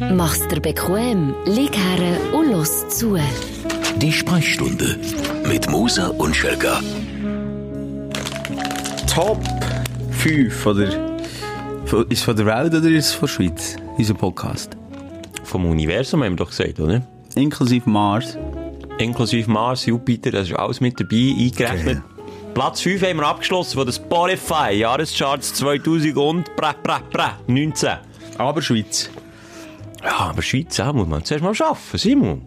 Mach's 0.00 0.48
dir 0.48 0.60
bequem, 0.60 1.34
lieg 1.44 1.76
her 1.76 2.18
und 2.32 2.50
los 2.50 2.88
zu. 2.88 3.18
Die 3.96 4.10
Sprechstunde 4.10 4.98
mit 5.46 5.68
Musa 5.70 6.08
und 6.08 6.34
Schelga. 6.34 6.80
Top 9.06 9.42
5 10.12 10.54
von 10.56 10.78
der, 10.78 12.06
ist 12.08 12.24
von 12.24 12.34
der 12.34 12.46
Welt 12.46 12.74
oder 12.74 12.88
ist 12.88 13.08
es 13.08 13.12
von 13.12 13.26
der 13.26 13.34
Schweiz? 13.34 13.76
Unser 13.98 14.14
Podcast. 14.14 14.74
Vom 15.44 15.66
Universum 15.66 16.24
haben 16.24 16.32
wir 16.32 16.36
doch 16.36 16.48
gesagt, 16.48 16.80
oder? 16.80 17.02
Inklusive 17.34 17.88
Mars. 17.88 18.38
Inklusive 18.96 19.50
Mars, 19.50 19.84
Jupiter, 19.84 20.30
das 20.30 20.48
ist 20.48 20.56
alles 20.56 20.80
mit 20.80 20.98
dabei 20.98 21.34
eingerechnet. 21.38 21.84
Geil. 21.84 22.02
Platz 22.54 22.80
5 22.80 23.02
haben 23.02 23.18
wir 23.18 23.26
abgeschlossen 23.26 23.74
von 23.74 23.84
der 23.84 23.92
Spotify 23.92 24.72
Jahrescharts 24.72 25.52
2000 25.54 26.16
und 26.16 26.56
bra, 26.56 26.74
bra, 26.82 27.00
bra, 27.12 27.38
19. 27.46 27.90
Aber 28.38 28.62
Schweiz. 28.62 29.10
Ja, 30.02 30.18
aber 30.30 30.42
Schweiz 30.42 30.76
ja, 30.76 30.92
muss 30.92 31.08
man 31.08 31.24
zuerst 31.24 31.44
mal 31.44 31.54
schaffen, 31.54 31.98
Simon. 31.98 32.42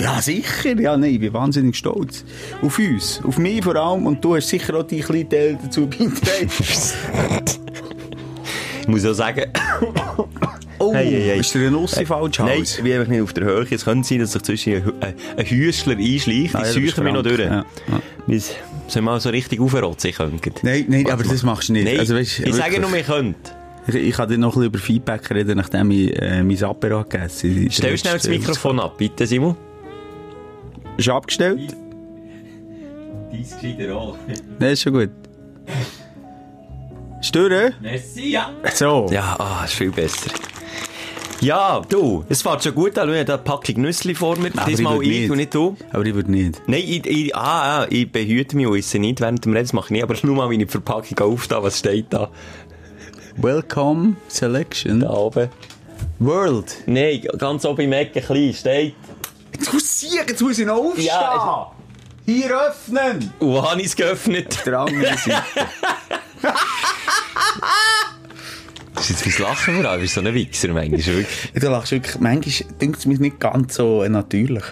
Ja, 0.00 0.20
sicher. 0.22 0.78
Ja, 0.80 0.96
nein, 0.96 1.14
ich 1.14 1.20
bin 1.20 1.32
wahnsinnig 1.32 1.76
stolz. 1.76 2.24
Auf 2.62 2.78
uns. 2.78 3.20
Auf 3.24 3.38
mich 3.38 3.62
vor 3.62 3.76
allem. 3.76 4.06
Und 4.06 4.24
du 4.24 4.36
hast 4.36 4.48
sicher 4.48 4.74
auch 4.74 4.82
deinen 4.84 5.02
kleinen 5.02 5.28
Teil 5.28 5.58
dazu 5.62 5.86
beigetragen. 5.86 6.50
Ich 8.82 8.88
muss 8.88 9.06
auch 9.06 9.12
sagen, 9.12 9.44
oh, 10.80 10.92
Hey, 10.92 11.08
hey, 11.08 11.22
hey. 11.22 11.38
ist 11.38 11.54
dir 11.54 11.68
ein 11.68 11.72
Nussi 11.72 12.04
falsch 12.04 12.40
nein, 12.40 12.62
ich 12.62 12.82
bin 12.82 12.92
einfach 12.92 13.08
nicht 13.08 13.22
auf 13.22 13.32
der 13.32 13.44
Höhe. 13.44 13.66
Es 13.70 13.84
könnte 13.84 14.08
sein, 14.08 14.18
dass 14.18 14.32
sich 14.32 14.42
zwischen 14.42 14.72
ein, 14.74 14.92
ein, 15.00 15.14
ein 15.36 15.46
Hüstler 15.46 15.96
einschleicht. 15.96 16.54
Du 16.54 16.58
bist 16.58 16.72
suchen 16.72 17.04
mich 17.04 17.12
noch 17.12 17.22
durch. 17.22 17.38
Ja, 17.38 17.64
ja. 18.26 18.40
Sollen 18.88 19.04
wir 19.06 19.12
mal 19.12 19.20
so 19.20 19.30
richtig 19.30 19.60
aufrotzen? 19.60 20.12
Nein, 20.62 20.86
nein, 20.88 21.10
aber 21.10 21.22
das 21.22 21.44
machst 21.44 21.68
du 21.68 21.74
nicht. 21.74 21.84
Nein, 21.84 22.00
also, 22.00 22.16
weißt, 22.16 22.40
ich 22.40 22.54
sage 22.54 22.72
wirklich. 22.72 22.80
nur, 22.80 22.92
wir 22.92 23.02
können. 23.04 23.36
Ich, 23.86 23.94
ich 23.94 24.14
kann 24.14 24.28
dir 24.28 24.38
noch 24.38 24.50
ein 24.50 24.60
bisschen 24.60 24.66
über 24.66 24.78
Feedback 24.78 25.30
reden, 25.30 25.56
nachdem 25.56 25.90
ich 25.90 26.16
äh, 26.20 26.42
mein 26.42 26.62
Apero 26.62 27.02
gegessen 27.02 27.56
habe. 27.56 27.70
Stell 27.70 27.98
schnell 27.98 28.14
das 28.14 28.28
Mikrofon 28.28 28.80
ab, 28.80 28.96
bitte, 28.96 29.26
Simon. 29.26 29.56
Ist 30.96 31.08
abgestellt? 31.08 31.74
Dies 33.32 33.56
gescheiter 33.58 33.96
auch. 33.96 34.16
Nein, 34.58 34.72
ist 34.72 34.82
schon 34.82 34.92
gut. 34.92 35.10
Stören? 37.22 37.74
Merci, 37.80 38.32
ja. 38.32 38.50
So. 38.74 39.06
Ja, 39.10 39.36
ah, 39.38 39.64
ist 39.64 39.74
viel 39.74 39.90
besser. 39.90 40.30
Ja, 41.42 41.82
du, 41.88 42.24
es 42.28 42.40
fährt 42.40 42.62
schon 42.62 42.72
gut 42.72 42.96
an. 42.98 43.08
Schau, 43.08 43.14
ich 43.14 43.18
habe 43.18 43.24
da 43.24 43.34
eine 43.34 43.42
Packung 43.42 43.82
Nüssli 43.82 44.14
vor 44.14 44.36
mir. 44.38 44.52
Aber 44.56 44.66
Diesmal 44.66 45.02
ich 45.02 45.24
ich 45.24 45.30
und 45.30 45.38
nicht. 45.38 45.52
du. 45.52 45.76
Aber 45.90 46.06
ich 46.06 46.14
würde 46.14 46.30
nicht. 46.30 46.62
Nein, 46.68 46.82
ich, 46.86 47.04
ich, 47.04 47.34
ah, 47.34 47.80
ah, 47.80 47.86
ich 47.90 48.10
behüte 48.12 48.56
mich 48.56 48.66
und 48.68 48.78
esse 48.78 49.00
nicht 49.00 49.20
während 49.20 49.44
dem 49.44 49.52
Reden. 49.52 49.64
Das 49.64 49.72
mache 49.72 49.86
ich 49.86 49.90
nicht. 49.90 50.02
Aber 50.04 50.14
nur 50.22 50.36
mal 50.36 50.48
meine 50.48 50.68
Verpackung 50.68 51.18
aufda, 51.18 51.60
was 51.60 51.80
steht 51.80 52.06
da? 52.10 52.30
Welcome 53.36 54.16
Selection 54.28 55.00
Da 55.00 55.10
oben. 55.10 55.48
World. 56.18 56.76
Nein, 56.86 57.22
ganz 57.38 57.64
oben 57.64 57.82
im 57.82 57.92
Eck, 57.92 58.12
klein, 58.12 58.52
steht. 58.54 58.94
Jetzt 59.52 59.72
muss 59.72 60.02
ich, 60.02 60.12
jetzt 60.14 60.40
muss 60.40 60.58
ich 60.58 60.66
noch 60.66 60.76
aufstehen. 60.76 61.06
Ja, 61.06 61.72
Hier 62.26 62.50
öffnen. 62.68 63.32
Und 63.38 63.62
habe 63.62 63.80
ich 63.80 63.86
es 63.88 63.96
geöffnet. 63.96 64.58
Der 64.66 64.78
andere 64.80 65.16
Seite. 65.16 65.42
Das 68.94 69.10
ist 69.10 69.24
jetzt 69.26 69.40
mein 69.40 69.48
Lachen 69.48 69.80
vor 69.82 69.90
allem. 69.90 70.00
Bist 70.00 70.14
so 70.14 70.20
ein 70.20 70.32
Wichser 70.32 70.68
manchmal. 70.68 71.04
Wirklich. 71.04 71.52
du 71.54 71.68
lachst 71.70 71.90
wirklich, 71.90 72.20
manchmal 72.20 72.72
dünkt 72.78 72.98
es 73.00 73.06
mich 73.06 73.18
nicht 73.18 73.40
ganz 73.40 73.74
so 73.74 74.02
äh, 74.04 74.08
natürlich. 74.08 74.62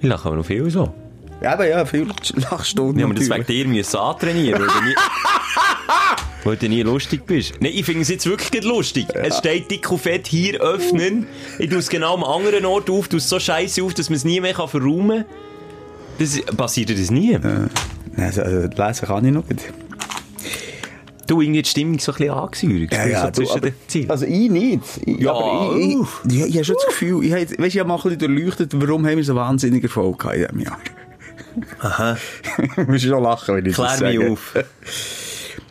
Ich 0.00 0.08
lache 0.08 0.28
aber 0.28 0.36
noch 0.36 0.44
viel 0.44 0.68
so. 0.70 0.92
Ja, 1.40 1.54
aber 1.54 1.66
ja, 1.66 1.86
viel 1.86 2.06
lachst 2.50 2.78
du 2.78 2.92
Ja, 2.92 3.06
aber 3.06 3.14
das 3.14 3.24
wegen 3.24 3.38
natürlich. 3.38 3.62
dir 3.62 3.68
müssen 3.68 3.96
antrainieren, 3.96 4.62
weil 6.44 6.56
du 6.56 6.68
nie, 6.68 6.82
lustig 6.82 7.26
bist. 7.26 7.54
Nein, 7.60 7.72
ich 7.74 7.84
finde 7.84 8.02
es 8.02 8.08
jetzt 8.08 8.26
wirklich 8.26 8.50
nicht 8.52 8.64
lustig. 8.64 9.06
Es 9.14 9.38
steht 9.38 9.70
dick 9.70 9.90
und 9.90 10.00
fett 10.00 10.26
hier 10.26 10.60
öffnen. 10.60 11.26
Ich 11.58 11.68
tue 11.68 11.78
es 11.78 11.88
genau 11.88 12.14
am 12.14 12.24
anderen 12.24 12.64
Ort 12.64 12.88
auf, 12.90 13.08
tue 13.08 13.18
es 13.18 13.28
so 13.28 13.38
scheiße 13.38 13.82
auf, 13.82 13.94
dass 13.94 14.08
man 14.10 14.16
es 14.16 14.24
nie 14.24 14.40
mehr 14.40 14.54
kann 14.54 14.68
verräumen 14.68 15.24
kann. 15.24 15.26
Das 16.18 16.40
passiert 16.56 16.90
das 16.90 17.10
nie. 17.10 17.38
Nein, 17.40 17.70
also, 18.16 18.40
äh, 18.42 18.66
lesen 18.74 19.06
kann 19.06 19.24
ich 19.24 19.32
noch 19.32 19.48
nicht. 19.48 19.72
Du, 21.26 21.40
irgendwie 21.40 21.62
die 21.62 21.68
Stimmung 21.70 21.98
so 22.00 22.10
ein 22.12 22.18
bisschen 22.18 22.34
angesäuert. 22.34 22.92
Ja, 22.92 23.06
ja, 23.06 23.32
so 23.32 23.42
du, 23.44 23.50
aber, 23.52 23.68
also 24.08 24.26
ich 24.26 24.50
nicht. 24.50 24.80
Ich, 25.06 25.18
Ja, 25.20 25.32
aber 25.32 25.76
ich, 25.78 25.96
ich, 26.26 26.32
ja, 26.38 26.46
ich 26.46 26.54
habe 26.56 26.64
schon 26.64 26.74
das 26.74 26.86
Gefühl, 26.86 27.24
ich, 27.24 27.30
habe 27.30 27.40
jetzt- 27.42 27.56
weißt, 27.58 27.74
ich 27.74 27.78
habe 27.78 27.88
mal 27.88 27.94
ein 27.96 28.02
bisschen 28.02 28.18
durchleuchtet, 28.34 28.72
warum 28.74 29.06
haben 29.06 29.16
wir 29.16 29.24
so 29.24 29.36
wahnsinnig 29.36 29.84
Erfolg 29.84 30.18
gehabt 30.18 30.36
in 30.36 30.42
diesem 30.42 30.60
Jahr. 30.60 30.78
Aha. 31.80 32.16
Du 32.76 32.82
musst 32.82 33.04
schon 33.04 33.22
lachen, 33.22 33.54
wenn 33.56 33.66
ich 33.66 33.76
das 33.76 33.98
Klär 33.98 34.10
mich 34.10 34.18
sage. 34.20 34.32
auf. 34.32 34.54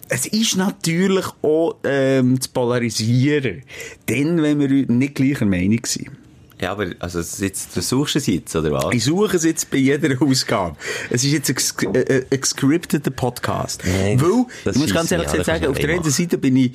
Es 0.10 0.26
ist 0.26 0.58
natürlich 0.58 1.26
auch 1.42 1.76
ähm, 1.84 2.42
zu 2.42 2.50
polarisieren. 2.50 3.62
Dann, 4.08 4.42
wenn 4.42 4.60
wir 4.60 4.68
nicht 4.88 5.16
gleicher 5.16 5.46
Meinung 5.46 5.80
sind. 5.86 6.10
Ja, 6.62 6.72
aber 6.74 6.88
also, 7.00 7.20
jetzt, 7.42 7.78
du 7.78 7.82
suchst 7.82 8.18
es 8.18 8.28
jetzt, 8.28 8.54
oder 8.54 8.72
was? 8.72 8.94
Ich 8.94 9.06
suche 9.06 9.38
es 9.38 9.46
jetzt 9.46 9.72
bei 9.72 9.78
jeder 9.78 10.22
Ausgabe. 10.22 10.76
Es 11.10 11.24
ist 11.24 11.32
jetzt 11.32 11.50
ein, 11.50 11.56
ges- 11.56 11.96
äh, 11.96 12.18
äh, 12.18 12.26
ein 12.30 12.42
gescripteter 12.42 13.12
Podcast. 13.12 13.82
Nein, 13.86 14.20
Weil, 14.20 14.46
ich 14.74 14.78
muss 14.78 14.94
ganz 14.94 15.10
ehrlich 15.12 15.30
an, 15.30 15.44
sagen, 15.46 15.68
auf 15.68 15.80
der 15.80 15.90
einen 15.90 16.04
Seite 16.04 16.38
bin 16.38 16.58
ich 16.58 16.72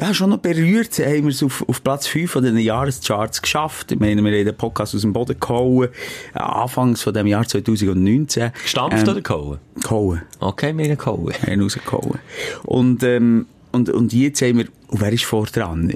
ja, 0.00 0.14
schon 0.14 0.30
noch 0.30 0.38
berührt. 0.38 0.98
Haben 1.00 1.24
wir 1.24 1.28
es 1.30 1.42
auf, 1.42 1.64
auf 1.68 1.82
Platz 1.82 2.06
5 2.06 2.30
von 2.30 2.44
den 2.44 2.56
Jahrescharts 2.56 3.42
geschafft. 3.42 3.90
Ich 3.90 3.98
meine, 3.98 4.22
wir 4.22 4.30
haben 4.30 4.44
den 4.44 4.56
Podcast 4.56 4.94
aus 4.94 5.00
dem 5.00 5.12
Boden 5.12 5.38
gehauen. 5.40 5.88
Äh, 6.34 6.38
Anfangs 6.38 7.02
von 7.02 7.12
dem 7.12 7.26
Jahr 7.26 7.46
2019. 7.46 8.52
Gestampft 8.62 9.02
Ähm, 9.02 9.08
oder 9.08 9.20
gehauen? 9.20 9.58
Gehauen. 9.82 10.22
Okay, 10.38 10.76
wir 10.76 10.84
haben 10.84 10.98
gehauen. 10.98 11.32
haben 11.32 11.62
rausgehauen. 11.62 12.18
Und, 12.64 13.02
ähm, 13.02 13.46
und, 13.72 13.90
und 13.90 14.12
jetzt 14.12 14.40
haben 14.40 14.58
wir, 14.58 14.66
und 14.86 15.00
wer 15.00 15.12
ist 15.12 15.24
vor 15.24 15.46
dran? 15.46 15.92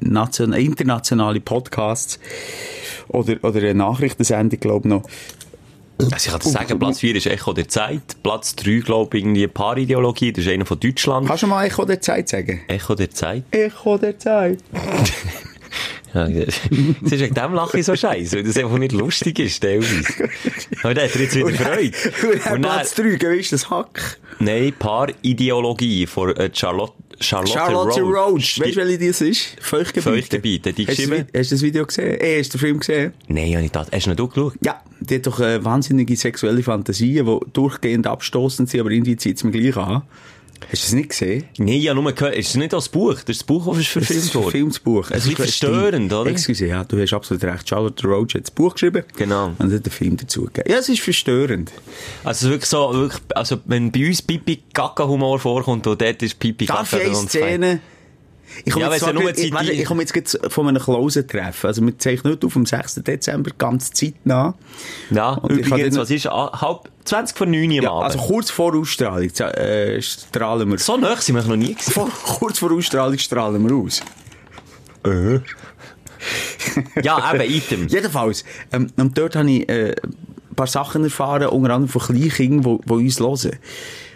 Nation, 0.00 0.52
internationale 0.52 1.40
Podcasts 1.40 2.18
oder, 3.08 3.36
oder 3.42 3.60
eine 3.60 3.74
Nachrichtensendung, 3.74 4.58
glaube 4.58 4.88
ich 4.88 4.94
noch. 4.94 5.02
Also 5.98 6.16
ich 6.16 6.26
kann 6.26 6.40
dir 6.40 6.48
sagen, 6.50 6.78
Platz 6.78 7.00
4 7.00 7.16
ist 7.16 7.26
Echo 7.26 7.52
der 7.52 7.68
Zeit. 7.68 8.02
Platz 8.22 8.56
3, 8.56 8.80
glaube 8.80 9.16
ich, 9.16 9.24
irgendwie 9.24 9.46
Paarideologie. 9.46 10.32
Das 10.32 10.44
ist 10.44 10.50
einer 10.50 10.66
von 10.66 10.80
Deutschland. 10.80 11.26
Kannst 11.28 11.44
du 11.44 11.46
mal 11.46 11.64
Echo 11.64 11.84
der 11.84 12.00
Zeit 12.00 12.28
sagen? 12.28 12.62
Echo 12.66 12.94
der 12.94 13.10
Zeit. 13.10 13.44
Echo 13.50 13.96
der 13.98 14.18
Zeit. 14.18 14.58
Ja, 16.14 16.28
das 16.28 16.60
ist 17.12 17.20
wegen 17.20 17.34
dem 17.34 17.54
lache 17.54 17.80
ich 17.80 17.86
so 17.86 17.96
scheiße, 17.96 18.36
weil 18.36 18.44
das 18.44 18.56
einfach 18.56 18.78
nicht 18.78 18.92
lustig 18.92 19.36
ist, 19.40 19.60
teilweise. 19.60 20.04
Aber 20.84 20.94
der 20.94 21.08
hat 21.08 21.14
er 21.16 21.20
jetzt 21.22 21.34
wieder 21.34 21.48
Freude. 21.48 21.90
Und 21.90 22.44
dann 22.44 22.52
Und 22.54 22.62
dann, 22.62 22.72
Platz 22.72 22.94
3, 22.94 23.16
gewiss 23.16 23.50
das 23.50 23.68
Hack? 23.68 24.18
nein, 24.38 24.72
Paarideologie 24.78 26.06
von 26.06 26.36
äh, 26.36 26.50
Charlotte, 26.52 26.92
Charlotte, 27.20 27.52
Charlotte 27.52 28.00
Roach. 28.00 28.58
Roach. 28.58 28.60
Weißt 28.60 28.76
du, 28.76 28.80
welche 28.80 29.06
das 29.06 29.20
ist? 29.20 29.56
Feuchtgebiete. 29.60 30.10
Feuchtgebiete, 30.10 30.72
die 30.72 30.86
hast, 30.86 30.98
du 30.98 31.10
hast 31.10 31.50
du 31.50 31.54
das 31.54 31.62
Video 31.62 31.86
gesehen? 31.86 32.20
Eh, 32.20 32.38
hast 32.40 32.54
du 32.54 32.58
den 32.58 32.60
Film 32.60 32.78
gesehen? 32.80 33.12
Nein, 33.28 33.48
ja 33.48 33.60
nicht 33.60 33.74
das. 33.74 33.88
Hast 33.92 34.06
du 34.06 34.10
noch 34.14 34.28
geschaut? 34.28 34.54
Ja, 34.62 34.82
die 35.00 35.16
hat 35.16 35.26
doch 35.26 35.40
äh, 35.40 35.64
wahnsinnige 35.64 36.16
sexuelle 36.16 36.62
Fantasien, 36.62 37.26
die 37.26 37.38
durchgehend 37.52 38.06
abstoßend 38.06 38.68
sind, 38.68 38.80
aber 38.80 38.90
irgendwie 38.90 39.16
zieht 39.16 39.36
es 39.36 39.44
mir 39.44 39.52
gleich 39.52 39.76
an. 39.76 40.02
Hast 40.70 40.82
du 40.82 40.86
es 40.86 40.92
nicht 40.92 41.10
gesehen? 41.10 41.44
Nein, 41.58 41.80
ja, 41.80 41.94
nur 41.94 42.12
gehört. 42.12 42.34
Ist 42.36 42.48
es 42.50 42.54
nicht 42.56 42.72
das 42.72 42.88
Buch? 42.88 43.12
Das 43.12 43.20
ist 43.20 43.40
das 43.40 43.44
Buch, 43.44 43.66
das 43.66 43.78
ist 43.78 43.96
Es 43.96 44.10
ist 44.10 44.30
verfilmt 44.30 44.34
worden. 44.34 44.50
Filmsbuch. 44.50 45.08
Das 45.08 45.18
ist 45.18 45.24
ein 45.24 45.28
bisschen 45.28 45.44
verstörend, 45.44 46.12
oder? 46.12 46.30
Excuse, 46.30 46.66
ja, 46.66 46.84
du 46.84 47.00
hast 47.00 47.12
absolut 47.12 47.44
recht. 47.44 47.68
Charlotte 47.68 48.06
Roach 48.06 48.34
hat 48.34 48.42
das 48.42 48.50
Buch 48.50 48.72
geschrieben. 48.74 49.04
Genau. 49.16 49.52
Und 49.58 49.72
hat 49.72 49.86
den 49.86 49.92
Film 49.92 50.16
dazu 50.16 50.44
gegeben. 50.44 50.70
Ja, 50.70 50.78
es 50.78 50.88
ist 50.88 51.00
verstörend. 51.00 51.72
Also 52.24 52.48
wirklich 52.48 52.68
so, 52.68 52.92
wirklich, 52.92 53.22
also 53.34 53.58
wenn 53.66 53.92
bei 53.92 54.06
uns 54.06 54.22
Pipi 54.22 54.62
Kaka 54.72 55.06
Humor 55.06 55.38
vorkommt, 55.38 55.86
und 55.86 56.00
dort 56.00 56.22
ist 56.22 56.38
Pipi 56.38 56.66
Darf 56.66 56.90
Kaka 56.90 57.02
ich 57.02 57.08
eine 57.08 57.18
uns 57.18 57.36
fein. 57.36 57.80
Ich 58.64 58.72
komme 58.72 58.86
Ja, 58.86 58.92
jetzt, 58.92 59.02
es 59.02 59.06
ja 59.50 59.60
ich, 59.62 59.80
ich 59.80 59.84
komme 59.86 60.02
jetzt 60.04 60.38
von 60.48 60.68
einem 60.68 60.82
Closen-Treffen. 60.82 61.66
Also 61.66 61.84
wir 61.84 61.98
zeichnen 61.98 62.32
heute 62.34 62.46
auf 62.46 62.56
am 62.56 62.66
6. 62.66 62.94
Dezember 62.96 63.50
ganz 63.56 63.90
zeitnah. 63.92 64.54
Ja, 65.10 65.30
Und 65.32 65.58
ich 65.58 65.66
übrigens, 65.66 65.94
dir- 65.94 66.00
was 66.00 66.10
ist, 66.10 66.26
ah, 66.28 66.60
halb, 66.60 66.88
20 67.04 67.36
vor 67.36 67.46
9 67.46 67.68
Uhr 67.70 67.82
Ja, 67.82 67.90
Abend. 67.90 68.04
also 68.04 68.18
kurz 68.18 68.50
vor 68.50 68.74
Ausstrahlung 68.74 69.28
äh, 69.30 70.00
strahlen 70.02 70.70
wir. 70.70 70.78
so 70.78 70.96
nah 70.96 71.16
sind 71.16 71.34
wir 71.36 71.42
noch 71.42 71.56
nie. 71.56 71.74
Vor, 71.78 72.08
kurz 72.38 72.58
vor 72.58 72.72
Ausstrahlung 72.72 73.18
strahlen 73.18 73.66
wir 73.68 73.74
aus. 73.76 74.00
Ja, 77.02 77.34
eben, 77.34 77.50
Item. 77.50 77.88
Jedenfalls, 77.88 78.44
ähm, 78.72 78.88
und 78.96 79.16
dort 79.18 79.36
habe 79.36 79.50
ich 79.50 79.68
äh, 79.68 79.90
ein 80.50 80.54
paar 80.56 80.66
Sachen 80.66 81.04
erfahren, 81.04 81.48
unter 81.48 81.74
anderem 81.74 81.88
von 81.88 82.00
Kleinkindern, 82.02 82.78
die, 82.82 82.86
die 82.86 82.92
uns 82.92 83.20
hören. 83.20 83.58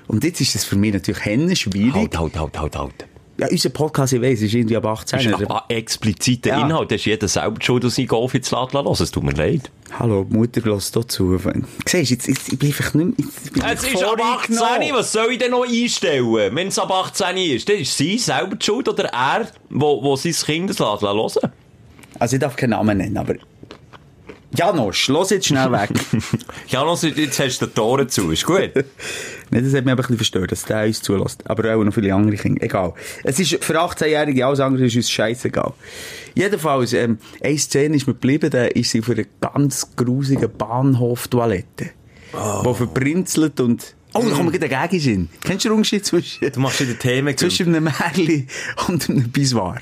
Und 0.07 0.25
jetzt 0.25 0.41
ist 0.41 0.55
das 0.55 0.65
für 0.65 0.77
mich 0.77 0.95
natürlich 0.95 1.23
hennen 1.25 1.55
schwierig. 1.55 1.95
Halt, 1.95 2.19
halt, 2.19 2.39
halt, 2.39 2.59
halt, 2.59 2.77
halt. 2.79 3.08
Ja, 3.41 3.47
unser 3.49 3.69
Podcast, 3.69 4.13
ich 4.13 4.21
weiss, 4.21 4.43
ist 4.43 4.53
irgendwie 4.53 4.77
ab 4.77 4.85
18. 4.85 5.17
Das 5.31 5.41
ist 5.41 5.47
aber 5.49 5.65
expliziter 5.69 6.51
Ja. 6.51 6.67
Inhalt. 6.67 6.91
Das 6.91 6.97
ist 6.97 7.05
jeder 7.05 7.29
selber 7.29 7.63
schuld, 7.63 7.85
dass 7.85 7.97
ich 7.97 8.09
Golf 8.09 8.35
jetzt 8.35 8.51
lassen 8.51 8.85
lassen. 8.85 9.03
Es 9.05 9.11
tut 9.13 9.23
mir 9.23 9.33
leid. 9.33 9.71
Hallo, 9.97 10.25
die 10.29 10.37
Mutter 10.37 10.61
lässt 10.69 10.95
hier 10.95 11.07
zu. 11.07 11.39
Siehst 11.39 11.55
du, 11.93 11.99
jetzt, 11.99 12.27
jetzt, 12.27 12.53
ich 12.53 12.59
bin 12.59 12.69
einfach 12.71 12.95
nicht 12.95 13.19
mehr... 13.19 13.27
Bin 13.53 13.63
Es 13.63 13.85
ist 13.85 14.03
ab 14.03 14.21
18. 14.21 14.57
voreingenommen. 14.57 14.95
Was 14.99 15.13
soll 15.13 15.31
ich 15.31 15.39
denn 15.39 15.53
noch 15.53 15.65
einstellen? 15.65 16.55
Wenn 16.57 16.67
es 16.69 16.79
ab 16.81 16.91
18 16.91 17.37
ist, 17.37 17.69
dann 17.69 17.77
ist 17.77 17.97
sie 17.97 18.17
die 18.17 18.65
schuld 18.65 18.89
oder 18.89 19.05
er, 19.05 19.47
wo, 19.71 20.03
wo 20.03 20.17
sein 20.17 20.33
Kind 20.33 20.71
das 20.71 20.81
lassen 20.81 21.07
hören. 21.07 21.53
Also 22.19 22.35
ich 22.37 22.41
darf 22.41 22.57
keinen 22.57 22.71
Namen 22.71 22.99
nennen, 22.99 23.17
aber 23.17 23.37
Janosch, 24.57 25.09
los 25.09 25.31
jetzt 25.31 25.47
schnell 25.47 25.71
weg. 25.73 25.91
Ja, 26.69 26.83
los, 26.83 27.03
jetzt 27.03 27.39
hast 27.39 27.61
du 27.61 27.67
die 27.67 27.73
Tore 27.73 28.07
zu, 28.07 28.31
ist 28.31 28.45
gut. 28.45 28.71
Nein, 29.51 29.65
das 29.65 29.75
hat 29.75 29.85
mich 29.85 29.93
aber 29.93 29.93
ein 29.93 29.97
bisschen 29.97 30.17
verstört, 30.17 30.53
dass 30.53 30.65
der 30.65 30.85
uns 30.87 31.03
zulässt. 31.03 31.49
Aber 31.49 31.75
auch 31.75 31.83
noch 31.85 31.93
viele 31.95 32.15
andere 32.15 32.37
Kinder. 32.37 32.63
Egal. 32.63 32.95
Es 33.25 33.39
ist 33.39 33.63
für 33.63 33.79
18-Jährige, 33.81 34.47
alles 34.47 34.61
andere 34.61 34.87
ist 34.87 34.97
uns 34.97 35.11
scheißegal. 35.11 35.73
Jedenfalls, 36.35 36.93
ähm, 36.93 37.19
eine 37.43 37.59
Szene 37.59 37.97
ist 37.97 38.07
mir 38.07 38.15
geblieben, 38.15 38.51
da 38.51 38.65
ist 38.67 38.91
sie 38.91 39.01
auf 39.01 39.11
einer 39.11 39.25
ganz 39.41 39.95
grusigen 39.97 40.51
Bahnhoftoilette. 40.57 41.91
Oh. 42.35 42.65
Wo 42.65 42.75
verbrinzelt 42.75 43.61
und... 43.61 43.95
Oh, 44.15 44.23
da 44.23 44.35
kommt 44.35 44.53
mir 44.53 44.59
gerade 44.59 44.77
ein 44.79 44.89
Gegensinn. 44.89 45.29
Kennst 45.43 45.65
du 45.65 45.69
den 45.69 45.77
Unterschied 45.77 46.05
zwischen, 46.05 46.51
Du 46.51 46.61
machst 46.61 46.81
wieder 46.81 46.99
Themen. 46.99 47.37
zwischen 47.37 47.75
einem 47.75 47.85
Märli 47.85 48.47
und 48.89 49.09
einem 49.09 49.31
Biswar? 49.31 49.81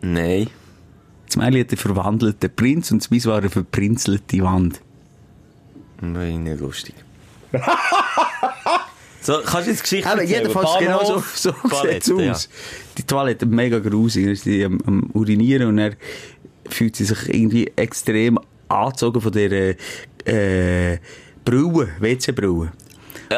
Nein. 0.00 0.48
Das 1.30 1.36
Märli 1.36 1.60
hat 1.60 1.70
einen 1.70 1.78
verwandelten 1.78 2.50
Prinz 2.50 2.90
und 2.90 3.02
das 3.02 3.08
Biswar 3.08 3.38
eine 3.38 3.50
verprinzelte 3.50 4.40
Wand. 4.40 4.80
Nein, 6.00 6.42
nicht 6.42 6.58
lustig. 6.58 6.96
so, 9.20 9.38
kannst 9.44 9.68
du 9.68 9.70
jetzt 9.70 9.82
Geschichte 9.84 10.10
Aber 10.10 10.24
jedenfalls 10.24 10.70
genau 10.80 11.04
so, 11.04 11.22
so 11.32 11.52
Toilette, 11.52 12.32
aus. 12.32 12.48
Die 12.98 13.04
Toilette 13.04 13.46
mega 13.46 13.78
grusig. 13.78 14.26
Er 14.26 14.32
ist 14.32 14.44
die 14.44 14.64
am, 14.64 14.80
am 14.84 15.08
Urinieren 15.12 15.68
und 15.68 15.78
er 15.78 15.92
fühlt 16.68 16.96
sie 16.96 17.04
sich 17.04 17.28
irgendwie 17.28 17.70
extrem 17.76 18.36
angezogen 18.66 19.20
von 19.20 19.30
dieser 19.30 19.76
äh, 20.24 20.98
Brille, 21.44 21.90
WC-Brille. 22.00 22.72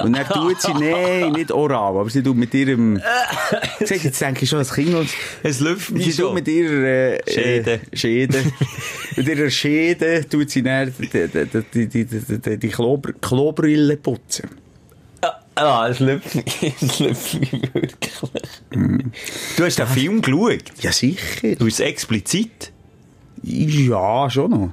Und 0.01 0.17
dann 0.17 0.27
tut 0.27 0.61
sie, 0.61 0.73
nein, 0.81 1.33
nicht 1.33 1.53
oral, 1.53 1.99
aber 1.99 2.09
sie 2.09 2.23
tut 2.23 2.37
mit 2.37 2.55
ihrem, 2.55 3.01
Siehst 3.81 4.05
jetzt 4.05 4.21
denke 4.21 4.45
ich 4.45 4.49
schon, 4.49 4.59
das 4.59 4.73
Kind, 4.73 4.91
Ja. 4.91 5.03
Es 5.43 5.61
läuft 5.61 5.89
sie 5.89 5.95
mich 5.95 6.07
tut 6.07 6.15
schon. 6.15 6.35
mit 6.35 6.49
ihrer, 6.49 6.85
äh, 6.85 7.31
Schäde. 7.31 7.81
Äh, 7.91 7.97
Schäde. 7.97 8.39
mit 9.17 9.29
ihrer 9.29 9.51
Schäde 9.51 10.27
tut 10.29 10.51
sie 10.51 10.63
dann 10.63 10.95
die, 10.99 11.09
die, 11.09 11.89
die, 11.89 12.05
die, 12.07 12.39
die, 12.39 12.59
die, 12.59 12.69
Klobr 12.69 13.13
Klobrille 13.21 13.97
putzen. 13.97 14.49
Ah, 15.55 15.87
es 15.91 16.01
läuft 16.01 16.35
mich, 16.35 16.75
es 16.81 16.99
läuft 16.99 17.41
mich 17.41 17.75
wirklich. 17.75 18.13
Du 19.57 19.65
hast 19.65 19.79
den 19.79 19.87
Film 19.87 20.23
geschaut. 20.23 20.65
Ja, 20.81 20.91
sicher. 20.91 21.55
Du 21.57 21.67
bist 21.67 21.81
explizit. 21.81 22.73
Ja, 23.43 24.31
schon 24.31 24.51
noch. 24.51 24.73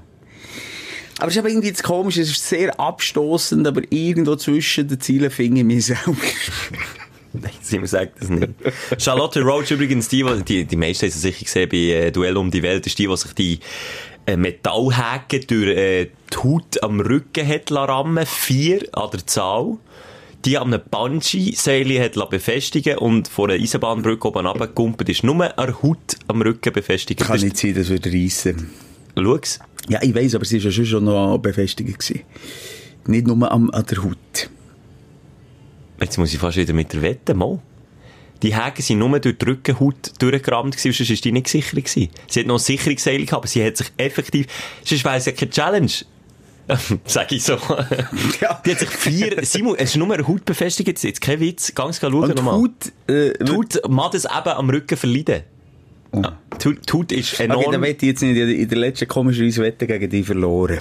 Aber 1.20 1.28
es 1.28 1.34
ist 1.36 1.40
aber 1.40 1.50
irgendwie 1.50 1.68
jetzt 1.68 1.84
komisch, 1.84 2.18
es 2.18 2.32
ist 2.32 2.48
sehr 2.48 2.80
abstoßend, 2.80 3.68
aber 3.68 3.82
irgendwo 3.90 4.38
zwischen 4.38 4.88
den 4.88 5.02
Zielen 5.02 5.30
finde 5.30 5.60
ich 5.60 5.66
mich 5.66 5.86
selber. 5.88 6.16
Nein, 7.34 7.52
Simon 7.62 7.88
sagt 7.88 8.22
das 8.22 8.30
nicht. 8.30 8.50
Charlotte 8.98 9.42
Roach 9.42 9.70
übrigens, 9.70 10.08
die, 10.08 10.26
die, 10.48 10.66
die, 10.66 10.76
meisten 10.76 11.06
haben 11.06 11.12
sie 11.12 11.20
sicher 11.20 11.44
gesehen 11.44 11.70
bei 11.70 11.78
äh, 11.78 12.12
Duell 12.12 12.38
um 12.38 12.50
die 12.50 12.64
Welt, 12.64 12.88
ist 12.88 12.98
die, 12.98 13.06
die 13.08 13.18
sich 13.18 13.34
die 13.34 13.60
äh, 14.26 14.36
Metallhäke 14.38 15.42
durch 15.42 15.78
äh, 15.78 16.06
die 16.34 16.38
Haut 16.38 16.82
am 16.82 17.02
Rücken 17.02 17.48
hat 17.48 17.72
rammen, 17.72 18.26
vier 18.26 18.88
an 18.94 19.10
der 19.12 19.28
Zahl. 19.28 19.78
Die 20.46 20.58
an 20.58 20.74
einem 20.74 20.82
Bungee-Seil 20.90 22.00
hat 22.02 22.30
befestigen 22.30 22.98
und 22.98 23.28
vor 23.28 23.50
einer 23.50 23.62
Eisenbahnbrücke 23.62 24.30
oben 24.30 24.48
runtergekumpelt 24.48 25.10
ist. 25.10 25.24
Nur 25.26 25.58
an 25.58 25.68
der 25.68 25.84
Haut 25.84 26.16
am 26.28 26.42
Rücken 26.42 26.72
befestigt. 26.72 27.20
Kann 27.20 27.36
Das- 27.36 27.44
nicht 27.44 27.58
sein, 27.58 27.76
das 27.76 27.90
würde 27.90 28.10
reissen. 28.10 28.70
Schau's. 29.18 29.60
Ja, 29.90 30.00
ich 30.02 30.14
weiss, 30.16 30.36
aber 30.36 30.46
sie 30.46 30.64
war 30.64 30.72
ja 30.72 30.86
schon 30.86 31.04
noch 31.04 31.38
befestigt. 31.40 32.00
Gewesen. 32.00 32.22
Nicht 33.08 33.28
nur 33.28 33.52
am, 33.52 33.70
an 33.72 33.86
der 33.90 34.04
Haut. 34.04 34.50
Jetzt 36.00 36.18
muss 36.18 36.34
ich 36.34 36.40
fast 36.40 36.58
wieder 36.58 36.74
mit 36.74 36.94
der 36.94 37.02
Wette 37.02 37.34
mal. 37.34 37.60
Die 38.42 38.56
Häke 38.56 38.82
sind 38.82 39.00
nur 39.00 39.20
durch 39.20 39.38
die 39.38 39.46
Rückenhaut 39.46 40.14
durchgerammt 40.20 40.78
gewesen, 40.78 40.94
sonst 40.94 41.10
war 41.10 41.22
die 41.22 41.32
nicht 41.34 41.46
gesichert 41.46 41.84
gewesen. 41.84 42.10
Sie 42.28 42.40
hat 42.40 42.48
noch 42.48 42.56
ein 42.56 42.60
Sicherungsseil 42.60 43.18
gehabt, 43.26 43.34
aber 43.34 43.48
sie 43.48 43.66
hat 43.66 43.76
sich 43.76 43.92
effektiv, 43.98 44.48
sonst 44.86 45.06
es 45.06 45.26
ja 45.26 45.32
keine 45.34 45.52
Challenge. 45.52 45.92
Sag 47.06 47.32
ich 47.32 47.44
so. 47.44 47.58
Ja. 48.42 48.62
Die 48.66 48.72
hat 48.72 48.80
sich 48.80 48.90
vier, 48.90 49.44
Simon, 49.44 49.76
es 49.76 49.90
ist 49.90 49.98
nur 49.98 50.14
eine 50.14 50.26
Haut 50.26 50.46
befestigt, 50.46 51.04
jetzt, 51.04 51.20
kein 51.20 51.40
Witz, 51.40 51.74
ganz 51.76 52.00
schauen 52.00 52.30
die 52.30 52.36
nochmal. 52.36 52.54
Haut, 52.56 52.92
äh, 53.08 53.34
Die 53.44 53.52
Haut 53.52 53.82
mag 53.90 54.14
es 54.14 54.26
eben 54.26 54.50
am 54.50 54.70
Rücken 54.70 54.98
verleiden. 54.98 55.36
Ja. 55.36 55.42
Die, 55.42 55.59
Haut- 56.14 56.66
die 56.66 56.94
Haut 56.94 57.12
ist 57.12 57.34
Okay, 57.36 57.48
dann 57.48 57.60
enorm. 57.60 57.82
wette 57.82 58.06
ich 58.06 58.12
jetzt 58.12 58.22
nicht. 58.22 58.36
In 58.38 58.68
der 58.68 58.78
letzten 58.78 59.08
komischerweise 59.08 59.62
Wette 59.62 59.88
gegen 59.88 60.10
die 60.10 60.24
verloren. 60.24 60.80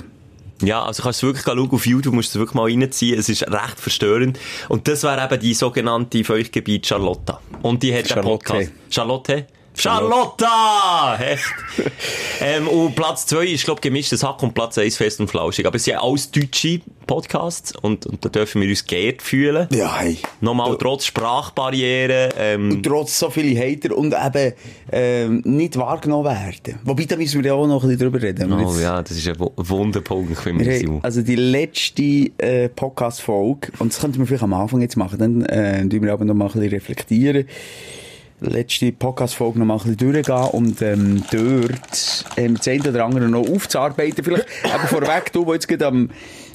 Ja, 0.62 0.82
also 0.84 1.04
kannst 1.04 1.22
du 1.22 1.26
wirklich 1.28 1.44
schauen 1.44 1.70
auf 1.70 1.86
YouTube, 1.86 2.14
musst 2.14 2.34
du 2.34 2.40
wirklich 2.40 2.54
mal 2.54 2.64
reinziehen. 2.64 3.16
Es 3.18 3.28
ist 3.28 3.42
recht 3.42 3.78
verstörend. 3.78 4.38
Und 4.68 4.88
das 4.88 5.04
wäre 5.04 5.24
eben 5.24 5.40
die 5.40 5.54
sogenannte 5.54 6.24
Feuchtgebiet 6.24 6.86
Charlotta. 6.86 7.40
Und 7.62 7.82
die 7.84 7.94
hat 7.94 8.08
Charlotte. 8.08 8.28
Podcast. 8.28 8.72
Charlotte? 8.90 9.46
Charlotta! 9.78 11.18
Echt? 11.20 11.44
ähm, 12.40 12.68
und 12.68 12.94
Platz 12.94 13.26
2 13.26 13.46
ist, 13.46 13.64
glaube 13.64 13.78
ich, 13.78 13.82
gemischtes 13.82 14.22
Hack 14.22 14.42
und 14.42 14.54
Platz 14.54 14.78
1 14.78 14.96
fest 14.96 15.20
und 15.20 15.28
flauschig. 15.28 15.66
Aber 15.66 15.76
es 15.76 15.84
sind 15.84 15.96
alles 15.96 16.30
deutsche 16.30 16.80
Podcasts 17.06 17.72
und, 17.80 18.04
und 18.06 18.22
da 18.24 18.28
dürfen 18.28 18.60
wir 18.60 18.68
uns 18.68 18.84
geehrt 18.86 19.22
fühlen. 19.22 19.66
Ja, 19.72 19.96
hey. 19.98 20.18
Nochmal 20.40 20.76
trotz 20.78 21.06
Sprachbarrieren. 21.06 22.30
Ähm, 22.38 22.82
Trotz 22.82 23.18
so 23.18 23.30
viele 23.30 23.58
Hater 23.58 23.96
und 23.96 24.14
eben 24.14 24.52
ähm, 24.92 25.42
nicht 25.44 25.76
wahrgenommen 25.78 26.26
werden. 26.26 26.78
Wobei, 26.84 27.04
da 27.04 27.16
müssen 27.16 27.42
wir 27.42 27.48
ja 27.48 27.54
auch 27.54 27.66
noch 27.66 27.82
ein 27.82 27.88
bisschen 27.88 28.10
drüber 28.10 28.22
reden. 28.22 28.52
oh 28.52 28.58
Jetzt- 28.60 28.80
ja, 28.82 29.02
das 29.02 29.12
ist 29.16 29.26
ein 29.28 29.38
Wu- 29.40 29.52
Wunderpunkt 29.56 30.36
für 30.38 30.52
mich, 30.52 30.80
Simon. 30.80 31.00
also 31.02 31.22
die 31.22 31.36
letzte 31.36 32.02
äh, 32.38 32.68
Podcast-Folge, 32.68 33.72
und 33.78 33.92
das 33.92 34.00
könnten 34.00 34.18
wir 34.18 34.26
vielleicht 34.26 34.42
am 34.42 34.52
Anfang 34.54 34.80
jetzt 34.82 34.96
machen, 34.96 35.18
dann 35.18 35.42
äh, 35.46 35.88
tun 35.88 36.02
wir 36.02 36.12
aber 36.12 36.24
noch 36.24 36.34
mal 36.34 36.46
ein 36.46 36.52
bisschen 36.52 36.68
reflektieren. 36.70 37.46
Letzte 38.40 38.92
Podcast-Folge 38.92 39.58
noch 39.58 39.66
mal 39.66 39.74
ein 39.74 39.96
bisschen 39.96 40.12
durchgehen 40.12 40.48
und 40.52 40.80
ähm, 40.82 41.24
dort 41.30 42.24
ähm, 42.36 42.56
das 42.56 42.68
eine 42.68 42.88
oder 42.88 43.04
andere 43.04 43.28
noch 43.28 43.48
aufzuarbeiten. 43.48 44.22
Vielleicht 44.22 44.46
aber 44.72 44.86
vorweg, 44.86 45.32
du, 45.32 45.44
der 45.44 45.54
jetzt 45.54 45.66
gerade 45.66 45.86
am, 45.86 46.10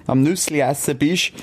am 0.08 0.24
Nüssli 0.24 0.62
essen 0.62 0.98
bist, 0.98 1.34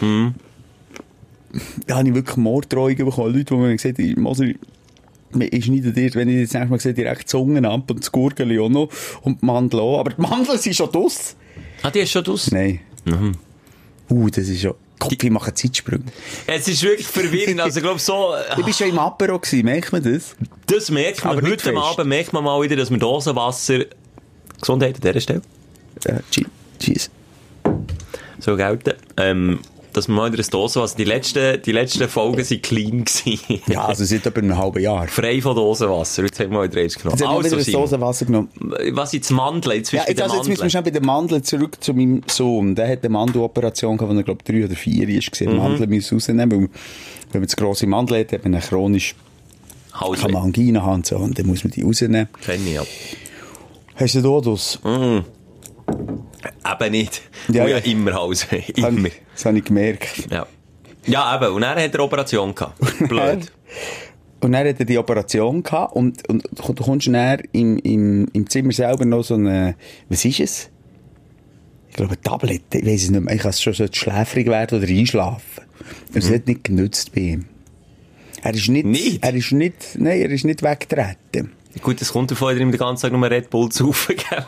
da 1.87 1.97
habe 1.97 2.09
ich 2.09 2.15
wirklich 2.15 2.37
Morddrohungen 2.37 2.97
bekommen. 2.97 3.35
Leute, 3.35 3.45
die 3.45 3.55
mir 3.55 3.73
gesagt 3.77 3.99
haben, 3.99 4.23
Moser, 4.23 4.47
man 5.33 5.49
ist 5.49 5.69
nicht 5.69 5.97
dir, 5.97 6.15
wenn 6.15 6.29
ich 6.29 6.37
jetzt 6.37 6.55
nächstes 6.55 6.71
Mal 6.71 6.81
sehe, 6.81 6.95
direkt 6.95 7.23
die 7.23 7.27
Zungen 7.27 7.65
ab 7.65 7.91
und 7.91 8.01
das 8.01 8.11
Gurgeli 8.11 8.59
auch 8.59 8.69
noch 8.69 8.89
und 9.23 9.43
die 9.43 9.47
Mandeln 9.47 9.83
auch. 9.83 10.01
Aber 10.01 10.11
die 10.11 10.21
Mandeln 10.21 10.59
sind 10.59 10.75
schon 10.75 10.91
draus. 10.91 11.37
Ah, 11.83 11.91
die 11.91 12.01
ist 12.01 12.11
schon 12.11 12.25
draus? 12.25 12.51
Nein. 12.51 12.81
Uh, 14.09 14.29
das 14.29 14.49
ist 14.49 14.63
ja... 14.63 14.73
Gott, 15.01 15.17
wie 15.23 15.31
machen 15.31 15.57
Zeitsprünge. 15.57 16.05
Es 16.47 16.69
ist 16.69 16.83
wirklich 16.83 17.07
verwirrend. 17.09 17.61
Also, 17.61 17.79
ich 17.81 17.83
glaube, 17.83 17.99
so, 17.99 18.35
Ich 18.59 18.65
war 18.65 18.73
schon 18.73 18.89
im 18.91 18.99
Apero, 19.01 19.39
gewesen, 19.41 19.65
merkt 19.65 19.91
man 19.93 20.03
das? 20.05 20.37
Das 20.67 20.91
merkt 20.91 21.25
man. 21.25 21.39
Aber 21.39 21.49
Heute. 21.49 21.77
Abend 21.77 22.07
merkt 22.07 22.33
man 22.33 22.45
mal 22.45 22.63
wieder, 22.63 22.77
dass 22.77 22.91
wir 22.91 22.99
Dosenwasser, 22.99 23.87
Gesundheit 24.61 24.95
an 24.97 25.01
dieser 25.01 25.21
Stelle, 25.21 25.43
Äh, 26.05 26.21
Che- 26.31 26.47
Cheese. 26.79 27.09
so 28.39 28.57
gelten, 28.57 28.95
ähm, 29.17 29.59
dass 29.93 30.09
wir 30.09 30.15
mal 30.15 30.33
wieder 30.33 30.43
ein 30.43 30.51
Dosenwasser, 30.51 30.97
die 30.97 31.05
letzten, 31.05 31.63
die 31.63 31.73
letzten 31.73 32.09
Folgen 32.09 32.45
sind 32.45 32.63
clean 32.63 33.05
gewesen. 33.05 33.63
Ja, 33.67 33.87
also 33.87 34.05
seit 34.05 34.27
etwa 34.27 34.41
einem 34.41 34.57
halben 34.57 34.81
Jahr. 34.81 35.09
Frei 35.09 35.41
von 35.41 35.55
Dosenwasser. 35.55 36.25
Jetzt 36.25 36.41
haben 36.41 36.51
wir 36.51 36.59
mal 36.59 36.71
wieder 36.71 36.81
eins 36.81 36.97
genommen. 36.97 37.19
Jetzt 37.19 37.27
haben 37.27 37.45
wir 37.45 37.59
Also, 37.59 37.73
Dosenwasser 37.73 38.27
genommen. 38.27 38.49
was 38.93 39.13
jetzt 39.13 39.31
Mandeln? 39.31 39.77
Jetzt 39.77 39.93
Ja, 39.93 40.05
jetzt, 40.07 40.21
also 40.23 40.35
den 40.35 40.39
jetzt 40.39 40.49
müssen 40.49 40.63
wir 40.63 40.71
schnell 40.71 40.83
bei 40.83 40.91
den 40.91 41.05
Mandeln 41.05 41.43
zurück 41.43 41.83
zu 41.83 41.95
meinem 41.95 42.23
Sohn. 42.27 42.75
Der 42.75 42.89
hat 42.89 43.01
eine 43.01 43.09
Mandeloperation 43.11 43.97
gehabt, 43.97 44.11
als 44.11 44.21
er, 44.21 44.25
glaube 44.25 44.45
drei 44.45 44.65
oder 44.65 44.77
vier 44.77 45.09
war. 45.09 45.53
Mhm. 45.53 45.57
Mandeln 45.57 45.91
müssen 45.91 46.15
rausnehmen, 46.15 46.51
weil 46.51 46.69
wenn 47.33 47.41
man 47.41 47.49
zu 47.49 47.57
grosse 47.57 47.87
Mandeln 47.87 48.21
hat, 48.21 48.33
hat 48.33 48.45
man 48.45 48.55
eine 48.55 48.63
chronisch, 48.63 49.15
Hals 49.93 50.21
kann 50.21 50.33
man 50.33 50.43
Angina 50.45 50.83
haben 50.83 50.95
und 50.97 51.07
so, 51.07 51.17
und 51.17 51.39
dann 51.39 51.47
muss 51.47 51.65
man 51.65 51.73
die 51.73 51.83
rausnehmen. 51.83 52.29
Kenn 52.45 52.67
ich, 52.67 52.75
ja. 52.75 52.83
Hast 53.97 54.15
du 54.15 54.21
da 54.23 54.41
das? 54.41 54.79
Eben 56.45 56.91
nicht. 56.93 57.23
Ja, 57.49 57.67
Ja, 57.67 57.79
ja. 57.79 57.85
immer 57.85 58.13
Hals. 58.21 58.47
immer. 58.77 59.09
Das 59.35 59.45
habe 59.45 59.59
ich 59.59 59.65
gemerkt. 59.65 60.29
Ja. 60.31 60.47
Ja, 61.07 61.37
eben. 61.37 61.55
Und 61.55 61.63
dann 61.63 61.71
hat 61.71 61.79
er 61.79 61.85
eine 61.95 62.03
Operation 62.03 62.55
gehabt. 62.55 62.79
Blöd. 63.09 63.51
Und 64.43 64.53
dann 64.53 64.67
hat 64.69 64.79
er 64.81 64.87
die 64.87 64.97
Operation 64.99 65.63
gehabt 65.63 65.95
und, 65.95 66.27
und 66.29 66.45
du 66.55 66.75
kommst 66.75 67.07
dann 67.09 67.41
im, 67.53 67.79
im, 67.79 68.27
im 68.33 68.49
Zimmer 68.49 68.73
selber 68.73 69.05
noch 69.05 69.23
so 69.23 69.35
eine, 69.35 69.75
was 70.09 70.25
ist 70.25 70.41
es? 70.41 70.71
Ich 71.91 71.97
glaube, 71.97 72.13
eine 72.13 72.21
Tablette, 72.23 72.79
ich 72.79 72.87
weiß 72.87 73.03
es 73.05 73.11
nicht 73.11 73.21
mehr. 73.23 73.35
Ich 73.35 73.41
kann 73.43 73.51
es 73.51 73.61
schon 73.61 73.75
so 73.75 73.87
schläfrig 73.91 74.47
werden 74.47 74.79
oder 74.79 74.89
einschlafen. 74.89 75.65
Und 76.09 76.17
es 76.17 76.31
hat 76.31 76.47
nicht 76.47 76.65
genützt 76.65 77.13
bei 77.15 77.21
ihm. 77.23 77.47
Er 78.43 78.55
ist 78.55 78.69
nicht, 78.69 78.87
Nicht? 78.87 79.23
er 79.23 79.35
ist 79.35 79.53
nicht, 79.53 79.75
nein, 79.99 80.21
er 80.21 80.31
ist 80.31 80.45
nicht 80.45 80.63
weggetreten. 80.63 81.53
Gut, 81.83 82.01
das 82.01 82.13
kommt 82.13 82.31
davon, 82.31 82.53
dass 82.53 82.61
ihm 82.61 82.73
den 82.73 82.79
ganzen 82.79 83.03
Tag 83.03 83.13
nur 83.13 83.31
Red 83.31 83.49
Bull 83.49 83.71
zu 83.71 83.89
aufgegeben 83.91 84.45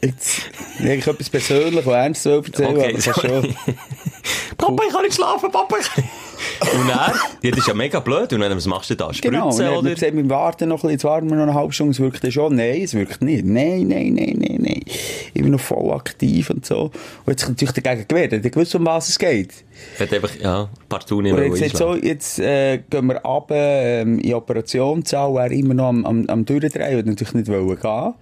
Jetzt, 0.00 0.42
ich 0.78 0.84
habe 0.84 1.10
etwas 1.10 1.30
persönlich 1.30 1.84
und 1.84 1.92
ernst 1.92 2.22
zu 2.22 2.30
erzählen, 2.30 2.76
Okay, 2.76 2.84
aber 2.84 2.92
das 2.92 3.20
schon, 3.20 3.56
Papa, 4.56 4.82
ich 4.86 4.92
kann 4.92 5.02
nicht 5.02 5.14
schlafen, 5.14 5.50
Papa. 5.50 5.76
Ich 5.80 5.88
kann... 5.90 6.04
Und 6.60 6.88
er, 6.88 7.12
ja, 7.42 7.50
das 7.50 7.60
ist 7.60 7.68
ja 7.68 7.74
mega 7.74 8.00
blöd. 8.00 8.32
Und 8.32 8.40
dann, 8.40 8.56
was 8.56 8.66
machst 8.66 8.90
du 8.90 8.94
da? 8.94 9.12
Spritzen, 9.12 9.32
Genau, 9.32 9.50
und 9.50 9.58
dann 9.58 9.72
hat 9.72 9.78
oder? 9.78 9.94
gesagt, 9.94 10.16
wir 10.16 10.28
warten 10.28 10.68
noch 10.68 10.76
ein 10.76 10.80
bisschen, 10.80 10.90
jetzt 10.90 11.04
warten 11.04 11.28
wir 11.28 11.36
noch 11.36 11.42
eine 11.44 11.54
halbe 11.54 11.72
Stunde, 11.72 11.92
es 11.92 12.00
wirkt 12.00 12.32
schon. 12.32 12.54
Nein, 12.56 12.82
es 12.82 12.94
wirkt 12.94 13.22
nicht. 13.22 13.44
Nein, 13.44 13.88
nein, 13.88 14.14
nein, 14.14 14.36
nein, 14.38 14.58
nein. 14.60 14.80
Immer 15.34 15.50
noch 15.50 15.60
voll 15.60 15.92
aktiv 15.92 16.50
und 16.50 16.64
so. 16.64 16.84
Und 16.84 16.92
jetzt 17.28 17.42
hat 17.42 17.50
natürlich 17.50 17.74
dagegen 17.74 18.08
gewehrt, 18.08 18.32
hat 18.32 18.42
gewusst, 18.42 18.74
um 18.74 18.86
was 18.86 19.08
es 19.08 19.18
geht. 19.18 19.52
Hat 19.98 20.12
einfach, 20.12 20.30
ja, 20.40 20.68
partout 20.88 21.22
nicht 21.22 21.34
mehr 21.34 21.44
hat 21.44 21.52
gesagt, 21.52 21.76
so, 21.76 21.94
jetzt 21.96 22.38
äh, 22.38 22.78
gehen 22.88 23.06
wir 23.06 23.16
runter 23.16 23.54
ähm, 23.56 24.18
in 24.18 24.34
Operationssaal, 24.34 25.36
er 25.36 25.50
immer 25.50 25.74
noch 25.74 25.88
am, 25.88 26.04
am, 26.04 26.26
am 26.28 26.44
Durchdrehen, 26.44 26.98
und 26.98 27.06
natürlich 27.06 27.34
nicht 27.34 27.48
wollen 27.48 27.78
gehen. 27.78 28.14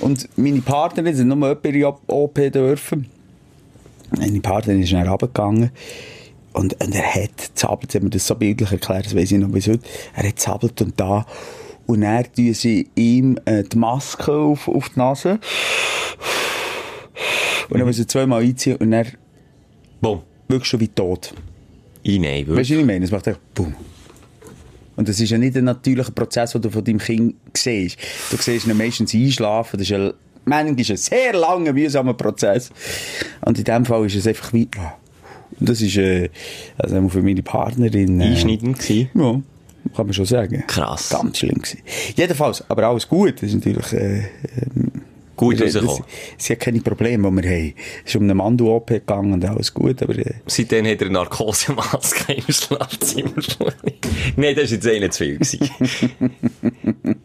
Und 0.00 0.28
meine 0.36 0.60
Partnerin 0.60 1.14
sind 1.14 1.28
nur 1.28 1.36
jemand 1.36 1.64
in 1.64 1.72
die 1.72 1.84
OP 1.84 2.34
dürfen. 2.52 3.13
Meine 4.10 4.40
Partnerin 4.40 4.82
ist 4.82 4.92
dann 4.92 5.08
runtergegangen. 5.08 5.70
Und, 6.52 6.80
und 6.84 6.94
er 6.94 7.14
hat 7.14 7.50
zappelt, 7.54 7.92
sie 7.92 7.98
haben 7.98 8.04
mir 8.04 8.10
das 8.10 8.26
so 8.26 8.34
bildlich 8.36 8.70
erklärt, 8.70 9.06
das 9.06 9.16
weiß 9.16 9.32
ich 9.32 9.38
noch 9.38 9.48
bis 9.48 9.66
heute. 9.66 9.80
Er 10.14 10.28
hat 10.28 10.38
zappelt 10.38 10.80
und 10.82 10.98
da. 11.00 11.26
Und 11.86 12.02
dann 12.02 12.24
tun 12.32 12.54
sie 12.54 12.88
ihm 12.94 13.38
äh, 13.44 13.64
die 13.64 13.76
Maske 13.76 14.32
auf, 14.32 14.68
auf 14.68 14.88
die 14.90 14.98
Nase. 14.98 15.40
Und 17.70 17.78
dann 17.78 17.86
muss 17.86 17.98
er 17.98 18.06
zweimal 18.06 18.42
einziehen 18.42 18.76
und 18.76 18.90
dann 18.90 19.06
Boom. 20.00 20.22
wirklich 20.48 20.68
schon 20.68 20.80
wie 20.80 20.88
tot. 20.88 21.34
Ich 22.02 22.18
nein, 22.20 22.32
Weißt 22.32 22.46
du, 22.46 22.46
wirklich. 22.48 22.70
was 22.70 22.78
ich 22.78 22.86
meine? 22.86 23.04
Es 23.04 23.10
macht 23.10 23.26
echt 23.26 23.54
boom. 23.54 23.74
Und 24.96 25.08
das 25.08 25.18
ist 25.18 25.30
ja 25.30 25.38
nicht 25.38 25.56
ein 25.56 25.64
natürlicher 25.64 26.12
Prozess, 26.12 26.52
den 26.52 26.62
du 26.62 26.70
von 26.70 26.84
deinem 26.84 26.98
Kind 26.98 27.34
siehst. 27.56 27.98
Du 28.30 28.36
siehst 28.36 28.66
ihn 28.66 28.76
meistens 28.76 29.12
einschlafen. 29.14 29.78
Das 29.78 29.90
ist 29.90 29.94
ein, 29.96 30.12
manchmal 30.44 30.76
ein 30.76 30.96
sehr 30.96 31.32
langer, 31.32 31.72
mühsamer 31.72 32.14
Prozess. 32.14 32.70
Und 33.44 33.58
in 33.58 33.64
dem 33.64 33.84
Fall 33.84 34.06
ist 34.06 34.16
es 34.16 34.26
einfach 34.26 34.52
wie, 34.52 34.68
ah. 34.78 34.94
das 35.60 35.80
ist, 35.80 35.96
äh, 35.96 36.30
also 36.78 37.08
für 37.08 37.22
meine 37.22 37.42
Partnerin, 37.42 38.20
äh, 38.20 38.24
Einschneidend 38.24 38.78
gewesen. 38.78 39.10
Ja, 39.14 39.40
kann 39.94 40.06
man 40.06 40.14
schon 40.14 40.24
sagen. 40.24 40.64
Krass. 40.66 41.10
Ganz 41.10 41.38
schlimm 41.38 41.56
gewesen. 41.56 41.80
Jedenfalls, 42.16 42.64
aber 42.68 42.84
alles 42.84 43.08
gut. 43.08 43.42
Das 43.42 43.50
ist 43.50 43.54
natürlich, 43.54 43.92
äh, 43.92 44.18
ähm, 44.18 44.93
Gut 45.36 45.60
rausgekommen. 45.60 46.04
es 46.38 46.44
sind 46.44 46.60
keine 46.60 46.80
Probleme, 46.80 47.30
die 47.30 47.42
wir 47.42 47.50
haben. 47.50 47.74
Es 48.04 48.10
ist 48.10 48.16
um 48.16 48.22
eine 48.24 48.34
Mandu-OP 48.34 48.86
gegangen 48.88 49.32
und 49.32 49.44
alles 49.44 49.72
gut, 49.74 50.02
aber, 50.02 50.16
äh, 50.18 50.34
Seitdem 50.46 50.86
hat 50.86 51.00
er 51.00 51.06
eine 51.06 51.10
Narkosemaske 51.14 52.32
im 52.34 52.52
Schlafzimmer. 52.52 53.32
Nein, 54.36 54.54
das 54.56 54.70
war 54.70 54.74
jetzt 54.76 54.86
eh 54.86 55.00
nicht 55.00 55.12
zu 55.14 55.24
viel. 55.24 55.38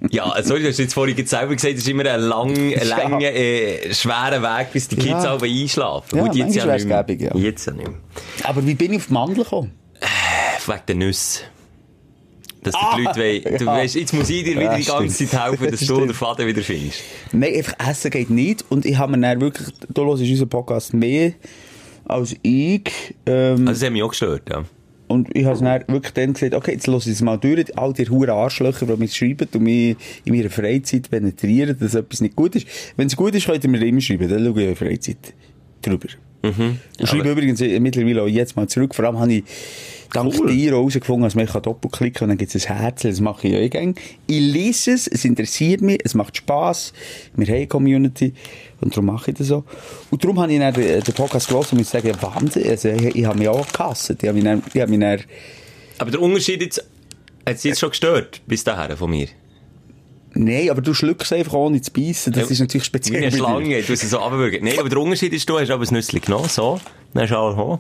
ja, 0.10 0.34
sorry, 0.44 0.62
du 0.64 0.70
hast 0.70 0.80
jetzt 0.80 0.94
vorhin 0.94 1.26
selber 1.26 1.54
gesagt, 1.56 1.74
es 1.76 1.82
ist 1.82 1.88
immer 1.90 2.06
ein 2.06 2.22
lang, 2.22 2.56
ein 2.58 2.72
Ja. 2.72 2.84
langer, 2.98 3.22
äh, 3.34 3.94
schwerer 3.94 4.42
Weg, 4.42 4.74
bis 4.74 4.88
die 4.88 4.96
Kids 4.96 5.10
Ja. 5.24 5.36
alle 5.36 5.48
einschlafen. 5.48 6.18
Ja, 6.18 6.26
Gut, 6.26 6.36
jetzt 6.36 6.56
ja 6.56 6.66
manchmal 6.66 6.78
nicht 6.78 6.88
mehr. 6.88 6.98
wär's 6.98 7.08
gäbig, 7.08 7.22
ja. 7.22 7.36
Jetzt 7.36 7.66
ja 7.68 7.74
nicht 7.74 7.88
mehr. 7.88 7.98
aber 8.44 8.66
wie 8.66 8.76
bin 8.76 8.92
ich 8.94 9.00
auf 9.00 9.08
die 9.08 9.14
Mandel 9.14 9.44
gekommen? 9.44 9.72
Wegen 10.66 10.80
der 10.88 10.96
Nüsse. 10.96 11.42
Dass 12.62 12.76
Ah, 12.76 12.96
die 12.98 13.04
Leute 13.04 13.20
wollen, 13.20 13.44
du 13.60 13.66
ja. 13.66 13.72
weißt, 13.72 13.96
jetzt 13.96 14.14
muss 14.14 14.30
ich 14.30 14.44
dir 14.44 14.52
wieder 14.52 14.64
Ja, 14.64 14.78
die 14.78 14.84
ganze 14.84 15.14
stimmt. 15.14 15.32
Zeit 15.32 15.48
helfen, 15.50 15.72
dass 15.72 15.80
du 15.80 16.00
den 16.06 16.14
Faden 16.14 16.48
wieder 16.48 16.62
findest. 16.62 17.02
Nein, 17.32 17.56
einfach 17.56 17.74
essen 17.90 18.12
geht 18.12 18.30
nicht. 18.30 18.66
Und 18.70 18.86
ich 18.86 18.98
habe 18.98 19.12
mir 19.18 19.22
dann 19.22 19.40
wirklich, 19.42 19.68
du 19.94 20.06
hörst 20.06 20.22
unseren 20.22 20.50
Podcast 20.50 20.94
mehr 20.94 21.34
als 22.06 22.36
ich. 22.42 22.82
Ähm, 23.26 23.52
Also, 23.60 23.66
das 23.66 23.84
hat 23.84 23.92
mich 23.94 24.04
auch 24.04 24.10
gestört, 24.10 24.42
ja. 24.50 24.64
und 25.08 25.36
ich 25.36 25.46
habe 25.46 25.54
es 25.56 25.62
dann 25.62 25.84
wirklich 25.88 26.14
dann 26.14 26.34
gesagt, 26.34 26.54
okay, 26.54 26.72
jetzt 26.74 26.88
lass 26.88 27.06
ich 27.08 27.14
es 27.14 27.22
mal 27.22 27.38
durch. 27.38 27.78
All 27.78 27.94
die 27.94 28.10
huren 28.10 28.32
Arschlöcher, 28.32 28.86
die 28.88 28.96
mich 28.98 29.16
schreiben 29.16 29.48
und 29.54 29.62
mich 29.62 29.96
in 30.26 30.36
meiner 30.36 30.50
Freizeit 30.50 31.10
penetrieren, 31.10 31.78
dass 31.80 31.96
etwas 31.96 32.20
nicht 32.22 32.36
gut 32.36 32.56
ist. 32.56 32.68
Wenn 32.98 33.08
es 33.08 33.16
gut 33.16 33.36
ist, 33.36 33.46
könnt 33.46 33.64
ihr 33.64 33.70
mir 33.70 33.82
immer 33.86 34.02
schreiben. 34.02 34.28
Dann 34.28 34.44
schaue 34.46 34.62
ich 34.64 34.70
in 34.70 34.76
Freizeit 34.76 35.18
drüber. 35.82 36.08
Mhm. 36.42 36.80
Und 37.00 37.08
schreibe 37.08 37.32
übrigens 37.32 37.60
mittlerweile 37.62 38.24
auch 38.24 38.28
jetzt 38.28 38.56
mal 38.56 38.68
zurück. 38.68 38.96
Vor 38.96 39.06
allem 39.06 39.20
habe 39.20 39.34
ich 39.34 39.44
dank 40.12 40.34
Cool. 40.38 40.48
dir 40.54 40.72
herausgefunden, 40.72 41.24
dass 41.24 41.36
man 41.36 41.46
kann 41.48 41.62
doppelklicken 41.62 42.14
kann 42.14 42.26
und 42.26 42.30
dann 42.30 42.38
gibt 42.38 42.54
es 42.56 42.66
ein 42.68 42.78
Herz. 42.78 43.04
Das 43.04 43.20
mache 43.20 43.48
ich 43.48 43.54
ja 43.54 43.60
eh 43.60 43.70
gerne. 43.70 43.94
Ich 44.28 44.40
lese 44.40 44.92
es, 44.92 45.08
es 45.08 45.26
interessiert 45.26 45.82
mich, 45.82 46.00
es 46.04 46.14
macht 46.16 46.38
Spass. 46.38 46.94
Wir 47.36 47.48
haben 47.48 47.56
eine 47.56 47.68
Community 47.68 48.34
und 48.82 48.94
darum 48.96 49.06
mache 49.08 49.32
ich 49.32 49.38
das 49.38 49.48
so. 49.48 49.64
Und 50.12 50.24
darum 50.24 50.40
habe 50.40 50.52
ich 50.54 50.60
dann 50.60 50.74
den, 50.74 51.02
Podcast 51.14 51.48
gelesen 51.48 51.70
und 51.74 51.78
muss 51.80 51.92
sagen, 51.92 52.12
Wahnsinn, 52.22 52.70
also 52.70 52.90
ich, 52.90 53.16
ich 53.16 53.26
habe 53.26 53.38
mich 53.38 53.48
auch 53.48 53.68
gehasst. 53.72 54.10
Ich 54.12 54.28
habe 54.28 54.34
mich 54.34 54.44
dann, 54.44 54.64
ich 54.74 54.82
habe 54.82 54.92
mich 54.92 55.00
dann 55.00 55.20
Aber 55.98 56.12
der 56.12 56.22
Unterschied 56.22 56.62
jetzt, 56.62 56.80
hat 57.46 57.56
es 57.56 57.64
jetzt 57.64 57.80
schon 57.80 57.90
gestört, 57.90 58.42
bis 58.48 58.64
dahin 58.64 58.96
von 58.98 59.10
mir? 59.10 59.28
Nein, 60.34 60.70
aber 60.70 60.82
du 60.82 60.94
schluckst 60.94 61.34
einfach 61.34 61.54
ohne 61.54 61.82
zu 61.82 61.92
beißen. 61.92 62.32
Das 62.34 62.44
Ja, 62.44 62.50
ist 62.52 62.60
natürlich 62.60 62.84
Wie 62.84 62.88
speziell. 62.88 63.18
eine 63.18 63.26
bei 63.26 63.32
dir. 63.32 63.38
Schlange, 63.38 63.82
du 63.82 63.94
hast 63.94 64.04
es 64.04 64.10
so 64.12 64.18
runterwürgen. 64.18 64.64
Nein, 64.64 64.78
aber 64.80 64.88
der 64.90 65.00
Unterschied 65.00 65.34
ist, 65.34 65.50
du 65.50 65.60
hast 65.60 65.72
aber 65.72 65.84
ein 65.84 65.94
Nüssli 65.94 66.20
genommen, 66.20 66.48
so. 66.50 66.80
Dann 67.14 67.24
hast 67.24 67.32
du 67.32 67.36
auch. 67.38 67.80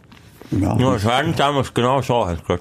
Ja. 0.51 0.77
Ja, 0.77 1.03
während 1.03 1.39
dem 1.39 1.57
ist 1.57 1.75
genau 1.75 2.01
so, 2.01 2.25
hast 2.25 2.43
du 2.47 2.57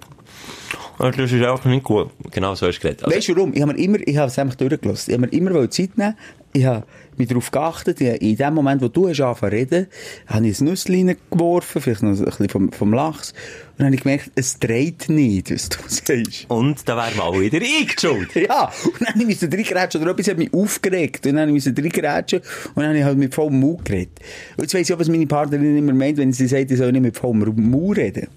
Und 0.98 1.18
Das 1.18 1.32
ist 1.32 1.44
einfach 1.44 1.64
nicht 1.66 1.84
gut. 1.84 2.10
Genau 2.32 2.54
so 2.54 2.66
hast 2.66 2.78
du 2.78 2.82
geredet. 2.82 3.04
Also, 3.04 3.16
Weißt 3.16 3.28
du 3.28 3.36
warum? 3.36 3.52
Ich 3.54 3.62
habe 3.62 3.72
mir 3.72 3.78
immer, 3.78 3.98
ich 4.04 4.16
habe 4.16 4.28
es 4.28 4.38
einfach 4.38 4.56
durchgelassen. 4.56 5.12
Ich 5.12 5.18
habe 5.18 5.26
mir 5.26 5.32
immer 5.32 5.70
Zeit 5.70 5.96
nehmen. 5.96 6.16
Ich 6.52 6.64
habe 6.64 6.84
mich 7.16 7.28
darauf 7.28 7.50
geachtet. 7.50 8.00
Ich, 8.00 8.22
in 8.22 8.36
dem 8.36 8.54
Moment, 8.54 8.80
wo 8.82 8.88
du 8.88 9.08
hast 9.08 9.20
angefangen 9.20 9.52
zu 9.52 9.56
reden, 9.56 9.86
habe 10.26 10.48
ich 10.48 10.60
ein 10.60 10.64
Nüssli 10.64 11.16
geworfen, 11.30 11.82
vielleicht 11.82 12.02
noch 12.02 12.18
ein 12.18 12.24
bisschen 12.24 12.48
vom, 12.48 12.72
vom 12.72 12.92
Lachs. 12.92 13.32
Und 13.32 13.78
dann 13.78 13.86
habe 13.86 13.96
ich 13.96 14.02
gemerkt, 14.02 14.30
es 14.34 14.58
dreht 14.58 15.08
nicht, 15.08 15.52
was 15.52 15.68
du 15.68 15.78
sagst. 15.88 16.46
und 16.48 16.88
da 16.88 16.96
wäre 16.96 17.16
mal 17.16 17.38
wieder 17.40 17.60
ich 17.60 17.94
schuld. 18.00 18.34
Ja, 18.34 18.72
und 18.84 19.00
dann 19.00 19.26
musste 19.26 19.46
ich 19.46 19.52
reingrätschen, 19.54 20.02
oder 20.02 20.12
etwas 20.12 20.28
hat 20.28 20.38
mich 20.38 20.52
aufgeregt. 20.52 21.26
Und 21.26 21.36
dann 21.36 21.50
musste 21.50 21.70
ich 21.70 21.78
reingrätschen, 21.78 22.40
und 22.74 22.76
dann 22.76 22.86
habe 22.86 22.98
ich 22.98 23.04
halt 23.04 23.18
mit 23.18 23.34
vollem 23.34 23.60
Mund 23.60 23.84
geredet. 23.84 24.18
Und 24.56 24.64
jetzt 24.64 24.74
weiss 24.74 24.88
ich 24.88 24.94
auch, 24.94 24.98
was 24.98 25.08
meine 25.08 25.26
Partnerin 25.26 25.76
immer 25.76 25.92
meint, 25.92 26.16
wenn 26.16 26.32
sie 26.32 26.48
sagt, 26.48 26.70
ich 26.70 26.78
soll 26.78 26.92
nicht 26.92 27.02
mit 27.02 27.16
vollem 27.16 27.40
Mund 27.70 27.98
reden. 27.98 28.28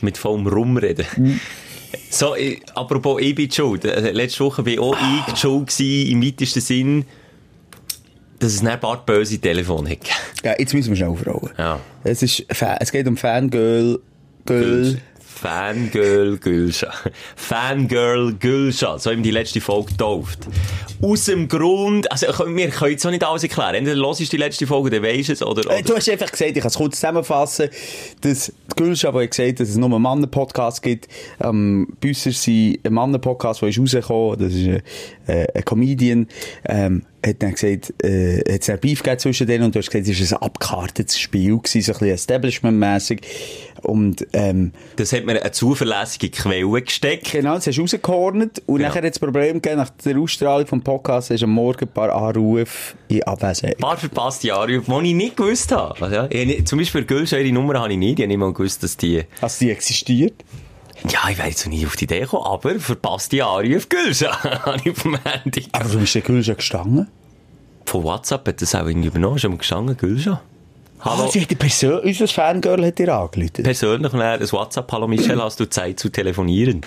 Mit 0.00 0.16
vollem 0.16 0.46
Rumreden. 0.46 1.06
So, 2.10 2.34
ich, 2.34 2.62
apropos, 2.74 3.20
ich 3.20 3.34
bin 3.34 3.50
schuld. 3.50 3.84
Äh, 3.84 4.10
Letzte 4.12 4.44
Woche 4.44 4.64
war 4.64 4.82
auch 4.82 4.96
ich 4.96 5.32
die 5.32 5.40
schuld 5.40 5.68
gewesen, 5.68 6.10
im 6.12 6.24
weitesten 6.24 6.60
Sinn, 6.60 7.04
dass 8.38 8.54
es 8.54 8.62
nicht 8.62 8.72
ein 8.72 8.80
paar 8.80 9.04
böse 9.04 9.38
Telefone 9.38 9.90
hat. 9.90 9.98
Ja, 10.44 10.54
jetzt 10.58 10.74
müssen 10.74 10.90
wir 10.90 10.96
schnell 10.96 11.10
aufrollen. 11.10 11.54
Ja. 11.58 11.80
Es, 12.04 12.22
ist, 12.22 12.44
es 12.48 12.92
geht 12.92 13.06
um 13.06 13.16
Fangirl, 13.16 14.00
Girl. 14.44 14.98
Fangirl 15.34 16.38
Gülscha. 16.38 16.92
Fangirl 17.36 18.34
Gülscha. 18.34 18.98
So 18.98 19.10
haben 19.10 19.22
die 19.22 19.30
letzte 19.30 19.60
Folge 19.60 19.92
getauft. 19.92 20.46
Aus 21.00 21.24
dem 21.24 21.48
Grund, 21.48 22.10
also 22.12 22.26
wir 22.46 22.68
können 22.68 22.94
es 22.94 23.04
auch 23.04 23.10
nicht 23.10 23.24
alles 23.24 23.42
erklären. 23.42 23.74
Entweder 23.74 24.00
hörst 24.00 24.32
die 24.32 24.36
letzte 24.36 24.66
Folge, 24.66 24.90
dann 24.90 25.02
weisst 25.02 25.30
du 25.30 25.32
es, 25.32 25.42
oder, 25.42 25.62
Äh, 25.62 25.78
oder 25.78 25.82
Du 25.82 25.96
hast 25.96 26.08
einfach 26.08 26.30
gesagt, 26.30 26.52
ich 26.56 26.60
kann 26.60 26.68
es 26.68 26.74
kurz 26.76 26.96
zusammenfassen, 26.96 27.70
dass 28.20 28.52
Gülscha, 28.76 29.10
die 29.10 29.18
hat 29.18 29.30
gesagt, 29.30 29.60
dass 29.60 29.68
es 29.70 29.76
nur 29.76 29.90
einen 29.90 30.02
Mannen-Podcast 30.02 30.82
gibt, 30.82 31.08
ähm, 31.42 31.88
Büsser 32.00 32.30
sind 32.30 32.78
ein 32.84 32.92
Mannen-Podcast, 32.92 33.62
der 33.62 33.70
ist 33.70 33.80
rausgekommen, 33.80 34.38
das 34.38 34.52
ist 34.52 34.68
ein, 34.68 34.82
äh, 35.26 35.46
ein 35.54 35.64
Comedian, 35.64 36.28
ähm, 36.66 37.02
hat 37.24 37.42
dann 37.42 37.52
gesagt, 37.52 37.94
äh, 38.04 38.38
hat 38.38 38.62
es 38.62 38.70
einen 38.70 38.80
Beef 38.80 39.02
gegeben 39.02 39.18
zwischen 39.18 39.46
denen 39.46 39.64
und 39.64 39.74
du 39.74 39.78
hast 39.78 39.90
gesagt, 39.90 40.08
es 40.08 40.30
war 40.32 40.40
ein 40.40 40.46
abgekartetes 40.46 41.18
Spiel 41.18 41.58
gewesen, 41.58 41.82
so 41.82 41.92
ein 41.92 41.98
bisschen 41.98 42.14
Establishment-mässig 42.14 43.20
und 43.82 44.26
ähm, 44.32 44.72
das 44.96 45.12
hat 45.12 45.24
mir 45.24 45.40
eine 45.40 45.52
zuverlässige 45.52 46.30
Quelle 46.30 46.82
gesteckt. 46.82 47.30
genau, 47.32 47.54
das 47.54 47.66
hast 47.66 47.76
du 47.76 47.82
rausgehornet 47.82 48.62
und 48.66 48.76
Genau. 48.78 48.88
nachher 48.88 49.02
hat 49.02 49.10
das 49.10 49.18
Problem 49.18 49.60
gegeben, 49.60 49.76
nach 49.76 49.90
der 49.90 50.18
Ausstrahlung 50.18 50.66
vom 50.66 50.82
Podcast 50.82 51.30
hast 51.30 51.40
du 51.40 51.44
am 51.46 51.52
Morgen 51.52 51.84
ein 51.84 51.92
paar 51.92 52.12
Anrufe 52.12 52.94
in 53.08 53.22
Abwesenheit. 53.24 53.76
Ein 53.76 53.80
paar 53.80 53.96
verpasste 53.96 54.54
Anrufe, 54.54 54.90
die 55.02 55.08
ich 55.08 55.14
nicht 55.14 55.36
gewusst 55.36 55.72
habe. 55.72 56.00
Also, 56.02 56.14
ja, 56.16 56.26
ich 56.30 56.64
zum 56.66 56.78
Beispiel 56.78 57.04
Gülscha, 57.04 57.36
ihre 57.36 57.52
Nummer 57.52 57.80
habe 57.80 57.92
ich 57.92 57.98
nicht. 57.98 58.18
Ich 58.18 58.22
habe 58.24 58.28
nicht 58.28 58.38
mal 58.38 58.52
gewusst, 58.52 58.82
dass 58.82 58.96
die... 58.96 59.22
Dass 59.40 59.58
die 59.58 59.70
existiert? 59.70 60.34
Ja, 61.08 61.28
ich 61.30 61.36
wäre 61.38 61.48
jetzt 61.48 61.66
noch 61.66 61.72
nie 61.72 61.84
auf 61.84 61.96
die 61.96 62.04
Idee 62.04 62.20
gekommen, 62.20 62.46
aber 62.46 62.78
verpasste 62.78 63.44
Anrufe 63.44 63.88
Gülscha 63.88 64.42
habe 64.64 64.78
ich 64.84 64.90
auf 64.92 65.02
dem 65.02 65.18
Handy. 65.24 65.66
Aber 65.72 65.88
du 65.88 65.98
bist 65.98 66.14
der 66.14 66.22
Gülscha 66.22 66.54
gestanden? 66.54 67.08
Von 67.86 68.04
WhatsApp 68.04 68.46
hat 68.46 68.62
das 68.62 68.74
auch 68.74 68.86
irgendwie 68.86 69.08
übernommen. 69.08 69.36
Ist 69.36 69.48
gestanden, 69.58 69.96
Gülscha. 69.96 70.40
Hallo. 71.04 71.24
Ah, 71.24 71.28
sie 71.28 71.40
hat 71.40 71.50
die 71.50 71.56
Person, 71.56 71.98
unser 72.00 72.28
Fangirl 72.28 72.86
hat 72.86 72.98
dir 72.98 73.12
angerufen. 73.12 73.62
Persönlich 73.64 74.12
und 74.12 74.20
dann 74.20 74.40
ein 74.40 74.52
WhatsApp, 74.52 74.90
hallo 74.92 75.08
Michel, 75.08 75.42
hast 75.42 75.58
du 75.58 75.68
Zeit 75.68 75.98
zu 75.98 76.08
telefonieren? 76.10 76.82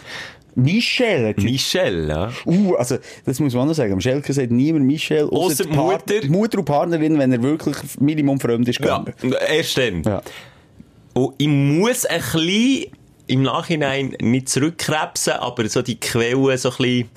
Michelle 0.55 1.29
hat 1.29 1.35
sie 1.39 1.45
Michel, 1.47 2.07
ja. 2.07 2.31
Uh, 2.45 2.75
also, 2.75 2.97
das 3.25 3.41
muss 3.41 3.53
man 3.53 3.69
auch 3.69 3.73
sagen. 3.73 3.91
Am 3.91 3.99
Schelke 3.99 4.31
sagt 4.31 4.51
niemand 4.51 4.85
Michelle, 4.85 5.27
die 5.29 5.63
Part- 5.67 6.07
Mutter. 6.09 6.27
Mutter 6.29 6.59
und 6.59 6.65
Partnerin, 6.65 7.19
wenn 7.19 7.33
er 7.33 7.43
wirklich 7.43 7.75
Minimum 7.99 8.39
fremd 8.39 8.67
ist 8.69 8.79
Ja, 8.79 8.99
gegangen. 8.99 9.35
erst 9.49 9.77
dann. 9.77 10.03
Ja. 10.03 10.21
Und 11.13 11.35
ich 11.37 11.47
muss 11.49 12.05
ein 12.05 12.21
bisschen 12.21 12.85
im 13.27 13.43
Nachhinein 13.43 14.15
nicht 14.21 14.47
zurückkrebsen, 14.47 15.33
aber 15.33 15.67
so 15.67 15.81
die 15.81 15.99
Quellen 15.99 16.57
so 16.57 16.69
ein 16.69 16.75
bisschen... 16.77 17.09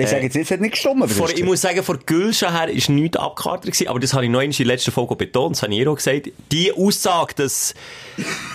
Ich 0.00 0.08
sage 0.08 0.24
jetzt, 0.24 0.36
es 0.36 0.50
hat 0.50 0.60
nicht 0.60 0.72
gestimmt. 0.72 1.10
Vor, 1.10 1.30
ich 1.30 1.44
muss 1.44 1.60
sagen, 1.60 1.82
vor 1.82 1.98
Gülscha 1.98 2.50
her 2.50 2.68
ist 2.68 2.88
nichts 2.88 3.16
abgekartet 3.16 3.72
gewesen, 3.72 3.88
aber 3.88 4.00
das 4.00 4.14
habe 4.14 4.24
ich 4.24 4.30
noch 4.30 4.40
in 4.40 4.50
der 4.50 4.66
letzten 4.66 4.90
Folge 4.90 5.16
betont, 5.16 5.56
das 5.56 5.62
habe 5.62 5.72
ich 5.72 5.80
ihr 5.80 5.90
auch 5.90 5.96
gesagt. 5.96 6.30
Die 6.52 6.72
Aussage, 6.72 7.34
dass 7.36 7.74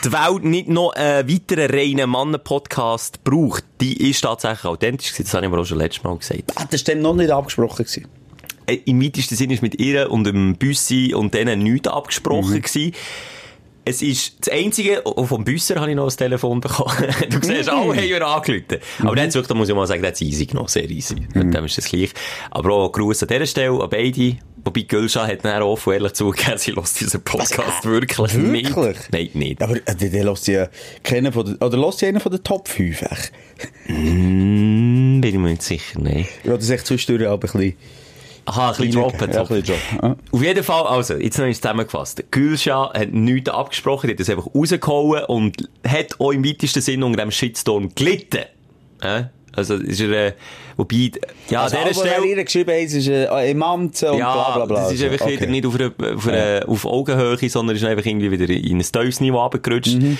die 0.03 0.11
Welt 0.11 0.43
nicht 0.43 0.67
noch 0.67 0.93
einen 0.93 1.29
weiteren 1.29 1.69
reinen 1.69 2.09
Mannen-Podcast 2.09 3.23
braucht, 3.23 3.63
die 3.81 4.09
ist 4.09 4.21
tatsächlich 4.21 4.65
authentisch 4.65 5.11
gewesen. 5.11 5.23
Das 5.23 5.33
habe 5.33 5.45
ich 5.45 5.51
mir 5.51 5.59
auch 5.59 5.65
schon 5.65 5.77
letztes 5.77 6.03
Mal 6.03 6.17
gesagt. 6.17 6.43
ah, 6.55 6.65
das 6.69 6.85
war 6.85 6.93
dann 6.93 7.01
noch 7.01 7.15
nicht 7.15 7.31
abgesprochen. 7.31 7.85
Gewesen. 7.85 8.07
Äh, 8.67 8.79
Im 8.85 9.01
weitesten 9.01 9.35
Sinne 9.35 9.53
ist 9.53 9.61
mit 9.61 9.79
ihr 9.79 10.11
und 10.11 10.23
dem 10.25 10.55
Büssi 10.55 11.13
und 11.15 11.33
denen 11.33 11.59
nichts 11.59 11.87
abgesprochen 11.87 12.61
gewesen. 12.61 12.93
Es 13.87 14.01
ist 14.01 14.37
das 14.39 14.51
Einzige, 14.51 15.05
auch 15.05 15.25
vom 15.25 15.43
Büsser 15.43 15.75
habe 15.75 15.91
ich 15.91 15.95
noch 15.95 16.09
ein 16.09 16.17
Telefon 16.17 16.59
bekommen. 16.59 16.91
du 17.29 17.39
siehst, 17.39 17.69
alle 17.69 17.95
haben 17.95 18.01
wir 18.01 18.27
angerufen. 18.27 18.79
Aber 18.99 19.21
hat 19.21 19.33
wirklich, 19.33 19.47
da 19.47 19.53
muss 19.53 19.69
ich 19.69 19.75
mal 19.75 19.85
sagen, 19.85 20.03
hat 20.03 20.15
es 20.15 20.21
easy 20.21 20.47
genommen, 20.47 20.69
sehr 20.69 20.89
easy. 20.89 21.15
Mit 21.35 21.53
dem 21.53 21.65
ist 21.65 21.77
das 21.77 21.85
gleich. 21.85 22.11
Aber 22.49 22.71
auch 22.71 22.91
Gruß 22.91 23.21
an 23.21 23.29
dieser 23.29 23.45
Stelle, 23.45 23.79
an 23.79 23.89
beide. 23.89 24.37
Wobei 24.63 24.81
Gülscha 24.81 25.27
hat 25.27 25.45
dann 25.45 25.61
offen 25.61 25.89
und 25.89 25.95
ehrlich 25.95 26.13
zugegeben, 26.13 26.57
sie 26.57 26.71
lässt 26.71 26.99
diesen 26.99 27.21
Podcast 27.21 27.85
wirklich, 27.85 28.33
nicht. 28.33 28.75
Wirklich? 28.75 28.97
Nein, 29.11 29.29
nicht. 29.35 29.61
Aber 29.61 29.75
äh, 29.75 29.95
der, 29.95 30.23
lässt 30.23 30.47
ja 30.47 30.67
keinen 31.03 31.31
von 31.31 31.45
den, 31.45 31.55
oder 31.57 31.77
lässt 31.77 32.01
ja 32.01 32.07
einen 32.07 32.19
von 32.19 32.31
den 32.31 32.43
Top 32.43 32.67
5 32.67 33.01
echt. 33.03 33.31
Mm, 33.87 35.21
bin 35.21 35.23
ich 35.23 35.35
mir 35.35 35.49
nicht 35.49 35.61
sicher, 35.61 35.99
nein. 35.99 36.25
Ja, 36.43 36.55
das 36.55 36.63
ist 36.63 36.71
echt 36.71 36.87
zwischendurch 36.87 37.29
aber 37.29 37.35
ein 37.35 37.39
bisschen, 37.39 37.75
Aha, 38.45 38.69
ein 38.71 38.75
bisschen 38.77 38.91
droppen. 38.91 39.31
Ja, 39.31 39.41
ein 39.41 39.47
bisschen 39.47 39.63
droppen. 39.63 39.99
Ja. 40.09 40.15
Auf 40.31 40.43
jeden 40.43 40.63
Fall, 40.63 40.83
also, 40.87 41.15
jetzt 41.15 41.37
noch 41.39 41.51
zusammengefasst. 41.51 42.23
Gülscha 42.31 42.93
hat 42.93 43.11
nichts 43.11 43.49
abgesprochen, 43.49 44.07
die 44.07 44.13
hat 44.13 44.19
das 44.19 44.29
einfach 44.29 44.47
rausgehauen 44.53 45.23
und 45.25 45.69
hat 45.87 46.19
auch 46.19 46.31
im 46.31 46.45
weitesten 46.45 46.81
Sinn 46.81 47.01
unter 47.03 47.21
dem 47.21 47.31
Shitstorm 47.31 47.93
gelitten. 47.95 48.43
Äh? 49.01 49.23
Also, 49.55 49.75
ist 49.75 50.01
er, 50.01 50.27
äh, 50.27 50.33
wobei, 50.75 51.11
ja, 51.49 51.63
Also, 51.63 51.77
an 51.77 51.87
dieser 51.87 52.01
Stelle... 52.05 52.25
ihr 52.27 52.43
geschrieben 52.43 52.71
ist 52.71 53.07
äh, 53.07 53.51
im 53.51 53.63
Amt 53.63 54.03
und 54.03 54.17
ja, 54.17 54.33
bla 54.33 54.55
bla 54.55 54.65
bla. 54.65 54.81
das 54.83 54.91
ist 54.91 55.03
einfach 55.03 55.25
Okay. 55.25 55.39
wieder 55.39 55.47
nicht 55.47 55.65
auf, 55.65 55.75
einer, 55.75 55.91
auf, 56.15 56.27
einer, 56.27 56.69
auf 56.69 56.85
Augenhöhe, 56.85 57.49
sondern 57.49 57.75
ist 57.75 57.83
einfach 57.85 58.05
irgendwie 58.05 58.31
wieder 58.31 58.49
in 58.53 58.77
ein 58.77 58.83
tiefes 58.83 59.21
Niveau 59.21 59.39
abgerutscht. 59.41 59.95
Mhm. 59.95 60.17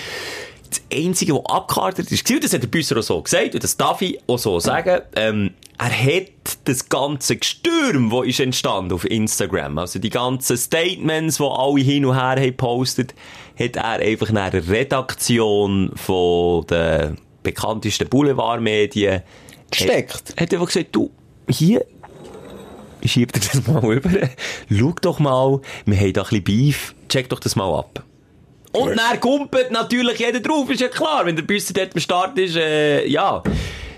Das 0.69 0.81
Einzige, 0.91 1.35
was 1.35 1.45
abgekartet 1.45 2.11
ist, 2.11 2.43
das 2.43 2.53
hat 2.53 2.63
der 2.63 2.67
Büsser 2.67 2.97
auch 2.97 3.03
so 3.03 3.21
gesagt, 3.21 3.53
und 3.53 3.63
das 3.63 3.77
darf 3.77 4.01
ich 4.01 4.19
auch 4.27 4.39
so 4.39 4.59
sagen, 4.59 5.01
ähm, 5.15 5.51
er 5.77 5.91
hat 5.91 6.54
das 6.65 6.89
ganze 6.89 7.37
Gestürm, 7.37 8.09
das 8.09 8.27
ist 8.27 8.39
entstanden 8.39 8.93
auf 8.93 9.05
Instagram, 9.05 9.77
also 9.77 9.99
die 9.99 10.09
ganzen 10.09 10.57
Statements, 10.57 11.37
die 11.37 11.43
alle 11.43 11.81
hin 11.81 12.05
und 12.05 12.15
her 12.15 12.31
haben 12.31 12.43
gepostet, 12.43 13.13
hat 13.57 13.75
er 13.75 13.85
einfach 13.85 14.31
nach 14.31 14.49
der 14.49 14.67
Redaktion 14.67 15.91
von 15.95 16.65
den 16.67 17.17
bekanntesten 17.43 18.09
Boulevardmedien 18.09 19.21
Gesteckt. 19.71 20.13
Hat, 20.13 20.41
hat 20.41 20.53
einfach 20.53 20.67
gesagt, 20.67 20.89
du, 20.91 21.11
hier, 21.49 21.85
schiebt 23.03 23.35
dir 23.35 23.39
das 23.39 23.67
mal 23.67 23.79
rüber, 23.79 24.09
schau 24.69 24.93
doch 25.01 25.19
mal, 25.19 25.61
wir 25.85 25.97
haben 25.97 26.13
da 26.13 26.21
ein 26.21 26.27
bisschen 26.27 26.43
Beef, 26.43 26.95
check 27.09 27.29
doch 27.29 27.39
das 27.39 27.55
mal 27.55 27.73
ab. 27.77 28.03
Und 28.71 28.97
dann 28.97 29.19
kumpelt 29.21 29.71
natürlich 29.71 30.19
jeder 30.19 30.41
drauf, 30.41 30.69
ist 30.69 30.81
ja 30.81 30.89
klar, 30.89 31.25
wenn 31.25 31.35
der 31.35 31.43
Büsser 31.43 31.73
dort 31.73 31.93
am 31.93 32.01
Start 32.01 32.37
ist, 32.37 32.57
äh, 32.57 33.05
ja, 33.07 33.41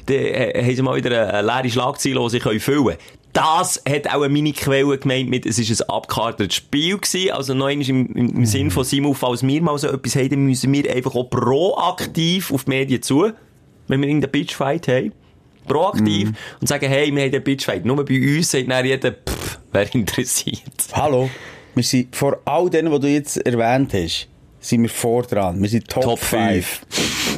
dann 0.08 0.18
äh, 0.18 0.64
haben 0.64 0.76
sie 0.76 0.82
mal 0.82 0.96
wieder 0.96 1.34
eine 1.34 1.46
leere 1.46 1.70
Schlagzeile, 1.70 2.20
die 2.20 2.30
sie 2.30 2.40
füllen 2.60 2.86
können. 2.86 2.98
Das 3.34 3.84
hat 3.88 4.08
auch 4.14 4.28
meine 4.28 4.52
Quelle 4.52 4.98
gemeint 4.98 5.30
mit, 5.30 5.46
es 5.46 5.60
war 5.60 5.86
ein 5.86 5.96
abgekartetes 5.96 6.56
Spiel 6.56 6.98
gewesen, 6.98 7.32
also 7.32 7.54
noch 7.54 7.68
einmal 7.68 7.88
im, 7.88 8.08
im, 8.16 8.46
Sinn 8.46 8.72
von 8.72 8.84
Simon, 8.84 9.14
falls 9.14 9.46
wir 9.46 9.62
mal 9.62 9.78
so 9.78 9.90
etwas 9.90 10.16
haben, 10.16 10.30
dann 10.30 10.46
müssen 10.46 10.74
wir 10.74 10.92
einfach 10.92 11.14
auch 11.14 11.30
proaktiv 11.30 12.52
auf 12.52 12.64
die 12.64 12.72
Medien 12.72 13.02
zu, 13.04 13.32
wenn 13.88 14.02
wir 14.02 14.08
irgendeinen 14.08 14.32
Bitchfight 14.32 14.88
haben 14.88 15.12
proaktiv 15.68 16.32
und 16.62 16.68
sagen, 16.68 16.88
hey, 16.88 17.14
wir 17.14 17.24
haben 17.24 17.32
den 17.32 17.44
Bitchfight. 17.44 17.86
Nur 17.86 18.04
bei 18.04 18.38
uns 18.38 18.52
sagt 18.52 18.70
dann 18.70 18.86
jeder, 18.86 19.12
pff, 19.12 19.60
wer 19.72 19.94
interessiert. 19.94 20.62
Hallo, 20.94 21.30
wir 21.76 21.84
sind 21.84 22.16
vor 22.16 22.40
all 22.46 22.70
denen, 22.70 22.92
die 22.92 23.00
du 23.00 23.08
jetzt 23.08 23.38
erwähnt 23.38 23.94
hast, 23.94 24.28
sind 24.68 24.82
wir 24.84 24.90
vor 24.90 25.24
dran. 25.24 25.62
Wir 25.62 25.70
sind 25.70 25.88
Top, 25.88 26.04
Top 26.04 26.20
5. 26.20 26.82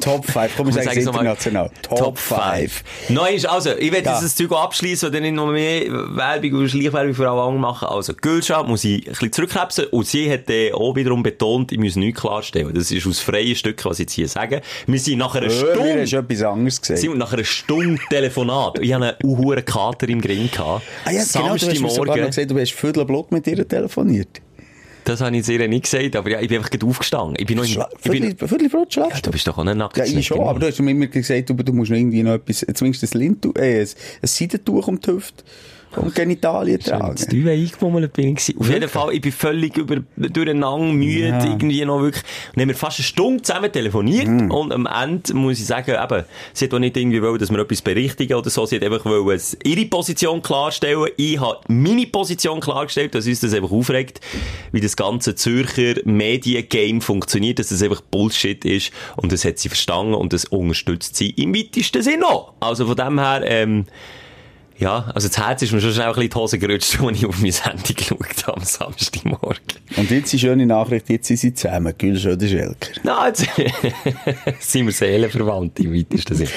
Top 0.02 0.26
5. 0.26 0.52
Komm, 0.58 0.68
wir 0.68 0.74
sagen 0.74 0.90
es 1.00 1.06
international. 1.06 1.70
Top 1.82 2.18
5. 2.18 2.84
Neu 3.10 3.32
ist, 3.32 3.46
also, 3.48 3.72
ich 3.78 3.92
Ja. 3.92 3.98
jetzt 3.98 4.24
das 4.24 4.36
Zeug 4.36 4.52
abschließen 4.52 5.08
und 5.08 5.14
dann 5.14 5.22
nicht 5.24 5.36
noch 5.36 5.48
mehr 5.52 5.84
Werbung 5.90 6.54
und 6.54 6.70
Schleichwerbung 6.70 7.14
für 7.14 7.30
alle 7.30 7.42
anderen 7.42 7.62
machen. 7.62 7.88
Also, 7.90 8.14
Gülscha 8.14 8.64
muss 8.64 8.84
ich 8.84 9.06
ein 9.06 9.12
bisschen 9.12 9.32
zurückkrebsen 9.32 9.86
und 9.88 10.08
sie 10.08 10.32
hat 10.32 10.50
äh, 10.50 10.72
auch 10.74 10.96
wiederum 10.96 11.22
betont, 11.22 11.72
ich 11.72 11.78
muss 11.80 11.96
nichts 11.96 12.22
klarstellen. 12.22 12.74
Das 12.74 12.92
ist 12.92 13.06
aus 13.06 13.20
freien 13.20 13.56
Stücken, 13.56 13.86
was 13.90 14.00
ich 14.00 14.04
jetzt 14.06 14.14
hier 14.14 14.28
sage. 14.28 14.62
Wir 14.88 15.00
sind 15.00 15.20
nach 15.20 15.36
einer 15.36 15.48
mir 15.48 15.52
Stunde... 15.52 16.02
hast 16.02 16.12
du 16.14 16.18
etwas 16.18 16.42
anderes 16.44 16.82
gesagt. 16.82 17.00
sind 17.00 17.18
nach 17.18 17.34
einer 17.34 17.44
Stunde 17.44 18.02
Telefonat. 18.10 18.80
Ich 18.80 18.94
hatte 18.94 19.18
einen 19.20 19.38
hohen 19.38 19.64
Kater 19.66 20.08
im 20.10 20.22
Grin. 20.22 20.50
Gehabt. 20.52 20.84
Ah 21.06 21.12
ja, 21.12 21.24
genau, 21.32 21.48
du 21.48 21.54
hast 21.54 21.66
mir 21.68 21.76
sogar 21.76 21.80
noch 21.80 21.90
Samstagmorgen. 21.90 22.26
gesagt, 22.28 22.52
du 22.52 22.60
hast 22.60 22.72
Viertelblut 22.72 23.32
mit 23.32 23.46
ihr 23.48 23.68
telefoniert. 23.68 24.42
Das 25.10 25.22
habe 25.22 25.36
ich 25.36 25.44
sehr 25.44 25.68
nicht 25.68 25.84
gesagt, 25.86 26.16
aber 26.16 26.30
ja, 26.30 26.40
ich 26.40 26.48
bin 26.48 26.58
einfach 26.58 26.70
gerade 26.70 26.86
aufgestanden. 26.86 27.36
Ich 27.40 27.48
bin 27.48 27.58
noch 27.58 27.66
Schla 27.66 27.90
ich 28.04 28.12
bin, 28.12 28.24
Viertel- 28.24 28.48
Viertelbrot 28.48 28.96
ja, 28.96 29.06
schlafst 29.08 29.26
du 29.26 29.32
bist 29.32 29.48
doch 29.48 29.58
auch 29.58 29.64
nicht 29.64 29.76
nackt. 29.76 29.98
Ja, 29.98 30.06
ich 30.06 30.28
schon, 30.28 30.40
aber 30.40 30.60
du 30.60 30.68
hast 30.68 30.80
mir 30.80 30.92
immer 30.92 31.08
gesagt, 31.08 31.50
du, 31.50 31.56
du 31.56 31.74
musst 31.74 31.90
noch 31.90 31.98
irgendwie 31.98 32.22
noch 32.22 32.34
etwas, 32.34 32.66
zumindest 32.76 33.16
ein 33.16 33.20
Lindtuch, 33.20 33.56
äh, 33.56 33.82
ein, 33.82 33.88
ein 34.22 34.28
Seidentuch 34.28 34.88
um 34.88 35.00
die 35.00 35.12
Hüfte 35.12 35.44
und 35.96 36.14
Genitalien 36.14 36.80
tragen. 36.80 37.16
Das 37.16 37.26
Dreiweg 37.28 37.60
eingebummelt 37.60 38.14
bin 38.14 38.36
ich. 38.38 38.58
Auf 38.58 38.70
jeden 38.70 38.88
Fall, 38.90 39.14
ich 39.14 39.22
bin 39.22 39.32
völlig 39.32 39.76
über, 39.78 39.98
durcheinander, 40.16 40.94
müde, 40.94 41.28
Ja. 41.30 41.44
irgendwie 41.46 41.84
noch 41.86 42.02
wirklich. 42.02 42.24
Und 42.56 42.62
haben 42.62 42.70
wir 42.70 42.76
fast 42.76 43.00
eine 43.00 43.06
Stunde 43.06 43.42
zusammen 43.42 43.72
telefoniert. 43.72 44.28
Mhm. 44.28 44.52
Und 44.52 44.72
am 44.72 44.86
Ende 44.88 45.34
muss 45.34 45.60
ich 45.60 45.66
sagen, 45.66 45.96
eben, 46.02 46.26
sie 46.54 46.66
hat 46.66 46.74
auch 46.74 46.80
nicht 46.80 46.96
irgendwie 46.96 47.22
wollen, 47.22 47.40
dass 47.40 47.50
wir 47.52 47.60
etwas 47.60 47.82
berichtigen 47.82 48.36
oder 48.36 48.50
so. 48.50 48.66
Sie 48.66 48.76
hat 48.76 48.84
einfach 48.84 49.04
wollen, 49.06 49.42
ihre 49.64 49.86
Position 49.86 50.42
klarstellen. 50.42 51.08
Ich 51.18 51.40
habe 51.40 51.60
meine 51.68 52.06
Position 52.06 52.60
klargestellt, 52.60 53.16
dass 53.16 53.26
uns 53.28 53.40
das 53.40 53.54
einfach 53.54 53.72
aufregt, 53.72 54.22
wie 54.72 54.82
das 54.82 54.96
ganze 54.96 55.36
Zürcher 55.36 55.96
Mediengame 56.06 57.02
funktioniert, 57.02 57.60
dass 57.60 57.70
das 57.70 57.82
einfach 57.82 58.02
Bullshit 58.02 58.64
ist. 58.64 58.92
Und 59.16 59.32
das 59.32 59.44
hat 59.44 59.58
sie 59.58 59.70
verstanden 59.70 60.14
und 60.14 60.34
das 60.34 60.46
unterstützt 60.46 61.16
sie 61.16 61.32
im 61.32 61.56
weitesten 61.56 62.02
Sinne 62.04 62.26
auch. 62.28 62.54
Also 62.60 62.86
von 62.86 62.96
dem 62.96 63.20
her, 63.20 63.42
ähm, 63.46 63.86
ja, 64.80 65.12
also 65.14 65.28
das 65.28 65.38
Herz 65.38 65.62
ist 65.62 65.72
mir 65.74 65.82
schon 65.82 65.92
schnell 65.92 66.08
ein 66.08 66.14
bisschen 66.14 66.24
in 66.24 66.30
die 66.30 66.36
Hose 66.36 66.58
gerutscht, 66.60 67.00
als 67.04 67.18
ich 67.18 67.26
auf 67.26 67.40
mein 67.40 67.52
Handy 67.52 67.94
geschaut 67.94 68.48
habe 68.48 68.58
am 68.58 68.64
Samstagmorgen. 68.64 69.60
Und 69.98 70.10
jetzt 70.10 70.32
die 70.32 70.40
schöne 70.40 70.66
Nachricht, 70.66 71.10
jetzt 71.10 71.28
sind 71.28 71.38
sie 71.38 71.54
zusammen, 71.54 71.94
Gülsch 71.98 72.26
oder 72.26 72.48
Schelker. 72.48 72.92
Na, 73.04 73.28
jetzt 73.28 73.46
sind 74.60 74.86
wir 74.86 74.94
seelenverwandt 74.94 75.80
im 75.82 75.94
weitesten 75.94 76.36
Sinne. 76.36 76.50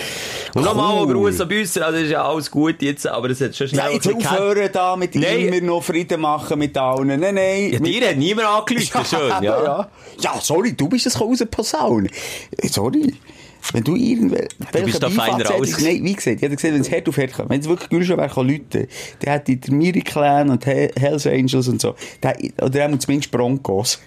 Und 0.54 0.64
nochmal 0.64 1.02
ein. 1.02 1.08
Gruß 1.12 1.40
an 1.40 1.48
Büsser, 1.48 1.84
also 1.86 1.96
das 1.98 2.04
ist 2.06 2.12
ja 2.12 2.24
alles 2.24 2.50
gut 2.50 2.80
jetzt, 2.80 3.06
aber 3.06 3.30
es 3.30 3.40
hat 3.40 3.56
schon 3.56 3.68
schnell 3.68 3.80
Ja, 3.80 3.86
ein 3.86 3.94
jetzt 3.94 4.08
aufhören 4.08 4.68
da 4.72 4.96
mit 4.96 5.14
Nein. 5.14 5.48
immer 5.52 5.60
noch 5.66 5.82
Frieden 5.82 6.20
machen 6.20 6.58
mit 6.58 6.76
allen. 6.78 7.08
Nein, 7.08 7.34
nein. 7.34 7.72
Ja, 7.72 7.80
mit- 7.80 7.86
dir 7.94 8.08
hat 8.08 8.16
niemand 8.16 8.46
angelüht, 8.48 8.90
schön, 9.08 9.28
ja. 9.28 9.42
ja. 9.42 9.88
Ja, 10.20 10.38
sorry, 10.40 10.74
du 10.74 10.88
bist 10.88 11.06
es 11.06 11.20
rausposaunen. 11.20 12.08
Äh, 12.58 12.68
Sorry. 12.68 13.14
Wenn 13.72 13.84
du 13.84 13.94
irgendwelche... 13.96 14.48
Du 14.72 14.82
bist 14.82 15.02
da 15.02 15.08
feiner 15.10 15.50
als- 15.50 15.80
Nein, 15.80 16.04
wie 16.04 16.12
gesagt, 16.14 16.36
ich 16.36 16.42
hätte 16.42 16.56
gesehen, 16.56 16.74
wenn 16.74 16.80
es 16.80 16.90
hart 16.90 17.08
auf 17.08 17.16
hart 17.16 17.32
kommt, 17.32 17.50
wenn 17.50 17.60
es 17.60 17.68
wirklich 17.68 17.88
Gülsch 17.90 18.08
wäre, 18.08 18.28
kann 18.28 18.48
Leute, 18.48 18.88
der 19.22 19.32
hätte 19.32 19.56
der 19.56 19.72
Miri 19.74 20.00
Clan 20.00 20.50
und 20.50 20.64
He- 20.66 20.90
Hells 20.98 21.26
Angels 21.26 21.68
und 21.68 21.80
so, 21.80 21.94
der, 22.22 22.36
oder 22.60 22.86
auch 22.88 22.98
zumindest 22.98 23.30
Broncos, 23.30 24.00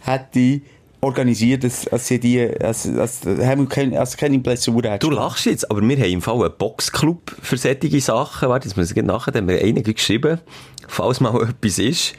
hätte 0.00 0.60
organisiert, 1.00 1.62
dass, 1.64 1.82
dass 1.84 2.08
sie 2.08 2.18
die, 2.18 2.40
als, 2.40 2.86
als, 2.88 3.24
als, 3.26 3.68
keine, 3.68 3.98
als 4.00 4.16
keine 4.16 4.38
Blessur. 4.40 4.82
Du 4.82 5.10
lachst 5.10 5.46
jetzt, 5.46 5.70
aber 5.70 5.80
wir 5.80 5.96
haben 5.96 6.10
im 6.10 6.22
Fall 6.22 6.42
einen 6.42 6.52
Boxclub 6.58 7.36
für 7.40 7.56
solche 7.56 8.00
Sachen. 8.00 8.48
Warte, 8.48 8.66
jetzt 8.68 8.76
muss 8.76 8.90
ich 8.90 9.02
nachher, 9.02 9.30
da 9.30 9.38
haben 9.38 9.48
wir 9.48 9.62
einen 9.62 9.82
geschrieben, 9.84 10.40
falls 10.88 11.20
mal 11.20 11.40
etwas 11.48 11.78
ist. 11.78 12.14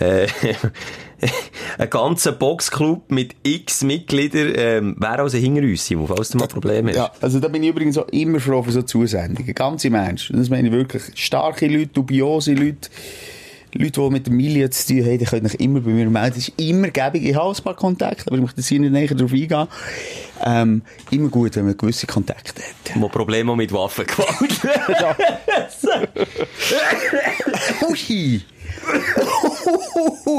Äh, 0.00 0.26
ein 1.78 1.90
ganzer 1.90 2.32
Boxclub 2.32 3.10
mit 3.10 3.34
x 3.42 3.82
Mitgliedern, 3.82 4.52
ähm, 4.56 4.96
wäre 4.98 5.20
also 5.20 5.38
hinter 5.38 5.62
uns, 5.62 5.86
Simon, 5.86 6.08
falls 6.08 6.30
du 6.30 6.38
mal 6.38 6.48
Probleme 6.48 6.90
hast. 6.90 6.96
Ja, 6.96 7.12
also 7.20 7.40
da 7.40 7.48
bin 7.48 7.62
ich 7.62 7.70
übrigens 7.70 7.98
auch 7.98 8.08
immer 8.08 8.40
froh 8.40 8.62
für 8.62 8.72
so 8.72 8.82
Zusendungen. 8.82 9.54
Ganz 9.54 9.84
im 9.84 9.94
Ernst. 9.94 10.30
Das 10.32 10.48
meine 10.48 10.68
ich 10.68 10.72
wirklich. 10.72 11.02
Starke 11.14 11.66
Leute, 11.66 11.88
dubiose 11.88 12.54
Leute, 12.54 12.88
Leute, 13.72 14.00
die 14.00 14.10
mit 14.10 14.26
der 14.26 14.32
Milieu 14.32 14.68
zu 14.68 14.88
tun 14.88 15.04
haben, 15.04 15.18
die 15.18 15.24
können 15.24 15.48
sich 15.48 15.60
immer 15.60 15.80
bei 15.80 15.90
mir 15.90 16.10
melden. 16.10 16.34
Das 16.34 16.48
ist 16.48 16.60
immer 16.60 16.88
gäbig. 16.88 17.24
Ich 17.24 17.36
habe 17.36 17.54
ein 17.54 17.62
paar 17.62 17.76
Kontakte, 17.76 18.24
aber 18.26 18.36
ich 18.36 18.42
möchte 18.42 18.60
jetzt 18.60 18.68
hier 18.68 18.80
nicht 18.80 18.92
näher 18.92 19.14
darauf 19.14 19.32
eingehen. 19.32 19.68
Ähm, 20.44 20.82
immer 21.10 21.28
gut, 21.28 21.54
wenn 21.56 21.66
man 21.66 21.76
gewisse 21.76 22.06
Kontakte 22.06 22.62
hat. 22.62 23.00
Wo 23.00 23.08
Probleme 23.08 23.54
mit 23.54 23.72
Waffengewalt. 23.72 24.60
Hui! 27.80 28.42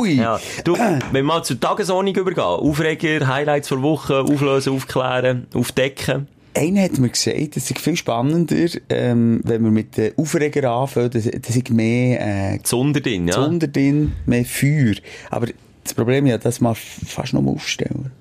Ja. 0.04 0.40
Du, 0.64 0.74
wenn 0.74 1.02
wir 1.14 1.24
mal 1.24 1.44
zur 1.44 1.60
Tagesordnung 1.60 2.16
übergehen, 2.16 2.44
Aufreger, 2.44 3.28
Highlights 3.28 3.70
der 3.70 3.82
Woche, 3.82 4.22
auflösen, 4.22 4.74
aufklären, 4.74 5.48
aufdecken. 5.54 6.28
Einer 6.54 6.84
hat 6.84 6.98
mir 6.98 7.10
gesagt, 7.10 7.56
es 7.56 7.72
ist 7.72 7.80
viel 7.80 7.96
spannender, 7.96 8.68
ähm, 8.90 9.40
wenn 9.44 9.64
wir 9.64 9.72
mit 9.72 9.96
den 9.96 10.18
Aufreger 10.18 10.70
anfangen, 10.70 11.10
das, 11.12 11.24
das 11.24 11.56
ist 11.56 11.70
mehr, 11.70 12.56
äh, 12.56 12.60
Zunder 12.64 13.00
drin, 13.00 13.28
ja. 13.28 13.36
Zunder 13.36 13.68
drin, 13.68 14.14
mehr 14.26 14.44
Feuer. 14.44 14.96
Aber 15.30 15.48
das 15.84 15.94
Problem 15.94 16.26
ist 16.26 16.32
ja, 16.32 16.38
dass 16.38 16.60
man 16.60 16.76
fast 16.76 17.34
noch 17.34 17.42
mal 17.42 17.52
aufstellen. 17.52 18.12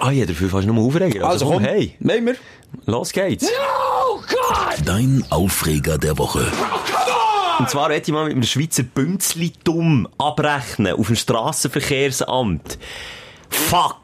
Ah, 0.00 0.10
ja, 0.10 0.26
dafür 0.26 0.48
fast 0.48 0.66
nur 0.66 0.84
Aufreger. 0.84 1.26
Also, 1.26 1.46
komm, 1.46 1.60
hey, 1.60 1.94
nehmen 2.00 2.26
wir. 2.26 2.36
los 2.86 3.12
geht's. 3.12 3.48
Dein 4.84 5.24
Aufreger 5.30 5.98
der 5.98 6.18
Woche. 6.18 6.46
Und 7.58 7.70
zwar 7.70 7.90
hätte 7.90 8.10
ich 8.10 8.14
mal 8.14 8.24
mit 8.24 8.34
einem 8.34 8.42
Schweizer 8.44 8.82
Bünzli-Dumm 8.82 10.08
abrechnen 10.18 10.94
auf 10.94 11.06
dem 11.06 11.16
Strassenverkehrsamt. 11.16 12.78
Fuck! 13.50 14.02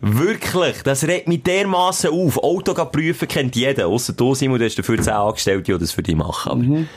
Wirklich, 0.00 0.82
das 0.82 1.04
regt 1.04 1.28
mich 1.28 1.42
dermassen 1.42 2.10
auf. 2.10 2.36
Auto 2.42 2.74
prüfen 2.84 3.26
kennt 3.26 3.56
jeder, 3.56 3.86
ausser 3.86 4.12
du, 4.12 4.34
Simon, 4.34 4.58
du 4.58 4.66
hast 4.66 4.78
dafür 4.78 5.00
10 5.00 5.12
Angestellte, 5.14 5.72
die 5.72 5.78
das 5.78 5.92
für 5.92 6.02
dich 6.02 6.14
machen. 6.14 6.52
Aber 6.52 6.62
Mhm. 6.62 6.88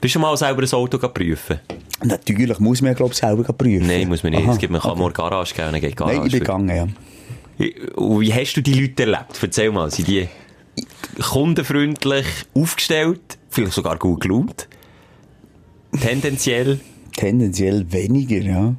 Bist 0.00 0.14
du 0.14 0.18
mal 0.18 0.34
selber 0.34 0.62
ein 0.62 0.72
Auto 0.72 0.96
prüfen? 1.08 1.60
Natürlich 2.02 2.58
muss 2.58 2.80
man 2.80 2.94
glaube 2.94 3.12
ich, 3.12 3.18
selber 3.18 3.52
prüfen. 3.52 3.86
Nein, 3.86 4.08
muss 4.08 4.22
man 4.22 4.32
nicht. 4.32 4.42
Aha, 4.44 4.52
es 4.52 4.58
gibt, 4.58 4.72
man 4.72 4.80
kann 4.80 4.92
okay. 4.92 5.00
nur 5.00 5.12
Garage 5.12 5.54
gehen, 5.54 5.70
dann 5.70 5.80
geht 5.80 5.94
Garage. 5.94 6.16
Nein, 6.16 6.26
ich 6.26 6.32
bin 6.32 6.40
gegangen, 6.40 6.74
ja. 6.74 6.88
Wie 7.58 8.32
hast 8.32 8.54
du 8.54 8.62
die 8.62 8.72
Leute 8.72 9.02
erlebt? 9.02 9.38
Erzähl 9.42 9.70
mal, 9.70 9.90
sind 9.90 10.08
die 10.08 10.28
kundenfreundlich 11.20 12.26
aufgestellt? 12.54 13.20
Vielleicht 13.50 13.74
sogar 13.74 13.98
gut 13.98 14.22
gelaunt? 14.22 14.66
Tendenziell? 15.98 16.80
Tendenziell 17.16 17.84
weniger, 17.90 18.40
ja. 18.40 18.74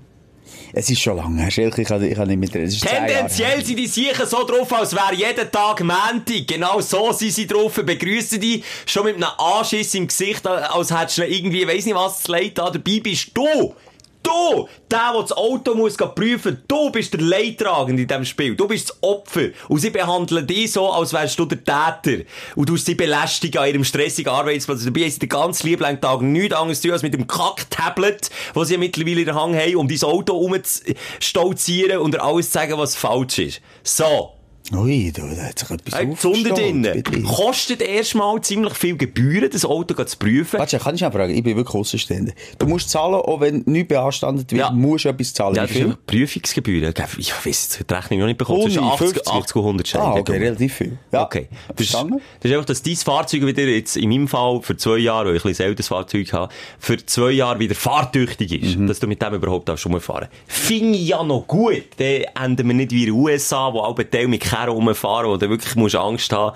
Es 0.74 0.89
ist 0.89 1.02
schon 1.02 1.17
lange 1.17 1.41
her, 1.41 1.52
Schelke, 1.52 1.82
ich 1.82 1.88
kann, 1.88 2.02
ich 2.04 2.15
kann 2.15 2.28
nicht 2.28 2.38
mit 2.38 2.56
Es 2.56 2.74
ist 2.74 2.82
zehn 2.82 2.93
Jahre 2.93 3.06
her. 3.06 3.13
Tendenziell 3.15 3.65
sind 3.65 3.78
die 3.78 3.88
sicher 3.88 4.26
so 4.26 4.45
drauf, 4.45 4.71
als 4.74 4.93
wäre 4.93 5.13
jeden 5.13 5.52
Tag 5.52 5.82
Montag. 5.82 6.47
Genau 6.47 6.80
so 6.80 7.12
sind 7.12 7.34
sie 7.34 7.45
drauf. 7.45 7.74
Begrüßen 7.74 8.39
die 8.39 8.63
schon 8.86 9.06
mit 9.06 9.15
einem 9.15 9.28
Anschiss 9.38 9.93
im 9.95 10.08
Gesicht, 10.08 10.47
als 10.47 10.97
hättest 10.97 11.17
du 11.17 11.28
irgendwie, 11.28 11.67
weiss 11.67 11.86
nicht 11.86 11.95
was, 11.95 12.24
zu 12.24 12.32
leid 12.32 12.58
da. 12.58 12.69
Dabei 12.69 13.02
bist 13.02 13.32
du. 13.34 13.74
Du, 14.23 14.67
der, 14.89 15.13
der 15.13 15.21
das 15.21 15.31
Auto 15.31 15.73
muss 15.73 15.97
prüfen, 15.97 16.63
du 16.67 16.91
bist 16.91 17.13
der 17.13 17.21
Leidtragende 17.21 18.03
in 18.03 18.07
diesem 18.07 18.25
Spiel. 18.25 18.55
Du 18.55 18.67
bist 18.67 18.89
das 18.89 19.03
Opfer. 19.03 19.49
Und 19.67 19.79
sie 19.79 19.89
behandeln 19.89 20.45
dich 20.45 20.71
so, 20.71 20.91
als 20.91 21.13
wärst 21.13 21.39
du 21.39 21.45
der 21.45 21.63
Täter. 21.63 22.23
Und 22.55 22.69
du 22.69 22.77
sie 22.77 22.95
belästigen 22.95 23.62
an 23.62 23.67
ihrem 23.67 23.84
stressigen 23.84 24.31
Arbeitsplatz. 24.31 24.84
Dabei 24.84 25.01
haben 25.01 25.12
sie 25.12 25.19
den 25.19 25.29
ganzen 25.29 25.67
lieben 25.67 26.01
Tag 26.01 26.21
nichts 26.21 26.55
anderes 26.55 26.81
zu 26.81 26.88
tun, 26.88 26.93
als 26.93 27.03
mit 27.03 27.13
dem 27.13 27.27
Kack-Tablet, 27.27 28.29
das 28.53 28.67
sie 28.67 28.77
mittlerweile 28.77 29.19
in 29.19 29.25
der 29.25 29.36
Hang 29.36 29.55
haben, 29.55 29.75
um 29.75 29.88
dein 29.88 30.03
Auto 30.03 30.36
umzustolzieren 30.38 31.99
und 31.99 32.13
dir 32.13 32.23
alles 32.23 32.47
zu 32.47 32.53
sagen, 32.53 32.77
was 32.77 32.95
falsch 32.95 33.39
ist. 33.39 33.62
So. 33.84 34.40
Ui, 34.74 35.12
da 35.12 35.24
hat 35.24 35.60
sich 35.60 35.69
etwas 35.69 35.95
Hey, 36.00 36.43
drinnen. 36.43 37.04
Kostet 37.26 37.82
erstmal 37.82 38.39
ziemlich 38.41 38.74
viel 38.76 38.95
Gebühren, 38.95 39.50
das 39.52 39.65
Auto 39.65 40.02
zu 40.04 40.17
prüfen. 40.17 40.60
Warte, 40.60 40.78
kann 40.80 40.95
ich 40.95 41.02
mal 41.02 41.12
fragen? 41.12 41.36
Ich 41.36 41.43
bin 41.43 41.58
wirklich 41.58 41.76
Außenstehender. 41.76 42.32
Du 42.58 42.67
musst 42.67 42.89
zahlen, 42.89 43.15
auch 43.15 43.41
wenn 43.41 43.63
nichts 43.65 43.89
beanstandet 43.89 44.50
wird, 44.52 44.60
Ja. 44.62 44.71
musst 44.71 45.06
du 45.06 45.10
etwas 45.10 45.34
zahlen. 45.34 45.56
Ja, 45.56 45.67
das 45.67 45.76
ist 45.76 46.06
Prüfungsgebühren. 46.06 46.93
Ich 47.17 47.34
jetzt 47.43 47.84
die 47.89 47.93
Rechnung 47.93 48.19
noch 48.21 48.28
nicht 48.28 48.38
bekommen. 48.38 48.62
Ohne, 48.62 48.69
Zwischen 48.71 48.84
80, 48.84 49.08
50. 49.08 49.28
80 49.34 49.56
und 49.56 49.62
100 49.63 49.88
Scheine. 49.88 50.04
Ah, 50.06 50.13
okay, 50.13 50.38
relativ 50.38 50.74
viel. 50.74 50.97
Ja. 51.12 51.24
Okay. 51.26 51.47
Das 51.76 51.88
ist, 51.88 51.93
das 51.93 52.04
ist 52.43 52.52
einfach, 52.52 52.65
dass 52.65 52.84
dein 52.84 52.95
Fahrzeug 52.95 53.45
wieder 53.45 53.63
jetzt, 53.63 53.97
in 53.97 54.10
meinem 54.10 54.28
Fall, 54.28 54.62
für 54.62 54.78
zwei 54.78 54.97
Jahre, 55.00 55.30
weil 55.30 55.36
ich 55.38 55.45
ein 55.45 55.65
älteres 55.65 55.88
Fahrzeug 55.89 56.32
habe, 56.32 56.54
für 56.80 57.04
zwei 57.06 57.32
Jahre 57.32 57.60
wieder 57.60 57.76
fahrtüchtig 57.76 58.54
ist. 58.63 58.78
Mhm. 58.78 58.88
Dass 58.88 59.00
du 59.00 59.08
mit 59.08 59.21
dem 59.21 59.34
überhaupt 59.34 59.69
auch 59.69 59.78
schon 59.78 59.91
mal 59.91 60.00
fahren 60.02 60.28
Finde 60.47 60.97
ich 60.97 61.08
ja 61.10 61.24
noch 61.24 61.45
gut. 61.47 61.84
Dann 61.97 62.24
enden 62.41 62.67
wir 62.67 62.76
nicht 62.76 62.91
wie 62.91 63.02
in 63.06 63.13
den 63.13 63.15
USA, 63.15 63.74
wo 63.74 63.82
alle 63.82 64.10
Teil 64.10 64.28
mit 64.28 64.41
Kerren 64.51 64.69
rumfahren, 64.69 65.29
wo 65.29 65.37
du 65.37 65.49
wirklich 65.49 65.75
musst 65.75 65.95
Angst 65.95 66.31
haben 66.33 66.55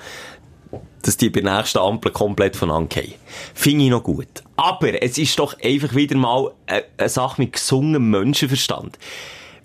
dass 1.01 1.17
die 1.17 1.29
bei 1.29 1.41
der 1.41 1.57
nächsten 1.57 1.77
Ampel 1.77 2.11
komplett 2.11 2.55
von 2.55 2.71
angehen. 2.71 3.13
Finde 3.53 3.85
ich 3.85 3.91
noch 3.91 4.03
gut. 4.03 4.27
Aber 4.55 5.01
es 5.01 5.17
ist 5.17 5.37
doch 5.37 5.55
einfach 5.61 5.93
wieder 5.93 6.17
mal 6.17 6.51
eine, 6.65 6.83
eine 6.97 7.09
Sache 7.09 7.41
mit 7.41 7.53
gesungenem 7.53 8.09
Menschenverstand. 8.09 8.97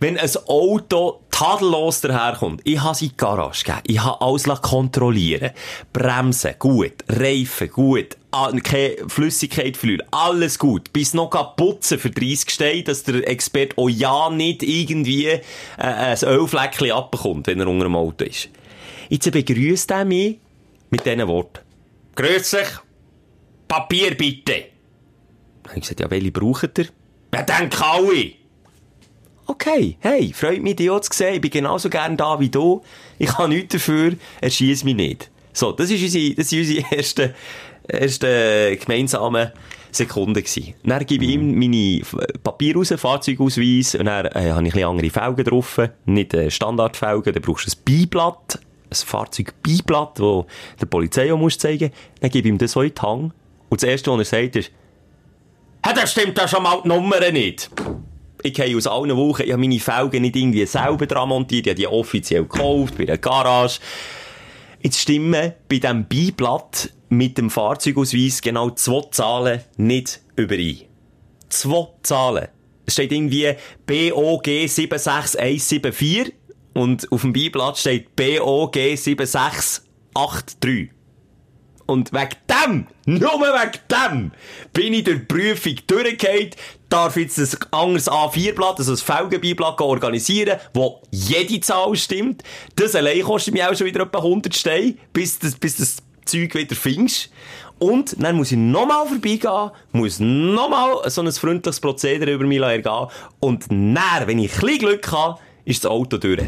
Wenn 0.00 0.18
ein 0.18 0.30
Auto 0.46 1.20
tadellos 1.40 2.03
daherkommt, 2.03 2.61
ich 2.64 2.79
habe 2.81 2.98
die 2.98 3.16
Garage 3.16 3.64
gegeben, 3.64 3.83
ich 3.87 4.03
habe 4.03 4.20
alles 4.20 4.44
kontrollieren 4.61 5.53
Bremsen, 5.90 6.55
gut, 6.59 6.92
Reifen, 7.09 7.70
gut, 7.70 8.18
ah, 8.31 8.53
keine 8.62 9.09
Flüssigkeit 9.09 9.79
verlieren, 9.79 10.07
alles 10.11 10.59
gut, 10.59 10.92
bis 10.92 11.14
noch 11.14 11.31
putzen 11.57 11.98
für 11.98 12.11
30 12.11 12.50
Steine, 12.50 12.83
dass 12.83 13.05
der 13.05 13.26
Experte 13.26 13.79
auch 13.79 13.88
ja 13.88 14.29
nicht 14.29 14.62
irgendwie 14.62 15.29
äh, 15.29 15.40
ein 15.79 16.18
Ölfleckchen 16.24 16.92
abbekommt, 16.92 17.46
wenn 17.46 17.61
er 17.61 17.68
unter 17.68 17.85
dem 17.85 17.96
Auto 17.96 18.26
ist. 18.26 18.50
Jetzt 19.09 19.31
begrüßt 19.33 19.90
er 19.92 20.05
mich 20.05 20.38
mit 20.90 21.07
diesen 21.07 21.26
Worten. 21.26 21.61
Grüß 22.16 22.50
dich. 22.50 22.68
Papier 23.66 24.14
bitte. 24.14 24.64
Dann 25.62 25.70
habe 25.70 25.76
ich 25.76 25.81
gesagt, 25.81 26.00
ja, 26.00 26.11
welche 26.11 26.33
braucht 26.33 26.79
ihr? 26.79 26.88
Ja, 27.33 27.42
denke 27.42 27.83
alle. 27.83 28.39
Okay, 29.50 29.96
hey, 29.98 30.32
freut 30.32 30.62
mich, 30.62 30.76
dich 30.76 30.88
auch 30.90 31.00
zu 31.00 31.10
sehen. 31.12 31.34
Ich 31.34 31.40
bin 31.40 31.50
genauso 31.50 31.90
gern 31.90 32.16
da 32.16 32.38
wie 32.38 32.50
du. 32.50 32.82
Ich 33.18 33.36
habe 33.36 33.48
nichts 33.48 33.72
dafür. 33.72 34.12
Erschieß 34.40 34.84
mich 34.84 34.94
nicht. 34.94 35.28
So, 35.52 35.72
das 35.72 35.90
ist 35.90 36.00
unsere, 36.00 36.34
das 36.36 36.50
sind 36.50 36.60
unsere 36.60 36.92
ersten, 36.96 37.34
ersten 37.88 38.78
gemeinsamen 38.78 39.50
Sekunden 39.90 40.34
gewesen. 40.34 40.74
Dann 40.84 41.04
gebe 41.04 41.24
ich 41.24 41.32
ihm 41.32 41.58
meine 41.58 42.00
Papier 42.44 42.76
raus, 42.76 42.94
Fahrzeugausweis, 42.96 43.96
und 43.96 44.04
dann 44.04 44.26
äh, 44.26 44.52
habe 44.52 44.68
ich 44.68 44.74
ein 44.76 44.84
andere 44.84 45.10
Felgen 45.10 45.44
drauf. 45.44 45.80
Nicht 46.04 46.32
äh, 46.32 46.48
Standardfelgen, 46.48 47.32
dann 47.32 47.42
brauchst 47.42 47.66
du 47.66 47.72
ein 47.72 47.98
Beiblatt, 47.98 48.60
ein 48.88 48.94
Fahrzeugbeiblatt, 48.94 50.20
das 50.20 50.44
der 50.80 50.86
Polizei 50.86 51.32
auch 51.32 51.38
muss 51.38 51.58
zeigen 51.58 51.90
Dann 52.20 52.30
gebe 52.30 52.46
ich 52.46 52.52
ihm 52.52 52.58
das 52.58 52.70
so 52.70 52.82
in 52.82 52.94
die 52.94 53.02
Hand. 53.02 53.32
Und 53.68 53.82
das 53.82 53.88
Erste, 53.88 54.12
was 54.12 54.30
er 54.30 54.42
sagt, 54.42 54.54
ist, 54.54 54.70
«Hä, 55.84 55.92
das 55.92 56.12
stimmt 56.12 56.38
ja 56.38 56.46
schon 56.46 56.62
mal 56.62 56.80
die 56.84 56.88
Nummer 56.88 57.18
nicht!» 57.32 57.68
Ich 58.42 58.61
habe 58.61 58.76
aus 58.76 58.87
allen 58.87 59.16
Wochen, 59.16 59.42
ich 59.42 59.53
habe 59.53 59.61
meine 59.61 59.81
Felgen 59.81 60.22
nicht 60.22 60.37
irgendwie 60.37 60.66
selber 60.66 61.07
dran 61.07 61.29
montiert, 61.29 61.66
ich 61.66 61.70
habe 61.70 61.81
die 61.81 61.87
offiziell 61.87 62.42
gekauft, 62.42 62.96
bei 62.96 63.05
der 63.05 63.18
Garage. 63.18 63.81
Jetzt 64.83 64.98
stimmen 64.98 65.53
bei 65.68 65.79
diesem 65.79 66.09
Beiblatt 66.09 66.90
mit 67.11 67.38
dem 67.38 67.50
Fahrzeugausweis 67.50 68.40
genau 68.40 68.70
zwei 68.70 69.03
Zahlen 69.11 69.61
nicht 69.76 70.22
überein. 70.37 70.79
Zwei 71.48 71.88
Zahlen. 72.03 72.48
Es 72.87 72.94
steht 72.94 73.12
irgendwie 73.12 73.55
BOG 73.87 74.46
76174 74.46 76.33
und 76.72 77.12
auf 77.12 77.20
dem 77.22 77.33
Beiblatt 77.33 77.79
steht 77.79 78.14
BOG 78.16 78.74
7683. 78.74 80.90
Und 81.87 82.12
wegen 82.12 82.37
dem, 82.48 82.87
nur 83.05 83.40
wegen 83.40 83.79
dem, 83.90 84.33
bin 84.72 84.94
ich 84.94 85.05
die 85.05 85.16
Prüfung 85.16 85.74
durchgefallen, 85.88 86.50
darf 86.90 87.16
jetzt 87.16 87.38
ein 87.38 87.72
anderes 87.72 88.11
A4-Blatt, 88.11 88.79
also 88.79 88.92
ein 88.92 88.98
Felgenbeiblatt 88.98 89.81
organisieren, 89.81 90.59
wo 90.74 91.00
jede 91.11 91.61
Zahl 91.61 91.96
stimmt. 91.96 92.42
Das 92.76 92.94
allein 92.94 93.22
kostet 93.22 93.55
mich 93.55 93.64
auch 93.64 93.74
schon 93.74 93.87
wieder 93.87 94.03
etwa 94.03 94.18
100 94.18 94.55
Steine, 94.55 94.96
bis 95.12 95.38
das, 95.38 95.55
bis 95.55 95.76
das 95.76 95.96
Zeug 96.26 96.55
wieder 96.55 96.76
findest. 96.76 97.31
Und 97.79 98.22
dann 98.22 98.37
muss 98.37 98.53
ich 98.53 98.59
nochmal 98.59 99.07
vorbeigehen, 99.07 99.70
muss 99.92 100.20
nochmal 100.20 101.09
so 101.09 101.22
ein 101.22 101.33
freundliches 101.33 101.81
Prozedere 101.81 102.33
über 102.33 102.44
mich 102.44 102.61
ergehen. 102.61 103.07
Und 103.38 103.70
dann, 103.70 104.26
wenn 104.26 104.38
ich 104.38 104.53
ein 104.53 104.61
bisschen 104.61 104.79
Glück 104.81 105.11
habe, 105.12 105.40
ist 105.64 105.85
das 105.85 105.90
Auto 105.90 106.18
durch. 106.18 106.42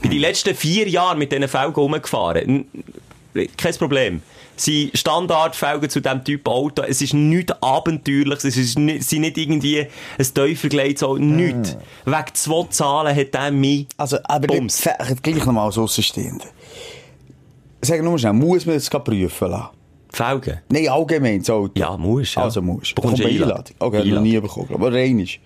Bin 0.00 0.10
die 0.10 0.18
letzten 0.18 0.54
vier 0.54 0.88
Jahre 0.88 1.18
mit 1.18 1.32
diesen 1.32 1.48
Felgen 1.48 1.74
rumgefahren. 1.74 2.66
Kein 3.56 3.74
Problem. 3.76 4.22
Sie 4.56 4.90
Standardfelgen 4.92 5.88
zu 5.88 6.00
diesem 6.00 6.22
Typ 6.22 6.46
Auto. 6.46 6.82
Es 6.82 7.00
ist 7.00 7.14
nichts 7.14 7.52
Abenteuerliches. 7.62 8.44
Es 8.44 8.56
ist 8.56 8.78
nicht, 8.78 9.08
sind 9.08 9.22
nicht 9.22 9.38
irgendwie 9.38 9.86
ein 10.18 10.34
Teufelgleit, 10.34 10.98
so 10.98 11.16
nichts. 11.16 11.76
Wegen 12.04 12.24
zwei 12.34 12.66
Zahlen 12.68 13.16
hat 13.16 13.32
der 13.32 13.50
mich 13.50 13.86
Also, 13.96 14.18
aber 14.24 14.48
Bums. 14.48 14.84
nicht, 14.84 15.22
gleich 15.22 15.36
nochmal 15.36 15.66
als 15.66 15.78
Außenstehender. 15.78 16.44
Sag 17.82 18.02
nur 18.02 18.18
schnell, 18.18 18.34
muss 18.34 18.66
man 18.66 18.74
das 18.74 18.90
prüfen 18.90 19.50
lassen? 19.50 19.68
Felgen. 20.12 20.60
Nein, 20.68 20.88
allgemein, 20.88 21.38
das 21.38 21.50
Auto. 21.50 21.72
Ja, 21.78 21.96
muss. 21.96 22.34
Ja. 22.34 22.42
Also 22.42 22.60
musst. 22.60 22.94
Bekommst 22.94 23.20
du 23.20 23.26
eine 23.26 23.42
Einladung? 23.42 23.76
Okay, 23.78 24.10
noch 24.10 24.20
nie 24.20 24.38
bekommen, 24.40 24.68
aber 24.74 24.92
rein 24.92 25.20
ist. 25.20 25.38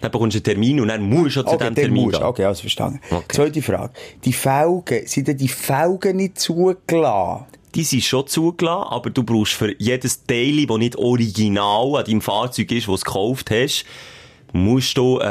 Dann 0.00 0.10
bekommst 0.10 0.34
du 0.34 0.38
einen 0.38 0.44
Termin 0.44 0.80
und 0.80 0.88
dann 0.88 1.02
musst 1.02 1.36
du 1.36 1.42
zu 1.42 1.48
Okay, 1.48 1.58
diesem 1.58 1.74
Termin 1.74 2.02
musst. 2.04 2.18
gehen. 2.18 2.26
Okay, 2.26 2.44
also 2.44 2.60
verstanden. 2.62 3.00
Okay. 3.10 3.24
Zweite 3.28 3.62
Frage. 3.62 3.92
Die 4.24 4.32
Felgen, 4.32 5.06
sind 5.06 5.28
denn 5.28 5.36
die 5.36 5.48
Felgen 5.48 6.16
nicht 6.16 6.38
zugelassen? 6.38 7.44
Die 7.74 7.84
sind 7.84 8.02
schon 8.02 8.26
zugelassen, 8.26 8.88
aber 8.90 9.10
du 9.10 9.22
brauchst 9.22 9.52
für 9.52 9.74
jedes 9.78 10.24
Teil, 10.24 10.66
das 10.66 10.78
nicht 10.78 10.96
original 10.96 11.96
an 11.96 12.04
deinem 12.04 12.20
Fahrzeug 12.20 12.72
ist, 12.72 12.88
das 12.88 13.00
du 13.00 13.04
gekauft 13.04 13.50
hast, 13.50 13.84
musst 14.52 14.96
du 14.98 15.18
äh, 15.18 15.24
äh, 15.24 15.26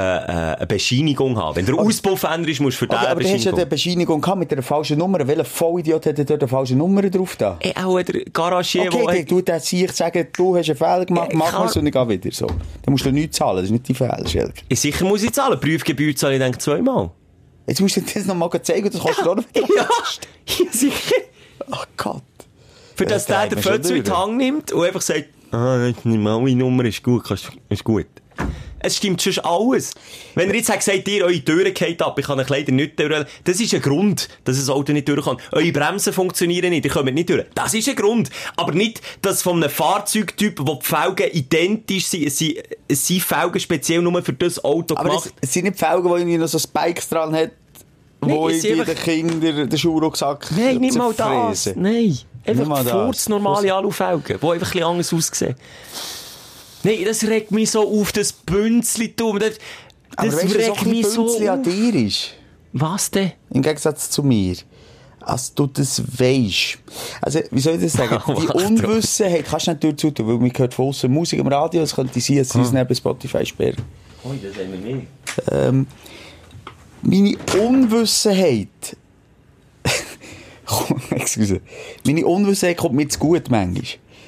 eine 0.55 0.67
Bescheinigung 0.67 1.37
haben. 1.37 1.55
Wenn 1.55 1.65
der 1.65 1.75
Auspuff 1.75 2.23
ändert 2.23 2.49
ist, 2.51 2.59
musst 2.61 2.81
du 2.81 2.85
für 2.85 2.91
Okay, 2.91 3.03
den 3.03 3.11
aber 3.11 3.21
du 3.21 3.25
hast 3.27 3.31
ja 3.31 3.35
Bescheinigung. 3.51 3.59
eine 3.59 3.65
Bescheinigung 3.69 4.21
gehabt 4.21 4.39
mit 4.39 4.53
einer 4.53 4.61
falschen 4.63 4.97
Nummer. 4.97 5.27
Welcher 5.27 5.45
Vollidiot 5.45 6.05
hat 6.05 6.17
dort 6.17 6.31
eine 6.41 6.47
falsche 6.47 6.75
Nummer 6.75 7.01
drauf 7.09 7.35
da? 7.35 7.57
Ey, 7.59 7.73
auch 7.75 8.01
der 8.01 8.23
Garagier, 8.31 8.87
Okay, 8.87 9.05
der 9.05 9.15
dann 9.15 9.25
tu 9.27 9.41
der 9.41 9.59
sich 9.59 9.91
sagen, 9.91 10.27
du 10.35 10.55
hast 10.57 10.69
einen 10.69 10.77
Fehler 10.77 11.05
gemacht, 11.05 11.31
Ja, 11.31 11.37
mach 11.37 11.65
es 11.65 11.75
und 11.77 11.85
ich 11.85 11.93
gehe 11.93 12.09
wieder 12.09 12.31
so. 12.31 12.47
Dann 12.47 12.57
musst 12.91 13.05
du 13.05 13.11
nichts 13.11 13.37
zahlen, 13.37 13.57
das 13.57 13.65
ist 13.65 13.71
nicht 13.71 13.87
die. 13.87 13.93
Ja, 14.37 14.47
sicher 14.75 15.05
muss 15.05 15.23
ich 15.23 15.31
zahlen. 15.33 15.59
Prüfgebühr 15.59 16.15
zahle 16.15 16.35
ich, 16.35 16.39
denke 16.39 16.57
ich, 16.57 16.63
zweimal. 16.63 17.11
Jetzt 17.67 17.81
musst 17.81 17.97
du 17.97 18.01
dir 18.01 18.13
das 18.13 18.25
nochmal 18.25 18.49
zeigen, 18.63 18.89
das 18.89 18.99
kostet 18.99 19.27
auch 19.27 19.35
noch 19.35 19.43
wieder. 19.53 19.67
Ja, 19.75 19.87
ja, 20.47 20.65
sicher. 20.71 21.15
Ach 21.69 21.85
Gott. 21.97 22.23
Für 22.95 23.05
das 23.05 23.27
Ja, 23.27 23.45
der 23.45 23.55
den 23.57 23.63
Fötzel 23.63 23.97
in 23.97 24.03
die. 24.03 24.11
Hand 24.11 24.37
nimmt 24.37 24.71
und 24.71 24.83
einfach 24.85 25.01
sagt, 25.01 25.25
ah, 25.51 25.91
meine 26.03 26.55
Nummer, 26.55 26.83
ist 26.85 27.03
gut, 27.03 27.23
kannst- 27.25 27.51
ist 27.69 27.83
gut. 27.83 28.07
Es 28.81 28.95
stimmt 28.97 29.21
schon 29.21 29.37
alles. 29.39 29.93
Wenn 30.35 30.49
ihr 30.49 30.55
jetzt 30.55 30.67
sagt, 30.67 30.83
sagt 30.83 31.07
ihr, 31.07 31.25
eure 31.25 31.39
Türen 31.43 31.73
geht 31.73 32.01
ab, 32.01 32.17
ich 32.17 32.25
kann 32.25 32.39
euch 32.39 32.47
leider 32.49 32.71
nicht 32.71 32.99
durch, 32.99 33.25
das 33.43 33.59
ist 33.59 33.73
ein 33.73 33.81
Grund, 33.81 34.29
dass 34.45 34.57
das 34.57 34.69
Auto 34.69 34.93
nicht 34.93 35.07
durch 35.07 35.25
kann. 35.25 35.37
Eure 35.51 35.71
Bremsen 35.71 36.13
funktionieren 36.13 36.69
nicht, 36.69 36.85
ihr 36.85 36.91
kommt 36.91 37.13
nicht 37.13 37.29
durch. 37.29 37.45
Das 37.55 37.73
ist 37.73 37.89
ein 37.89 37.95
Grund. 37.95 38.29
Aber 38.55 38.71
nicht, 38.71 39.01
dass 39.21 39.41
von 39.41 39.57
einem 39.61 39.69
Fahrzeugtyp, 39.69 40.59
wo 40.61 40.75
die 40.75 40.85
Felgen 40.85 41.29
identisch 41.31 42.07
sind, 42.07 42.25
es 42.27 42.37
sind, 42.37 42.55
es 42.87 43.05
sind 43.05 43.21
Felgen 43.21 43.59
speziell 43.59 44.01
nur 44.01 44.21
für 44.23 44.33
das 44.33 44.63
Auto 44.63 44.95
Aber 44.95 45.09
gemacht. 45.09 45.25
es, 45.41 45.49
es 45.49 45.53
sind 45.53 45.65
nicht 45.65 45.77
Felgen, 45.77 46.03
die 46.07 46.09
irgendwie 46.21 46.37
noch 46.37 46.47
so 46.47 46.57
Spikes 46.59 47.09
dran 47.09 47.35
hat, 47.35 47.51
wo 48.21 48.47
Nein, 48.47 48.55
irgendwie 48.63 48.81
einfach- 48.81 48.93
den 48.93 49.03
Kindern 49.03 49.69
den 49.69 49.77
Schuhrucksack 49.79 50.47
Nein, 50.55 50.77
nicht 50.77 50.97
mal 50.97 51.13
das. 51.13 51.69
Nein. 51.75 52.17
Einfach 52.45 52.89
kurz 52.89 53.27
normale 53.29 53.73
Alufelgen, 53.73 54.23
die 54.25 54.33
einfach 54.33 54.51
ein 54.53 54.59
bisschen 54.59 54.83
anders 54.83 55.13
aussehen. 55.13 55.55
Nein, 56.83 56.99
das 57.05 57.23
regt 57.25 57.51
mich 57.51 57.71
so 57.71 57.81
auf, 57.99 58.11
das 58.11 58.31
Bünzli-Tum. 58.33 59.39
Das, 59.39 59.55
Aber 60.15 60.27
das 60.27 60.35
weißt 60.35 60.45
du, 60.45 60.49
so 60.49 60.71
regt 60.73 60.85
mich 60.85 61.07
so 61.07 61.25
Bünzli 61.25 61.47
an 61.49 61.59
auf. 61.59 61.65
dir 61.65 61.95
ist, 62.07 62.33
Was 62.73 63.11
denn? 63.11 63.31
im 63.49 63.61
Gegensatz 63.61 64.09
zu 64.09 64.23
mir, 64.23 64.55
als 65.19 65.53
du 65.53 65.67
das 65.67 66.01
weisst. 66.19 66.77
Also, 67.21 67.39
wie 67.51 67.59
soll 67.59 67.75
ich 67.75 67.81
das 67.83 67.93
sagen? 67.93 68.17
Die 68.27 68.45
Mach 68.45 68.53
doch. 68.53 68.65
Unwissenheit 68.65 69.45
kannst 69.49 69.67
du 69.67 69.71
nicht 69.71 69.83
durchzutun, 69.83 70.27
weil 70.27 70.37
man 70.37 70.51
hört 70.55 70.73
von 70.73 70.87
außen 70.87 71.11
Musik 71.11 71.39
am 71.39 71.47
Radio, 71.47 71.81
es 71.81 71.93
könnte 71.95 72.19
sein, 72.21 72.37
dass 72.37 72.49
sie 72.49 72.61
es 72.61 72.71
neben 72.71 72.95
Spotify 72.95 73.45
sperren. 73.45 73.83
Oh, 74.23 74.29
das 74.41 74.55
haben 74.55 74.71
wir 74.71 74.95
nicht. 74.95 75.07
Ähm, 75.51 75.87
meine 77.01 77.35
Unwissenheit, 77.61 78.97
excuse, 81.11 81.61
meine 82.05 82.25
Unwissenheit 82.25 82.77
kommt 82.77 82.95
mir 82.95 83.07
zu 83.07 83.19
gut 83.19 83.49
manchmal. 83.49 83.83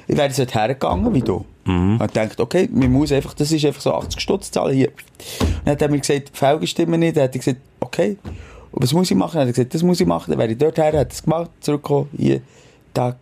Ich 0.08 0.16
wäre 0.16 0.32
dort 0.36 0.54
hergegangen, 0.54 1.14
wie 1.14 1.20
du. 1.22 1.44
Mhm. 1.64 1.98
Und 2.00 2.00
gedacht, 2.00 2.40
okay, 2.40 2.68
man 2.72 2.90
muss 2.90 3.12
einfach, 3.12 3.34
das 3.34 3.52
ist 3.52 3.64
einfach 3.64 3.80
so 3.80 3.94
80 3.94 4.20
Stutz 4.20 4.50
zahlen 4.50 4.74
hier. 4.74 4.88
Und 4.88 5.48
dann 5.64 5.72
hat 5.72 5.82
er 5.82 5.88
mir 5.88 6.00
gesagt, 6.00 6.30
Felgen 6.32 6.66
stimmen 6.66 7.00
nicht. 7.00 7.16
Dann 7.16 7.24
hat 7.24 7.34
er 7.34 7.38
gesagt, 7.38 7.60
okay. 7.80 8.16
Was 8.72 8.92
muss 8.92 9.10
ich 9.10 9.16
machen? 9.16 9.34
Dann 9.34 9.42
hat 9.42 9.48
er 9.48 9.52
gesagt, 9.52 9.74
das 9.74 9.82
muss 9.82 10.00
ich 10.00 10.06
machen. 10.06 10.30
Dann 10.30 10.38
wäre 10.38 10.50
ich 10.50 10.58
dort 10.58 10.78
her, 10.78 10.98
hat 10.98 11.12
es 11.12 11.22
gemacht, 11.22 11.50
zurückgekommen, 11.60 12.08
hier, 12.16 12.40
Tag. 12.94 13.16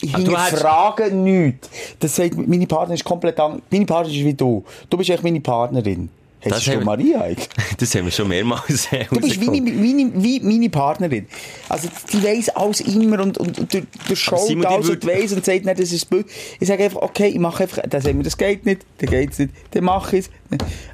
Ich 0.00 0.14
Ah, 0.14 0.18
du 0.18 0.24
hinterfrage 0.24 1.14
nichts. 1.14 1.70
Das 1.98 2.16
sagt, 2.16 2.36
meine 2.36 2.66
Partnerin 2.66 2.94
ist 2.94 3.04
komplett 3.04 3.38
anders. 3.38 3.62
Meine 3.70 3.86
Partnerin 3.86 4.18
ist 4.18 4.24
wie 4.24 4.34
du. 4.34 4.64
Du 4.90 4.96
bist 4.96 5.10
echt 5.10 5.22
meine 5.22 5.40
Partnerin. 5.40 6.08
Das 6.44 6.54
Heißt 6.54 6.66
du 6.66 6.72
haben- 6.72 6.84
Maria 6.84 7.20
eigentlich? 7.22 7.48
Das 7.78 7.94
haben 7.94 8.04
wir 8.04 8.10
schon 8.12 8.28
mehrmals 8.28 8.88
Du 9.10 9.20
bist 9.20 9.40
wie 9.40 9.46
meine, 9.46 9.70
meine, 9.72 10.12
wie 10.22 10.40
meine 10.40 10.70
Partnerin. 10.70 11.26
Also, 11.68 11.88
die 12.12 12.22
weiss 12.22 12.48
alles 12.50 12.80
immer 12.80 13.20
und, 13.20 13.38
und, 13.38 13.58
und 13.58 13.86
Simon, 14.16 14.60
die 14.60 14.66
alles 14.66 14.88
und 14.90 15.06
weiss 15.06 15.32
und 15.32 15.44
sagt, 15.44 15.64
nein, 15.64 15.76
das 15.76 15.92
ist 15.92 16.02
das 16.02 16.04
Bild. 16.04 16.26
Ich 16.60 16.68
sage 16.68 16.84
einfach, 16.84 17.02
okay, 17.02 17.28
ich 17.28 17.38
mache 17.38 17.62
einfach, 17.64 17.82
dann 17.88 18.00
sagen 18.02 18.18
wir, 18.18 18.24
das 18.24 18.36
geht 18.36 18.66
nicht, 18.66 18.82
dann 18.98 19.10
geht's 19.10 19.38
nicht, 19.38 19.52
dann 19.70 19.84
mache 19.84 20.16
ich 20.18 20.26
es. 20.26 20.30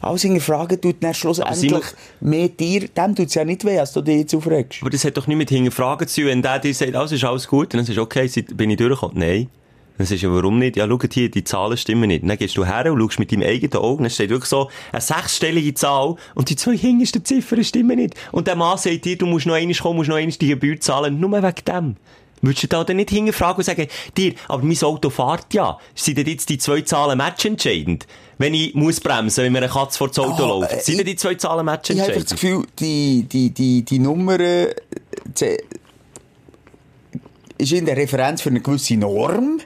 Alles 0.01 0.23
hinterfragen 0.23 0.81
tut 0.81 0.97
dann 1.01 1.15
schlussendlich 1.15 1.59
Simon- 1.61 1.83
mehr 2.21 2.49
dir, 2.49 2.89
dem 2.89 3.15
tut's 3.17 3.35
ja 3.35 3.45
nicht 3.45 3.65
weh, 3.65 3.79
als 3.79 3.93
du 3.93 4.01
dich 4.03 4.19
jetzt 4.19 4.35
aufregst. 4.35 4.81
Aber 4.83 4.91
das 4.91 5.05
hat 5.05 5.17
doch 5.17 5.27
nicht 5.27 5.37
mit 5.39 5.49
Hinterfragen 5.49 6.07
zu 6.07 6.21
tun. 6.21 6.31
Wenn 6.31 6.43
der 6.43 6.59
dir 6.59 6.75
sagt, 6.75 6.95
alles 6.95 7.13
ist 7.13 7.25
alles 7.25 7.49
gut, 7.49 7.73
dann 7.75 7.81
ist 7.81 7.97
okay, 7.99 8.27
seid- 8.29 8.57
bin 8.57 8.71
ich 8.71 8.77
durchgekommen. 8.77 9.19
Nein. 9.19 9.49
Sagst 9.99 10.23
du, 10.23 10.29
ja, 10.29 10.33
warum 10.33 10.59
nicht? 10.59 10.77
Ja, 10.77 10.87
schau 10.89 10.99
hier, 11.13 11.31
die 11.31 11.43
Zahlen 11.45 11.77
stimmen 11.77 12.09
nicht. 12.09 12.23
Dann 12.29 12.39
gehst 12.39 12.57
du 12.57 12.65
her 12.65 12.93
und 12.93 13.01
schaust 13.01 13.19
mit 13.19 13.33
deinem 13.33 13.43
eigenen 13.43 13.77
Auge, 13.77 14.03
dann 14.05 14.11
steht 14.11 14.31
wirklich 14.31 14.49
so 14.49 14.71
eine 14.93 15.01
sechsstellige 15.01 15.75
Zahl 15.75 16.15
und 16.35 16.51
die 16.51 16.57
zwei 16.57 16.77
hintersten 16.77 17.25
Ziffern 17.25 17.65
stimmen 17.65 17.97
nicht. 17.97 18.15
Und 18.31 18.47
der 18.47 18.55
Mann 18.57 18.79
sagt 18.79 19.05
dir, 19.05 19.19
du 19.19 19.27
musst 19.27 19.47
noch 19.47 19.55
einmal 19.55 19.75
kommen, 19.75 19.97
musst 19.97 20.09
noch 20.09 20.17
einmal 20.17 20.37
die 20.37 20.49
Gebühr 20.49 20.81
zahlen, 20.81 21.19
nur 21.19 21.33
wegen 21.43 21.65
dem. 21.67 21.97
Würdest 22.41 22.63
du 22.63 22.67
da 22.69 22.85
dann 22.85 22.97
nicht 22.99 23.11
hinterfragen 23.11 23.57
und 23.59 23.65
sagen, 23.65 23.89
dir, 24.17 24.35
aber 24.47 24.63
mein 24.63 24.81
Auto 24.83 25.11
fährt 25.11 25.53
ja. 25.55 25.77
Sind 25.97 26.19
denn 26.19 26.27
jetzt 26.29 26.49
die 26.49 26.59
zwei 26.59 26.83
Zahlen 26.83 27.19
matchentscheidend? 27.19 28.07
Wenn 28.39 28.55
ich 28.55 28.75
muss 28.77 29.01
bremsen, 29.01 29.43
wenn 29.43 29.53
mir 29.53 29.59
eine 29.59 29.69
Katze 29.69 29.99
vor 29.99 30.07
das 30.07 30.21
Auto 30.21 30.45
Ah, 30.45 30.47
läuft. 30.47 30.83
Sind 30.85 30.99
denn 30.99 31.07
die 31.07 31.17
zwei 31.17 31.35
Zahlen 31.35 31.67
Ich 31.67 31.73
habe 31.73 31.83
das 31.83 31.97
matchentscheidend? 31.97 32.31
Gefühl, 32.31 32.67
die, 32.79 33.25
die, 33.25 33.51
die, 33.51 33.83
die 33.85 33.99
Nummer 33.99 34.39
äh, 34.39 34.73
ist 37.59 37.73
in 37.73 37.87
der 37.87 37.97
Referenz 37.97 38.41
für 38.43 38.51
eine 38.51 38.61
gewisse 38.61 38.97
Norm. 38.97 39.61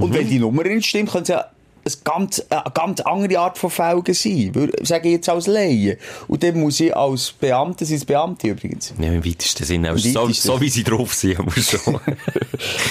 Und 0.00 0.14
wenn 0.14 0.28
die 0.28 0.38
Nummer 0.38 0.62
nicht 0.64 0.86
stimmt, 0.86 1.12
kann 1.12 1.22
es 1.22 1.28
ja 1.28 1.44
eine 1.84 1.94
ganz, 2.04 2.42
eine 2.50 2.62
ganz 2.74 3.00
andere 3.00 3.38
Art 3.38 3.56
von 3.56 3.70
Felgen 3.70 4.12
sein. 4.14 4.52
Sage 4.82 5.08
ich 5.08 5.14
jetzt 5.14 5.28
als 5.28 5.46
Laie. 5.46 5.96
Und 6.26 6.42
dann 6.42 6.60
muss 6.60 6.80
ich 6.80 6.94
als 6.94 7.32
Beamte, 7.32 7.84
sind 7.86 8.06
Beamte 8.06 8.48
übrigens. 8.48 8.92
Ja, 8.98 9.10
im 9.12 9.24
weitesten 9.24 9.64
Sinne. 9.64 9.96
So, 9.96 10.28
so 10.28 10.60
wie 10.60 10.68
sie 10.68 10.84
drauf 10.84 11.14
sind, 11.14 11.38
aber 11.38 11.52
schon. 11.52 11.98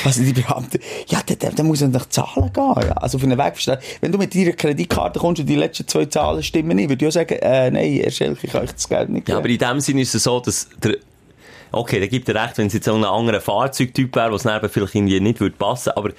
Also 0.05 0.23
die 0.23 0.31
Beamten, 0.33 0.79
ja, 1.07 1.19
dann, 1.25 1.53
dann, 1.53 1.67
muss 1.67 1.81
man 1.81 1.91
nach 1.91 2.07
Zahlen 2.07 2.51
gehen. 2.53 2.73
Ja. 2.81 2.91
Also 2.93 3.17
auf 3.17 3.23
einen 3.23 3.37
Weg 3.37 3.53
verstehen. 3.53 3.77
Wenn 3.99 4.11
du 4.13 4.17
mit 4.17 4.33
deiner 4.33 4.53
Kreditkarte 4.53 5.19
kommst 5.19 5.41
und 5.41 5.47
die 5.47 5.55
letzten 5.55 5.87
zwei 5.87 6.05
Zahlen 6.05 6.41
stimmen 6.41 6.77
nicht, 6.77 6.87
würde 6.89 7.03
ich 7.03 7.09
auch 7.09 7.13
sagen, 7.13 7.35
äh, 7.35 7.69
nein, 7.69 7.99
Herr 8.01 8.11
Schelke, 8.11 8.47
ich 8.47 8.51
kann 8.51 8.63
euch 8.63 8.71
das 8.71 8.87
Geld 8.87 9.09
nicht 9.09 9.27
Ja, 9.27 9.35
geben. 9.35 9.39
aber 9.39 9.49
in 9.49 9.57
dem 9.57 9.79
Sinne 9.81 10.01
ist 10.01 10.15
es 10.15 10.23
so, 10.23 10.39
dass 10.39 10.69
der, 10.81 10.97
okay, 11.71 11.99
da 11.99 12.07
gibt 12.07 12.29
er 12.29 12.35
recht, 12.41 12.57
wenn 12.57 12.67
es 12.67 12.73
jetzt 12.73 12.87
auch 12.87 12.95
ein 12.95 13.03
anderer 13.03 13.41
Fahrzeugtyp 13.41 14.15
wäre, 14.15 14.31
was 14.31 14.43
dann 14.43 14.69
vielleicht 14.69 14.95
irgendwie 14.95 15.19
nicht 15.19 15.41
würde 15.41 15.57
passen, 15.57 15.91
aber 15.95 16.11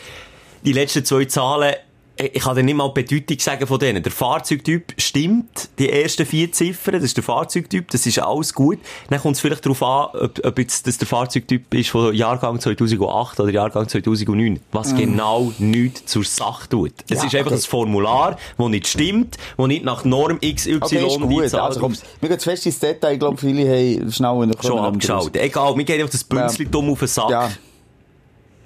die 0.65 0.73
letzten 0.73 1.05
zwei 1.05 1.25
Zahlen, 1.27 1.75
ich 2.21 2.35
ich 2.35 2.43
kann 2.43 2.57
dir 2.57 2.65
nicht 2.65 2.75
mal 2.75 2.93
die 2.93 3.03
Bedeutung 3.03 3.39
sagen 3.39 3.67
von 3.67 3.79
denen. 3.79 4.03
Der 4.03 4.11
Fahrzeugtyp 4.11 4.95
stimmt, 4.99 5.69
die 5.79 5.89
ersten 5.89 6.27
vier 6.27 6.51
Ziffern, 6.51 6.95
das 6.95 7.05
ist 7.05 7.17
der 7.17 7.23
Fahrzeugtyp, 7.23 7.89
das 7.91 8.07
ist 8.07 8.19
alles 8.19 8.53
gut. 8.53 8.79
Dann 9.09 9.21
kommt 9.21 9.37
es 9.37 9.41
vielleicht 9.41 9.65
darauf 9.65 9.83
an, 9.83 10.09
ob, 10.21 10.45
ob 10.45 10.59
jetzt 10.59 10.87
das 10.87 10.99
der 10.99 11.07
Fahrzeugtyp 11.07 11.73
ist 11.75 11.91
von 11.91 12.13
Jahrgang 12.13 12.59
2008 12.59 13.39
oder 13.39 13.51
Jahrgang 13.51 13.89
2009, 13.89 14.59
was 14.73 14.97
genau 14.97 15.53
nichts 15.59 16.07
zur 16.07 16.25
Sache 16.25 16.69
tut. 16.69 16.93
Es 17.09 17.11
Mm. 17.11 17.15
Ja, 17.15 17.27
ist 17.27 17.35
einfach 17.37 17.53
okay. 17.53 17.61
ein 17.61 17.61
Formular, 17.61 18.37
das 18.57 18.69
nicht 18.69 18.89
stimmt, 18.89 19.37
das 19.57 19.67
nicht 19.69 19.85
nach 19.85 20.05
Norm 20.05 20.41
XY 20.41 20.79
Okay, 20.81 21.07
ist 21.07 21.17
die 21.17 21.21
gut. 21.21 21.49
Zahl 21.49 21.61
Also 21.61 21.81
komm, 21.81 21.95
wir 22.21 22.29
gehen 22.29 22.41
fest 22.41 22.67
ins 22.67 22.81
Detail. 22.81 23.13
Ich 23.13 23.19
glaube, 23.21 23.37
viele 23.37 23.63
haben 23.63 24.11
schnell 24.11 24.47
noch 24.47 24.63
schon 24.63 24.79
abgeschaut. 24.79 25.37
Egal, 25.37 25.75
mir 25.77 25.85
geht 25.85 26.01
einfach 26.01 26.11
das 26.11 26.25
Bünzli 26.25 26.67
dumm 26.67 26.91
auf 26.91 26.99
den 26.99 27.09
Sack. 27.09 27.31
Ja. 27.31 27.51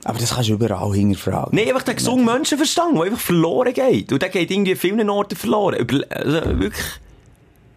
Aber 0.05 0.19
das 0.19 0.35
kannst 0.35 0.49
du 0.49 0.55
überall 0.55 0.93
hinterfragen. 0.95 1.57
Nein, 1.57 1.69
einfach 1.69 1.83
der 1.83 1.95
gesunde 1.95 2.25
Menschenverstand, 2.25 2.97
der 2.97 3.05
einfach 3.05 3.21
verloren 3.21 3.73
geht. 3.73 4.13
Und 4.13 4.23
der 4.23 4.31
geht 4.31 4.51
irgendwie 4.51 4.73
an 4.73 4.79
vielen 4.79 5.11
Orten 5.11 5.37
verloren. 5.37 5.77
Über, 5.77 6.05
also, 6.11 6.61
wirklich. 6.61 6.85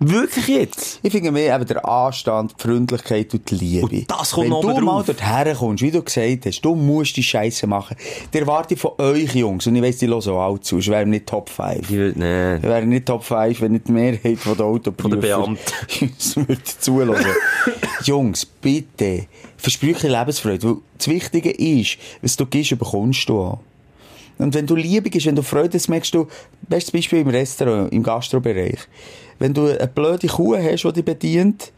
Wirklich 0.08 0.48
jetzt. 0.48 1.00
Ich 1.02 1.12
finde 1.12 1.32
mehr 1.32 1.56
eben 1.56 1.66
der 1.66 1.84
Anstand, 1.84 2.54
die 2.58 2.62
Freundlichkeit 2.62 3.34
und 3.34 3.50
die 3.50 3.56
Liebe. 3.56 3.88
Und 3.88 4.12
das 4.12 4.32
kommt 4.32 4.52
Wenn 4.52 4.62
du 4.62 4.82
mal 4.82 4.98
drauf. 4.98 5.06
dort 5.08 5.24
herkommst, 5.24 5.82
wie 5.82 5.90
du 5.90 6.04
gesagt 6.04 6.46
hast, 6.46 6.62
du 6.62 6.76
musst 6.76 7.18
die 7.18 7.24
Scheiße 7.24 7.66
machen. 7.66 7.98
Die 8.32 8.38
erwarte 8.38 8.78
von 8.78 8.92
euch, 9.00 9.34
Jungs, 9.34 9.66
und 9.66 9.76
ich 9.76 9.82
weiss, 9.82 9.98
die 9.98 10.08
hören 10.08 10.30
auch 10.30 10.52
alt 10.52 10.64
zu, 10.64 10.78
ich 10.78 10.88
wäre 10.90 11.08
nicht 11.08 11.26
Top 11.26 11.50
5. 11.50 11.80
Ich 11.80 11.90
will, 11.90 12.14
nee. 12.16 12.58
Ich 12.58 12.64
wäre 12.64 12.86
nicht 12.86 13.08
Top 13.08 13.24
5, 13.24 13.62
wenn 13.62 13.72
nicht 13.72 13.88
die 13.88 13.94
Mehrheit 13.94 14.38
von 14.38 14.56
der 14.56 14.66
Autoprüfer 14.68 15.10
Von 15.10 15.12
den 15.12 15.22
Beamten. 15.22 15.58
uns 16.02 16.36
würde 16.36 16.64
zuhören. 16.64 17.26
Jungs, 18.04 18.46
bitte, 18.46 19.26
versprüche 19.58 20.08
Lebensfreude, 20.08 20.68
weil 20.68 20.76
das 21.00 21.08
Wichtige 21.08 21.50
ist, 21.50 21.98
was 22.22 22.36
du 22.36 22.46
gibst, 22.46 22.78
bekommst 22.78 23.28
du 23.28 23.40
auch. 23.40 23.60
Und 24.38 24.54
wenn 24.54 24.68
du 24.68 24.76
Liebe 24.76 25.10
gibst, 25.10 25.28
wenn 25.28 25.36
du 25.36 25.42
Freude 25.42 25.78
hast, 25.78 25.88
merkst 25.88 26.14
du, 26.14 26.28
bestes 26.68 26.92
Beispiel 26.92 27.20
im 27.20 27.30
Restaurant, 27.30 27.92
im 27.92 28.04
Gastrobereich. 28.04 28.80
Wenn 29.40 29.54
du 29.54 29.68
eine 29.68 29.88
blöde 29.88 30.28
Kuh 30.28 30.56
hast, 30.58 30.84
die 30.84 30.94
dich 30.94 31.06
bedient, 31.06 31.72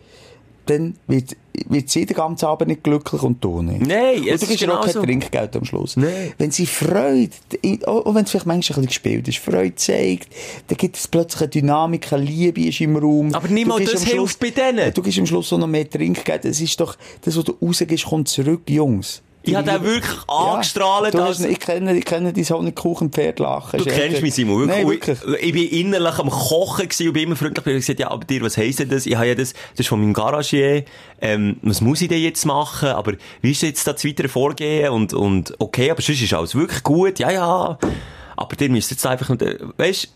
dann 0.67 0.95
wird, 1.07 1.35
wird 1.69 1.89
sie 1.89 2.05
den 2.05 2.15
ganzen 2.17 2.45
Abend 2.45 2.67
nicht 2.67 2.83
glücklich 2.83 3.21
und 3.23 3.41
du 3.41 3.61
nicht. 3.61 3.87
Nein, 3.87 4.19
und 4.19 4.27
es 4.27 4.41
du 4.41 4.47
ist 4.53 4.61
ihr 4.61 4.67
auch 4.67 4.71
genau 4.73 4.81
kein 4.83 4.93
so. 4.93 5.01
Trinkgeld 5.01 5.55
am 5.55 5.63
Schluss. 5.65 5.95
Nein. 5.95 6.33
Wenn 6.37 6.51
sie 6.51 6.65
Freude, 6.65 7.31
auch 7.85 8.05
auch 8.05 8.15
wenn 8.15 8.25
es 8.25 8.31
vielleicht 8.31 8.45
manchmal 8.47 8.79
ein 8.79 8.85
bisschen 8.85 8.87
gespielt 8.87 9.27
ist, 9.29 9.37
Freude 9.37 9.75
zeigt, 9.75 10.27
dann 10.67 10.77
gibt 10.77 10.97
es 10.97 11.07
plötzlich 11.07 11.41
eine 11.41 11.49
Dynamik, 11.49 12.11
eine 12.11 12.23
Liebe 12.23 12.61
ist 12.65 12.81
im 12.81 12.97
Raum. 12.97 13.33
Aber 13.33 13.47
gibst 13.47 13.93
das 13.93 14.01
Schluss- 14.03 14.11
hilft 14.11 14.39
bei 14.39 14.49
denen. 14.49 14.93
Du 14.93 15.01
gibst 15.01 15.17
am 15.19 15.25
Schluss 15.25 15.53
auch 15.53 15.57
noch 15.57 15.67
mehr 15.67 15.89
Trinkgeld. 15.89 16.43
Es 16.45 16.59
ist 16.59 16.77
doch, 16.79 16.97
das, 17.21 17.37
was 17.37 17.45
du 17.45 17.55
rausgibst, 17.61 18.05
kommt 18.05 18.27
zurück, 18.27 18.63
Jungs. 18.69 19.21
Ich 19.47 19.55
habe 19.55 19.69
den 19.71 19.83
wirklich 19.83 20.17
angestrahlt, 20.27 21.13
Du 21.13 21.21
als- 21.23 21.39
ich 21.39 21.59
kenne, 21.59 21.97
ich 21.97 22.05
kenne 22.05 22.33
dein 22.33 22.43
Honigkuchenpferd 22.43 23.39
lachen. 23.39 23.77
Du 23.79 23.85
kennst 23.85 24.21
mich, 24.21 24.33
Simon. 24.33 24.67
Nein, 24.67 24.87
Wirklich. 24.87 25.19
wirklich. 25.23 25.43
Ich 25.43 25.53
bin 25.53 25.67
innerlich 25.85 26.19
am 26.19 26.29
Kochen 26.29 26.87
gewesen 26.87 27.07
und 27.07 27.13
bin 27.13 27.23
immer 27.23 27.35
freundlich. 27.35 27.65
Ich 27.65 27.71
habe 27.71 27.79
gesagt, 27.79 27.99
ja, 27.99 28.11
aber 28.11 28.25
dir, 28.25 28.41
was 28.41 28.57
heisst 28.57 28.79
denn 28.79 28.89
das? 28.89 29.05
Ich 29.05 29.15
habe 29.15 29.27
ja 29.27 29.35
das, 29.35 29.53
das 29.53 29.79
ist 29.81 29.87
von 29.87 29.99
meinem 29.99 30.13
Garagier. 30.13 30.83
Ähm, 31.21 31.57
was 31.61 31.81
muss 31.81 32.01
ich 32.01 32.07
denn 32.09 32.21
jetzt 32.21 32.45
machen? 32.45 32.89
Aber 32.89 33.13
wie 33.41 33.51
ist 33.51 33.61
jetzt 33.63 33.87
das 33.87 34.03
weitere 34.05 34.27
Vorgehen? 34.27 34.89
Und, 34.91 35.13
und, 35.13 35.53
okay, 35.59 35.89
aber 35.91 36.01
sonst 36.01 36.21
ist 36.21 36.33
alles 36.33 36.53
wirklich 36.55 36.83
gut. 36.83 37.19
Ja, 37.19 37.31
ja. 37.31 37.77
Aber 38.35 38.55
dir 38.55 38.69
müsst 38.69 38.91
jetzt 38.91 39.05
einfach, 39.05 39.29
weißt, 39.77 40.09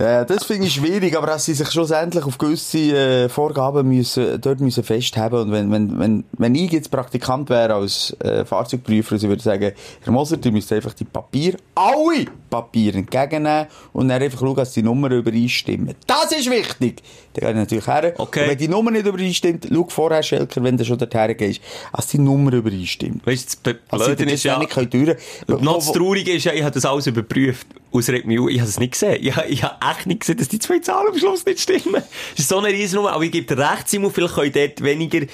Ja, 0.00 0.24
das 0.24 0.44
finde 0.44 0.66
ich 0.66 0.72
schwierig, 0.72 1.14
aber 1.14 1.26
dass 1.26 1.44
sie 1.44 1.52
sich 1.52 1.70
schlussendlich 1.70 2.24
auf 2.24 2.38
gewisse 2.38 2.78
äh, 2.78 3.28
Vorgaben 3.28 3.86
müssen, 3.86 4.40
dort 4.40 4.60
müssen 4.60 4.82
festhalten. 4.82 5.36
Und 5.36 5.52
wenn, 5.52 5.70
wenn, 5.70 5.98
wenn, 5.98 6.24
wenn 6.38 6.54
ich 6.54 6.72
jetzt 6.72 6.90
Praktikant 6.90 7.50
wäre 7.50 7.74
als 7.74 8.16
äh, 8.20 8.46
Fahrzeugprüfer, 8.46 9.18
sie 9.18 9.28
würde 9.28 9.42
sagen, 9.42 9.72
Herr 10.00 10.12
Moser, 10.12 10.38
du 10.38 10.50
müsst 10.52 10.72
einfach 10.72 10.94
die 10.94 11.04
Papiere, 11.04 11.58
alle 11.74 12.24
Papiere 12.48 12.96
entgegennehmen 12.96 13.66
und 13.92 14.08
dann 14.08 14.22
einfach 14.22 14.40
schauen, 14.40 14.56
dass 14.56 14.72
die 14.72 14.82
Nummern 14.82 15.12
übereinstimmen. 15.12 15.94
Das 16.06 16.32
ist 16.32 16.50
wichtig! 16.50 17.02
Dann 17.34 17.40
gehe 17.42 17.50
ich 17.50 17.56
natürlich 17.56 17.86
her. 17.86 18.14
Okay. 18.18 18.42
Und 18.42 18.48
wenn 18.50 18.58
die 18.58 18.68
Nummer 18.68 18.90
nicht 18.90 19.06
übereinstimmt, 19.06 19.68
schau 19.72 19.86
vorher, 19.88 20.22
Schelker, 20.22 20.62
wenn 20.62 20.76
du 20.76 20.84
schon 20.84 20.98
dorthin 20.98 21.36
gehst, 21.36 21.60
dass 21.92 22.08
die 22.08 22.18
Nummer 22.18 22.52
übereinstimmt. 22.52 23.26
weißt 23.26 23.58
du, 23.64 23.72
das 23.72 23.82
Also, 23.88 24.06
Blöde 24.06 24.32
ist 24.32 24.44
ja, 24.44 24.58
nicht 24.58 24.70
können 24.70 25.16
noch 25.46 25.76
das 25.76 25.92
Traurige 25.92 26.32
ist 26.32 26.44
ja, 26.44 26.52
ich 26.52 26.62
habe 26.62 26.72
das 26.72 26.84
alles 26.84 27.06
überprüft. 27.06 27.66
Ausregt 27.92 28.26
mich, 28.26 28.38
ich 28.38 28.60
habe 28.60 28.68
es 28.68 28.78
nicht 28.78 28.92
gesehen. 28.92 29.18
Ich 29.20 29.34
habe, 29.34 29.48
ich 29.48 29.62
habe 29.64 29.74
echt 29.90 30.06
nicht 30.06 30.20
gesehen, 30.20 30.38
dass 30.38 30.48
die 30.48 30.58
zwei 30.58 30.78
Zahlen 30.78 31.08
am 31.08 31.18
Schluss 31.18 31.44
nicht 31.44 31.60
stimmen. 31.60 31.94
Das 31.94 32.38
ist 32.38 32.48
so 32.48 32.58
eine 32.58 32.68
Riesennummer. 32.68 33.12
Aber 33.12 33.24
ich 33.24 33.32
gebe 33.32 33.52
dir 33.52 33.58
recht, 33.58 33.88
Simon, 33.88 34.12
vielleicht 34.12 34.34
können 34.34 34.52
dort 34.52 34.82
weniger 34.82 35.26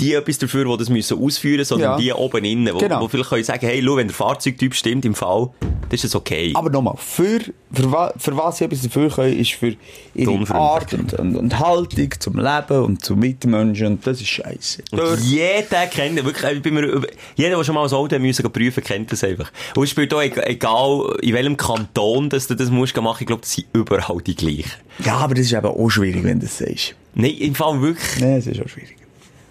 die 0.00 0.14
etwas 0.14 0.38
dafür, 0.38 0.64
die 0.64 0.76
das 0.78 0.88
müssen 0.88 1.22
ausführen 1.22 1.56
müssen, 1.58 1.68
sondern 1.68 1.92
Ja. 1.92 1.96
die 1.98 2.12
oben 2.12 2.44
innen, 2.44 2.74
wo, 2.74 2.78
Genau. 2.78 3.00
wo 3.02 3.08
vielleicht 3.08 3.28
können 3.30 3.44
sagen, 3.44 3.66
hey, 3.66 3.82
schau, 3.84 3.96
wenn 3.96 4.08
der 4.08 4.16
Fahrzeugtyp 4.16 4.74
stimmt 4.74 5.04
im 5.04 5.14
Fall, 5.14 5.50
dann 5.60 5.70
ist 5.90 6.04
das 6.04 6.14
okay. 6.14 6.52
Aber 6.54 6.70
nochmal, 6.70 6.94
für, 6.98 7.40
für, 7.72 7.92
wa, 7.92 8.12
für 8.16 8.36
was 8.36 8.58
sie 8.58 8.64
etwas 8.64 8.82
dafür 8.82 9.10
können, 9.10 9.38
ist 9.38 9.52
für 9.52 9.74
ihre. 10.14 10.54
Art 10.54 10.92
und, 10.94 11.12
und, 11.14 11.36
und 11.36 11.58
Haltung 11.58 12.10
zum 12.18 12.36
Leben 12.38 12.84
und 12.84 13.04
zum 13.04 13.18
Mitmenschen. 13.20 13.86
Und 13.88 14.06
das 14.06 14.20
ist 14.20 14.28
scheiße. 14.28 14.82
Jeder 15.22 15.86
kennt, 15.86 16.24
wirklich, 16.24 16.64
mir, 16.72 17.02
jeder, 17.36 17.56
der 17.56 17.64
schon 17.64 17.74
mal 17.74 17.86
ein 17.86 17.92
Auto 17.92 18.18
müssen 18.18 18.50
prüfen, 18.50 18.82
kennt 18.82 19.12
das 19.12 19.22
einfach. 19.24 19.50
Und 19.76 19.84
es 19.84 19.90
spielt 19.90 20.12
auch 20.14 20.22
eg- 20.22 20.40
egal, 20.46 21.16
in 21.22 21.34
welchem 21.34 21.56
Kanton 21.56 22.28
dass 22.30 22.46
du 22.46 22.54
das 22.54 22.70
musst 22.70 22.96
machen, 22.96 23.18
ich 23.20 23.26
glaube, 23.26 23.42
das 23.42 23.52
sind 23.52 23.66
überall 23.72 24.18
die 24.24 24.34
gleichen. 24.34 24.70
Ja, 25.04 25.16
aber 25.16 25.34
das 25.34 25.46
ist 25.46 25.52
eben 25.52 25.66
auch 25.66 25.88
schwierig, 25.90 26.22
wenn 26.24 26.38
du 26.40 26.46
das 26.46 26.58
sagst. 26.58 26.94
Nein, 27.14 27.32
im 27.38 27.54
Fall 27.54 27.80
wirklich. 27.82 28.20
Nein, 28.20 28.34
es 28.38 28.46
ist 28.46 28.60
auch 28.62 28.68
schwierig. 28.68 28.96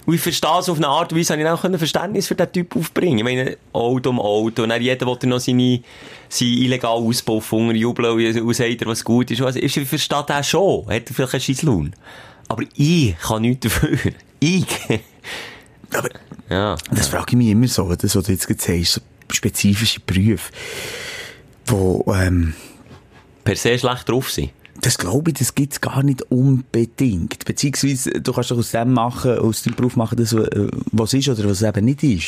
Und 0.10 0.16
ich 0.16 0.22
verstehe 0.22 0.58
es 0.58 0.68
auf 0.68 0.78
eine 0.78 0.88
Art 0.88 1.14
und 1.14 1.20
Weise, 1.20 1.34
habe 1.34 1.44
ich 1.44 1.48
auch 1.48 1.78
Verständnis 1.78 2.26
für 2.28 2.34
diesen 2.34 2.52
Typ 2.52 2.76
aufbringen. 2.76 3.20
Ich 3.20 3.24
meine, 3.24 3.58
Auto 3.74 4.10
um 4.10 4.20
Auto. 4.20 4.64
Und 4.64 4.70
dann 4.70 4.82
jeder 4.82 5.06
will 5.06 5.30
noch 5.30 5.40
seine, 5.40 5.84
seine 6.28 6.50
illegalen 6.50 7.06
Auspuff 7.06 7.54
unterjubeln 7.54 8.42
und 8.42 8.54
sagt, 8.56 8.86
was 8.88 9.04
gut 9.04 9.30
ist. 9.30 9.40
Also, 9.44 9.60
ich 9.60 9.72
verstehe 9.88 10.24
das 10.26 10.50
schon. 10.50 10.88
Hat 10.88 11.08
er 11.08 11.14
vielleicht 11.14 11.34
einen 11.36 11.42
Scheisslohn. 11.44 11.94
Aber 12.48 12.64
ich 12.76 13.16
kann 13.20 13.44
nichts 13.44 13.68
dafür. 13.68 13.98
Ich. 14.40 14.66
Aber 15.94 16.10
Ja. 16.50 16.76
das 16.90 17.10
frage 17.10 17.26
ich 17.30 17.36
mich 17.38 17.50
immer 17.50 17.68
so, 17.68 17.94
das, 17.94 18.16
was 18.16 18.24
du 18.24 18.32
jetzt 18.32 18.48
gerade 18.48 18.60
sagst, 18.60 18.94
so 18.94 19.02
spezifische 19.32 20.00
Berufe, 20.00 20.52
wo, 21.68 22.04
ähm, 22.16 22.56
Per 23.44 23.56
se 23.56 23.78
schlecht 23.78 24.10
drauf 24.10 24.32
sein. 24.32 24.50
Das 24.82 24.98
glaube 24.98 25.32
ich, 25.32 25.38
das 25.40 25.56
gibt's 25.56 25.82
gar 25.82 26.04
nicht 26.04 26.24
unbedingt. 26.32 27.44
Beziehungsweise, 27.46 28.12
du 28.12 28.32
kannst 28.34 28.52
doch 28.52 28.58
aus 28.58 28.72
dem 28.72 28.94
machen, 28.94 29.38
aus 29.40 29.64
dem 29.64 29.76
Beruf 29.76 29.96
machen, 29.96 30.18
das, 30.18 30.34
äh, 30.34 30.68
was 30.92 31.14
ist 31.14 31.28
oder 31.30 31.50
was 31.50 31.62
eben 31.62 31.86
nicht 31.86 32.04
ist. 32.04 32.28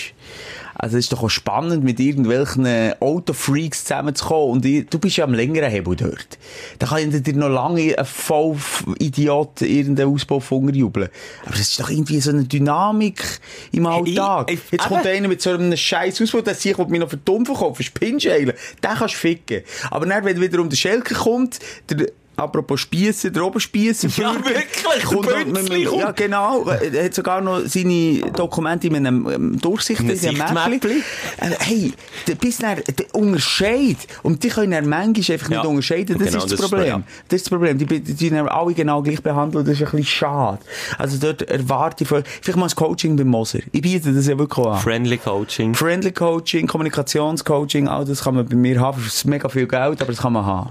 Also, 0.73 0.97
es 0.97 1.05
ist 1.05 1.13
doch 1.13 1.21
auch 1.23 1.29
spannend, 1.29 1.83
mit 1.83 1.99
irgendwelchen 1.99 2.65
Autofreaks 2.99 3.83
zusammenzukommen 3.83 4.51
und 4.53 4.65
ich, 4.65 4.87
du 4.89 4.97
bist 4.99 5.17
ja 5.17 5.25
am 5.25 5.33
längeren 5.33 5.69
Hebel 5.69 5.95
dort. 5.95 6.39
Da 6.79 6.87
kann 6.87 7.13
ich 7.13 7.21
dir 7.23 7.35
noch 7.35 7.49
lange 7.49 7.97
ein 7.97 8.05
Vollidiot 8.05 9.61
irgendeinen 9.61 10.13
Auspuff 10.13 10.51
unterjubeln. 10.51 11.09
Aber 11.45 11.53
es 11.55 11.61
ist 11.61 11.79
doch 11.79 11.89
irgendwie 11.89 12.19
so 12.19 12.31
eine 12.31 12.45
Dynamik 12.45 13.23
im 13.71 13.85
Alltag. 13.85 14.51
ich- 14.51 14.59
Jetzt 14.71 14.87
kommt 14.87 15.05
einer 15.05 15.27
mit 15.27 15.41
so 15.41 15.51
einem 15.51 15.75
scheiß 15.75 16.21
Auspuff, 16.21 16.43
der 16.43 16.55
sich 16.55 16.77
mich 16.77 16.99
noch 16.99 17.09
für 17.09 17.17
dumm 17.17 17.45
verkaufen, 17.45 17.83
Spinnschälen. 17.83 18.53
Den 18.83 18.91
kannst 18.91 19.13
du 19.15 19.19
ficken. 19.19 19.61
Aber 19.91 20.05
dann, 20.05 20.25
wenn 20.25 20.39
wiederum 20.41 20.69
der 20.69 20.77
Schelke 20.77 21.13
kommt, 21.13 21.59
der, 21.89 22.07
apropos 22.41 22.79
Spiesser, 22.81 23.29
der 23.29 23.45
Oberspiesser, 23.45 24.07
Ja, 24.17 24.33
wirklich, 24.35 25.03
kommt 25.03 25.27
Bünzli 25.53 25.83
ja, 25.83 25.89
kommt. 25.89 26.17
genau, 26.17 26.65
er 26.65 27.05
hat 27.05 27.13
sogar 27.13 27.41
noch 27.41 27.61
seine 27.65 28.21
Dokumente 28.35 28.87
in 28.87 28.95
einem 28.95 29.27
ähm, 29.29 29.59
Durchsicht, 29.59 29.99
In 30.01 30.09
in 30.09 30.41
einem 30.41 30.57
einem 30.57 30.71
Mäppli. 30.71 31.03
Äh, 31.37 31.49
hey, 31.59 31.93
bis 32.39 32.57
dann, 32.57 32.77
der 32.97 33.15
Unterscheid. 33.15 33.97
Und 34.23 34.43
die 34.43 34.49
können 34.49 34.71
dann 34.71 34.87
manchmal 34.89 35.33
einfach 35.35 35.49
Ja. 35.49 35.57
nicht 35.61 35.67
unterscheiden. 35.69 36.17
Das 36.17 36.27
Genau, 36.27 36.37
ist 36.39 36.43
das, 36.43 36.51
das 36.51 36.59
ist 36.59 36.69
Problem. 36.69 36.87
ja. 36.87 37.01
Das 37.29 37.37
ist 37.37 37.45
das 37.45 37.49
Problem. 37.49 37.77
Die, 37.77 37.85
die, 37.85 37.99
die 38.01 38.29
dann 38.29 38.47
alle 38.47 38.73
genau 38.73 39.01
gleich 39.01 39.21
behandeln 39.21 39.59
und 39.61 39.67
das 39.67 39.75
ist 39.79 39.81
ein 39.87 39.91
bisschen 39.97 40.05
schade. 40.05 40.59
Also 40.97 41.17
dort 41.17 41.41
erwarte 41.43 42.03
ich 42.03 42.07
von, 42.07 42.23
vielleicht 42.41 42.57
mal 42.57 42.65
ein 42.67 42.75
Coaching 42.75 43.15
beim 43.15 43.27
Moser. 43.27 43.59
Ich 43.71 43.81
biete 43.81 44.11
das 44.13 44.27
ja 44.27 44.37
wirklich 44.37 44.65
an. 44.65 44.79
Friendly 44.79 45.17
Coaching. 45.17 45.73
Friendly 45.75 46.11
Coaching, 46.11 46.67
Kommunikationscoaching, 46.67 47.87
all 47.87 48.05
das 48.05 48.23
kann 48.23 48.35
man 48.35 48.45
bei 48.47 48.55
mir 48.55 48.79
haben. 48.79 49.01
Das 49.03 49.15
ist 49.15 49.25
mega 49.25 49.49
viel 49.49 49.67
Geld, 49.67 50.01
aber 50.01 50.11
das 50.11 50.17
kann 50.21 50.33
man 50.33 50.45
haben. 50.45 50.69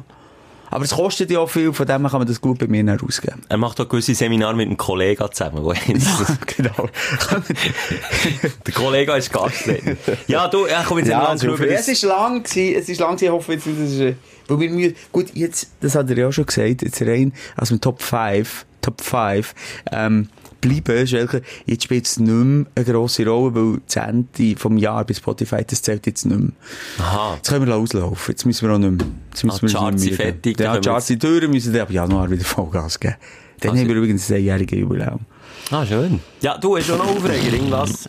Aber 0.71 0.85
es 0.85 0.93
kostet 0.93 1.31
ja 1.31 1.41
auch 1.41 1.51
viel, 1.51 1.73
von 1.73 1.87
dem 1.87 2.03
kann 2.07 2.21
man 2.21 2.27
das 2.27 2.41
gut 2.41 2.59
bei 2.59 2.67
mir 2.69 2.85
dann 2.85 3.01
ausgeben. 3.01 3.43
Er 3.49 3.57
macht 3.57 3.81
auch 3.81 3.89
gewisse 3.89 4.15
Seminare 4.15 4.55
mit 4.55 4.67
einem 4.69 4.77
Kollegen 4.77 5.27
zusammen. 5.33 5.65
wo 5.65 5.73
er- 5.73 5.79
genau. 6.57 6.89
Der 8.67 8.75
Kollege 8.75 9.13
ist 9.17 9.33
Gastredner. 9.33 9.97
Ja, 10.27 10.49
du, 10.49 10.67
ja, 10.67 10.85
komm 10.87 10.99
jetzt 10.99 11.09
ja, 11.09 11.23
ja, 11.23 11.29
also, 11.29 11.49
drüber. 11.49 11.69
es 11.69 11.89
ist 11.89 12.03
lang 12.03 12.43
gewesen, 12.43 12.79
es 12.79 12.89
ist 12.89 13.01
lang 13.01 13.11
gewesen, 13.17 13.25
ich 13.25 13.31
hoffe 13.31 13.53
jetzt, 13.53 13.67
dass 13.67 13.75
es, 13.79 13.99
äh, 14.01 14.15
weil 14.49 14.61
wir 14.61 14.71
müssen, 14.71 14.95
gut, 15.13 15.27
jetzt, 15.35 15.69
das 15.81 15.95
hat 15.95 16.09
er 16.11 16.17
ja 16.19 16.29
auch 16.29 16.33
schon 16.33 16.47
gesagt, 16.47 16.83
jetzt 16.83 17.03
rein 17.03 17.33
aus 17.57 17.69
dem 17.69 17.81
Top 17.81 18.01
5, 18.03 18.67
Top 18.81 19.01
5, 19.01 19.55
ähm, 19.93 20.29
bleiben, 20.61 21.07
Schelke, 21.07 21.43
jetzt 21.67 21.85
spielt 21.85 22.07
es 22.07 22.19
nicht 22.19 22.31
mehr 22.31 22.67
eine 22.75 22.85
grosse 22.85 23.27
Rolle, 23.27 23.55
weil 23.55 23.81
das 23.87 23.97
Ende 23.97 24.57
vom 24.57 24.77
Jahr 24.77 25.05
bei 25.05 25.15
Spotify, 25.15 25.65
das 25.67 25.83
zählt 25.83 26.07
jetzt 26.07 26.25
nicht 26.27 26.39
mehr. 26.41 26.51
Aha. 26.99 27.35
Jetzt 27.37 27.49
können 27.49 27.67
wir 27.67 27.75
auslaufen. 27.77 28.33
Jetzt 28.33 28.45
müssen 28.47 28.69
wir 28.69 28.75
auch 28.75 28.79
nicht 28.79 28.91
mehr. 28.99 29.07
Jetzt 29.31 29.45
müssen 29.45 29.67
Ah, 29.67 29.69
wir 29.69 29.79
Charts 29.79 30.03
sind 30.03 30.15
fertig, 30.15 30.61
Ja, 30.61 30.75
wir 30.75 30.81
Charts 30.81 31.07
sind 31.09 31.23
durch, 31.23 31.49
müssen 31.49 31.73
dann 31.73 31.83
ab 31.83 31.91
Januar 31.91 32.31
wieder 32.31 32.45
Vollgas 32.45 32.99
geben. 33.01 33.15
Dann 33.61 33.71
Also- 33.73 33.83
haben 33.83 33.89
wir 33.89 33.97
übrigens 33.97 34.31
ein 34.31 34.43
jähriges 34.43 34.79
Jubiläum. 34.79 35.21
Ah, 35.71 35.85
schön. 35.87 36.21
Ja, 36.41 36.57
du 36.59 36.77
hast 36.77 36.87
schon 36.87 36.99
noch 36.99 37.07
Aufreger, 37.09 37.53
irgendwas. 37.53 38.09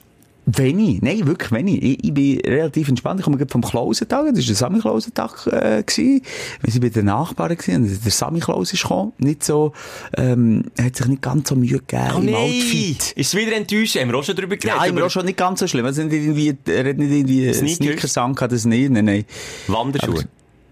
Wenig, 0.58 1.02
nein, 1.02 1.26
wirklich 1.28 1.52
wenig. 1.52 1.82
Ich, 1.84 2.04
ich 2.04 2.14
bin 2.14 2.40
relativ 2.42 2.90
entspannt. 2.90 3.20
Ich 3.20 3.24
komme 3.24 3.38
gerade 3.38 3.52
vom 3.52 3.62
Klausentag, 3.62 4.26
das 4.30 4.38
war 4.38 4.46
der 4.46 4.56
Sammy-Klausentag, 4.56 5.48
äh, 5.48 5.84
gewesen. 5.84 6.22
Wir 6.62 6.72
sind 6.72 6.82
bei 6.82 6.90
den 6.90 7.06
Nachbarn 7.06 7.56
gewesen, 7.56 7.84
und 7.84 8.06
der 8.06 8.12
Sammy-Klaus 8.12 8.74
ist 8.74 8.82
gekommen. 8.82 9.14
Nicht 9.18 9.44
so, 9.44 9.74
ähm, 10.18 10.66
hat 10.80 10.96
sich 10.96 11.08
nicht 11.08 11.22
ganz 11.22 11.50
so 11.50 11.56
Mühe 11.56 11.80
gegeben 11.80 12.12
Oh 12.16 12.20
im 12.20 12.26
nein! 12.26 12.36
Outfit. 12.36 13.12
Ist 13.16 13.34
es 13.34 13.36
wieder 13.36 13.56
enttäuscht? 13.56 13.96
Haben 14.00 14.10
wir 14.12 14.18
auch 14.18 14.24
schon 14.24 14.36
drüber 14.36 14.58
geredet? 14.58 14.82
Immer 14.88 14.98
über 14.98 15.06
auch 15.08 15.12
schon 15.12 15.26
nicht 15.26 15.38
ganz 15.38 15.60
so 15.60 15.68
schlimm. 15.68 15.86
Er 15.86 15.92
hat 15.92 15.98
nicht 15.98 16.14
irgendwie, 16.14 16.58
er 16.66 16.90
hat 16.90 16.98
nicht 16.98 17.12
irgendwie 17.12 17.54
Sneakers? 17.54 17.76
Sneakers 17.78 18.18
angehabt, 18.18 18.52
das 18.54 18.66
nicht, 18.66 18.90
nein, 18.90 19.06
nein. 19.06 19.26
Wanderschuhe. 19.68 20.26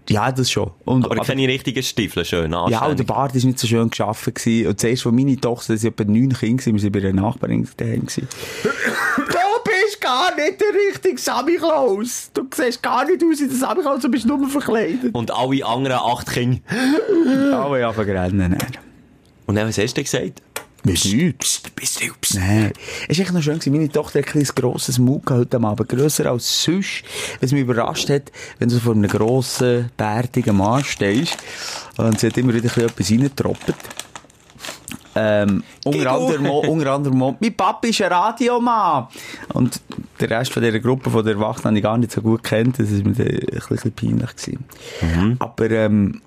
Ja, 0.08 0.32
das 0.32 0.50
schon. 0.50 0.72
Und, 0.84 1.04
Aber, 1.04 1.22
keine 1.22 1.46
richtigen 1.46 1.84
Stiefel, 1.84 2.24
schön, 2.24 2.50
Ja, 2.50 2.86
und 2.86 2.98
der. 2.98 3.04
Bart 3.04 3.32
war 3.32 3.44
nicht 3.46 3.58
so 3.60 3.68
schön 3.68 3.88
geschaffen. 3.90 4.34
Gewesen. 4.34 4.66
Und 4.66 4.80
zuerst, 4.80 5.06
wo 5.06 5.12
meine 5.12 5.36
Tochter, 5.36 5.74
das 5.74 5.84
waren 5.84 5.92
etwa 5.92 6.04
neun 6.04 6.32
Kinder, 6.32 6.62
gewesen, 6.64 6.74
wir 6.74 6.82
waren 6.82 6.92
bei 6.92 7.08
einer 7.08 7.22
Nachbarin 7.22 7.68
daheim. 7.76 8.00
gewesen. 8.06 8.26
Gar 10.10 10.34
nicht 10.34 10.60
der 10.60 10.74
richtige 10.88 11.20
Sammy 11.20 11.54
Klaus. 11.54 12.32
Du 12.34 12.44
siehst 12.52 12.82
gar 12.82 13.04
nicht 13.04 13.22
aus 13.22 13.40
wie 13.40 13.46
der 13.46 13.56
Sammy 13.56 13.80
Klaus, 13.80 14.02
du 14.02 14.10
bist 14.10 14.26
nur 14.26 14.48
verkleidet. 14.48 15.14
Und 15.14 15.30
alle 15.30 15.64
anderen 15.64 15.98
acht 15.98 16.28
Kinder. 16.28 16.58
Aber 17.56 17.78
ja, 17.78 17.92
vergrennen. 17.92 18.58
Und 19.46 19.54
dann, 19.54 19.68
was 19.68 19.78
hast 19.78 19.96
du 19.96 20.02
gesagt? 20.02 20.42
Bist 20.82 21.04
du? 21.04 21.32
Psst, 21.34 21.76
bist 21.76 22.02
du? 22.02 22.06
Psst. 22.20 22.34
Nein. 22.34 22.72
Es 23.06 23.18
war 23.18 23.24
echt 23.24 23.34
noch 23.34 23.40
schön. 23.40 23.60
Gewesen. 23.60 23.72
Meine 23.72 23.88
Tochter 23.88 24.18
hat 24.18 24.26
ein 24.26 24.32
kleines 24.32 24.52
grosses 24.52 24.96
gehabt 24.96 25.30
heute 25.30 25.56
Abend. 25.58 25.88
Grösser 25.88 26.26
als 26.26 26.64
sonst. 26.64 27.04
Was 27.40 27.52
mich 27.52 27.60
überrascht 27.60 28.10
hat, 28.10 28.32
wenn 28.58 28.68
du 28.68 28.80
vor 28.80 28.94
einem 28.94 29.08
grossen, 29.08 29.90
bärtigen 29.96 30.56
Mann 30.56 30.82
stehst. 30.82 31.36
Und 31.98 32.18
sie 32.18 32.26
hat 32.26 32.36
immer 32.36 32.52
wieder 32.52 32.68
ein 32.68 32.72
bisschen 32.72 32.88
etwas 32.88 33.10
reingetroppt. 33.12 33.74
Ähm, 35.14 35.64
unter 35.84 36.12
anderem, 36.12 36.46
unter 36.46 37.10
mein 37.40 37.54
Papa 37.54 37.88
ist 37.88 38.00
ein 38.00 38.12
Radiomann. 38.12 39.08
Und 39.52 39.80
der 40.20 40.30
Rest 40.30 40.52
von 40.52 40.62
dieser 40.62 40.78
Gruppe 40.78 41.10
von 41.10 41.24
der 41.24 41.34
Erwachsenen 41.34 41.66
habe 41.66 41.78
ich 41.78 41.82
gar 41.82 41.98
nicht 41.98 42.12
so 42.12 42.22
gut 42.22 42.42
kennt. 42.42 42.78
Das 42.78 42.90
war 42.90 42.98
mir 42.98 43.08
ein 43.08 43.62
bisschen 43.68 43.92
peinlich. 43.92 44.36
Gewesen. 44.36 44.64
Aber, 45.38 45.70
ähm, 45.70 46.20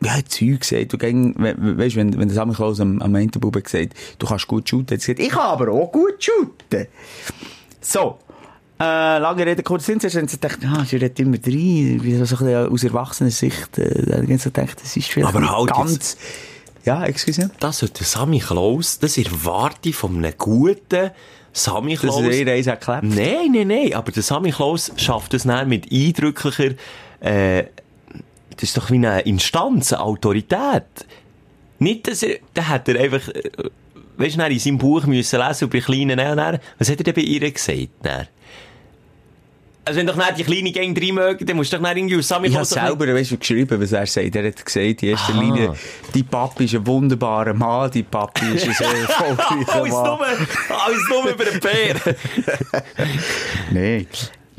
ja, 0.00 0.12
Zeug 0.28 0.60
gesagt. 0.60 0.92
Du 0.92 0.98
gäng, 0.98 1.34
we, 1.38 1.54
we, 1.58 1.78
weißt, 1.78 1.96
wenn, 1.96 2.16
wenn 2.18 2.28
der 2.28 2.34
Sammy 2.34 2.54
Klaus 2.54 2.80
am, 2.80 3.02
am 3.02 3.14
Ende 3.14 3.38
Bube 3.38 3.62
gesagt, 3.62 3.94
du 4.18 4.26
kannst 4.26 4.46
gut 4.46 4.68
shooten, 4.68 4.94
hat 4.94 5.00
sie 5.00 5.14
gesagt, 5.14 5.26
ich 5.26 5.34
kann 5.36 5.50
aber 5.50 5.72
auch 5.72 5.90
gut 5.90 6.22
shooten. 6.22 6.86
So. 7.80 8.18
Äh, 8.80 9.18
lange 9.18 9.44
Rede, 9.44 9.64
kurz 9.64 9.86
Sinn, 9.86 9.98
zuerst 9.98 10.16
haben 10.16 10.28
sie 10.28 10.38
gedacht, 10.38 10.60
ah, 10.64 10.84
sie 10.84 10.96
redet 10.96 11.18
immer 11.18 11.36
wie 11.44 12.14
so 12.14 12.18
ein 12.18 12.20
bisschen 12.20 12.68
aus 12.68 12.84
erwachsener 12.84 13.32
Sicht, 13.32 13.76
äh, 13.76 14.06
da 14.06 14.18
haben 14.18 14.38
sie 14.38 14.52
gedacht, 14.52 14.80
das 14.80 14.96
ist 14.96 15.08
vielleicht 15.08 15.34
Aber 15.34 15.50
halt 15.50 15.72
ganz, 15.72 16.16
ja, 16.88 17.04
excuse. 17.04 17.50
Das 17.60 17.78
sollte 17.78 18.02
Sammy 18.04 18.38
Klaus, 18.38 18.98
das 18.98 19.18
erwarte 19.18 19.90
ich 19.90 19.94
von 19.96 20.16
einem 20.16 20.32
guten 20.38 21.10
Sammy 21.52 21.92
Das 21.94 22.00
Klaus. 22.02 22.22
ist 22.22 22.34
eh 22.34 22.50
eins 22.50 22.66
geklebt. 22.66 23.02
Nein, 23.02 23.52
nein, 23.52 23.68
nein, 23.68 23.94
aber 23.94 24.10
der 24.10 24.22
Sammy 24.22 24.50
Klaus 24.52 24.92
schafft 24.96 25.34
es 25.34 25.42
dann 25.42 25.68
mit 25.68 25.92
eindrücklicher, 25.92 26.74
äh, 27.20 27.64
das 28.50 28.62
ist 28.62 28.76
doch 28.76 28.90
wie 28.90 28.96
eine 28.96 29.20
Instanz, 29.20 29.92
eine 29.92 30.02
Autorität. 30.02 30.84
Nicht, 31.78 32.08
dass 32.08 32.22
er, 32.22 32.38
da 32.54 32.66
hat 32.68 32.88
er 32.88 32.98
einfach, 33.00 33.28
äh, 33.28 33.50
weißt 34.16 34.38
du, 34.38 34.46
in 34.46 34.58
seinem 34.58 34.78
Buch 34.78 35.04
müssen 35.04 35.40
lesen 35.40 35.64
über 35.64 35.78
die 35.78 35.84
kleinen, 35.84 36.58
was 36.78 36.90
hat 36.90 36.98
er 36.98 37.04
denn 37.04 37.14
bei 37.14 37.20
ihr 37.20 37.50
gesagt, 37.52 37.88
dann? 38.02 38.26
Also 39.88 40.00
wenn 40.00 40.06
doch 40.06 40.16
nicht 40.16 40.36
die 40.36 40.44
kleine 40.44 40.70
Gang 40.70 40.94
drin 40.94 41.14
mögen, 41.14 41.46
dann 41.46 41.56
musst 41.56 41.72
du 41.72 41.78
doch 41.78 41.82
nicht 41.82 41.96
irgendwie 41.96 42.18
aus 42.18 42.28
Sammy 42.28 42.48
Ich 42.48 42.54
habe 42.54 42.66
selber, 42.66 43.06
weißt 43.06 43.30
du, 43.30 43.38
geschrieben, 43.38 43.80
was 43.80 43.92
er 43.92 44.04
sagt. 44.04 44.36
Er 44.36 44.46
hat 44.46 44.62
gesagt, 44.62 45.02
in 45.02 45.08
erster 45.08 45.32
Aha. 45.32 45.40
Linie, 45.40 45.72
die 46.12 46.22
Papi 46.22 46.66
ist 46.66 46.74
ein 46.74 46.86
wunderbarer 46.86 47.54
Mann, 47.54 47.90
die 47.90 48.02
Papi 48.02 48.54
ist 48.54 48.66
ein 48.66 48.74
sehr 48.74 48.86
erfolgreicher 48.86 49.74
Alles 49.80 49.92
Mann. 49.94 50.04
nur, 50.04 50.26
alles 50.84 51.08
nur 51.08 51.30
über 51.30 51.44
den 51.46 51.60
Bär. 51.60 51.94
Nein. 53.70 54.06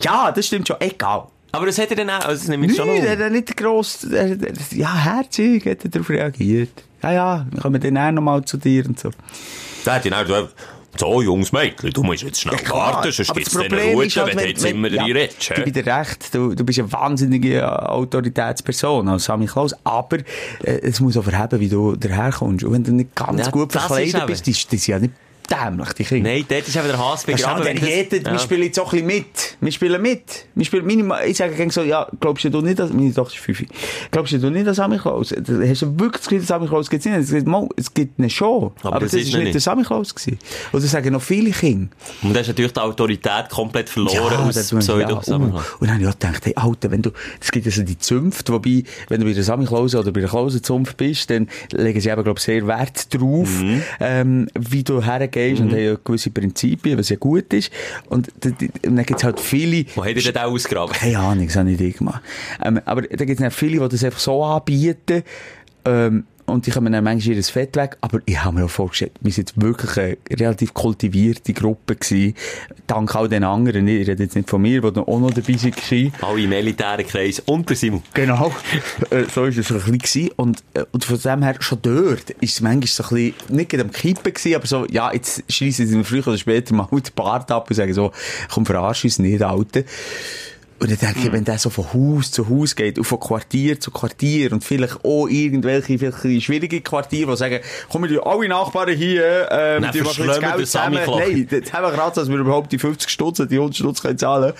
Ja, 0.01 0.31
das 0.31 0.47
stimmt 0.47 0.67
schon. 0.67 0.77
Egal. 0.79 1.27
Aber 1.51 1.65
das 1.67 1.77
hat 1.77 1.91
er 1.91 1.95
dann 1.97 2.09
auch, 2.09 2.25
also 2.25 2.39
das 2.39 2.47
nehme 2.47 2.65
ich 2.65 2.75
schon 2.75 2.87
Nein, 2.87 3.01
auf. 3.01 3.05
er 3.05 3.25
hat 3.25 3.31
nicht 3.31 3.55
gross, 3.55 4.05
er, 4.05 4.29
er, 4.31 4.53
ja, 4.71 4.95
herzig 4.95 5.63
hat 5.67 5.83
er 5.83 5.91
darauf 5.91 6.09
reagiert. 6.09 6.83
Ja, 7.03 7.11
ja, 7.11 7.45
wir 7.51 7.61
kommen 7.61 7.79
dann 7.79 7.97
auch 7.99 8.11
nochmal 8.11 8.43
zu 8.45 8.57
dir 8.57 8.83
und 8.87 8.99
so. 8.99 9.11
Da 9.85 9.93
hat 9.95 10.05
ihn 10.05 10.13
auch 10.13 10.25
so, 10.97 11.21
junges 11.21 11.51
Mädchen, 11.51 11.91
du 11.91 12.03
musst 12.03 12.23
jetzt 12.23 12.41
schnell 12.41 12.59
warten, 12.69 13.11
sonst 13.11 13.29
das 13.29 13.35
den 13.35 13.43
Problem 13.43 13.93
Routen, 13.93 14.07
ist 14.07 14.17
halt, 14.17 14.27
wenn 14.27 14.37
du 14.37 14.47
jetzt 14.47 14.65
immer 14.65 14.87
ja, 14.89 15.03
redest. 15.03 15.49
Du 15.49 15.55
hä? 15.55 15.71
bist 15.71 15.87
recht, 15.87 16.35
du, 16.35 16.55
du 16.55 16.63
bist 16.63 16.79
eine 16.79 16.91
wahnsinnige 16.91 17.59
äh, 17.59 17.63
Autoritätsperson 17.63 19.07
als 19.07 19.25
Sammy 19.25 19.45
Klaus, 19.45 19.75
aber 19.83 20.17
äh, 20.17 20.23
es 20.81 20.99
muss 20.99 21.15
auch 21.17 21.23
verheben, 21.23 21.59
wie 21.59 21.69
du 21.69 21.95
daherkommst. 21.95 22.63
Und 22.65 22.73
wenn 22.73 22.83
du 22.83 22.91
nicht 22.91 23.15
ganz 23.15 23.45
Ja, 23.45 23.51
gut 23.51 23.73
das 23.73 23.83
ist 23.83 23.87
verkleidet 23.87 24.27
bist, 24.27 24.45
die 24.47 24.53
sind 24.53 24.87
ja 24.87 24.99
nicht 24.99 25.13
dämlich, 25.51 25.93
die 25.93 26.03
Kinder. 26.03 26.29
Nein, 26.29 26.45
dort 26.47 26.67
ist 26.67 26.75
eben 26.75 26.87
der 26.87 26.97
Hass 26.97 27.25
Ja, 27.25 27.33
begraben. 27.35 27.63
wenn 27.65 27.77
jeder, 27.77 28.17
Ja. 28.17 28.31
wir 28.33 28.39
spielen 28.39 28.63
jetzt 28.63 28.79
auch 28.79 28.93
ein 28.93 29.05
bisschen 29.05 29.07
mit. 29.07 29.57
Wir 29.61 29.71
spielen 29.71 30.01
mit. 30.01 30.45
Wir 30.55 30.65
spielen 30.65 30.85
meine, 30.85 31.03
Ma- 31.03 31.23
ich 31.23 31.37
sage 31.37 31.55
gerne 31.55 31.71
so, 31.71 31.81
ja, 31.83 32.07
glaubst 32.19 32.43
du 32.45 32.61
nicht, 32.61 32.79
dass, 32.79 32.91
meine 32.93 33.13
Tochter 33.13 33.33
ist 33.35 33.43
fünf. 33.43 33.63
Glaubst 34.11 34.33
du 34.33 34.49
nicht, 34.49 34.67
dass 34.67 34.77
Sammy 34.77 34.97
Klaus, 34.97 35.31
hast 35.31 35.47
du 35.81 35.99
wirklich 35.99 36.11
das 36.11 36.21
Gefühl, 36.23 36.39
dass 36.39 36.47
Sammy 36.47 36.67
Klaus 36.67 36.89
gibt's 36.89 37.05
nicht? 37.05 37.17
Es 37.17 37.31
gibt, 37.31 37.47
mal, 37.47 37.67
es 37.75 37.93
gibt 37.93 38.19
eine 38.19 38.29
Show. 38.29 38.73
Aber 38.81 38.95
Aber, 38.95 38.99
das 39.01 39.11
das, 39.11 39.21
ist 39.21 39.27
nicht. 39.33 39.39
nicht 39.43 39.53
der 39.53 39.61
Sammy 39.61 39.83
Klaus 39.83 40.13
gewesen. 40.13 40.37
Und 40.71 40.83
das 40.83 40.91
sagen 40.91 41.13
noch 41.13 41.21
viele 41.21 41.51
Kinder. 41.51 41.89
Und 42.21 42.33
da 42.35 42.39
hast 42.41 42.47
natürlich 42.47 42.73
die 42.73 42.79
Autorität 42.79 43.49
komplett 43.49 43.89
verloren 43.89 44.37
aus 44.49 44.67
tun- 44.67 44.79
Pseudo 44.79 45.21
ja, 45.25 45.35
uh. 45.35 45.35
Und 45.35 45.53
dann 45.81 45.91
habe 45.93 46.01
ich 46.03 46.07
auch 46.07 46.13
gedacht, 46.19 46.45
hey, 46.45 46.53
Alter, 46.55 46.91
wenn 46.91 47.01
du, 47.01 47.11
es 47.41 47.51
gibt 47.51 47.65
ja 47.65 47.83
die 47.83 47.97
Zünfte, 47.97 48.53
wobei, 48.53 48.83
wenn 49.07 49.21
du 49.21 49.25
bei 49.27 49.33
der 49.33 49.43
Sammy 49.43 49.67
oder 49.67 50.11
bei 50.11 50.19
der 50.21 50.29
Klausenzunft 50.29 50.97
bist, 50.97 51.29
dann 51.29 51.47
legen 51.71 51.99
sie 52.01 52.09
eben, 52.09 52.23
glaube 52.23 52.37
ich, 52.39 52.43
sehr 52.45 52.67
Wert 52.67 53.13
drauf, 53.13 53.49
Mhm. 53.61 53.81
ähm, 53.99 54.47
wie 54.57 54.83
du 54.83 55.01
hergehst 55.03 55.38
gehst 55.47 55.61
und 55.61 55.71
haben 55.71 55.79
ja 55.79 55.95
gewisse 56.03 56.29
Prinzipien, 56.31 56.97
was 56.97 57.09
ja 57.09 57.15
gut 57.15 57.53
ist. 57.53 57.71
Und, 58.09 58.29
und 58.45 58.71
dann 58.83 59.05
gibt's 59.05 59.23
halt 59.23 59.39
viele... 59.39 59.85
Wo 59.95 60.03
hat 60.03 60.15
er 60.15 60.21
denn 60.21 60.37
auch 60.37 60.51
ausgraben? 60.51 60.93
Keine 60.93 61.19
Ahnung, 61.19 61.47
das 61.47 61.55
habe 61.55 61.71
ich 61.71 61.79
nicht 61.79 61.97
gemacht. 61.99 62.21
Ähm, 62.63 62.81
aber 62.85 63.03
da 63.03 63.25
gibt 63.25 63.39
es 63.39 63.45
auch 63.45 63.51
viele, 63.51 63.79
die 63.79 63.89
das 63.89 64.03
einfach 64.03 64.19
so 64.19 64.43
anbieten. 64.43 65.23
Ähm, 65.85 66.25
und 66.49 66.65
die 66.65 66.71
kommen 66.71 66.91
dann 66.91 67.03
manchmal 67.03 67.35
ihr 67.35 67.43
Fett 67.43 67.75
weg. 67.75 67.97
Aber 68.01 68.19
ich 68.25 68.43
habe 68.43 68.57
mir 68.57 68.65
auch 68.65 68.69
vorgestellt, 68.69 69.13
wir 69.21 69.31
sind 69.31 69.53
wirklich 69.55 69.97
eine 69.97 70.17
relativ 70.39 70.73
kultivierte 70.73 71.53
Gruppe 71.53 71.95
gewesen. 71.95 72.35
Dank 72.87 73.15
all 73.15 73.29
den 73.29 73.43
anderen. 73.43 73.87
Ich 73.87 74.07
rede 74.07 74.23
jetzt 74.23 74.35
nicht 74.35 74.49
von 74.49 74.61
mir, 74.61 74.81
die 74.81 74.99
auch 74.99 75.19
noch 75.19 75.31
dabei 75.31 75.53
waren. 75.53 76.13
Alle 76.21 76.41
im 76.41 76.51
elitären 76.51 77.05
Kreis 77.05 77.41
und 77.45 77.69
der 77.69 77.75
Simon. 77.75 78.03
Genau. 78.13 78.53
Äh, 79.11 79.23
so 79.33 79.41
war 79.41 79.47
es 79.47 79.57
ein 79.57 79.63
bisschen. 79.63 79.97
gewesen. 79.97 80.29
Und, 80.35 80.63
äh, 80.73 80.83
und 80.91 81.03
von 81.03 81.19
dem 81.19 81.43
her, 81.43 81.55
schon 81.59 81.79
dort, 81.81 82.29
ist 82.29 82.53
es 82.53 82.61
manchmal 82.61 82.87
so 82.87 83.03
ein 83.03 83.09
bisschen, 83.09 83.55
nicht 83.55 83.69
gerade 83.69 83.83
am 83.83 83.91
Kippen 83.91 84.33
gewesen, 84.33 84.55
aber 84.55 84.67
so, 84.67 84.85
ja, 84.87 85.11
jetzt 85.11 85.43
schreissen 85.51 85.87
sie 85.87 85.95
mir 85.95 86.03
früher 86.03 86.27
oder 86.27 86.37
später 86.37 86.73
mal 86.75 86.87
den 86.91 87.01
Bart 87.15 87.49
ab 87.51 87.69
und 87.69 87.75
sagen 87.75 87.93
so, 87.93 88.11
komm, 88.51 88.65
verarsch 88.65 89.05
uns 89.05 89.19
nicht, 89.19 89.41
Alter. 89.41 89.83
Und 90.79 90.89
dann 90.89 90.97
denke 90.97 91.19
ich, 91.19 91.31
wenn 91.31 91.43
der 91.43 91.57
so 91.57 91.69
von 91.69 91.93
Haus 91.93 92.31
zu 92.31 92.47
Haus 92.49 92.75
geht 92.75 92.97
und 92.97 93.03
von 93.03 93.19
Quartier 93.19 93.79
zu 93.79 93.91
Quartier 93.91 94.53
und 94.53 94.63
vielleicht 94.63 95.03
auch 95.03 95.27
irgendwelche 95.27 95.99
vielleicht 95.99 96.43
schwierige 96.43 96.81
Quartiere, 96.81 97.31
die 97.31 97.37
sagen, 97.37 97.59
komm, 97.89 98.09
wir 98.09 98.25
alle 98.25 98.47
Nachbarn 98.47 98.95
hier, 98.95 99.49
ähm, 99.51 99.83
Dann 99.83 99.91
die 99.91 100.01
machen 100.01 100.25
jetzt 100.25 100.39
Geld 100.39 100.57
zusammen. 100.59 100.99
Nein, 101.05 101.47
jetzt 101.51 101.73
haben 101.73 101.83
wir 101.83 101.91
gerade, 101.91 102.15
dass 102.15 102.29
wir 102.29 102.37
überhaupt 102.37 102.71
die 102.71 102.79
50 102.79 103.09
Stutz, 103.09 103.37
die 103.37 103.55
100 103.55 103.75
Stutz 103.75 104.01
können 104.01 104.17
zahlen 104.17 104.53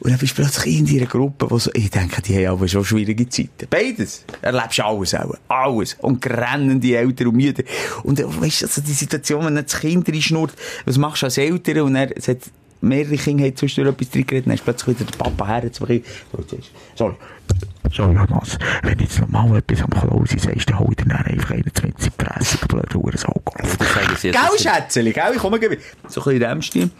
und 0.00 0.10
dann 0.10 0.18
bist 0.18 0.38
du 0.38 0.42
plötzlich 0.42 0.78
in 0.78 0.88
einer 0.88 1.06
Gruppe, 1.06 1.50
wo 1.50 1.58
so, 1.58 1.70
ich 1.74 1.90
denke, 1.90 2.22
die 2.22 2.36
haben 2.36 2.54
aber 2.54 2.68
schon 2.68 2.84
schwierige 2.84 3.28
Zeiten. 3.28 3.66
Beides. 3.68 4.24
Erlebst 4.42 4.78
du 4.78 4.84
alles 4.84 5.14
auch. 5.14 5.34
Alles. 5.48 5.96
Und 6.00 6.22
grennen 6.22 6.80
die 6.80 6.94
Eltern 6.94 7.28
und 7.28 7.36
Mütter. 7.36 7.64
Und 8.04 8.20
äh, 8.20 8.24
weißt 8.24 8.62
du, 8.62 8.66
also 8.66 8.80
die 8.80 8.92
Situation, 8.92 9.44
wenn 9.44 9.56
dann 9.56 9.64
das 9.64 9.80
Kind 9.80 10.08
reinschnurrt, 10.08 10.52
was 10.84 10.98
machst 10.98 11.22
du 11.22 11.26
als 11.26 11.38
Eltern? 11.38 11.80
Und 11.80 11.96
er, 11.96 12.10
hat 12.10 12.38
mehrere 12.80 13.16
Kinder 13.16 13.44
haben 13.44 13.56
zwischendurch 13.56 13.94
etwas 13.94 14.10
drin 14.10 14.26
geredet, 14.26 14.46
dann 14.46 14.54
ist 14.54 14.64
plötzlich 14.64 14.98
wieder 15.00 15.10
der 15.10 15.18
Papa 15.18 15.46
her, 15.46 15.62
jetzt 15.64 15.80
ich, 15.80 16.02
so, 16.32 16.56
ist- 16.56 16.70
sorry. 16.94 17.14
Sorry, 17.90 18.14
Jonas, 18.14 18.58
wenn 18.82 18.98
jetzt 18.98 19.18
noch 19.20 19.28
mal 19.28 19.56
etwas 19.56 19.80
am 19.82 19.88
Klausi 19.90 20.38
sagst, 20.38 20.68
dann 20.68 20.78
hol 20.78 20.94
dir 20.94 21.06
dann 21.06 21.24
einfach 21.24 21.52
einen 21.52 21.64
20 21.72 22.04
in 22.06 22.10
die 22.10 22.24
Presse. 22.24 22.58
Das 23.08 23.22
sagen 23.22 24.16
sie 24.18 24.28
jetzt. 24.28 24.38
Gell, 24.38 24.58
Schätzeli, 24.58 25.12
gell, 25.12 25.32
ich 25.34 25.38
komme 25.38 25.58
gleich. 25.58 25.78
So 26.08 26.20
ein 26.20 26.24
bisschen 26.24 26.32
in 26.32 26.40
dem 26.40 26.62
Stil. 26.62 26.90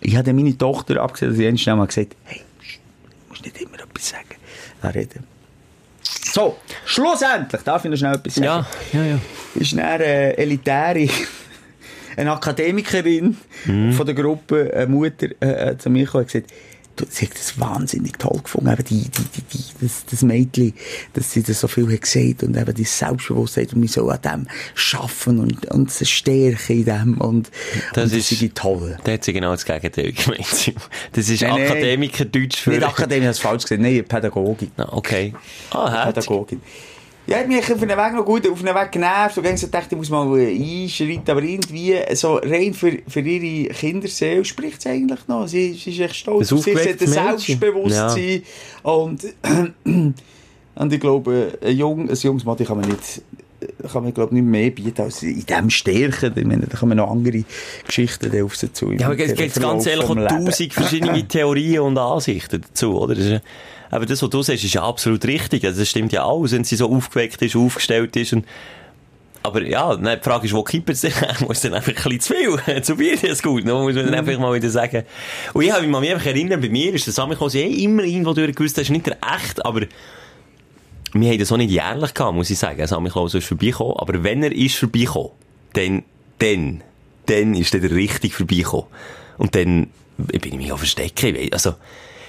Ich 0.00 0.14
habe 0.16 0.24
dann 0.24 0.34
meine 0.36 0.56
Tochter 0.58 1.00
abgesehen, 1.02 1.30
dass 1.30 1.38
ich 1.40 1.46
endlich 1.46 1.66
mal 1.66 1.86
gesagt 1.86 2.16
hey, 2.24 2.40
du 2.60 3.28
musst 3.28 3.44
nicht 3.44 3.60
immer 3.60 3.74
etwas 3.80 4.08
sagen. 4.08 4.24
Da 4.82 4.88
reden. 4.88 5.24
So, 6.02 6.56
schlussendlich, 6.84 7.62
darf 7.62 7.84
ich 7.84 7.90
noch 7.90 7.96
schnell 7.98 8.14
etwas 8.14 8.34
sagen? 8.34 8.46
Ja, 8.46 8.66
ja, 8.92 9.04
ja. 9.04 9.18
ist 9.54 9.72
dann 9.72 9.80
eine 9.80 10.36
elitäre, 10.36 11.08
eine 12.18 12.32
Akademikerin 12.32 13.36
von 13.64 14.04
der 14.06 14.14
Gruppe, 14.14 14.72
eine 14.74 14.86
Mutter, 14.86 15.28
äh, 15.40 15.70
äh, 15.70 15.78
zu 15.78 15.88
mir 15.90 16.04
gekommen 16.04 16.24
und 16.24 16.32
gesagt, 16.32 16.50
sie 17.10 17.26
hat 17.26 17.34
das 17.34 17.60
wahnsinnig 17.60 18.18
toll 18.18 18.40
gefunden, 18.42 18.72
eben 18.72 18.84
die, 18.84 19.02
die, 19.04 19.22
die, 19.36 19.42
die, 19.52 19.64
das, 19.86 20.04
das 20.10 20.22
Mädchen, 20.22 20.74
dass 21.12 21.30
sie 21.32 21.44
das 21.44 21.60
so 21.60 21.68
viel 21.68 21.92
hat 21.92 22.00
gesagt 22.00 22.42
und 22.42 22.56
eben 22.56 22.74
das 22.74 22.98
Selbstbewusstsein 22.98 23.68
und 23.72 23.82
wir 23.82 23.88
so 23.88 24.08
an 24.08 24.20
dem 24.22 24.46
schaffen 24.74 25.38
und, 25.38 25.66
und 25.70 25.88
das 26.00 26.08
Stärke 26.10 26.72
in 26.72 26.84
dem 26.86 27.18
und 27.20 27.50
Das 27.94 28.10
und 28.12 28.18
ist- 28.18 28.30
sei 28.30 28.50
toll. 28.52 28.98
Da 29.04 29.12
hat 29.12 29.22
sie 29.22 29.32
genau 29.32 29.52
das 29.52 29.64
Gegenteil 29.64 30.10
gemeint. 30.24 30.72
Das 31.12 31.28
ist 31.28 31.40
Nein, 31.42 31.50
nein. 31.52 31.62
Akademiker-Deutsch 31.70 32.56
für... 32.62 32.70
Nicht 32.70 32.82
Akademie, 32.82 33.26
das 33.26 33.38
falsch 33.38 33.62
gesagt, 33.62 33.80
nein, 33.80 34.04
Pädagogik. 34.04 34.70
Ah, 34.76 34.88
okay. 34.90 35.34
Ah. 35.70 36.06
Pädagogin. 36.06 36.60
Ja, 37.28 37.40
hat 37.40 37.48
mich 37.48 37.58
auf 37.70 37.82
einem 37.82 37.98
Weg 37.98 38.14
noch 38.14 38.24
gut, 38.24 38.48
auf 38.48 38.64
einem 38.64 38.74
Weg 38.74 38.90
genervt. 38.90 39.36
Und 39.36 39.44
ich 39.46 39.70
dachte, 39.70 39.88
ich 39.90 39.98
muss 39.98 40.08
mal 40.08 40.26
äh, 40.38 40.82
einschreiten. 40.82 41.30
Aber 41.30 41.42
irgendwie, 41.42 41.94
so 42.14 42.36
rein 42.36 42.72
für, 42.72 42.98
für 43.06 43.20
ihre 43.20 43.68
Kinderseele 43.74 44.46
spricht 44.46 44.80
sie 44.80 44.88
eigentlich 44.88 45.28
noch. 45.28 45.46
Sie, 45.46 45.74
sie 45.74 45.90
ist 45.90 46.00
echt 46.00 46.16
stolz. 46.16 46.48
Sich. 46.48 46.62
Sie 46.62 46.74
hat 46.74 47.00
ein. 47.02 47.06
Selbstbewusstsein. 47.06 48.42
Und, 48.82 49.26
und 50.74 50.92
ich 50.92 51.00
glaube, 51.00 51.58
ein, 51.62 51.76
Jung, 51.76 52.08
ein 52.08 52.16
junges 52.16 52.46
Mädchen 52.46 52.66
kann 52.66 52.80
man 52.80 52.88
nicht, 52.88 53.22
kann 53.92 54.04
man, 54.04 54.14
glaube 54.14 54.34
ich, 54.34 54.40
nicht 54.40 54.50
mehr 54.50 54.70
bieten 54.70 55.02
als 55.02 55.22
in 55.22 55.44
dem 55.44 55.68
Stärken. 55.68 56.32
Ich 56.34 56.46
meine, 56.46 56.66
da 56.66 56.78
kommen 56.78 56.96
noch 56.96 57.10
andere 57.10 57.44
Geschichten 57.86 58.42
auf 58.42 58.56
sie 58.56 58.72
zu. 58.72 58.90
Ja, 58.92 59.04
aber 59.04 59.18
es 59.18 59.34
gibt 59.34 59.60
ganz 59.60 59.84
ehrlich 59.84 60.08
auch 60.08 60.14
tausend 60.14 60.72
verschiedene 60.72 61.22
Theorien 61.28 61.80
und 61.80 61.98
Ansichten 61.98 62.62
dazu, 62.62 62.98
oder? 62.98 63.42
Aber 63.90 64.06
das, 64.06 64.22
was 64.22 64.30
du 64.30 64.42
sagst, 64.42 64.64
ist 64.64 64.74
ja 64.74 64.82
absolut 64.82 65.24
richtig. 65.24 65.64
Also, 65.64 65.80
das 65.80 65.88
stimmt 65.88 66.12
ja 66.12 66.26
alles, 66.26 66.52
wenn 66.52 66.64
sie 66.64 66.76
so 66.76 66.90
aufgeweckt 66.94 67.40
ist, 67.42 67.56
aufgestellt 67.56 68.16
ist 68.16 68.32
und 68.32 68.44
aber 69.42 69.62
ja, 69.62 69.96
nein, 69.96 70.18
die 70.20 70.24
Frage 70.24 70.46
ist, 70.46 70.52
wo 70.52 70.62
kippt 70.62 70.90
es 70.90 71.00
denn? 71.02 71.12
Muss 71.46 71.60
dann 71.60 71.72
einfach 71.72 71.88
ein 71.88 71.94
bisschen 71.94 72.20
zu 72.20 72.34
viel? 72.34 72.82
zu 72.82 72.96
viel 72.96 73.14
ist 73.14 73.42
gut, 73.42 73.64
ne? 73.64 73.72
muss 73.72 73.94
man 73.94 74.06
dann 74.06 74.14
einfach 74.14 74.38
mal 74.38 74.52
wieder 74.52 74.68
sagen. 74.68 75.04
Und 75.54 75.62
ich 75.62 75.72
habe 75.72 75.82
mich 75.82 75.90
mal 75.90 76.04
einfach 76.04 76.26
erinnern, 76.26 76.60
bei 76.60 76.68
mir 76.68 76.92
ist 76.92 77.06
der 77.06 77.14
Samichlaus 77.14 77.54
eh 77.54 77.66
immer 77.66 78.02
irgendwo 78.02 78.34
durchgewusst, 78.34 78.76
das 78.76 78.84
ist 78.84 78.90
nicht 78.90 79.06
der 79.06 79.16
echt, 79.22 79.64
aber 79.64 79.82
wir 81.12 81.30
haben 81.30 81.38
das 81.38 81.52
auch 81.52 81.56
nicht 81.56 81.70
jährlich 81.70 82.12
gehabt, 82.12 82.34
muss 82.34 82.50
ich 82.50 82.58
sagen. 82.58 82.86
Samichlaus 82.86 83.34
ist 83.34 83.46
vorbeigekommen, 83.46 83.94
aber 83.96 84.22
wenn 84.22 84.42
er 84.42 84.52
ist 84.52 84.76
vorbeigekommen, 84.76 85.30
dann, 85.72 86.02
dann, 86.38 86.82
dann 87.26 87.54
ist 87.54 87.74
er 87.74 87.90
richtig 87.90 88.34
vorbeigekommen. 88.34 88.86
Und 89.38 89.54
dann 89.54 89.88
bin 90.16 90.40
ich 90.44 90.56
mich 90.56 90.72
auch 90.72 90.78
verstecken. 90.78 91.36
Also, 91.52 91.74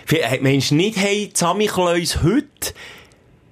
du 0.09 0.75
nicht, 0.75 0.97
hey, 0.97 1.29
Samichlaus 1.33 2.23
heute 2.23 2.73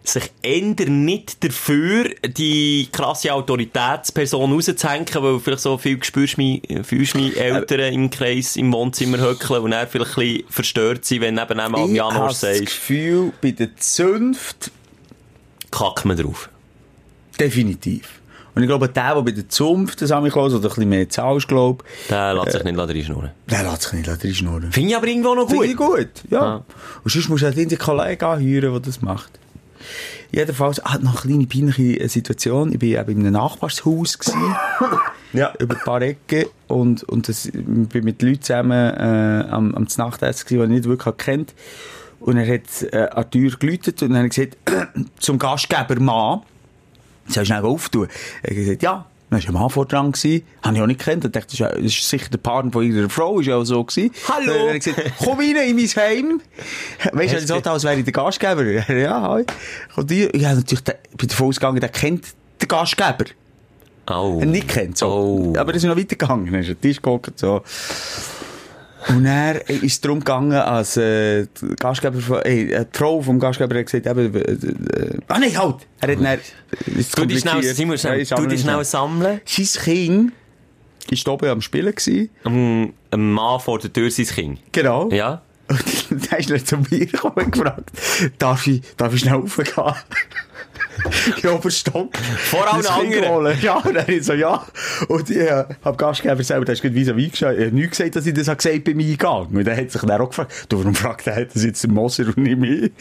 sich 0.04 0.32
ändert 0.42 0.90
nicht 0.90 1.44
dafür, 1.44 2.10
die 2.26 2.88
krasse 2.92 3.34
Autoritätsperson 3.34 4.54
rauszuhängen, 4.54 5.06
weil 5.16 5.40
vielleicht 5.40 5.62
so 5.62 5.78
viel 5.78 6.02
spürst 6.04 6.38
mich, 6.38 6.62
fühlst 6.84 7.16
mich 7.16 7.38
Eltern 7.38 7.94
im 7.94 8.10
Kreis, 8.10 8.56
im 8.56 8.72
Wohnzimmer 8.72 9.18
höckeln 9.18 9.62
und 9.64 9.72
dann 9.72 9.88
vielleicht 9.88 10.18
ein 10.18 10.26
bisschen 10.26 10.50
verstört 10.50 11.06
sein, 11.06 11.22
wenn 11.22 11.36
nebenan 11.36 11.72
mal 11.72 11.82
am 11.82 11.94
Ich 11.94 12.00
habe 12.00 12.14
Januar 12.14 12.30
das 12.30 12.42
sagst, 12.42 12.66
Gefühl, 12.66 13.34
bei 13.42 13.52
der 13.52 13.76
Zunft 13.76 14.72
kack 15.72 16.06
man 16.06 16.18
drauf. 16.18 16.50
definitiv. 17.40 18.22
Und 18.58 18.64
ich 18.64 18.68
glaube, 18.68 18.90
der, 18.90 19.14
der 19.14 19.22
bei 19.22 19.32
der 19.32 19.48
Zunft 19.48 20.00
Samichlaus 20.00 20.52
oder 20.54 20.64
ein 20.66 20.70
bisschen 20.70 20.90
mehr 20.90 21.08
zahlst, 21.08 21.48
glaube 21.48 21.84
Der 22.10 22.34
lässt 22.34 22.54
sich 22.54 22.64
nicht 22.64 22.78
reinschnurren. 22.78 23.30
der 23.50 23.64
lässt 23.64 23.84
sich 23.84 23.94
nicht 23.94 24.24
drin 24.24 24.34
schnurren. 24.34 24.72
Finde 24.72 24.90
ich 24.90 24.98
aber 24.98 25.08
irgendwo 25.08 25.36
noch 25.36 25.48
Finde 25.50 25.76
gut. 25.76 26.00
ich 26.00 26.08
gut, 26.24 26.32
ja. 26.32 26.42
Ah. 26.42 26.66
Und 27.04 27.12
sonst 27.12 27.30
musst 27.30 27.44
du 27.44 27.48
halt 27.48 27.58
einen 27.58 27.78
Kollegen 27.78 28.26
anhören, 28.26 28.72
der 28.72 28.80
das 28.80 29.02
macht. 29.02 29.32
Jedenfalls, 30.32 30.80
ah, 30.80 30.98
noch 31.00 31.24
eine 31.24 31.46
kleine 31.46 31.48
peinliche 31.72 32.10
Situation. 32.10 32.74
Ich 32.74 32.82
war 32.82 33.02
eben 33.02 33.12
in 33.22 33.28
einem 33.28 33.34
Nachbarshaus. 33.34 34.20
Gewesen, 34.20 34.56
Ja. 35.34 35.54
über 35.60 35.76
ein 35.76 35.82
paar 35.84 36.02
Ecken. 36.02 36.46
Und, 36.68 37.04
und 37.04 37.30
das, 37.30 37.46
ich 37.46 37.54
bin 37.54 38.04
mit 38.04 38.22
Leuten 38.22 38.42
zusammen 38.42 38.72
äh, 38.96 39.46
am, 39.50 39.76
am 39.76 39.88
Nachtessen, 39.98 40.46
die 40.50 40.56
ich 40.58 40.68
nicht 40.68 40.86
wirklich 40.86 41.18
kennt. 41.18 41.54
Und 42.20 42.38
er 42.38 42.52
hat 42.52 42.64
äh, 42.92 43.08
an 43.10 43.26
die 43.32 43.48
Tür 43.48 43.58
geläutet 43.60 44.02
und 44.02 44.10
dann 44.14 44.24
hat 44.24 44.32
gesagt, 44.32 44.58
zum 45.20 45.38
Gastgeber 45.38 46.00
Mann, 46.00 46.42
soll 47.28 47.44
ich 47.44 47.48
schnell 47.48 47.64
auftun? 47.64 48.08
Er 48.44 48.50
hat 48.50 48.56
gesagt, 48.56 48.84
ja. 48.84 49.06
Dann 49.30 49.44
war 49.44 49.50
ein 49.50 49.54
Mann 49.56 49.70
vor 49.70 49.86
dran, 49.86 50.14
gewesen. 50.14 50.44
Habe 50.64 50.78
ich 50.78 50.82
auch 50.82 50.88
nicht 50.88 51.00
gekannt. 51.00 51.26
Ich 51.26 51.32
dachte, 51.32 51.48
das 51.48 51.54
ist, 51.54 51.60
ja- 51.60 51.70
das 51.70 51.84
ist 51.84 52.08
sicher 52.10 52.30
der 52.30 52.38
Partner 52.38 52.72
von 52.72 52.84
ihrer 52.86 53.10
Frau, 53.10 53.42
ist 53.42 53.48
ja 53.48 53.58
auch 53.58 53.66
so 53.66 53.84
gewesen. 53.84 54.12
Hallo. 54.30 54.46
Dann 54.54 54.60
hat 54.62 54.68
er 54.68 54.80
gesagt, 54.80 55.14
komm 55.22 55.38
rein 55.40 55.56
in 55.68 55.76
mein 55.76 55.86
Heim. 55.88 56.42
Weißt 57.12 57.34
du, 57.34 57.46
so 57.46 57.56
als 57.56 57.84
wäre 57.84 57.98
ich 57.98 58.06
der 58.06 58.14
Gastgeber. 58.14 58.64
ja, 58.94 59.22
hi. 59.22 59.44
Und 59.98 60.10
die, 60.10 60.28
ich 60.28 60.46
habe 60.46 60.56
natürlich, 60.56 60.84
ich 61.12 61.18
bin 61.18 61.28
davon 61.28 61.48
ausgegangen, 61.48 61.82
der 61.82 61.90
kennt 61.90 62.26
den 62.62 62.68
Gastgeber. 62.70 63.26
Oh. 64.10 64.42
Nicht 64.46 64.70
kennt, 64.70 64.98
so. 64.98 65.08
Oh. 65.08 65.54
Aber 65.60 65.72
er 65.72 65.76
ist 65.76 65.84
noch 65.84 65.98
weitergegangen. 65.98 66.54
Er 66.54 66.62
ist 66.62 66.70
an 66.70 66.76
den 66.76 66.82
Tisch 66.82 66.98
geguckt, 67.02 67.38
so. 67.38 67.64
Und 69.10 69.26
er 69.26 69.70
ist 69.70 69.84
es 69.84 70.02
darum 70.02 70.20
gegangen, 70.20 70.52
als 70.54 70.98
äh, 70.98 71.46
die 71.62 71.76
Gastgeber, 71.80 72.20
von- 72.20 72.42
äh, 72.42 72.86
die 72.86 72.98
Frau 72.98 73.22
vom 73.22 73.40
Gastgeber 73.40 73.78
hat 73.80 73.86
gesagt, 73.86 74.06
eben, 74.06 74.36
äh, 74.36 74.40
äh, 74.40 75.18
ah 75.28 75.40
nein, 75.40 75.58
halt! 75.58 75.88
Er 76.02 76.12
hat 76.12 76.24
dann, 76.24 76.40
Du 77.16 77.26
dich 77.26 77.40
schnell. 77.40 77.64
Simon, 77.64 77.98
schnell, 77.98 78.26
du 78.26 78.46
dich 78.48 78.62
schnell 78.62 78.84
sammeln. 78.84 79.42
Sein 79.46 79.84
Kind 79.84 80.34
ist 81.10 81.28
oben 81.28 81.50
am 81.50 81.62
Spielen 81.62 81.96
gewesen. 81.96 82.30
Ein, 82.44 82.94
ein 83.12 83.32
Mann 83.32 83.60
vor 83.62 83.80
der 83.80 83.94
Tür 83.94 84.12
sein 84.12 84.26
Kind. 84.26 84.60
Genau. 84.74 85.10
Ja? 85.12 85.42
Und 85.70 85.80
dann 86.32 86.40
ist 86.40 86.50
er 86.52 86.64
zu 86.66 86.78
mir 86.78 87.06
gekommen 87.06 87.36
und 87.46 87.52
gefragt, 87.52 87.92
darf 88.40 88.68
ich, 88.68 88.82
darf 88.98 89.14
ich 89.14 89.22
schnell 89.22 89.36
raufgehen? 89.36 89.68
Oberstock. 91.54 92.18
Vor 92.18 92.74
anderen. 92.74 93.30
holen. 93.30 93.58
Ja, 93.62 93.78
und 93.78 93.94
dann 93.94 94.22
so, 94.22 94.34
ja. 94.34 94.66
Und 95.08 95.30
ich 95.30 95.38
äh, 95.38 95.66
hab 95.84 95.98
Gastgeber 95.98 96.44
selber, 96.44 96.66
gerade 96.66 96.96
vis-à-vis 96.96 97.32
geschaut. 97.32 97.58
Ich 97.58 97.66
hab 97.66 97.74
nicht 97.74 97.90
gesagt, 97.92 98.16
dass 98.16 98.26
ich 98.26 98.34
das 98.34 98.48
hab 98.48 98.58
gesagt 98.58 98.84
beim 98.84 99.00
Eingang. 99.00 99.48
Und 99.48 99.66
dann 99.66 99.78
hat 99.78 99.92
sich 99.92 100.02
dann 100.02 100.22
auch 100.22 100.30
gefragt, 100.30 100.66
du, 100.70 100.80
warum 100.80 100.96
fragt 100.96 101.28
er 101.28 101.46
das 101.46 101.64
jetzt 101.64 101.88
Moser 101.88 102.26
und 102.28 102.38
nicht 102.38 102.58
mich? 102.58 102.92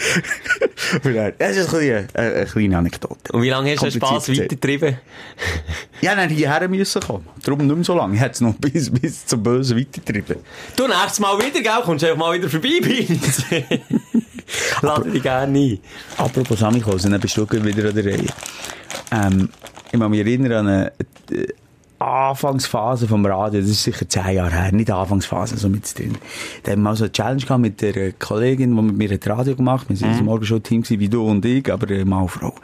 und 1.04 1.14
dann, 1.14 1.32
das 1.38 1.56
ist 1.56 1.74
ein 1.74 1.82
äh, 1.82 2.06
eine 2.14 2.46
kleine 2.46 2.78
Anekdote. 2.78 3.32
Und 3.32 3.42
wie 3.42 3.50
lange 3.50 3.72
hast 3.72 3.82
du 3.82 3.86
den 3.86 3.92
Spass 3.92 4.28
weitergetrieben? 4.28 4.98
Ja, 6.00 6.14
dann 6.14 6.28
hierher 6.28 6.68
müssen 6.68 7.02
kommen. 7.02 7.26
Darum 7.42 7.66
nicht 7.66 7.74
mehr 7.74 7.84
so 7.84 7.96
lange. 7.96 8.14
Ich 8.14 8.20
hätte 8.20 8.32
es 8.32 8.40
noch 8.40 8.54
bis, 8.58 8.90
bis 8.90 9.26
zum 9.26 9.42
Bösen 9.42 9.78
weitergetrieben. 9.78 10.36
Du, 10.76 10.86
nächstes 10.86 11.20
Mal 11.20 11.38
wieder, 11.38 11.60
gell? 11.60 11.82
Kommst 11.84 12.02
du 12.02 12.08
einfach 12.08 12.18
mal 12.18 12.38
wieder 12.38 12.48
vorbei 12.48 12.80
bei 12.82 13.06
uns. 13.08 13.44
Lade 14.82 15.10
dich 15.10 15.22
gerne 15.22 15.58
ein. 15.58 15.78
Apropos 16.16 16.58
Samichlaus, 16.58 17.02
dann 17.02 17.20
bist 17.20 17.36
du 17.36 17.46
wieder 17.50 17.88
an 17.88 17.94
der 17.94 18.04
Reihe. 18.04 18.26
Ähm, 19.12 19.48
ich 19.92 19.98
kann 19.98 20.10
mich 20.10 20.20
erinnern 20.20 20.52
an 20.52 20.68
eine, 20.68 20.92
äh, 21.30 21.46
Anfangsphase 21.98 23.08
vom 23.08 23.24
Radio, 23.24 23.60
das 23.60 23.70
ist 23.70 23.82
sicher 23.82 24.06
zehn 24.06 24.34
Jahre 24.34 24.50
her, 24.50 24.72
nicht 24.72 24.90
Anfangsphase, 24.90 25.56
so 25.56 25.70
mit 25.70 25.98
drin. 25.98 26.18
Da 26.62 26.72
haben 26.72 26.80
wir 26.80 26.90
mal 26.90 26.96
so 26.96 27.04
eine 27.04 27.12
Challenge 27.12 27.40
gehabt 27.40 27.60
mit 27.60 27.80
der 27.80 28.12
Kollegin, 28.12 28.76
die 28.76 28.82
mit 28.82 28.96
mir 28.96 29.10
ein 29.10 29.20
Radio 29.24 29.56
gemacht 29.56 29.88
hat. 29.88 29.98
Wir 29.98 30.06
waren 30.06 30.18
mhm. 30.18 30.24
morgen 30.26 30.44
schon 30.44 30.62
Team 30.62 30.84
wie 30.86 31.08
du 31.08 31.26
und 31.26 31.44
ich, 31.46 31.72
aber 31.72 31.90
äh, 31.90 32.02
und 32.02 32.28
Frau. 32.28 32.54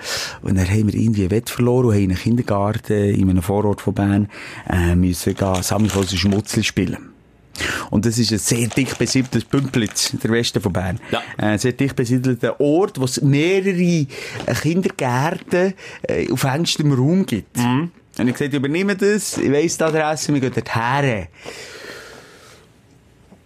Und 0.43 0.59
dann 0.59 0.69
haben 0.69 0.93
wir 0.93 1.01
irgendwie 1.01 1.25
ein 1.25 1.31
Wett 1.31 1.49
verloren 1.49 1.87
und 1.87 1.95
haben 1.95 2.03
in 2.03 2.11
einem 2.11 2.19
Kindergarten 2.19 2.93
in 2.93 3.31
einem 3.31 3.43
Vorort 3.43 3.81
von 3.81 3.95
Bern 3.95 4.29
äh, 4.69 4.95
müssen 4.95 5.35
gehen, 5.35 5.63
Samichlose 5.63 6.19
Schmutzli 6.19 6.63
spielen. 6.63 7.12
Und 7.91 8.07
das 8.07 8.19
ist 8.19 8.33
ein 8.33 8.39
sehr 8.39 8.69
dicht 8.69 8.99
besiedeltes 8.99 9.45
Pümplitz, 9.45 10.13
der 10.23 10.31
Westen 10.31 10.61
von 10.61 10.73
Bern. 10.73 11.01
Ja. 11.11 11.23
Ein 11.37 11.59
sehr 11.59 11.73
dicht 11.73 11.97
besiedelter 11.97 12.61
Ort, 12.61 12.99
wo 12.99 13.05
es 13.05 13.21
mehrere 13.21 14.07
äh, 14.47 14.55
Kindergärten 14.61 15.75
äh, 16.03 16.31
auf 16.31 16.45
engstem 16.45 16.93
Raum 16.93 17.27
gibt. 17.27 17.57
Mhm. 17.57 17.91
Und 18.19 18.29
ich 18.29 18.35
gesagt, 18.35 18.55
übernehme 18.55 18.97
das, 18.97 19.39
ich 19.39 19.51
weiss 19.51 19.79
die 19.79 19.85
Adresse, 19.85 20.35
wir 20.35 20.41
gehen 20.41 20.53
dorthin. 20.53 21.29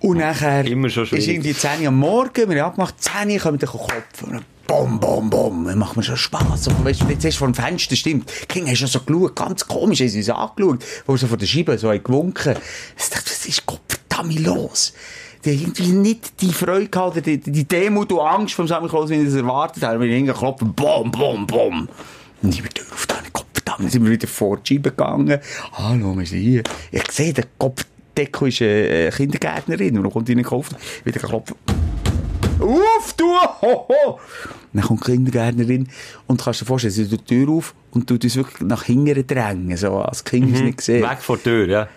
Und 0.01 0.19
nachher 0.19 0.65
Immer 0.67 0.91
schon 0.91 1.05
ist 1.05 1.27
irgendwie 1.27 1.55
10 1.55 1.81
Uhr 1.81 1.89
am 1.89 1.99
Morgen, 1.99 2.51
wir 2.51 2.63
haben 2.63 2.71
abgemacht, 2.71 2.95
10 2.99 3.31
Uhr 3.31 3.39
kommen 3.39 3.61
wir 3.61 3.69
Kopf. 3.69 4.25
Bom, 4.67 4.99
bom, 4.99 5.31
bom. 5.31 5.65
Dann 5.65 5.79
macht 5.79 5.97
mir 5.97 6.03
schon 6.03 6.17
Spass. 6.17 6.67
Und 6.67 6.85
weißt 6.85 7.03
du, 7.03 7.07
jetzt 7.07 7.25
erst 7.25 7.39
vor 7.39 7.47
dem 7.47 7.55
Fenster, 7.55 7.95
stimmt. 7.95 8.31
King 8.49 8.69
hast 8.69 8.79
schon 8.79 8.89
so 8.89 9.01
geschaut, 9.01 9.37
ganz 9.37 9.67
komisch, 9.67 10.01
haben 10.01 10.09
sie 10.09 10.19
uns 10.19 10.29
angeschaut, 10.29 10.85
wo 11.07 11.17
sie 11.17 11.27
vor 11.27 11.37
der 11.37 11.47
Scheibe 11.47 11.79
so 11.79 11.89
gewunken. 11.89 12.57
Ich 12.99 13.09
dachte, 13.09 13.31
was 13.31 13.47
ist 13.47 13.65
Gott 13.65 13.96
verdammt 14.17 14.39
los? 14.41 14.93
Die 15.45 15.51
haben 15.51 15.61
irgendwie 15.61 15.93
nicht 15.93 16.41
die 16.41 16.53
Freude 16.53 16.89
gehabt, 16.89 17.25
die, 17.25 17.39
die 17.39 17.65
Demut 17.65 18.11
und 18.11 18.21
Angst 18.21 18.55
vom 18.55 18.67
Sammy 18.67 18.89
Klaus, 18.89 19.11
wie 19.11 19.15
ich 19.15 19.27
das 19.27 19.35
erwartet 19.35 19.83
habe. 19.83 20.01
Wir 20.01 20.15
hingeklopft, 20.15 20.65
bom, 20.75 21.11
bom, 21.11 21.47
bom. 21.47 21.89
Und 22.43 22.55
ich 22.55 22.63
bin 22.63 22.73
Tür 22.73 22.87
auf 22.93 23.07
deine 23.07 23.31
Kopf, 23.33 23.47
verdammt, 23.53 23.91
sind 23.91 24.05
wir 24.05 24.11
wieder 24.11 24.27
vor 24.27 24.59
die 24.59 24.75
Scheibe 24.75 24.91
gegangen. 24.91 25.39
Hallo, 25.73 26.19
wir 26.19 26.27
sind 26.27 26.41
hier. 26.41 26.63
Ich 26.91 27.11
sehe, 27.13 27.33
der 27.33 27.45
Kopfdeckel 27.59 28.49
ist 28.49 28.63
eine 28.63 29.11
Kindergärtnerin. 29.11 29.97
Und 29.97 30.05
dann 30.05 30.13
kommt 30.13 30.29
in 30.29 30.39
den 30.39 30.45
Kopf, 30.45 30.71
wieder 31.05 31.21
klopfen. 31.21 31.57
Uff, 32.59 33.15
du! 33.17 33.33
Hoho! 33.61 34.19
Dann 34.73 34.85
kommt 34.85 35.07
die 35.07 35.13
Kindergärtnerin 35.13 35.89
und 36.27 36.43
kannst 36.43 36.63
dir 36.63 36.65
vorstellen, 36.65 36.93
sie 36.93 37.09
tut 37.09 37.31
die 37.31 37.45
Tür 37.45 37.51
auf 37.51 37.75
und 37.93 38.09
tut 38.09 38.25
uns 38.25 38.35
wirklich 38.37 38.61
nach 38.63 38.83
hinten 38.83 39.27
drängen, 39.27 39.77
so 39.77 39.99
als 39.99 40.25
Kind 40.25 40.51
mhm. 40.51 40.65
nicht 40.65 40.79
gesehen. 40.79 41.09
Weg 41.09 41.19
vor 41.21 41.37
der 41.37 41.45
Tür, 41.45 41.69
ja. 41.69 41.89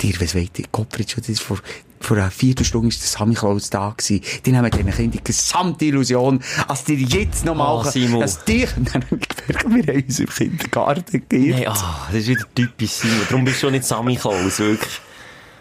Dir, 0.00 0.14
was 0.20 0.32
du, 0.32 0.62
Gottfried, 0.72 1.16
das 1.16 1.28
ist 1.28 1.42
vor, 1.42 1.58
vor 2.00 2.16
einer 2.16 2.30
Viertelstunde 2.30 2.88
ist 2.88 3.02
der 3.02 3.08
Samichlaus 3.08 3.70
da 3.70 3.94
gewesen. 3.96 4.22
Die 4.44 4.56
haben 4.56 4.70
diesen 4.70 4.90
Kindern 4.90 5.10
die 5.10 5.24
gesamte 5.24 5.84
Illusion, 5.86 6.42
als 6.68 6.84
die 6.84 7.04
jetzt 7.04 7.44
noch 7.44 7.54
mal, 7.54 7.80
oh, 7.80 7.82
dass 8.20 8.44
dich, 8.44 8.68
dann 8.92 9.04
wir 9.10 9.82
haben 9.82 10.04
uns 10.04 10.20
im 10.20 10.28
Kindergarten 10.28 11.12
gegeben. 11.28 11.58
Nee, 11.58 11.68
oh, 11.68 11.72
das 11.72 12.14
ist 12.14 12.28
wieder 12.28 12.44
typisch 12.54 12.90
Simon. 12.90 13.26
Darum 13.28 13.44
bist 13.44 13.62
du 13.62 13.70
nicht 13.70 13.84
Samichlaus, 13.84 14.58
wirklich. 14.58 15.00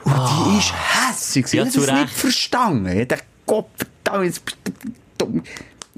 Und 0.03 0.13
oh. 0.13 0.27
die 0.51 0.57
ist 0.59 0.73
hässig. 0.73 1.53
Ja, 1.53 1.65
hat 1.65 1.75
das 1.75 1.91
nicht 1.91 2.09
verstanden. 2.09 3.07
Der 3.07 3.19
Gott, 3.45 3.69
verdammt, 3.77 4.25
jetzt 4.25 4.45
bist 4.45 4.57
du 4.63 4.91
dumm. 5.17 5.43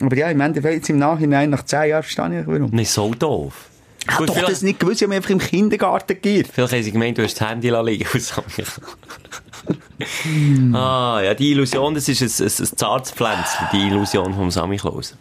Aber 0.02 0.16
ja, 0.16 0.30
im 0.30 0.40
Endeffekt, 0.42 0.76
jetzt 0.76 0.90
im 0.90 1.00
Nachhinein, 1.00 1.50
nach 1.50 1.66
zehn 1.66 1.90
Jahren, 1.90 2.04
verstehe 2.04 2.42
ich 2.42 2.48
warum. 2.48 2.70
Nicht 2.72 2.92
so 2.92 3.14
doof. 3.14 3.70
Ich 4.10 4.16
habe 4.16 4.26
doch 4.26 4.42
das 4.42 4.62
nicht 4.62 4.80
gewusst, 4.80 4.98
ich 4.98 5.04
habe 5.04 5.10
mich 5.10 5.18
einfach 5.18 5.32
im 5.32 5.40
Kindergarten 5.40 6.14
gegeben. 6.14 6.50
Vielleicht 6.52 6.74
haben 6.74 6.84
sie 6.84 6.92
gemeint, 6.92 7.18
du 7.18 7.24
hast 7.24 7.40
das 7.40 7.50
Handy 7.50 7.70
liegen 7.70 8.08
Ah, 10.74 11.22
ja, 11.24 11.34
die 11.34 11.52
Illusion, 11.52 11.94
das 11.94 12.08
ist 12.08 12.22
ein, 12.22 12.46
ein, 12.46 12.48
ein 12.48 12.78
zartes 12.78 13.12
Pflänzchen, 13.12 13.68
die 13.74 13.88
Illusion 13.88 14.34
vom 14.34 14.52
Samichlaus. 14.52 15.16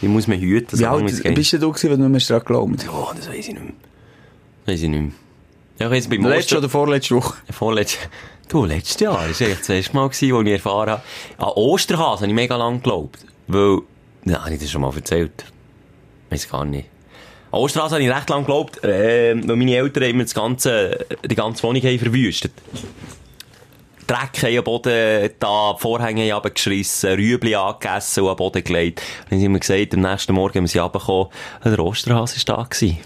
Die 0.00 0.08
muss 0.08 0.26
man 0.26 0.38
hüten. 0.38 0.78
Wie 0.78 0.86
alt 0.86 1.34
bist 1.34 1.52
du 1.52 1.58
da 1.58 1.66
gewesen, 1.66 1.90
wenn 1.90 2.00
du 2.00 2.08
nicht 2.08 2.30
mehr 2.30 2.40
daran 2.40 2.46
glaubt? 2.46 2.84
Ja, 2.84 3.12
das 3.14 3.28
weiß 3.28 3.48
ich 3.48 3.54
nicht 3.54 3.64
mehr. 3.64 3.72
Weiß 4.66 4.82
ich 4.82 4.88
nicht 4.88 5.00
mehr. 5.00 5.12
Ja, 5.78 5.90
ich 5.90 6.08
beim 6.08 6.24
Letzte 6.24 6.58
oder 6.58 6.68
vorletzte 6.68 7.16
Woche? 7.16 7.36
Vorletzte. 7.50 7.98
Du, 8.48 8.64
letztes 8.64 9.00
Jahr. 9.00 9.26
Das 9.26 9.40
war 9.40 9.48
eigentlich 9.48 9.58
das 9.58 9.68
erste 9.70 9.96
Mal, 9.96 10.08
gewesen, 10.08 10.32
wo 10.32 10.40
ich 10.40 10.52
erfahren 10.52 10.90
habe. 10.90 11.02
An 11.38 11.48
Osterhase 11.56 12.20
habe 12.20 12.28
ich 12.28 12.32
mega 12.32 12.56
lang 12.56 12.76
geglaubt. 12.76 13.18
Weil, 13.48 13.80
ja, 14.24 14.44
habe 14.44 14.54
ich 14.54 14.60
das 14.60 14.70
schon 14.70 14.82
mal 14.82 14.94
erzählt? 14.94 15.44
Weiß 16.30 16.48
gar 16.48 16.64
nicht. 16.64 16.88
Osterhase 17.56 17.96
habe 17.96 18.04
ich 18.04 18.10
recht 18.10 18.28
lang 18.30 18.40
geglaubt, 18.40 18.82
äh, 18.84 19.34
weil 19.46 19.56
meine 19.56 19.76
Eltern 19.76 20.04
immer 20.04 20.22
das 20.24 20.34
ganze, 20.34 21.06
die 21.24 21.34
ganze 21.34 21.62
Wohnung 21.62 21.82
haben 21.82 21.98
verwüstet. 21.98 22.52
Dreck 24.06 24.42
haben 24.42 24.58
am 24.58 24.64
Boden 24.64 25.30
da, 25.40 25.74
Vorhänge 25.76 26.30
haben 26.30 26.44
abgeschissen, 26.44 27.14
Rüebli 27.14 27.56
angegessen 27.56 28.22
und 28.22 28.30
am 28.30 28.36
Boden 28.36 28.62
gelegt. 28.62 29.02
Dann 29.30 29.42
haben 29.42 29.52
mir 29.52 29.58
gesagt, 29.58 29.94
am 29.94 30.00
nächsten 30.00 30.32
Morgen, 30.32 30.54
wenn 30.54 30.66
sie 30.66 30.78
runtergekommen, 30.78 31.28
der 31.64 31.78
Osterhase 31.80 32.36
war 32.46 32.56
da 32.56 32.62
gewesen. 32.62 32.98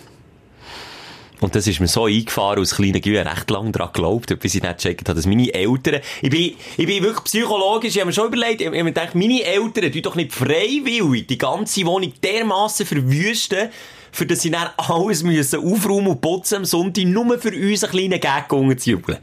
Und 1.41 1.55
das 1.55 1.67
ist 1.67 1.81
mir 1.81 1.89
so 1.89 2.05
eingefahren 2.05 2.61
aus 2.61 2.75
kleinen 2.75 3.01
Gül, 3.01 3.17
recht 3.17 3.51
lange 3.51 3.73
daran 3.73 3.93
geglaubt, 3.95 4.39
bis 4.41 4.55
ich 4.55 4.63
nicht 4.63 4.77
gecheckt 4.77 5.09
habe, 5.09 5.17
dass 5.17 5.27
meine 5.27 5.53
Eltern, 5.53 6.03
ich 6.21 6.29
bin, 6.29 6.55
ich 6.77 6.87
bin 6.87 7.03
wirklich 7.03 7.25
psychologisch, 7.25 7.95
ich 7.95 8.01
habe 8.01 8.09
mir 8.09 8.13
schon 8.13 8.27
überlegt, 8.27 8.61
ich 8.61 8.67
habe 8.67 8.77
mir 8.77 8.93
gedacht, 8.93 9.15
meine 9.15 9.43
Eltern 9.43 9.91
tun 9.91 10.03
doch 10.03 10.17
nicht 10.17 10.35
freiwillig 10.35 11.27
die 11.29 11.39
ganze 11.39 11.87
Wohnung 11.87 12.13
dermassen 12.23 12.85
verwüsten, 12.85 13.71
für 14.13 14.27
das 14.27 14.43
sie 14.43 14.51
dann 14.51 14.69
alles 14.77 15.23
müssen 15.23 15.61
aufräumen 15.61 16.09
und 16.09 16.21
putzen 16.21 16.57
am 16.57 16.65
Sonntag, 16.65 17.05
nur 17.05 17.39
für 17.39 17.53
uns 17.53 17.85
einen 17.85 17.93
kleinen 17.93 18.21
Gag 18.21 18.49
zu 18.81 18.91
jubeln. 18.91 19.19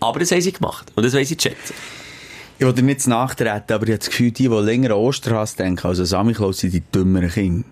Aber 0.00 0.20
das 0.20 0.30
haben 0.30 0.40
sie 0.40 0.52
gemacht. 0.52 0.92
Und 0.94 1.04
das 1.04 1.14
weiss 1.14 1.30
ich 1.30 1.40
schätzen. 1.40 1.74
Ich 2.58 2.64
will 2.64 2.72
dir 2.72 2.82
nicht 2.82 3.06
nachtreten, 3.06 3.74
aber 3.74 3.84
ich 3.84 3.92
habe 3.92 3.98
das 3.98 4.08
Gefühl, 4.08 4.30
die, 4.30 4.48
die 4.48 4.54
länger 4.54 4.90
an 4.92 4.96
Osterhass 4.96 5.56
denken, 5.56 5.86
also 5.86 6.04
Samichlaus 6.04 6.58
sind 6.58 6.72
die 6.72 6.80
dümmeren 6.80 7.30
Kinder. 7.30 7.64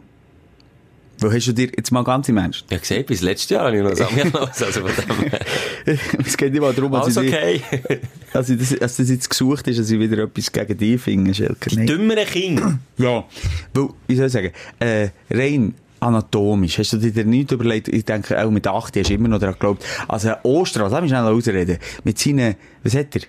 Wo 1.18 1.32
hast 1.32 1.46
du 1.46 1.52
dir, 1.52 1.70
jetzt 1.76 1.90
mal 1.92 2.02
ganz 2.02 2.28
im 2.28 2.36
Ernst? 2.36 2.64
Ja, 2.70 2.76
gesehen, 2.76 3.05
bis 3.07 3.20
letztes 3.20 3.50
Jahr 3.50 3.66
habe 3.66 3.76
ich 3.76 3.82
noch 3.82 3.94
Samichlaus, 3.94 4.62
also 4.62 4.80
von 4.80 4.90
dem 4.90 5.98
Es 6.26 6.36
geht 6.36 6.52
nicht 6.52 6.61
mal 6.61 6.74
darum, 6.74 6.92
dass 6.92 7.05
also 7.05 7.20
okay. 7.20 7.62
ich, 7.72 7.98
dass, 8.32 8.50
ich 8.50 8.59
das, 8.59 8.78
dass 8.78 8.96
das 8.96 9.09
jetzt 9.09 9.30
gesucht 9.30 9.66
ist, 9.68 9.78
dass 9.78 9.90
ich 9.90 9.98
wieder 9.98 10.24
etwas 10.24 10.50
gegen 10.50 10.76
dich 10.76 11.00
finde, 11.00 11.32
Schelker. 11.32 11.70
Die 11.70 11.86
dümmeren 11.86 12.26
Kinder? 12.26 12.78
ja. 12.98 13.24
Weil, 13.72 13.88
wie 14.07 14.16
soll 14.16 14.26
ich 14.26 14.32
sagen, 14.32 14.50
äh, 14.80 15.09
rein, 15.30 15.74
anatomisch. 16.05 16.78
Hast 16.78 16.92
du 16.92 16.98
dir 16.98 17.24
nicht 17.24 17.52
überlegt, 17.52 17.88
ich 17.88 18.05
denke, 18.05 18.42
auch 18.42 18.50
mit 18.50 18.66
8 18.66 18.96
hast 18.96 19.11
du 19.11 19.14
immer 19.14 19.28
noch 19.28 19.38
daran 19.38 19.55
geglaubt, 19.55 19.84
also 20.09 20.32
Ostras, 20.42 20.92
lass 20.92 21.00
mich 21.00 21.11
schnell 21.11 21.22
ausreden, 21.24 21.78
mit 22.05 22.18
seinen, 22.18 22.57
was 22.82 22.94
hat 22.94 23.16
er? 23.16 23.22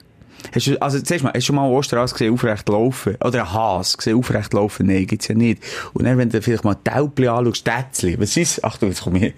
Hast 0.54 0.68
du, 0.68 0.82
also, 0.82 1.00
zuerst 1.02 1.24
mal, 1.24 1.32
hast 1.34 1.44
du 1.44 1.48
schon 1.48 1.56
mal 1.56 1.66
einen 1.66 1.74
Osterhas 1.74 2.14
gesehen, 2.14 2.34
aufrecht 2.34 2.68
laufen? 2.70 3.16
Oder 3.24 3.42
einen 3.42 3.54
Hase 3.54 3.98
gesehen, 3.98 4.18
aufrecht 4.18 4.54
laufen? 4.54 4.88
Nein, 4.88 5.08
gibt's 5.08 5.28
ja 5.28 5.36
nicht. 5.36 5.64
Und 5.94 6.06
dann, 6.06 6.18
wenn 6.18 6.30
du 6.30 6.42
vielleicht 6.42 6.64
mal 6.64 6.76
Taubli 6.76 7.28
anschaust, 7.28 7.66
Tätzli, 7.66 8.20
was 8.20 8.38
ist, 8.38 8.64
Achtung, 8.64 8.90
jetzt 8.90 9.02
komm 9.02 9.16
ich, 9.16 9.34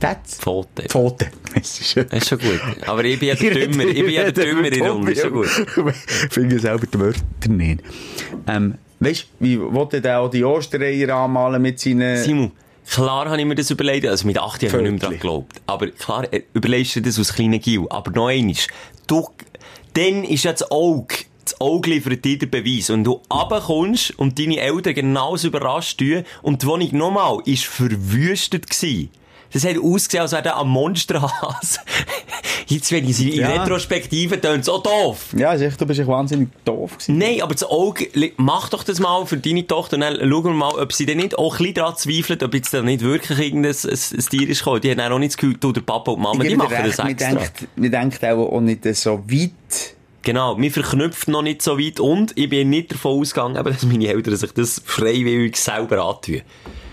Tätz? 0.00 0.38
Pfote. 0.38 0.88
Pfote. 0.88 1.28
Das 1.54 1.80
ist, 1.80 1.96
das 1.96 2.06
ist 2.12 2.28
schon 2.28 2.38
gut. 2.38 2.60
Aber 2.86 3.04
ich 3.04 3.18
bin 3.18 3.28
ja 3.28 3.34
der 3.34 3.50
Dümmer, 3.66 3.84
ich 3.84 4.04
bin 4.04 4.10
ja 4.10 4.30
der 4.30 4.32
Dümmer 4.32 4.66
in 4.66 4.72
der 4.74 4.90
Runde, 4.90 5.12
ist 5.12 5.22
schon 5.22 5.32
gut. 5.32 5.48
Ich 5.48 6.32
finde 6.32 6.58
selber 6.58 6.86
die 6.86 6.98
Wörter 6.98 7.48
nicht. 7.48 7.82
Ähm, 8.46 8.74
weißt 9.00 9.26
wie 9.40 9.60
wollte 9.60 10.00
der 10.00 10.20
auch 10.20 10.30
die 10.30 10.44
Ostereier 10.44 11.16
anmalen 11.16 11.60
mit 11.60 11.80
seinen... 11.80 12.22
Simon. 12.22 12.52
Klar 12.90 13.26
habe 13.28 13.40
ich 13.40 13.46
mir 13.46 13.54
das 13.54 13.70
überlegt, 13.70 14.04
also 14.06 14.26
mit 14.26 14.36
8 14.36 14.64
Jahren 14.64 14.72
habe 14.72 14.82
ich 14.82 14.90
nicht 14.90 14.92
mehr 14.92 15.00
daran 15.00 15.14
geglaubt. 15.14 15.62
Aber 15.66 15.86
klar, 15.88 16.32
äh, 16.32 16.42
überlegst 16.54 16.96
du 16.96 17.02
das 17.02 17.20
aus 17.20 17.32
kleinen 17.32 17.60
Gil. 17.60 17.86
Aber 17.88 18.10
noch 18.10 18.26
eines, 18.26 18.66
du, 19.06 19.28
dann 19.94 20.24
ist 20.24 20.42
ja 20.42 20.50
das 20.50 20.68
Auge, 20.72 21.14
das 21.44 21.60
Auge 21.60 21.90
liefert 21.90 22.24
dir 22.24 22.36
den 22.36 22.50
Beweis. 22.50 22.90
Und 22.90 23.04
du 23.04 23.20
runterkommst 23.32 24.18
und 24.18 24.40
deine 24.40 24.58
Eltern 24.58 24.94
genauso 24.94 25.48
überrascht 25.48 25.98
tun 25.98 26.24
und 26.42 26.62
die 26.62 26.66
Wohnung 26.66 26.88
nochmal 26.96 27.38
ist 27.44 27.64
verwüstet 27.64 28.68
gewesen. 28.68 29.10
Das 29.52 29.64
hat 29.64 29.78
ausgesehen, 29.78 30.22
als 30.22 30.32
wäre 30.32 30.42
da 30.42 30.60
ein 30.60 30.68
Monsterhase. 30.68 31.80
Jetzt, 32.70 32.92
wenn 32.92 33.08
ich 33.08 33.16
sie 33.16 33.30
in 33.30 33.40
ja. 33.40 33.62
Retrospektive 33.62 34.40
tönt 34.40 34.64
so 34.64 34.78
doof. 34.78 35.34
Ja, 35.36 35.52
ist 35.52 35.60
echt, 35.60 35.80
du 35.80 35.86
bist 35.86 35.98
echt 35.98 36.08
wahnsinnig 36.08 36.50
doof 36.64 36.92
gewesen. 36.92 37.18
Nein, 37.18 37.42
aber 37.42 37.52
das 37.52 37.64
Auge, 37.64 38.06
mach 38.36 38.68
doch 38.68 38.84
das 38.84 39.00
mal 39.00 39.26
für 39.26 39.38
deine 39.38 39.66
Tochter 39.66 39.96
und 39.96 40.02
dann 40.02 40.16
schauen 40.16 40.44
wir 40.44 40.50
mal, 40.52 40.78
ob 40.78 40.92
sie 40.92 41.04
denn 41.04 41.18
nicht 41.18 41.36
auch 41.36 41.54
ein 41.54 41.58
bisschen 41.58 41.74
daran 41.74 41.96
zweifelt, 41.96 42.44
ob 42.44 42.54
jetzt 42.54 42.72
da 42.72 42.80
nicht 42.80 43.02
wirklich 43.02 43.40
irgendein 43.40 43.72
ein, 43.72 43.90
ein 43.90 44.24
Tier 44.30 44.48
ist 44.48 44.58
gekommen. 44.60 44.80
Die 44.82 44.90
haben 44.92 45.12
auch 45.12 45.18
nicht 45.18 45.32
das 45.32 45.36
Gefühl, 45.36 45.56
du, 45.58 45.72
der 45.72 45.80
Papa 45.80 46.12
und 46.12 46.22
Mama, 46.22 46.44
die 46.44 46.54
machen 46.54 46.72
recht, 46.72 46.98
das 46.98 47.08
extra. 47.08 47.28
Man 47.30 47.38
denkt, 47.38 47.68
man 47.74 47.90
denkt 47.90 48.24
auch, 48.24 48.52
auch 48.52 48.60
nicht 48.60 48.94
so 48.94 49.18
weit. 49.26 49.96
Genau, 50.22 50.54
mir 50.54 50.70
verknüpft 50.70 51.26
noch 51.26 51.42
nicht 51.42 51.62
so 51.62 51.76
weit 51.76 51.98
und 51.98 52.36
ich 52.36 52.48
bin 52.48 52.70
nicht 52.70 52.92
davon 52.92 53.18
ausgegangen, 53.20 53.64
dass 53.64 53.84
meine 53.84 54.06
Eltern 54.06 54.36
sich 54.36 54.52
das 54.52 54.80
freiwillig 54.84 55.56
selber 55.56 56.04
antun. 56.04 56.42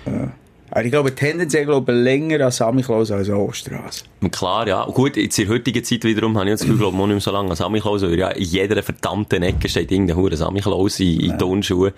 Ja. 0.07 0.31
Aber 0.77 0.85
ich 0.85 0.91
glaube, 0.91 1.15
tendenziell 1.15 1.65
glaube 1.65 1.91
ich, 1.91 1.97
länger 1.97 2.45
als 2.45 2.57
Samichlaus 2.57 3.09
als 3.09 3.31
Osterhase. 3.31 4.03
Klar, 4.29 4.67
ja. 4.67 4.85
Gut, 4.85 5.17
jetzt 5.17 5.39
in 5.39 5.47
der 5.47 5.55
heutigen 5.55 5.83
Zeit 5.83 6.03
wiederum 6.03 6.37
habe 6.37 6.45
ich 6.45 6.51
das 6.51 6.61
Gefühl, 6.61 6.77
glaube 6.77 6.95
ich, 6.95 6.99
nicht 6.99 7.09
mehr 7.09 7.19
so 7.19 7.31
lange 7.31 7.49
als 7.49 7.57
Samichlaus, 7.57 8.03
weil 8.03 8.19
ja 8.19 8.29
in 8.29 8.43
jeder 8.43 8.83
verdammten 8.83 9.41
Ecke 9.41 9.69
steht 9.69 9.91
irgendein 9.91 10.17
Hure 10.17 10.37
Samichlaus 10.37 10.99
in, 10.99 11.19
in 11.19 11.29
ja. 11.31 11.37
Turnschuhen. 11.37 11.93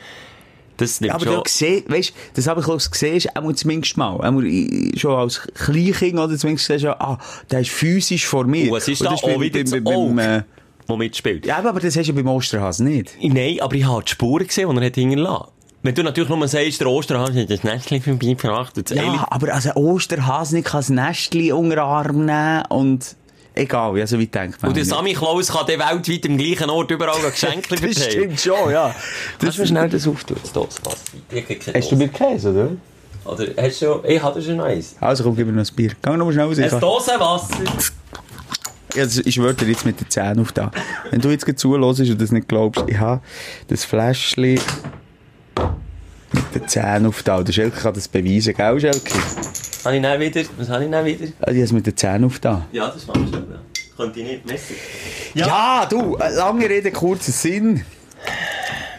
Das 0.77 1.01
nimmt 1.01 1.09
ja, 1.09 1.15
aber 1.15 1.25
schon... 1.25 1.35
du 1.35 1.41
gesehen, 1.41 1.83
weißt, 1.89 2.13
das 2.35 2.47
habe 2.47 2.61
ich 2.61 2.67
auch 2.67 2.77
gesehen, 2.77 3.21
auch 3.35 3.51
zumindest 3.51 3.97
mal, 3.97 4.15
auch 4.15 4.97
schon 4.97 5.11
als 5.11 5.41
Kleinkind 5.55 6.17
oder 6.17 6.37
zumindest 6.37 6.69
gesehen, 6.69 6.79
schon, 6.79 6.95
ah, 6.99 7.17
der 7.51 7.59
ist 7.59 7.71
physisch 7.71 8.27
vor 8.27 8.45
mir. 8.45 8.73
Es 8.77 8.87
ist 8.87 9.01
da 9.01 9.09
auch 9.09 9.41
wieder 9.41 9.61
das 9.61 9.73
Auge, 9.73 10.45
wo 10.87 10.95
mitspielt. 10.95 11.45
Ja, 11.45 11.57
aber 11.57 11.81
das 11.81 11.97
hast 11.97 12.07
du 12.07 12.13
beim 12.13 12.29
Osterhasen 12.29 12.87
nicht. 12.87 13.17
Nein, 13.21 13.57
aber 13.59 13.75
ich 13.75 13.85
habe 13.85 14.05
die 14.05 14.11
Spuren 14.11 14.47
gesehen, 14.47 14.69
die 14.69 14.77
er 14.77 14.85
hat 14.85 14.95
hinterlassen 14.95 15.58
Wenn 15.81 15.95
du 15.95 16.03
natürlich 16.03 16.29
nur 16.29 16.45
sagst, 16.47 16.81
der 16.81 16.87
Osterhase 16.87 17.41
hat 17.41 17.49
das 17.49 17.63
Nestchen 17.63 18.01
vorbeigebracht. 18.01 18.75
das 18.75 18.95
Ja, 18.95 19.25
aber 19.29 19.53
also 19.53 19.69
ein 19.69 19.77
Osterhase 19.77 20.61
kann 20.61 20.83
ein 20.87 20.95
Nestchen 20.95 21.53
unter 21.53 21.75
den 21.75 21.79
Arm 21.79 22.25
nehmen 22.25 22.63
und 22.69 23.15
egal, 23.55 23.97
ja, 23.97 24.05
so 24.05 24.19
weit 24.19 24.35
denkt 24.35 24.61
man. 24.61 24.69
Und 24.69 24.75
der. 24.77 24.83
Sammy 24.83 25.13
Klaus 25.13 25.47
kann 25.53 25.65
dann 25.67 25.79
weltweit 25.79 26.25
am 26.29 26.37
gleichen 26.37 26.69
Ort 26.69 26.91
überall 26.91 27.31
Geschenke 27.31 27.69
Das 27.69 27.79
verteilen. 27.79 28.11
stimmt 28.11 28.41
schon, 28.41 28.71
ja. 28.71 28.93
Kannst 29.39 29.57
du 29.57 29.61
mir 29.61 29.67
schnell 29.67 29.89
das 29.89 30.05
auftun? 30.05 30.37
Das 30.41 30.51
Dose 30.51 30.81
passt. 30.81 31.11
Hast 31.73 31.91
du 31.91 31.95
mir 31.95 32.09
Käse, 32.09 32.49
oder? 32.51 32.69
Oder 33.31 33.45
hast 33.61 33.81
du 33.81 33.85
schon... 33.85 34.05
Ich 34.05 34.21
hatte 34.21 34.41
schon 34.41 34.59
eins. 34.59 34.95
Also 34.99 35.23
komm, 35.23 35.35
gib 35.35 35.45
mir 35.47 35.53
noch 35.53 35.65
ein 35.69 35.75
Bier. 35.75 35.91
Geh 36.01 36.09
noch 36.17 36.25
mal 36.25 36.33
schnell 36.33 36.45
raus. 36.45 36.57
Ein 36.59 36.69
kann- 36.69 36.79
Dose 36.81 37.11
Wasser. 37.19 37.55
Ja, 38.95 39.03
das- 39.05 39.17
ich 39.19 39.35
schwöre 39.35 39.53
dir 39.53 39.67
jetzt 39.67 39.85
mit 39.85 39.99
den 39.99 40.09
Zähnen 40.09 40.39
auf 40.41 40.51
da. 40.51 40.71
Wenn 41.11 41.21
du 41.21 41.29
jetzt 41.29 41.45
gerade 41.45 41.55
zuhörst 41.55 41.99
und 42.01 42.19
das 42.21 42.31
nicht 42.31 42.47
glaubst, 42.47 42.83
ich 42.87 42.97
habe 42.97 43.21
das 43.67 43.85
Fläschchen 43.85 44.59
mit 46.31 46.55
den 46.55 46.67
Zähnen 46.67 47.05
auf 47.05 47.23
da. 47.23 47.41
Der 47.41 47.53
Schelke 47.53 47.79
kann 47.79 47.93
das 47.93 48.07
beweisen, 48.07 48.53
gell, 48.53 48.79
Schelke? 48.79 49.11
Habe 49.85 49.95
ich 49.95 50.01
dann 50.01 50.19
wieder... 50.19 50.41
Was 50.57 50.69
habe 50.69 50.85
ich 50.85 50.91
dann 50.91 51.05
wieder? 51.05 51.25
Ich 51.25 51.41
habe 51.41 51.61
es 51.61 51.71
mit 51.71 51.85
den 51.85 51.95
Zähnen 51.97 52.25
auf 52.25 52.39
da. 52.39 52.65
Ja, 52.71 52.89
das 52.89 53.07
war 53.07 53.15
schon. 53.15 53.31
Ja. 53.31 53.59
Könnte 53.95 54.19
ich 54.21 54.25
nicht 54.25 54.45
messen. 54.45 54.75
Ja, 55.33 55.85
du, 55.89 56.15
äh, 56.17 56.33
lange 56.35 56.69
Rede, 56.69 56.91
kurzer 56.91 57.31
Sinn. 57.31 57.83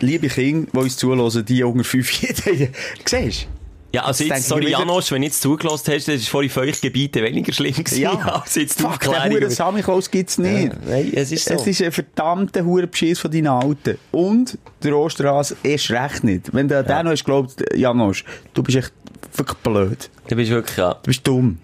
Liebe 0.01 0.29
Kinder, 0.29 0.71
die 0.73 0.79
uns 0.79 0.97
zuhören, 0.97 1.45
die 1.45 1.63
unter 1.63 1.85
5 1.85 2.23
Jahre, 2.23 2.69
siehst 3.05 3.49
Ja, 3.93 4.05
also 4.05 4.23
jetzt, 4.23 4.47
sorry 4.47 4.71
Janosch, 4.71 5.11
wenn 5.11 5.23
du 5.23 5.27
jetzt 5.27 5.43
zugelassen 5.43 5.93
hast, 5.93 6.07
das 6.07 6.15
ist 6.17 6.29
vorhin 6.29 6.51
Feuchtgebiete 6.51 7.23
weniger 7.23 7.53
schlimm 7.53 7.75
gewesen, 7.75 8.07
als 8.23 8.55
jetzt 8.55 8.79
die 8.79 8.85
Fuck, 8.85 9.01
den 9.01 9.11
Aufklärung. 9.11 9.39
Huren 9.39 9.51
Samichlaus 9.51 10.11
gibt's 10.11 10.39
nicht. 10.39 10.73
Nein, 10.87 11.11
es 11.13 11.33
ist 11.33 11.47
so. 11.47 11.55
Es 11.55 11.67
ist 11.67 11.83
ein 11.83 11.91
verdammter 11.91 12.65
Hurenbeschiss 12.65 13.19
von 13.19 13.31
deinen 13.33 13.49
Alten. 13.49 13.99
Und 14.13 14.59
der 14.83 14.97
Osterhase 14.97 15.57
erst 15.65 15.91
recht 15.91 16.23
nicht. 16.23 16.55
Wenn 16.55 16.69
du 16.69 16.79
an 16.79 16.87
den 16.87 17.05
noch 17.05 17.13
hast 17.13 17.25
geglaubt, 17.25 17.55
Janosch, 17.75 18.25
du 18.55 18.63
bist 18.63 18.79
echt 18.79 18.93
wirklich 19.35 19.59
blöd. 19.59 20.11
Du 20.29 20.37
bist 20.37 20.51
wirklich, 20.51 20.77
ja. 20.77 20.95
Du 20.95 21.09
bist 21.09 21.27
dumm. 21.27 21.59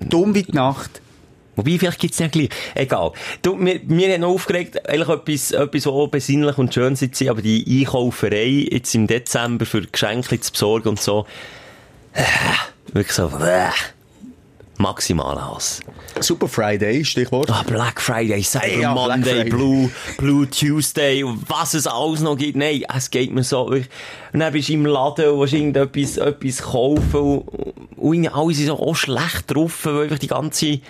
Dumm 0.00 0.34
wie 0.34 0.44
die 0.44 0.52
Nacht. 0.52 1.00
Wobei, 1.56 1.78
vielleicht 1.78 1.98
gibt's 1.98 2.18
ja 2.18 2.28
gleich. 2.28 2.50
Egal. 2.74 3.12
Du, 3.42 3.56
mir, 3.56 3.80
mir 3.86 4.12
hat 4.12 4.20
noch 4.20 4.28
aufgeregt, 4.28 4.88
eigentlich 4.88 5.08
etwas, 5.08 5.50
etwas, 5.52 5.86
was 5.86 6.10
besinnlich 6.10 6.58
und 6.58 6.72
schön 6.72 6.92
ist, 6.92 7.22
aber 7.28 7.42
die 7.42 7.80
Einkauferei 7.80 8.68
jetzt 8.70 8.94
im 8.94 9.06
Dezember 9.06 9.66
für 9.66 9.82
Geschenke 9.82 10.38
zu 10.38 10.52
besorgen 10.52 10.90
und 10.90 11.00
so. 11.00 11.26
Äh, 12.12 12.22
Wirklich 12.92 13.12
so, 13.12 13.26
äh, 13.28 13.70
maximaler 14.78 15.54
Hass. 15.54 15.80
Super 16.20 16.48
Friday, 16.48 17.04
Stichwort. 17.04 17.50
Ah, 17.50 17.62
Black 17.66 18.00
Friday, 18.00 18.42
Cyber 18.42 18.80
Ja, 18.80 18.94
Monday, 18.94 19.34
Friday. 19.34 19.50
Blue, 19.50 19.90
Blue 20.18 20.48
Tuesday 20.48 21.22
und 21.24 21.42
was 21.48 21.74
es 21.74 21.86
alles 21.86 22.20
noch 22.20 22.36
gibt. 22.36 22.56
Nein, 22.56 22.84
es 22.94 23.10
geht 23.10 23.32
mir 23.32 23.44
so. 23.44 23.62
Und 23.66 23.88
dann 24.32 24.52
bist 24.52 24.68
du 24.68 24.74
im 24.74 24.86
Laden 24.86 25.30
und 25.30 25.40
willst 25.40 25.54
irgendetwas 25.54 26.16
etwas 26.16 26.62
kaufen 26.62 27.20
und, 27.20 27.48
und 27.96 28.14
irgendwie 28.14 28.28
alle 28.30 28.54
sind 28.54 28.66
so 28.66 28.78
auch 28.78 28.96
schlecht 28.96 29.44
drauf, 29.48 29.84
weil 29.84 30.04
einfach 30.04 30.18
die 30.18 30.28
ganze 30.28 30.80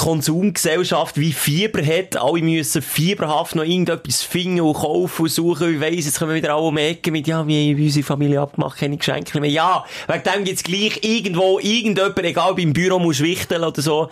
Konsumgesellschaft 0.00 1.20
wie 1.20 1.32
Fieber 1.32 1.84
hat. 1.84 2.16
Alle 2.16 2.40
müssen 2.40 2.80
fieberhaft 2.80 3.54
noch 3.54 3.64
irgendetwas 3.64 4.22
finden 4.22 4.62
und 4.62 4.72
kaufen 4.72 5.22
und 5.22 5.28
suchen. 5.28 5.74
Ich 5.74 5.80
weiss, 5.80 6.06
jetzt 6.06 6.18
kommen 6.18 6.34
wieder 6.34 6.54
alle 6.54 6.62
um 6.62 6.76
die 6.76 6.82
Ecke 6.82 7.10
mit, 7.10 7.26
ja, 7.26 7.46
wie 7.46 7.74
haben 7.74 7.82
unsere 7.82 8.06
Familie 8.06 8.40
abgemacht, 8.40 8.78
keine 8.78 8.96
Geschenke 8.96 9.38
mehr. 9.38 9.50
Ja, 9.50 9.84
wegen 10.08 10.22
dem 10.22 10.44
gibt's 10.44 10.62
gleich 10.62 11.00
irgendwo 11.02 11.58
irgendjemand, 11.58 12.18
egal, 12.20 12.54
beim 12.54 12.72
Büro 12.72 12.98
musst 12.98 13.20
du 13.20 13.24
wichteln 13.24 13.62
oder 13.62 13.82
so. 13.82 14.08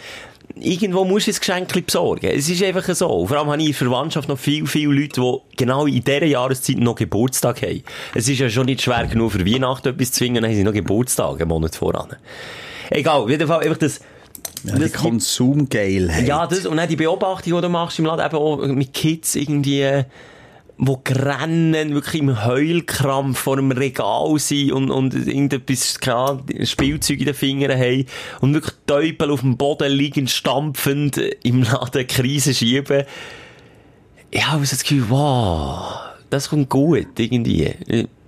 Irgendwo 0.60 1.06
musst 1.06 1.26
du 1.26 1.30
ein 1.30 1.38
Geschenk 1.38 1.86
besorgen. 1.86 2.26
Es 2.26 2.50
ist 2.50 2.62
einfach 2.62 2.94
so. 2.94 3.26
Vor 3.26 3.36
allem 3.38 3.48
habe 3.48 3.62
ich 3.62 3.68
in 3.68 3.72
der 3.72 3.78
Verwandtschaft 3.78 4.28
noch 4.28 4.38
viel, 4.38 4.66
viele 4.66 4.92
Leute, 4.92 5.20
die 5.22 5.56
genau 5.56 5.86
in 5.86 6.04
dieser 6.04 6.24
Jahreszeit 6.24 6.78
noch 6.78 6.96
Geburtstag 6.96 7.62
haben. 7.62 7.82
Es 8.14 8.28
ist 8.28 8.40
ja 8.40 8.50
schon 8.50 8.66
nicht 8.66 8.82
schwer 8.82 9.06
genug 9.06 9.32
für 9.32 9.46
Weihnachten 9.46 9.88
etwas 9.88 10.12
zu 10.12 10.18
zwingen, 10.18 10.42
dann 10.42 10.50
haben 10.50 10.56
sie 10.56 10.64
noch 10.64 10.74
Geburtstag 10.74 11.40
einen 11.40 11.48
Monat 11.48 11.74
voran. 11.74 12.16
Egal, 12.90 13.20
auf 13.20 13.30
jeden 13.30 13.48
Fall 13.48 13.60
einfach 13.60 13.78
das, 13.78 14.00
Ja, 14.64 14.76
die 14.76 14.90
Konsumgeilheit. 14.90 16.26
ja, 16.26 16.46
das, 16.46 16.66
und 16.66 16.76
dann 16.76 16.88
die 16.88 16.96
Beobachtung, 16.96 17.54
die 17.54 17.60
du 17.60 17.68
machst 17.68 17.98
im 17.98 18.04
Laden, 18.04 18.24
eben 18.24 18.36
auch 18.36 18.66
mit 18.66 18.92
Kids 18.92 19.34
irgendwie, 19.34 19.82
äh, 19.82 20.04
wo 20.78 21.02
rennen, 21.08 21.92
wirklich 21.92 22.22
im 22.22 22.44
Heulkrampf 22.44 23.38
vor 23.38 23.58
einem 23.58 23.72
Regal 23.72 24.38
sind 24.38 24.72
und, 24.72 24.90
und 24.90 25.14
irgendetwas, 25.14 25.98
keine 25.98 26.44
Spielzeug 26.64 27.18
in 27.18 27.26
den 27.26 27.34
Fingern 27.34 27.78
haben 27.78 28.06
und 28.40 28.54
wirklich 28.54 28.74
Teufel 28.86 29.30
auf 29.32 29.40
dem 29.40 29.56
Boden 29.56 29.90
liegen, 29.92 30.28
stampfend 30.28 31.18
im 31.42 31.64
Laden 31.64 32.06
Krise 32.06 32.54
schieben. 32.54 33.02
Ja, 34.32 34.40
ich 34.40 34.46
habe 34.46 34.60
das 34.60 34.82
Gefühl, 34.82 35.06
wow, 35.08 35.98
das 36.30 36.48
kommt 36.48 36.68
gut, 36.68 37.18
irgendwie. 37.18 37.74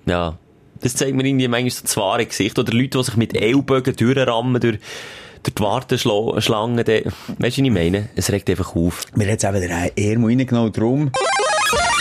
Ja. 0.07 0.37
Das 0.81 0.97
zeigt 0.97 1.15
mir 1.15 1.27
irgendwie 1.27 1.47
manchmal 1.47 1.71
so 1.71 1.83
das 1.83 1.97
wahre 1.99 2.25
Gesicht. 2.25 2.59
Oder 2.59 2.73
Leute, 2.73 2.99
die 2.99 3.05
sich 3.05 3.17
mit 3.17 3.37
Ellbogen 3.37 3.95
durchrammen, 3.95 4.61
durch, 4.61 4.79
durch 5.43 5.55
die 5.55 5.63
Warteschlangen. 5.63 6.79
Weißt 6.79 6.89
du, 6.89 7.11
was 7.39 7.59
ich 7.59 7.71
meine? 7.71 8.09
Es 8.17 8.31
regt 8.31 8.49
einfach 8.51 8.75
auf. 8.75 9.05
Wir 9.15 9.27
haben 9.27 9.33
jetzt 9.33 9.45
eben 9.45 9.61
den 9.61 9.71
Ermo 9.97 10.27
reingenommen, 10.27 10.73
drum. 10.73 11.13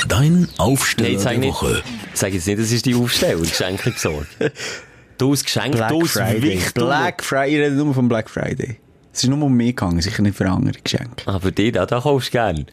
Dein 0.07 0.41
Nein, 0.41 0.49
Aufsteller 0.57 1.19
sag 1.19 1.31
der 1.31 1.39
nicht. 1.39 1.49
Woche. 1.49 1.83
Sag 2.13 2.33
jetzt 2.33 2.47
nicht, 2.47 2.59
das 2.59 2.71
ist 2.71 2.85
die 2.85 2.95
Aufstellung, 2.95 3.43
Geschenke 3.43 3.91
gesorgt. 3.91 4.27
Du 5.17 5.31
hast 5.33 5.43
Geschenk, 5.43 5.75
Black 5.75 5.89
du 5.89 6.01
hast 6.01 6.13
Friday. 6.13 6.59
Black 6.73 7.23
Friday, 7.23 7.55
ich 7.55 7.61
rede 7.61 7.75
nur 7.75 7.93
von 7.93 8.07
Black 8.07 8.29
Friday. 8.29 8.77
Es 9.11 9.23
ist 9.23 9.29
nur 9.29 9.41
um 9.43 9.53
mich 9.53 9.75
gegangen, 9.75 9.99
sicher 10.01 10.21
nicht 10.21 10.37
für 10.37 10.49
andere 10.49 10.79
Geschenke. 10.81 11.23
Ah, 11.25 11.39
für 11.39 11.51
dich, 11.51 11.73
da, 11.73 11.85
da 11.85 11.99
kaufst 11.99 12.29
du 12.29 12.31
gern. 12.31 12.65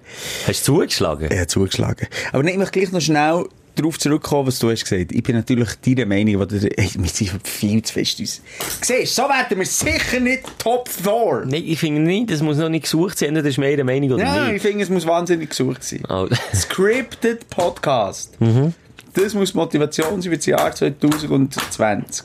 Hast 0.46 0.68
du 0.68 0.74
zugeschlagen? 0.74 1.30
Er 1.30 1.40
hat 1.42 1.50
zugeschlagen. 1.50 2.06
Aber 2.32 2.42
nicht, 2.42 2.52
ich 2.52 2.58
möchte 2.58 2.78
gleich 2.78 2.92
noch 2.92 3.00
schnell 3.00 3.46
darauf 3.76 3.98
zurückkommen, 3.98 4.48
was 4.48 4.58
du 4.58 4.70
hast 4.70 4.84
gesagt. 4.84 5.12
Ich 5.12 5.22
bin 5.22 5.36
natürlich 5.36 5.68
deiner 5.84 6.06
Meinung, 6.06 6.40
weil 6.40 6.46
du, 6.48 6.56
ey, 6.56 6.90
wir 6.96 7.08
sind 7.08 7.46
viel 7.46 7.82
zu 7.82 7.92
fest 7.92 8.18
uns. 8.18 8.40
Siehst, 8.82 9.14
so 9.14 9.22
werden 9.22 9.58
wir 9.58 9.66
sicher 9.66 10.18
nicht 10.20 10.42
Top 10.58 10.88
4. 10.88 11.44
Nein, 11.46 11.62
ich 11.66 11.78
finde 11.78 12.00
nicht, 12.00 12.30
das 12.30 12.42
muss 12.42 12.56
noch 12.56 12.68
nicht 12.68 12.82
gesucht 12.82 13.18
sein, 13.18 13.34
das 13.34 13.44
ist 13.44 13.58
mehr 13.58 13.72
eine 13.72 13.84
Meinung 13.84 14.12
oder 14.12 14.24
Ja, 14.24 14.46
ich 14.46 14.52
nicht. 14.54 14.62
finde, 14.62 14.82
es 14.82 14.90
muss 14.90 15.06
wahnsinnig 15.06 15.50
gesucht 15.50 15.84
sein. 15.84 16.02
Oh. 16.08 16.26
Scripted 16.54 17.48
Podcast. 17.50 18.40
Mhm. 18.40 18.74
Das 19.14 19.32
muss 19.34 19.54
Motivation 19.54 20.20
sein 20.20 20.30
für 20.32 20.36
das 20.36 20.46
Jahr 20.46 20.74
2020. 20.74 22.24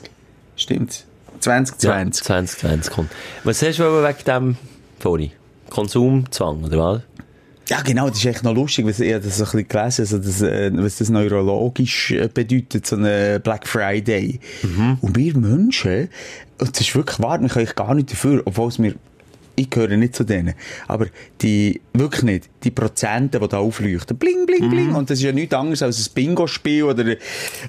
Stimmt. 0.56 1.04
2020. 1.40 2.24
2020 2.24 2.92
kommt. 2.92 3.10
Was 3.44 3.62
hast 3.62 3.78
du 3.78 3.82
wegen 3.84 4.24
dem 4.26 4.56
vorhin? 4.98 5.32
Konsumzwang, 5.70 6.64
oder 6.64 6.78
was? 6.78 7.00
Ja, 7.68 7.80
genau, 7.82 8.08
das 8.08 8.18
ist 8.18 8.26
echt 8.26 8.42
noch 8.42 8.54
lustig, 8.54 8.84
was 8.86 8.98
ich 9.00 9.12
das 9.12 9.38
so 9.38 9.44
ein 9.44 9.64
bisschen 9.64 9.68
gelesen, 9.68 10.00
also 10.02 10.18
das, 10.18 10.42
äh, 10.42 10.70
was 10.74 10.96
das 10.96 11.10
neurologisch 11.10 12.10
äh, 12.10 12.28
bedeutet, 12.32 12.86
so 12.86 12.96
ein 12.96 13.40
Black 13.42 13.66
Friday. 13.68 14.40
Und 15.00 15.16
wir 15.16 15.36
Menschen, 15.36 16.08
und 16.58 16.72
das 16.72 16.80
ist 16.80 16.94
wirklich 16.94 17.20
wahr, 17.20 17.40
wir 17.40 17.48
können 17.48 17.68
gar 17.74 17.94
nicht 17.94 18.10
dafür, 18.10 18.42
obwohl 18.44 18.68
es 18.68 18.78
mir, 18.78 18.94
ich 19.54 19.70
gehöre 19.70 19.96
nicht 19.96 20.16
zu 20.16 20.24
denen, 20.24 20.54
aber 20.88 21.06
die, 21.40 21.80
wirklich 21.92 22.22
nicht, 22.24 22.50
die 22.64 22.70
Prozente, 22.72 23.38
die 23.38 23.48
da 23.48 23.58
aufleuchten, 23.58 24.16
bling, 24.16 24.44
bling, 24.44 24.68
bling, 24.68 24.94
und 24.94 25.08
das 25.08 25.18
ist 25.18 25.24
ja 25.24 25.32
nichts 25.32 25.54
anderes 25.54 25.82
als 25.82 26.08
ein 26.08 26.14
Bingo-Spiel 26.14 26.82
oder, 26.82 27.04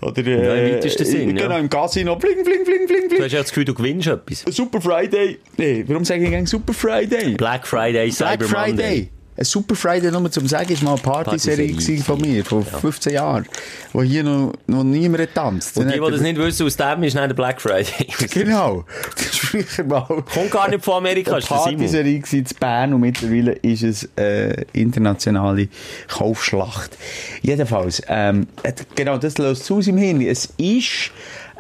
oder, 0.02 0.22
Ja, 0.24 0.56
im 0.56 0.66
äh, 0.72 0.76
weitesten 0.76 1.06
Sinn, 1.06 1.36
genau, 1.36 1.52
ja. 1.52 1.60
im 1.60 1.70
Casino, 1.70 2.16
bling, 2.16 2.44
bling, 2.44 2.64
bling, 2.64 2.88
bling, 2.88 3.02
Du 3.04 3.10
bling. 3.10 3.24
hast 3.24 3.32
ja 3.34 3.40
das 3.42 3.50
Gefühl, 3.50 3.66
du 3.66 3.74
gewinnst 3.76 4.08
etwas. 4.08 4.44
Super 4.50 4.82
Friday, 4.82 5.38
nee, 5.58 5.84
warum 5.88 6.04
sage 6.04 6.24
ich 6.26 6.34
eigentlich 6.34 6.50
Super 6.50 6.74
Friday? 6.74 7.36
Black 7.36 7.68
Friday, 7.68 8.10
Cyber 8.12 8.38
Black 8.38 8.50
Friday. 8.50 8.70
Monday. 8.72 9.10
Ein 9.36 9.46
Super 9.46 9.76
Friday, 9.76 10.12
nur 10.12 10.30
zum 10.32 10.48
sagen, 10.48 10.72
ist 10.72 10.84
mal 10.84 10.94
eine 10.94 11.02
Partyserie 11.02 11.72
gewesen 11.72 12.04
von 12.04 12.22
mir, 12.22 12.46
von 12.46 12.64
15 12.64 13.14
Jahren, 13.14 13.48
wo 13.92 14.04
hier 14.04 14.24
noch, 14.24 14.54
noch 14.68 14.84
niemand 14.84 15.34
tanzt. 15.34 15.76
Und 15.78 15.88
die, 15.88 16.00
die 16.00 16.12
das 16.12 16.22
nicht 16.22 16.38
wissen, 16.38 16.68
aus 16.68 16.78
dem 16.78 17.02
ist 17.04 17.16
dann 17.16 17.30
der 17.30 17.36
Black 17.36 17.60
Friday. 17.62 18.08
Genau. 18.32 18.86
Das 19.16 19.54
ist 19.54 19.88
mal 19.88 20.02
Kommt 20.06 20.52
gar 20.52 20.70
nicht 20.70 20.84
von 20.84 20.96
Amerika, 20.96 21.38
ist 21.38 21.48
Simon. 21.48 21.64
Partyserie 21.64 22.20
gewesen 22.20 22.40
in 22.40 22.58
Bern 22.60 22.94
und 22.94 23.02
mittlerweile 23.02 23.54
ist 23.54 23.84
es 23.84 24.10
äh, 24.18 24.66
internationale 24.74 25.68
Kaufschlacht. 26.08 26.96
Jedenfalls, 27.42 28.02
ähm, 28.08 28.48
genau, 28.96 29.18
das 29.18 29.38
löst 29.40 29.66
zu 29.66 29.78
aus 29.78 29.88
im 29.88 29.98
Hirn. 29.98 30.22
Es 30.22 30.46
ist 30.58 31.12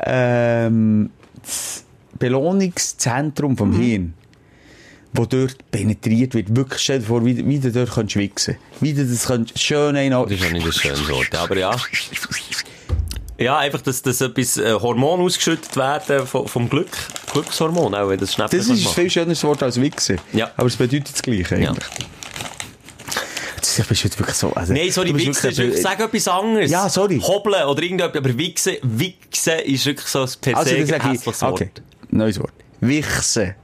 ähm, 0.05 1.09
das 1.41 1.83
Belohnungszentrum 2.19 3.53
Mhm. 3.53 3.57
vom 3.57 3.73
Hirn. 3.79 4.13
Wo 5.13 5.25
dort 5.25 5.57
penetriert 5.71 6.33
wird. 6.33 6.55
Wirklich, 6.55 6.81
stell 6.81 6.99
dir 6.99 7.05
vor, 7.05 7.25
wie, 7.25 7.47
wie 7.47 7.59
du 7.59 7.71
dort 7.71 7.91
kannst 7.93 8.15
wichsen 8.15 8.57
Wie 8.81 8.93
du 8.93 9.05
das 9.05 9.25
kannst, 9.27 9.57
schön 9.59 9.95
ein... 9.95 10.11
Das 10.11 10.31
ist 10.31 10.41
ja 10.41 10.49
nicht 10.49 10.65
ein 10.65 10.71
schönes 10.71 11.09
Wort, 11.09 11.35
aber 11.37 11.57
ja. 11.57 11.75
Ja, 13.37 13.57
einfach, 13.57 13.81
dass, 13.81 14.01
dass 14.01 14.21
etwas 14.21 14.57
äh, 14.57 14.73
Hormon 14.73 15.19
ausgeschüttet 15.21 15.75
werden 15.75 16.25
vom, 16.27 16.47
vom 16.47 16.69
Glück. 16.69 16.89
Glückshormon, 17.31 17.93
auch 17.95 18.09
wenn 18.09 18.19
das 18.19 18.33
Schnäppchen 18.33 18.59
Das 18.59 18.67
ist 18.69 18.87
ein 18.87 18.93
viel 18.93 19.09
schöneres 19.09 19.43
Wort 19.43 19.63
als 19.63 19.79
wichsen. 19.81 20.19
Ja. 20.33 20.51
Aber 20.55 20.67
es 20.67 20.75
bedeutet 20.75 21.13
das 21.13 21.21
Gleiche 21.21 21.57
Ja. 21.59 21.69
eigentlich. 21.71 21.87
Das 23.57 23.87
bist 23.87 24.03
heute 24.03 24.19
wirklich 24.19 24.35
so... 24.37 24.53
Also, 24.53 24.73
Nein, 24.73 24.91
sorry, 24.91 25.13
du 25.13 25.17
Wichsen 25.17 25.49
ist 25.49 25.57
wirklich- 25.57 25.81
sag 25.81 25.99
etwas 25.99 26.27
anderes. 26.27 26.69
Ja, 26.69 26.87
sorry. 26.89 27.19
Hobeln 27.19 27.63
oder 27.63 27.81
irgendetwas, 27.81 28.17
aber 28.17 28.37
Wichsen, 28.37 28.75
Wichsen 28.83 29.59
ist 29.65 29.85
wirklich 29.87 30.07
so 30.07 30.21
ein 30.21 30.29
per 30.41 30.57
Also, 30.57 30.69
se 30.69 30.79
das 30.85 30.89
ich... 30.89 31.03
hässliches 31.03 31.41
Wort. 31.41 31.53
Okay, 31.53 31.69
neues 32.11 32.39
Wort. 32.39 32.53
Wichsen. 32.81 33.55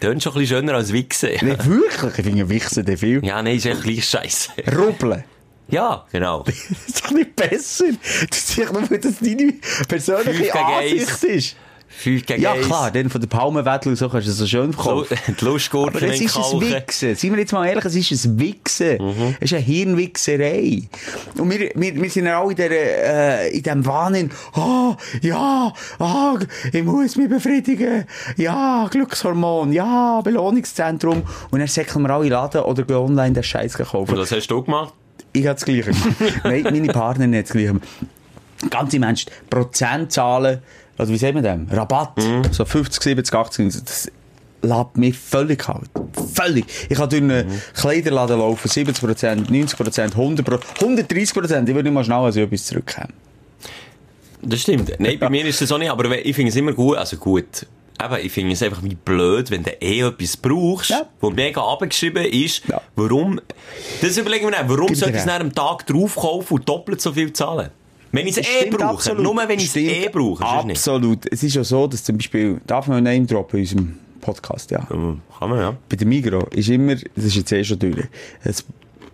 Tönt 0.00 0.22
schon 0.22 0.32
ein 0.32 0.38
bisschen 0.40 0.58
schöner 0.58 0.74
als 0.74 0.92
Wichsen. 0.92 1.30
Nicht 1.30 1.68
wirklich, 1.68 2.18
ich 2.18 2.24
finde 2.24 2.48
Wichsen 2.48 2.84
der 2.84 2.98
viel. 2.98 3.24
Ja, 3.24 3.42
nein, 3.42 3.56
ist 3.56 3.66
echt 3.66 3.82
gleich 3.82 4.04
scheiße. 4.08 4.50
Rubbeln. 4.76 5.24
Ja, 5.68 6.04
genau. 6.12 6.44
Das 6.46 6.56
ist 6.86 7.04
doch 7.04 7.10
nicht 7.12 7.36
besser. 7.36 7.86
Das 8.28 8.38
ist 8.38 8.58
doch 8.58 8.72
nur, 8.72 8.90
weil 8.90 8.98
das 8.98 9.18
deine 9.20 9.54
persönliche. 9.88 10.54
Ansicht 10.54 11.24
ist. 11.24 11.56
5 11.96 12.26
gegen 12.26 12.42
Ja, 12.42 12.52
1. 12.52 12.66
klar, 12.66 12.90
den 12.90 13.08
von 13.10 13.20
der 13.20 13.28
Palmenwettel 13.28 13.90
und 13.90 13.96
so 13.96 14.08
kannst 14.08 14.26
du 14.26 14.30
das 14.30 14.38
so 14.38 14.46
schön 14.46 14.72
verkaufen. 14.72 15.16
Die 15.40 15.44
Lustgurken 15.44 15.96
Aber 15.96 16.12
es 16.12 16.20
ist 16.20 16.36
ein. 16.36 16.60
Wichsen. 16.60 17.14
Seien 17.14 17.32
wir 17.32 17.38
jetzt 17.40 17.52
mal 17.52 17.66
ehrlich, 17.66 17.84
es 17.84 17.94
ist 17.94 18.24
ein 18.24 18.38
Wichsen. 18.38 18.98
Mhm. 18.98 19.36
Es 19.40 19.50
ist 19.52 19.54
eine 19.54 19.62
Hirnwichserei. 19.62 20.82
Und 21.38 21.50
wir, 21.50 21.70
wir, 21.74 21.94
wir 21.94 22.10
sind 22.10 22.26
ja 22.26 22.38
auch 22.38 22.50
in, 22.50 22.56
der, 22.56 22.70
äh, 22.70 23.56
in 23.56 23.62
diesem 23.62 23.86
Wahnsinn. 23.86 24.30
Ah, 24.52 24.96
ja, 25.22 25.72
ah, 25.98 26.34
ich 26.72 26.82
muss 26.84 27.16
mich 27.16 27.28
befriedigen. 27.28 28.04
Ja, 28.36 28.88
Glückshormon. 28.90 29.72
Ja, 29.72 30.20
Belohnungszentrum. 30.22 31.22
Und 31.50 31.58
dann 31.58 31.68
säckeln 31.68 32.02
wir 32.02 32.10
alle 32.10 32.28
Laden 32.28 32.62
oder 32.62 32.82
gehen 32.82 32.96
online 32.96 33.32
den 33.32 33.42
Scheiß 33.42 33.74
kaufen. 33.78 34.12
Und 34.12 34.18
was 34.18 34.32
hast 34.32 34.48
du 34.48 34.62
gemacht? 34.62 34.92
Ich 35.32 35.46
habe 35.46 35.54
das 35.54 35.64
Gleiche 35.64 35.90
gemacht. 35.90 36.16
Nein, 36.44 36.62
meine 36.64 36.88
Partnerin 36.88 37.34
hat 37.34 37.44
das 37.44 37.50
Gleiche 37.52 37.68
gemacht. 37.68 37.88
Ganz 38.70 38.94
im 38.94 39.02
Ernst, 39.02 39.30
Prozentzahlen, 39.50 40.60
also 40.98 41.12
wie 41.12 41.18
sagt 41.18 41.34
man 41.34 41.42
dem? 41.42 41.66
Rabatt, 41.70 42.20
so 42.50 42.64
50, 42.64 43.02
70, 43.02 43.34
80, 43.34 43.74
das 43.84 44.10
lässt 44.62 44.96
mich 44.96 45.18
völlig 45.18 45.58
kalt. 45.60 45.90
Völlig. 46.34 46.64
Ich 46.88 46.96
kann 46.96 47.08
durch 47.10 47.22
einen 47.22 47.60
Kleiderladen 47.74 48.38
laufen, 48.38 48.68
70%, 48.68 49.48
90%, 49.48 50.14
100%, 50.14 50.60
130%. 50.78 51.68
Ich 51.68 51.74
würde 51.74 51.82
nicht 51.84 51.92
mal 51.92 52.04
schnell 52.04 52.18
als 52.18 52.36
ich 52.36 52.42
etwas 52.42 52.64
zurückkommen. 52.66 53.12
Das 54.42 54.60
stimmt. 54.60 54.92
Nein, 54.98 55.18
bei 55.18 55.28
mir 55.30 55.44
ist 55.46 55.60
das 55.60 55.72
auch 55.72 55.78
nicht, 55.78 55.90
aber 55.90 56.24
ich 56.24 56.34
finde 56.36 56.50
es 56.50 56.56
immer 56.56 56.72
gut, 56.72 56.96
also 56.96 57.16
gut. 57.16 57.66
Eben, 58.02 58.16
ich 58.26 58.32
finde 58.32 58.52
es 58.52 58.62
einfach 58.62 58.82
wie 58.82 58.94
blöd, 58.94 59.50
wenn 59.50 59.62
du 59.62 59.70
eh 59.80 60.00
etwas 60.00 60.36
brauchst, 60.36 60.90
Ja. 60.90 61.06
wo 61.20 61.30
mega 61.30 61.62
abgeschrieben 61.62 62.24
ist, 62.26 62.66
Ja. 62.68 62.80
warum, 62.96 63.40
das 64.02 64.16
überlegen 64.18 64.44
wir 64.44 64.50
nicht, 64.50 64.64
warum 64.68 64.86
Gib 64.88 64.96
soll 64.96 65.08
ich 65.10 65.14
dir 65.14 65.20
es 65.20 65.26
nach 65.26 65.34
einem 65.36 65.54
Tag 65.54 65.86
drauf 65.86 66.16
kaufen 66.16 66.54
und 66.54 66.68
doppelt 66.68 67.00
so 67.00 67.12
viel 67.12 67.32
zahlen? 67.32 67.70
Wenn 68.14 68.26
ich 68.26 68.36
es 68.36 68.46
eh 68.46 68.70
brauche. 68.70 68.84
absolut. 68.84 69.22
Nur 69.22 69.36
wenn 69.36 69.58
ich 69.58 69.66
es 69.66 69.76
eh 69.76 70.08
brauche. 70.08 70.44
Absolut. 70.44 71.26
Es 71.32 71.42
ist 71.42 71.54
ja 71.54 71.64
so, 71.64 71.86
dass 71.86 72.04
zum 72.04 72.16
Beispiel, 72.16 72.60
darf 72.66 72.86
man 72.86 73.02
Name 73.02 73.26
droppen 73.26 73.58
in 73.58 73.64
unserem 73.64 73.98
Podcast, 74.20 74.70
ja. 74.70 74.80
Kann 74.80 75.20
man, 75.40 75.58
ja. 75.58 75.76
bei 75.88 75.96
der 75.96 76.06
Migro 76.06 76.46
ist 76.50 76.68
immer, 76.68 76.94
das 76.94 77.24
ist 77.24 77.34
jetzt 77.36 77.52
eh 77.52 77.64
schon 77.64 77.78
es, 78.44 78.64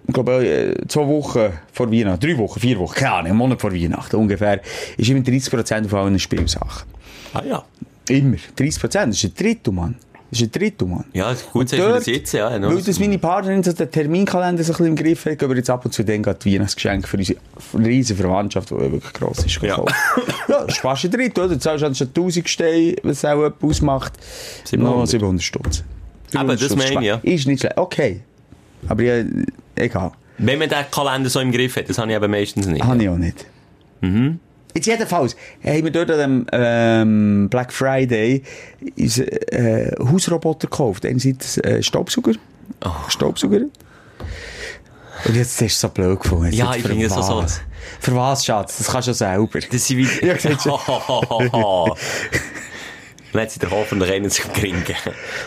ich 0.06 0.14
glaube, 0.14 0.44
äh, 0.44 0.86
zwei 0.88 1.06
Wochen 1.06 1.52
vor 1.72 1.92
Weihnachten, 1.92 2.26
drei 2.26 2.36
Wochen, 2.38 2.60
vier 2.60 2.78
Wochen, 2.78 2.94
keine 2.94 3.12
Ahnung, 3.12 3.26
einen 3.26 3.38
Monat 3.38 3.60
vor 3.60 3.72
Weihnachten 3.72 4.16
ungefähr, 4.16 4.60
ist 4.96 5.08
immer 5.08 5.20
30% 5.20 5.86
auf 5.86 5.94
allen 5.94 6.18
Spielsachen. 6.18 6.88
Ah 7.32 7.42
ja. 7.44 7.64
Immer. 8.08 8.36
30%, 8.58 8.86
das 8.88 9.08
ist 9.08 9.24
ein 9.24 9.34
Drittel, 9.34 9.72
Mann. 9.72 9.96
Das 10.30 10.40
ist 10.40 10.46
ein 10.46 10.52
Drittel, 10.52 10.86
Mann. 10.86 11.04
Ja, 11.12 11.34
gut, 11.52 11.68
sagst 11.68 11.84
du 11.84 11.88
das 11.90 12.06
jetzt, 12.06 12.32
ja. 12.32 12.56
no. 12.58 12.68
Weil 12.68 12.82
das 12.82 13.00
meine 13.00 13.18
Partnerin 13.18 13.64
so 13.64 13.72
den 13.72 13.90
Terminkalender 13.90 14.62
so 14.62 14.72
ein 14.72 14.76
bisschen 14.76 14.86
im 14.86 14.96
Griff 14.96 15.26
hat, 15.26 15.40
wir 15.40 15.56
jetzt 15.56 15.70
ab 15.70 15.84
und 15.84 15.92
zu 15.92 16.04
dann 16.04 16.22
gerade 16.22 16.38
die 16.38 16.54
Weihnachtsgeschenke 16.54 17.08
für 17.08 17.16
unsere 17.16 17.38
riesige 17.74 18.20
Verwandtschaft, 18.22 18.70
die 18.70 18.76
wirklich 18.76 19.12
gross 19.12 19.38
ist, 19.44 19.60
Ja. 19.60 19.74
gekauft. 19.76 19.94
ja, 20.48 20.64
das 20.66 20.76
sparst 20.76 21.04
ein 21.06 21.10
Drittel, 21.10 21.44
oder? 21.44 21.54
Du 21.54 21.58
zahlst 21.58 21.82
anstatt 21.84 22.08
1000 22.16 22.48
Steine, 22.48 22.94
was 23.02 23.24
auch 23.24 23.34
jemand 23.34 23.62
ausmacht, 23.62 24.12
700. 24.64 24.96
noch 24.98 25.06
700 25.06 25.42
Stutz. 25.42 25.82
Aber 26.34 26.54
das 26.54 26.76
meine 26.76 26.90
ich, 26.92 27.00
ja. 27.00 27.16
Ist 27.22 27.48
nicht 27.48 27.60
schlecht. 27.60 27.76
Okay. 27.76 28.20
Aber 28.86 29.02
ja, 29.02 29.24
egal. 29.74 30.12
Wenn 30.38 30.58
man 30.60 30.68
den 30.68 30.78
Kalender 30.92 31.28
so 31.28 31.40
im 31.40 31.50
Griff 31.50 31.74
hat, 31.76 31.88
das 31.90 31.98
habe 31.98 32.08
ich 32.10 32.16
eben 32.16 32.30
meistens 32.30 32.66
nicht. 32.66 32.84
Habe 32.84 33.02
ich 33.02 33.08
auch 33.08 33.16
nicht. 33.18 33.46
Jetzt 34.74 34.86
jedenfalls 34.86 35.36
haben 35.64 35.84
wir 35.84 35.90
dort 35.90 36.10
an 36.10 36.18
dem 36.18 36.46
ähm, 36.52 37.48
Black 37.48 37.72
Friday 37.72 38.42
ist, 38.96 39.18
äh, 39.18 39.92
Hausroboter 39.98 40.68
gekauft. 40.68 41.04
Einerseits 41.04 41.58
äh, 41.58 41.82
Staubsauger. 41.82 42.32
Oh. 42.84 42.90
Staubsauger. 43.08 43.62
Und 45.24 45.36
jetzt 45.36 45.60
du 45.60 45.64
es 45.66 45.80
so 45.80 45.88
blöd 45.88 46.20
gefunden. 46.20 46.46
Jetzt 46.46 46.56
Ja, 46.56 46.74
ich 46.74 46.82
finde 46.82 47.06
es 47.06 47.14
so- 47.14 47.36
was? 47.42 47.60
Für 48.00 48.14
was, 48.14 48.44
Schatz? 48.44 48.78
Das 48.78 48.86
kannst 48.88 49.08
du 49.08 49.10
ja 49.10 49.14
selber. 49.14 49.58
Das 49.70 49.86
sind 49.86 49.98
wie... 49.98 50.26
Ja. 50.26 50.34
Dann 53.32 53.42
hat 53.42 53.50
sie 53.52 53.60
der 53.60 53.70
hoffentlich 53.70 54.10
einen 54.10 54.30
zum 54.30 54.52
Gringen. 54.52 54.84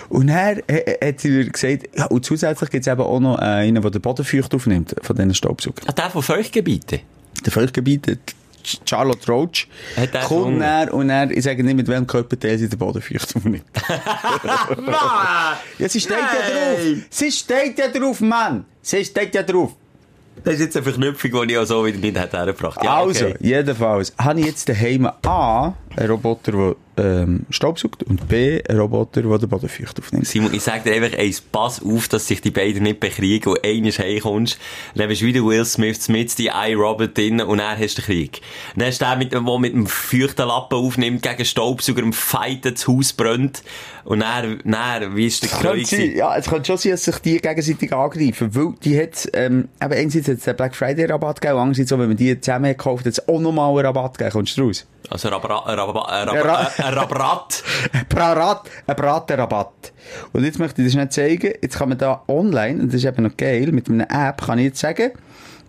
Und 0.10 0.28
dann 0.28 0.62
äh, 0.68 1.06
hat 1.10 1.20
sie 1.20 1.50
gesagt, 1.50 1.90
ja, 1.98 2.06
und 2.06 2.24
zusätzlich 2.24 2.70
gibt 2.70 2.88
es 2.88 2.92
eben 2.92 3.02
auch 3.02 3.20
noch 3.20 3.38
einen, 3.38 3.82
der 3.82 3.92
den 3.92 4.02
Bodenfeucht 4.02 4.54
aufnimmt, 4.56 4.96
von 5.02 5.16
diesen 5.16 5.34
Staubsaugern. 5.34 5.86
Ah, 5.88 5.92
der 5.92 6.10
von 6.10 6.22
Feuchtgebieten? 6.24 7.02
der 7.46 7.52
der 7.52 8.18
Charlotte 8.86 9.32
Roach, 9.32 9.68
kommt 10.28 10.58
näher 10.58 10.94
und 10.94 11.10
er, 11.10 11.30
ich 11.32 11.44
sage 11.44 11.64
nicht, 11.64 11.76
mit 11.76 11.88
welchem 11.88 12.08
Körperteil 12.08 12.58
sie 12.58 12.70
den 12.70 12.80
Boden 12.80 13.02
feucht 13.02 13.36
aufnimmt. 13.36 13.64
ja, 15.80 15.90
sie 15.90 16.00
steht 16.00 16.18
ja 16.18 16.26
drauf. 16.26 16.98
Sie 17.10 17.32
steht 17.32 17.80
ja 17.80 17.88
drauf, 17.88 18.22
Mann. 18.22 18.66
Sie 18.82 19.04
steht 19.04 19.36
ja 19.36 19.44
drauf. 19.44 19.74
Das 20.44 20.56
ist 20.56 20.60
jetzt 20.60 20.78
eine 20.78 20.84
Verknüpfung, 20.84 21.48
die 21.48 21.54
ich 21.54 21.60
auch 21.60 21.66
so 21.66 21.86
wieder 21.86 22.00
nicht 22.00 22.20
hätte 22.20 22.38
hergebracht. 22.38 22.84
Ja, 22.84 22.98
also, 22.98 23.28
okay. 23.28 23.38
jedenfalls, 23.40 24.14
habe 24.18 24.40
ich 24.40 24.48
jetzt 24.48 24.68
daheim 24.68 25.10
A, 25.26 25.74
einen 25.96 26.12
Roboter, 26.12 26.52
der 26.52 26.76
ähm, 26.96 27.46
staubsaugt, 27.50 28.04
und 28.04 28.28
B, 28.28 28.62
einen 28.68 28.80
Roboter, 28.80 29.22
der 29.22 29.38
den 29.38 29.50
Boden 29.50 29.70
feucht 29.70 30.00
aufnimmt. 30.00 30.28
Simon, 30.28 30.54
ich 30.54 30.64
sag 30.64 30.84
dir 30.84 30.94
einfach 30.94 31.18
eins, 31.18 31.42
pass 31.42 31.82
auf, 31.84 32.08
dass 32.08 32.28
sich 32.28 32.42
die 32.42 32.52
beiden 32.52 32.84
nicht 32.84 33.00
bekriegen 33.00 33.50
und 33.50 33.64
eines 33.64 34.00
heimkommst. 34.00 34.60
Dann 34.96 35.08
bist 35.08 35.22
du 35.22 35.26
wieder 35.26 35.44
Will 35.44 35.66
Smith 35.66 36.08
mit 36.10 36.38
die 36.38 36.48
iRobot 36.54 37.18
drin 37.18 37.42
und 37.42 37.58
dann 37.60 37.78
hast 37.78 37.98
du 37.98 38.02
den 38.02 38.06
Krieg. 38.06 38.42
Dann 38.76 38.88
hast 38.88 39.02
du 39.02 39.06
den, 39.06 39.20
mit, 39.20 39.34
der 39.34 39.42
mit 39.42 39.74
dem 39.74 39.88
feuchten 39.88 40.48
Lappen 40.48 40.78
aufnimmt, 40.78 41.24
gegen 41.24 41.46
Staubsauger 41.46 42.02
im 42.02 42.14
Fighten, 42.14 42.74
das 42.74 42.88
Haus 42.88 43.14
brennt. 43.14 43.64
Und 44.06 44.20
dann, 44.20 44.60
dann, 44.66 45.16
wie 45.16 45.28
ist 45.28 45.44
der 45.44 45.50
Kreuz? 45.50 45.90
sein, 45.90 46.16
ja, 46.16 46.36
es 46.36 46.48
könnte 46.48 46.66
schon 46.68 46.78
sein, 46.78 46.92
dass 46.92 47.06
sich 47.06 47.18
die 47.20 47.40
gegenseitig 47.40 47.94
angreifen. 47.94 48.54
Weil 48.54 48.74
die 48.84 49.02
hat, 49.02 49.30
ähm, 49.34 49.70
eben 49.82 49.94
einerseits 49.94 50.28
hat 50.28 50.46
den 50.46 50.56
Black 50.58 50.76
Friday 50.76 51.06
Rabatt 51.06 51.40
gegeben, 51.40 51.60
andererseits 51.60 51.92
auch, 51.94 52.00
wenn 52.00 52.10
man 52.10 52.18
die 52.18 52.40
zusammen 52.40 52.70
hat 52.70 52.78
gekauft, 52.78 53.06
hat 53.06 53.14
es 53.14 53.28
auch 53.28 53.40
nochmal 53.40 53.70
einen 53.70 53.86
Rabatt 53.86 54.18
gegeben. 54.18 54.34
Kommst 54.34 54.58
du 54.58 54.64
raus? 54.64 54.86
Also, 55.10 55.30
Rabra, 55.30 55.60
Rabra, 55.84 56.24
Ra- 56.24 56.24
Rabra, 56.24 56.72
äh, 56.78 56.82
Rabrat. 56.90 57.64
Ein 57.94 58.06
Prarat, 58.10 58.70
ein 58.88 58.96
Bratenrabatt. 58.96 59.94
Und 60.34 60.44
jetzt 60.44 60.60
möchte 60.60 60.82
ich 60.82 60.88
das 60.94 60.96
nicht 60.96 61.14
zeigen. 61.14 61.54
Jetzt 61.62 61.78
kann 61.78 61.90
man 61.90 61.98
da 61.98 62.24
online, 62.28 62.82
und 62.82 62.88
das 62.88 62.96
ist 62.96 63.06
eben 63.06 63.24
noch 63.24 63.36
geil, 63.38 63.72
mit 63.72 63.90
einer 63.90 64.04
App 64.10 64.42
kann 64.46 64.60
ich 64.60 64.66
jetzt 64.66 64.80
sagen, 64.80 65.12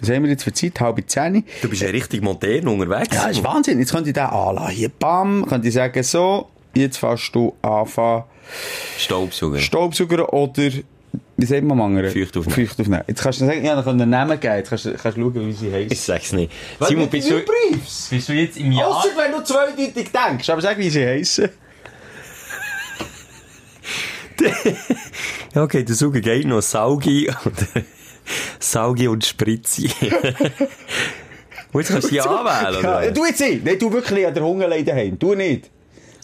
was 0.00 0.10
haben 0.10 0.24
wir 0.24 0.30
jetzt 0.30 0.44
für 0.44 0.52
Zeit? 0.52 0.80
Halbe 0.80 1.06
zehn. 1.06 1.44
Du 1.62 1.68
bist 1.68 1.80
ja 1.82 1.88
richtig 1.88 2.20
modern 2.22 2.68
unterwegs. 2.68 3.14
Ja, 3.14 3.28
das 3.28 3.38
ist 3.38 3.44
Wahnsinn. 3.44 3.78
Jetzt 3.78 3.92
könnte 3.92 4.10
ich 4.10 4.14
den 4.14 4.24
anlassen. 4.24 4.70
Hier, 4.74 4.88
bam, 4.90 5.46
könnte 5.48 5.68
ich 5.68 5.74
sagen, 5.74 6.02
so, 6.02 6.48
jetzt 6.74 6.98
fährst 6.98 7.34
du 7.34 7.54
anfangen, 7.62 8.24
Staubsauger. 8.98 9.58
Staubsauger 9.58 10.32
oder, 10.32 10.68
wie 11.36 11.46
sagt 11.46 11.62
man 11.62 11.80
am 11.80 11.86
anderen? 11.86 12.10
Feucht 12.10 12.36
aufnehmen. 12.36 12.66
Feucht 12.66 12.80
aufnehmen. 12.80 13.04
Jetzt 13.06 13.22
kannst 13.22 13.40
du 13.40 13.46
sagen, 13.46 13.64
ja, 13.64 13.74
dann 13.74 13.84
können 13.84 13.98
wir 13.98 14.02
einen 14.02 14.10
Namen 14.10 14.40
geben. 14.40 14.54
Jetzt 14.56 14.68
kannst 14.68 14.84
du, 14.86 14.94
kannst 14.94 15.18
du 15.18 15.22
schauen, 15.22 15.46
wie 15.46 15.52
sie 15.52 15.72
heisst. 15.72 15.92
Ich 15.92 16.00
sag's 16.00 16.32
nicht. 16.32 16.52
Simon, 16.80 17.08
bist 17.08 17.30
du, 17.30 17.40
Briefs? 17.40 18.08
bist 18.10 18.28
du 18.28 18.32
jetzt 18.32 18.56
im 18.56 18.72
Jahr... 18.72 18.88
Ausser 18.88 19.10
wenn 19.16 19.32
du 19.32 19.42
zweideutig 19.42 20.10
denkst. 20.12 20.48
Aber 20.50 20.60
sag, 20.60 20.78
wie 20.78 20.90
sie 20.90 21.04
heissen. 21.04 21.48
Ja, 25.54 25.62
okay, 25.62 25.84
der 25.84 25.94
Suche 25.94 26.20
geht 26.20 26.46
noch 26.46 26.60
Saugi 26.60 27.30
und, 27.44 27.84
Saugi 28.58 29.06
und 29.06 29.24
Spritzi. 29.24 29.88
und 31.72 31.80
jetzt 31.80 31.92
kannst 31.92 32.08
du 32.08 32.12
die 32.12 32.20
anwählen, 32.20 32.78
oder? 32.78 33.04
Ja, 33.04 33.10
du 33.12 33.24
jetzt 33.24 33.40
nicht. 33.40 33.64
Nein, 33.64 33.78
du 33.78 33.92
wirklich 33.92 34.26
an 34.26 34.34
der 34.34 34.42
Hungerleid 34.42 34.88
daheim. 34.88 35.16
Du 35.18 35.34
nicht. 35.34 35.70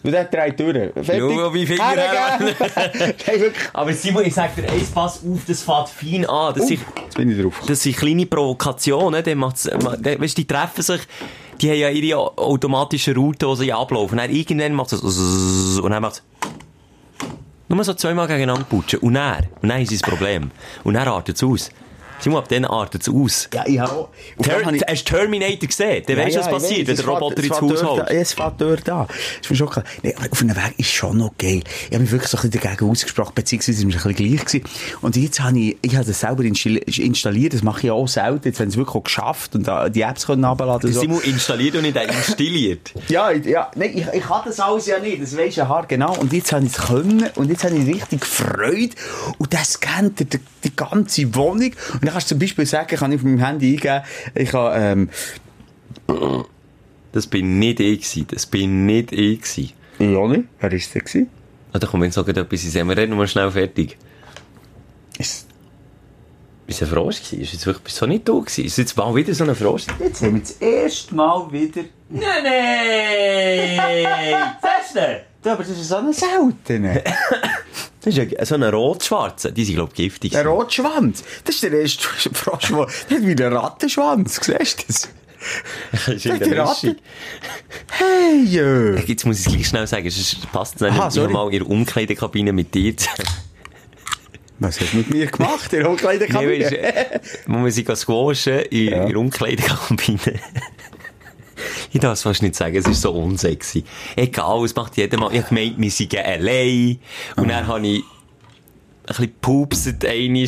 Du 0.03 0.09
der 0.09 0.25
drei 0.25 0.51
Türen. 0.51 0.91
Fertig. 0.93 1.19
Schau, 1.19 1.53
wie. 1.53 1.65
Nein, 1.75 1.97
wirklich. 3.25 3.53
Aber 3.73 3.93
Simon, 3.93 4.25
ich 4.25 4.33
sag 4.33 4.55
dir 4.55 4.67
eins, 4.69 4.89
pass 4.89 5.17
auf, 5.23 5.39
das 5.47 5.61
fährt 5.61 5.89
fein 5.89 6.25
an. 6.25 6.53
Das, 6.55 6.63
Uh, 6.63 6.67
sind, 6.67 6.81
bin 7.15 7.29
ich 7.31 7.41
drauf. 7.41 7.61
das 7.67 7.83
sind 7.83 7.97
kleine 7.97 8.25
Provokationen. 8.25 9.23
Dann 9.23 9.37
macht's, 9.37 9.63
dann- 9.63 10.19
weißt, 10.21 10.37
die 10.37 10.45
treffen 10.47 10.81
sich, 10.81 11.01
die 11.61 11.69
haben 11.69 11.77
ja 11.77 11.89
ihre 11.89 12.17
automatische 12.37 13.13
Route, 13.15 13.45
die 13.47 13.55
sie 13.57 13.73
ablaufen. 13.73 14.13
Und 14.13 14.17
dann 14.25 14.31
irgendwann 14.31 14.73
macht 14.73 14.91
es 14.93 15.01
so, 15.01 15.83
und 15.83 15.91
dann 15.91 16.01
macht 16.01 16.13
es 16.15 16.23
nur 17.69 17.83
so 17.83 17.93
zweimal 17.93 18.27
gegeneinander 18.27 18.65
putschen. 18.65 18.99
Und 18.99 19.13
dann, 19.13 19.45
und 19.61 19.69
dann 19.69 19.81
ist 19.81 19.91
das 19.93 20.01
Problem. 20.01 20.51
Und 20.83 20.95
dann 20.95 21.07
artet 21.07 21.35
es 21.37 21.43
aus. 21.43 21.69
Simon, 22.21 22.39
ab 22.39 22.47
dann 22.49 22.65
artet 22.65 23.01
es 23.01 23.09
aus. 23.09 23.49
Ja, 23.53 23.63
ich 23.65 23.79
habe 23.79 24.07
Ter 24.41 24.73
ich- 24.73 24.81
hast 24.87 25.03
du 25.09 25.15
Terminator 25.15 25.67
gesehen? 25.67 26.03
Dann 26.07 26.17
weißt 26.17 26.35
du, 26.35 26.39
was 26.39 26.45
ich 26.47 26.51
passiert, 26.53 26.87
wenn 26.87 26.93
es 26.95 27.01
der 27.01 27.09
Roboter 27.09 27.37
es 27.39 27.45
ins 27.45 27.61
Haus 27.61 27.83
holt. 27.83 27.97
Ja, 28.09 28.15
es 28.15 28.33
fährt 28.33 28.53
dort 28.61 28.89
an. 28.89 29.07
Ist 29.41 29.49
mir 29.49 29.55
schon 29.55 29.69
klar. 29.69 29.85
Nee, 30.03 30.15
auf 30.31 30.41
einem 30.41 30.55
Weg 30.55 30.73
ist 30.77 30.89
schon 30.91 31.17
noch 31.17 31.31
geil. 31.37 31.61
Ich 31.87 31.93
habe 31.93 31.99
mich 31.99 32.11
wirklich 32.11 32.29
so 32.31 32.37
ein 32.37 32.49
bisschen 32.49 32.61
dagegen 32.63 32.89
ausgesprochen, 32.89 33.31
beziehungsweise 33.35 33.71
ist 33.79 33.85
mir 33.85 33.93
ein 33.93 34.13
bisschen 34.13 34.15
gleich 34.37 34.45
gewesen. 34.45 34.63
Und 35.01 35.15
jetzt 35.15 35.39
habe 35.41 35.59
ich, 35.59 35.77
ich 35.81 35.95
habe 35.95 36.05
das 36.05 36.19
selber 36.19 36.43
installi- 36.43 36.99
installiert, 37.01 37.53
das 37.53 37.63
mache 37.63 37.79
ich 37.79 37.83
ja 37.85 37.93
auch 37.93 38.07
selten. 38.07 38.47
Jetzt 38.47 38.59
haben 38.59 38.69
sie 38.69 38.75
es 38.79 38.85
wirklich 38.85 39.03
geschafft 39.03 39.55
und 39.55 39.67
die 39.95 40.01
Apps 40.01 40.25
können 40.27 40.45
runterladen. 40.45 40.91
so. 40.93 40.99
Simon 41.01 41.21
installiert 41.21 41.75
und 41.75 41.81
nicht 41.83 41.95
installiert. 41.97 42.91
Ja, 43.09 43.31
ich- 43.31 43.45
ja, 43.45 43.69
nein, 43.75 43.91
ich, 43.95 44.05
ich 44.13 44.23
kann 44.23 44.41
das 44.45 44.59
alles 44.59 44.85
ja 44.85 44.99
nicht, 44.99 45.21
das 45.21 45.35
weisst 45.35 45.57
du 45.57 45.61
ja 45.61 45.67
hart 45.67 45.89
genau. 45.89 46.15
Und 46.17 46.31
jetzt 46.33 46.51
habe 46.53 46.65
ich 46.65 46.71
es 46.75 46.77
können 46.87 47.29
und 47.35 47.49
jetzt 47.49 47.63
habe 47.63 47.75
ich 47.75 47.87
richtig 47.87 48.25
Freude. 48.25 48.95
Und 49.37 49.53
das 49.53 49.73
scannt 49.73 50.19
die, 50.19 50.25
die 50.63 50.75
ganze 50.75 51.33
Wohnung. 51.35 51.71
Und 51.93 52.03
dann 52.11 52.15
kannst 52.15 52.29
du 52.29 52.35
zum 52.35 52.39
Beispiel 52.39 52.65
sagen, 52.65 52.97
kann 52.97 53.11
ich 53.13 53.19
auf 53.19 53.23
meinem 53.23 53.39
Handy 53.39 53.73
eingeben, 53.75 54.03
ich 54.35 54.53
habe, 54.53 54.75
ähm, 54.77 55.09
Das 57.13 57.25
bin 57.27 57.57
nicht 57.59 57.79
ich 57.79 58.01
gewesen. 58.01 58.27
Das 58.29 58.45
bin 58.45 58.85
nicht 58.85 59.13
ich 59.13 59.41
gewesen. 59.41 59.71
ja 59.99 60.27
nicht, 60.27 60.43
wer 60.59 60.73
ist 60.73 60.93
das 60.95 61.03
gewesen? 61.05 61.29
Ah, 61.71 61.79
da 61.79 61.87
kommt 61.87 62.03
jetzt 62.03 62.17
noch 62.17 62.27
etwas 62.27 62.75
in 62.75 62.89
Wir 62.89 62.97
reden 62.97 63.15
mal 63.15 63.27
schnell 63.27 63.49
fertig. 63.49 63.97
Ist, 65.17 65.47
Ist 66.67 66.81
ein 66.81 66.87
Frosch 66.89 67.21
gewesen? 67.23 67.41
Ist 67.41 67.53
jetzt 67.53 67.65
wirklich 67.65 67.93
so 67.93 68.05
nicht 68.05 68.27
du 68.27 68.41
gewesen? 68.41 68.65
Ist 68.65 68.77
jetzt 68.77 68.97
mal 68.97 69.15
wieder 69.15 69.33
so 69.33 69.45
ein 69.45 69.55
Frosch? 69.55 69.85
Jetzt 69.99 70.21
haben 70.21 70.35
wir 70.35 70.41
das 70.41 70.51
erste 70.53 71.15
Mal 71.15 71.49
wieder... 71.51 71.83
Nein, 72.09 72.43
nein! 72.43 73.77
Du? 74.93 75.30
Ja, 75.43 75.53
aber 75.53 75.63
das 75.63 75.71
ist 75.77 75.87
so 75.89 75.95
ein 75.97 76.13
seltener. 76.13 77.01
Das 78.03 78.17
ist 78.17 78.19
ein, 78.19 78.45
so 78.47 78.55
ein 78.55 78.63
rot-schwarzer. 78.63 79.51
Die 79.51 79.63
sind, 79.63 79.75
glaube 79.75 79.91
ich, 79.91 79.95
giftig. 79.95 80.35
Ein 80.35 80.47
Rotschwanz. 80.47 81.23
Das 81.45 81.53
ist 81.53 81.63
der 81.63 81.71
erste 81.73 82.07
Frosch, 82.33 82.69
der 82.69 82.79
hat 82.79 82.89
wie 83.27 83.43
ein 83.43 83.53
Rattenschwanz. 83.53 84.39
Siehst 84.41 84.79
du 84.79 84.83
das? 84.87 85.09
Das 85.91 86.07
ist 86.07 86.25
in 86.25 86.39
Der 86.39 86.57
Ratte. 86.65 86.95
Hey, 87.91 88.43
jö. 88.43 88.97
Jetzt 89.05 89.23
muss 89.27 89.39
ich 89.41 89.45
es 89.45 89.51
gleich 89.53 89.67
schnell 89.67 89.85
sagen, 89.85 90.09
sonst 90.09 90.51
passt 90.51 90.75
es 90.77 90.81
nicht. 90.81 90.93
Aha, 90.93 91.09
ich 91.09 91.29
mal 91.31 91.45
in 91.53 91.59
der 91.59 91.69
Umkleidekabine 91.69 92.53
mit 92.53 92.73
dir. 92.73 92.95
Was 94.57 94.79
hast 94.81 94.93
du 94.93 94.97
mit 94.97 95.09
mir 95.11 95.27
gemacht, 95.27 95.71
in 95.71 95.79
der 95.79 95.81
Nee, 95.83 95.87
Umkleidekabine? 95.89 96.65
weißt 96.65 96.71
du, 96.71 97.53
wo 97.53 97.63
wir 97.63 97.71
sie 97.71 97.85
squashen 97.95 98.59
in, 98.71 98.87
Ja. 98.89 99.01
in 99.03 99.09
der 99.09 99.17
Umkleidekabine. 99.17 100.39
Ich 101.91 101.99
darf 101.99 102.13
es 102.13 102.23
fast 102.23 102.41
nicht 102.41 102.55
sagen, 102.55 102.75
es 102.75 102.87
ist 102.87 103.01
so 103.01 103.11
unsexy. 103.11 103.83
Egal, 104.15 104.63
es 104.65 104.75
macht 104.75 104.97
jeder 104.97 105.17
mal. 105.17 105.33
Ich 105.33 105.47
gemeint, 105.47 105.79
wir 105.79 105.91
sind 105.91 106.15
allein. 106.17 106.99
Und 107.35 107.49
dann 107.49 107.67
habe 107.67 107.87
ich 107.87 107.99
ein 107.99 109.07
bisschen 109.07 109.25
gepupset 109.25 110.05
einmal. 110.05 110.47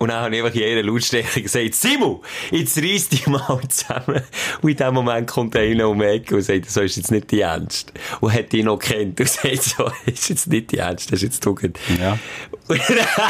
Und 0.00 0.08
dann 0.08 0.22
habe 0.22 0.34
ich 0.34 0.42
einfach 0.42 0.54
in 0.54 0.62
jeder 0.62 0.82
Lautstärke 0.82 1.42
gesagt, 1.42 1.74
Simon, 1.74 2.20
jetzt 2.50 2.78
reiss 2.78 3.10
dich 3.10 3.26
mal 3.26 3.60
zusammen. 3.68 4.22
Und 4.62 4.70
in 4.70 4.76
dem 4.78 4.94
Moment 4.94 5.28
kommt 5.28 5.54
einer 5.54 5.90
um 5.90 5.98
die 5.98 6.06
Ecke 6.06 6.36
und 6.36 6.42
sagt, 6.42 6.70
so 6.70 6.80
ist 6.80 6.96
jetzt 6.96 7.10
nicht 7.10 7.30
die 7.30 7.42
Ernst. 7.42 7.92
Und 8.20 8.32
hat 8.32 8.50
ihn 8.54 8.64
noch 8.64 8.78
kennt 8.78 9.20
und 9.20 9.28
sagt, 9.28 9.62
so 9.62 9.90
ist 10.06 10.30
jetzt 10.30 10.46
nicht 10.46 10.72
die 10.72 10.78
Ernst, 10.78 11.12
das 11.12 11.18
ist 11.18 11.24
jetzt 11.24 11.42
Tugend. 11.42 11.78
Ja. 12.00 12.18
Und 12.66 12.80
dann 12.88 13.28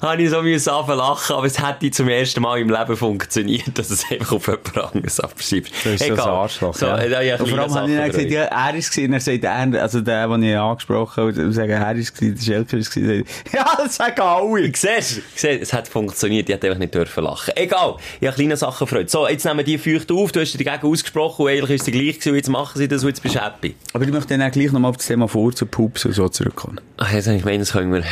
habe 0.10 0.22
ich 0.22 0.30
so 0.30 0.42
müssen 0.42 0.70
anfangen 0.70 1.00
zu 1.00 1.04
lachen, 1.04 1.36
aber 1.36 1.46
es 1.46 1.60
hätte 1.60 1.90
zum 1.90 2.08
ersten 2.08 2.40
Mal 2.40 2.60
im 2.60 2.70
Leben 2.70 2.96
funktioniert, 2.96 3.76
dass 3.76 3.90
es 3.90 4.08
einfach 4.08 4.32
auf 4.32 4.46
jemand 4.46 4.78
anderes 4.78 5.18
abschiebst. 5.18 5.74
Das 5.82 5.94
ist 5.94 6.06
so 6.06 6.12
ein 6.12 6.20
Arschloch, 6.20 6.74
So, 6.74 6.86
ja. 6.86 7.08
da 7.08 7.16
habe 7.16 7.24
ich 7.24 7.40
Und 7.40 7.48
vor 7.48 7.58
allem 7.58 7.74
habe 7.74 7.90
ich 7.90 7.96
dann 7.96 8.10
gesagt, 8.10 8.30
ja, 8.30 8.42
er 8.44 8.74
ist 8.76 8.92
gewesen, 8.92 9.12
er 9.12 9.20
sagt, 9.20 9.42
er, 9.42 9.82
also 9.82 10.00
der, 10.00 10.28
den 10.28 10.42
ich 10.44 10.56
angesprochen 10.56 11.20
habe, 11.20 11.42
und 11.42 11.52
sagen, 11.52 11.72
er 11.72 11.96
ist 11.96 12.14
gewesen, 12.14 12.36
der 12.36 12.42
Schelker 12.44 12.76
ist 12.76 12.94
gewesen, 12.94 13.24
ja, 13.52 13.66
das 13.76 13.96
sagen 13.96 14.20
alle. 14.20 14.72
Siehst 14.72 15.22
du? 15.42 15.48
Es 15.48 15.72
hat 15.72 15.88
funktioniert, 15.88 16.11
ich 16.22 16.48
hätte 16.48 16.66
einfach 16.66 16.78
nicht 16.78 16.94
dürfen 16.94 17.24
lachen. 17.24 17.52
Egal, 17.56 17.96
ich 18.20 18.26
habe 18.26 18.36
kleine 18.36 18.56
Sachen 18.56 18.86
gefreut. 18.86 19.10
So, 19.10 19.28
jetzt 19.28 19.44
nehmen 19.44 19.64
die 19.64 19.78
Feucht 19.78 20.10
auf, 20.10 20.32
du 20.32 20.40
hast 20.40 20.52
dich 20.52 20.64
dagegen 20.64 20.86
ausgesprochen 20.86 21.42
und 21.42 21.48
eigentlich 21.50 21.70
ist 21.70 21.88
es 21.88 21.92
gleich 21.92 22.18
gewesen, 22.18 22.34
jetzt 22.34 22.48
machen 22.48 22.78
sie 22.78 22.88
das 22.88 23.02
und 23.02 23.08
jetzt 23.08 23.22
bist 23.22 23.34
du 23.34 23.40
happy. 23.40 23.74
Aber 23.92 24.04
ich 24.04 24.10
möchte 24.10 24.36
dann 24.36 24.46
auch 24.46 24.52
gleich 24.52 24.72
nochmal 24.72 24.90
auf 24.90 24.96
das 24.96 25.06
Thema 25.06 25.28
vor 25.28 25.52
zu 25.52 25.66
Pups 25.66 26.04
und 26.04 26.12
so 26.12 26.28
zurückkommen. 26.28 26.80
Ach, 26.96 27.12
jetzt 27.12 27.26
habe 27.26 27.36
ich 27.36 27.42
gemeint, 27.42 27.62
das 27.62 27.72
können 27.72 27.92
wir... 27.92 28.04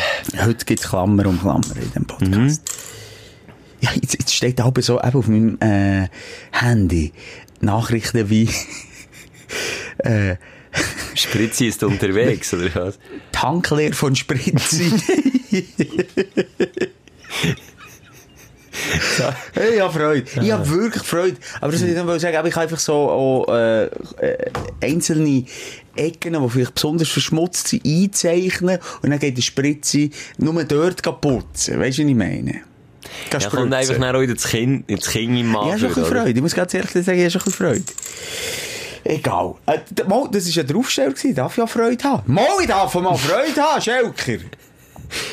Heute 0.45 0.65
gibt 0.65 0.81
es 0.81 0.89
Klammer 0.89 1.27
um 1.27 1.41
Klammer 1.41 1.77
in 1.77 1.89
diesem 1.89 2.07
Podcast. 2.07 2.63
Ja, 3.81 3.91
jetzt, 3.95 4.19
jetzt 4.19 4.35
steht 4.35 4.61
aber 4.61 4.83
so 4.83 5.01
eben 5.01 5.19
auf 5.19 5.27
meinem 5.29 5.59
äh, 5.61 6.09
Handy 6.53 7.13
Nachrichten 7.61 8.29
wie 8.31 8.49
äh, 9.99 10.37
Spritzi 11.15 11.67
ist 11.67 11.83
unterwegs, 11.83 12.55
oder 12.55 12.75
was? 12.75 12.99
Tankleer 13.33 13.93
von 13.93 14.15
Spritzi. 14.15 14.93
Hey, 19.55 19.75
ich 19.77 19.81
habe 19.81 19.93
Freude. 19.93 20.25
Ich 20.41 20.51
habe 20.51 20.69
wirklich 20.69 21.03
Freude. 21.03 21.37
Aber 21.61 21.73
das 21.73 21.83
will 21.83 21.91
ich 21.91 21.97
noch 21.97 22.19
sagen, 22.19 22.47
ich 22.47 22.55
habe 22.55 22.63
einfach 22.63 22.79
so 22.79 22.95
auch, 22.95 23.49
äh, 23.49 23.85
äh, 23.85 24.51
einzelne 24.83 25.45
Ecken, 25.97 26.41
die 26.41 26.51
vielleicht 26.51 26.75
besonders 26.75 27.09
verschmutzt 27.09 27.69
sind, 27.69 27.85
einzeichnen 27.85 28.79
und 29.03 29.11
dann 29.11 29.19
geht 29.19 29.37
die 29.37 29.43
Spritze 29.43 30.11
nur 30.39 30.65
dort 30.65 31.03
putzen. 31.21 31.81
Weißt 31.81 31.99
du, 31.99 32.03
was 32.05 32.11
ich 32.11 32.15
meine? 32.15 32.63
Ja, 33.33 33.49
kommt 33.49 33.73
einfach 33.73 33.99
dann 33.99 34.21
wieder 34.21 34.35
das 34.35 34.47
Kind, 34.47 34.85
das 34.91 35.09
Kind 35.09 35.39
im 35.39 35.49
Magen. 35.49 35.71
Ja, 35.71 35.79
schon 35.79 35.89
ein 35.89 35.95
bisschen 35.95 36.11
oder? 36.11 36.23
Freude. 36.23 36.31
Ich 36.31 36.43
muss 36.43 36.55
ganz 36.55 36.75
ehrlich 36.75 36.91
sagen, 36.93 37.19
ich 37.19 37.35
habe 37.35 37.45
schon 37.45 37.53
Freude. 37.53 37.85
Egal. 39.05 39.55
Äh, 39.67 39.79
das 39.91 40.09
war 40.09 40.29
ja 40.33 40.63
der 40.63 40.77
Aufsteller. 40.77 41.15
Darf 41.35 41.57
ich 41.57 41.65
auch 41.65 41.69
Freude 41.69 42.05
haben? 42.05 42.33
Mal, 42.33 42.47
ich 42.61 42.67
darf 42.67 42.95
mal 42.95 43.17
Freude 43.17 43.61
haben, 43.61 43.81
Schelker. 43.81 44.45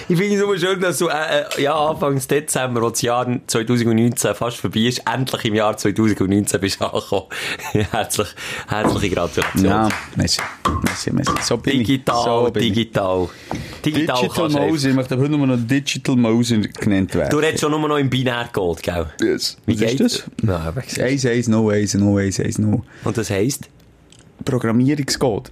Ich 0.09 0.17
finde 0.17 0.35
es 0.35 0.41
nur 0.41 0.57
schön, 0.57 0.79
dass 0.79 0.97
du, 0.97 1.07
äh, 1.07 1.41
äh, 1.57 1.61
ja, 1.61 1.75
Anfangs 1.75 2.27
Dezember, 2.27 2.81
wo 2.81 2.89
das 2.89 3.01
Jahr 3.01 3.27
2019 3.47 4.35
fast 4.35 4.57
vorbei 4.57 4.81
ist, 4.81 5.01
endlich 5.11 5.45
im 5.45 5.55
Jahr 5.55 5.75
2019 5.77 6.59
bist 6.59 6.81
du 6.81 6.85
angekommen. 6.85 7.25
Herzlich, 7.91 8.27
herzliche 8.67 9.15
Gratulation. 9.15 9.65
Ja, 9.65 9.89
merci. 10.15 10.41
Merci, 10.83 11.11
merci. 11.11 11.31
So 11.41 11.57
bin 11.57 11.79
Digital, 11.79 12.17
ich. 12.17 12.23
So 12.23 12.47
ich. 12.47 12.53
digital. 12.53 13.29
Digital 13.85 14.21
Digital 14.21 14.49
Mose. 14.49 14.89
Ich 14.89 14.95
möchte 14.95 15.17
heute 15.17 15.29
nur 15.29 15.47
noch 15.47 15.57
Digital 15.59 16.15
Mose 16.15 16.59
genannt 16.59 17.15
werden. 17.15 17.29
Du 17.29 17.37
redest 17.37 17.61
schon 17.61 17.71
nur 17.71 17.87
noch 17.87 17.97
im 17.97 18.09
Binärcode, 18.09 18.81
gell? 18.81 19.05
Yes. 19.21 19.57
Wie 19.65 19.75
Was 19.75 19.81
ist 19.91 19.97
geht's? 19.97 20.23
das? 20.37 20.49
Ja, 20.49 20.57
aber 20.59 20.81
siehst 20.81 21.25
1, 21.25 21.25
1, 21.25 21.47
no 21.49 21.69
1, 21.69 21.93
no 21.95 22.17
1, 22.17 22.39
1, 22.39 22.59
no. 22.59 22.71
du. 22.71 22.83
Und 23.07 23.17
das 23.17 23.29
heisst? 23.29 23.69
Programmierungscode. 24.45 25.51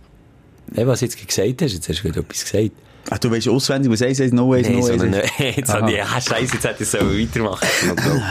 Hey, 0.73 0.87
was 0.87 0.99
du 0.99 1.05
jetzt 1.05 1.27
gesagt 1.27 1.61
hast, 1.61 1.73
jetzt 1.73 1.89
hast 1.89 1.99
du 2.03 2.09
wieder 2.09 2.21
etwas 2.21 2.43
gesagt. 2.43 2.71
Ah, 3.11 3.17
du 3.19 3.29
weißt 3.29 3.47
auswendig, 3.49 3.91
was 3.91 4.01
1, 4.01 4.19
1, 4.19 4.31
no 4.33 4.51
1, 4.53 4.67
Nee, 4.67 4.75
no 4.77 4.81
so 4.81 4.91
1 4.93 5.03
eine, 5.03 5.19
ist. 5.21 5.31
jetzt 5.39 5.73
habe 5.73 5.91
ich, 5.91 6.01
ah, 6.01 6.19
scheisse, 6.19 6.53
jetzt 6.55 6.63
hätte 6.65 6.83
ich 6.83 6.91
es 6.91 6.93
weitermachen 6.95 7.67
sollen. 8.03 8.23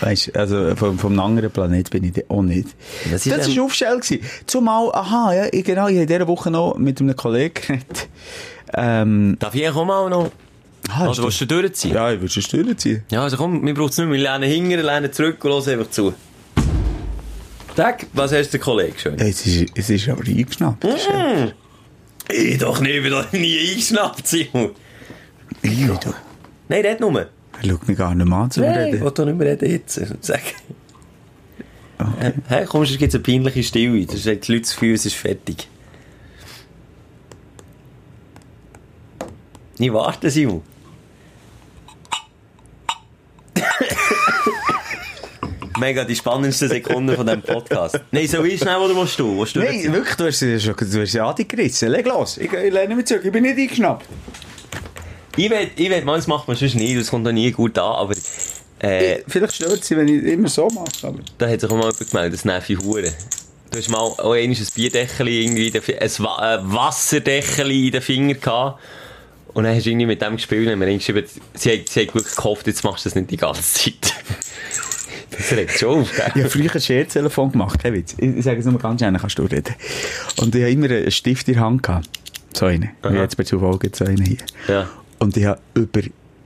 Weißt 0.00 0.36
also 0.36 0.74
vom, 0.76 0.98
vom 0.98 1.18
anderen 1.20 1.50
Planet 1.50 1.88
bin 1.90 2.04
ich 2.04 2.28
auch 2.30 2.42
nicht. 2.42 2.68
Das 3.10 3.22
Das 3.24 3.26
ist 3.26 3.32
war 3.32 3.44
ein- 3.44 3.52
ein 3.52 3.60
Aufstell. 3.60 3.96
gewesen. 4.00 4.20
Zumal, 4.46 4.90
aha, 4.92 5.34
ja, 5.34 5.46
ich, 5.52 5.64
genau, 5.64 5.86
ich 5.86 5.94
habe 5.94 6.02
in 6.02 6.06
dieser 6.08 6.26
Woche 6.26 6.50
noch 6.50 6.76
mit 6.78 7.00
einem 7.00 7.14
Kollegen 7.14 7.54
geredet. 7.66 8.08
Ähm, 8.74 9.36
Darf 9.38 9.54
ich 9.54 9.68
auch 9.68 9.84
mal 9.84 10.10
noch? 10.10 10.30
ah, 10.90 11.06
Also, 11.06 11.22
willst 11.22 11.40
du 11.40 11.46
durchziehen? 11.46 11.94
Ja, 11.94 12.10
ich 12.12 12.20
würde 12.20 12.32
schon 12.32 12.42
Stühle 12.42 12.76
ziehen. 12.76 13.04
Ja, 13.10 13.22
also 13.22 13.36
komm, 13.36 13.64
wir 13.64 13.74
brauchen 13.74 13.90
es 13.90 13.98
nicht 13.98 14.06
mehr. 14.08 14.16
Wir 14.16 14.22
lernen 14.24 14.50
hinten, 14.50 14.80
lernen 14.80 15.12
zurück 15.12 15.44
und 15.44 15.50
hören 15.52 15.78
einfach 15.78 15.90
zu. 15.90 16.12
Tag, 17.76 18.06
was 18.12 18.32
hast 18.32 18.50
du, 18.52 18.58
Kollege, 18.58 18.98
schön? 18.98 19.16
Ja, 19.18 19.26
es, 19.26 19.46
ist, 19.46 19.70
es 19.76 19.88
ist 19.90 20.08
aber 20.08 20.24
eingeschnappt. 20.26 20.82
Hm. 20.84 21.52
Ich 22.30 22.58
doch 22.58 22.80
nicht, 22.80 22.94
ich 22.94 23.02
bin 23.02 23.12
doch 23.12 23.32
nie 23.32 23.58
eingeschnappt, 23.70 24.26
Simon. 24.26 24.70
Ich, 25.62 25.86
du, 25.86 26.14
Nein, 26.68 26.84
red 26.84 27.00
nur. 27.00 27.20
er 27.20 27.28
schaut 27.66 27.88
mich 27.88 27.96
gar 27.98 28.14
nicht 28.14 28.26
mehr 28.28 28.38
an 28.38 28.50
zu 28.50 28.60
Nein, 28.60 28.70
ich 28.72 28.78
reden. 28.94 29.04
will 29.04 29.10
doch 29.10 29.24
nicht 29.24 29.38
mehr 29.38 29.46
reden 29.48 29.70
jetzt. 29.70 30.00
Sag. 30.20 30.40
Hä, 32.20 32.32
hey, 32.48 32.64
komm, 32.66 32.84
sonst 32.84 32.98
gibt 32.98 33.08
es 33.12 33.14
eine 33.14 33.24
peinliche 33.24 33.62
Stille. 33.62 34.04
Das 34.06 34.14
ist 34.16 34.24
die 34.26 34.52
Leute 34.52 34.62
das 34.62 34.72
Gefühl, 34.74 34.94
es 34.94 35.06
ist 35.06 35.14
fertig. 35.16 35.66
Nicht 39.78 39.92
warten, 39.92 40.30
Simon. 40.30 40.62
Mega 45.78 46.04
die 46.04 46.16
spannendsten 46.16 46.68
Sekunden 46.68 47.14
von 47.14 47.26
diesem 47.26 47.42
Podcast. 47.42 48.00
Nein, 48.10 48.26
so 48.26 48.42
wie 48.44 48.56
schnell, 48.58 48.76
oder 48.76 48.96
willst 48.96 49.18
du? 49.18 49.38
Willst 49.38 49.56
du 49.56 49.60
Nein, 49.60 49.92
wirklich, 49.92 50.16
du 50.16 50.24
hast, 50.26 50.42
du 50.42 50.54
hast, 50.54 50.94
du 50.94 51.00
hast 51.00 51.12
ja 51.12 51.28
angerissen. 51.28 51.88
Leg 51.90 52.06
los, 52.06 52.38
ich, 52.38 52.52
ich 52.52 52.72
lehne 52.72 52.94
mich 52.96 53.06
zurück, 53.06 53.22
ich 53.24 53.32
bin 53.32 53.42
nicht 53.42 53.58
eingeschnappt. 53.58 54.06
Ich 55.36 55.48
will, 55.50 55.70
ich 55.76 55.88
will, 55.90 56.02
das 56.04 56.26
macht 56.26 56.48
man 56.48 56.56
sonst 56.56 56.74
nie, 56.74 56.96
das 56.96 57.10
kommt 57.10 57.26
auch 57.28 57.32
nie 57.32 57.50
gut 57.52 57.78
an, 57.78 57.84
aber 57.92 58.14
äh, 58.80 59.20
Vielleicht 59.28 59.54
stört 59.54 59.84
sie, 59.84 59.96
wenn 59.96 60.08
ich 60.08 60.24
immer 60.24 60.48
so 60.48 60.68
mache. 60.68 60.86
Aber. 61.06 61.18
da 61.38 61.48
hat 61.48 61.60
sich 61.60 61.70
auch 61.70 61.76
mal 61.76 61.90
jemand 61.90 62.10
gemeldet, 62.10 62.34
das 62.34 62.44
nervt 62.44 62.68
Hure. 62.70 63.12
Du 63.70 63.78
hast 63.78 63.88
mal 63.90 63.98
auch 63.98 64.32
ein 64.32 64.56
Bierdeckel 64.74 65.28
irgendwie, 65.28 65.72
ein 66.00 66.10
Wa- 66.18 66.36
ein 66.56 66.72
Wasserdeckel 66.72 67.70
in 67.70 67.92
den 67.92 68.02
Finger 68.02 68.34
gehabt. 68.34 68.80
Und 69.54 69.64
dann 69.64 69.74
hast 69.74 69.86
du 69.86 69.90
irgendwie 69.90 70.06
mit 70.06 70.22
dem 70.22 70.36
gespielt 70.36 70.68
und 70.68 70.78
mir 70.78 70.92
geschrieben, 70.96 71.24
sie 71.54 71.72
hat, 71.72 71.88
sie 71.88 72.00
hat 72.06 72.14
wirklich 72.14 72.34
gehofft, 72.36 72.66
jetzt 72.66 72.84
machst 72.84 73.04
du 73.04 73.08
das 73.08 73.14
nicht 73.16 73.30
die 73.30 73.36
ganze 73.36 73.62
Zeit. 73.62 74.14
Das 75.30 75.52
regt 75.52 75.78
schon 75.78 76.00
auf, 76.00 76.10
Ich 76.10 76.16
gell? 76.34 76.42
habe 76.44 76.50
früher 76.50 76.74
ein 76.74 76.80
Scherztelefon 76.80 77.52
gemacht, 77.52 77.78
kein 77.82 77.94
Witz. 77.94 78.14
Ich, 78.18 78.36
ich 78.36 78.44
sage 78.44 78.58
es 78.60 78.66
nur 78.66 78.78
ganz 78.78 79.00
schnell, 79.00 79.12
dann 79.12 79.20
kannst 79.20 79.38
du 79.38 79.42
reden. 79.42 79.74
Und 80.38 80.54
ich 80.54 80.62
habe 80.62 80.72
immer 80.72 80.86
einen 80.90 81.10
Stift 81.10 81.48
in 81.48 81.54
der 81.54 81.62
Hand 81.64 81.82
gehabt. 81.82 82.08
So 82.54 82.66
einen. 82.66 82.90
Aha. 83.02 83.14
jetzt 83.14 83.36
bei 83.36 83.44
Zufall 83.44 83.78
gibt 83.78 83.96
so 83.96 84.04
einen 84.04 84.24
hier. 84.24 84.38
Ja. 84.68 84.88
Und 85.18 85.36
ich 85.36 85.44
habe 85.44 85.60
über 85.74 86.00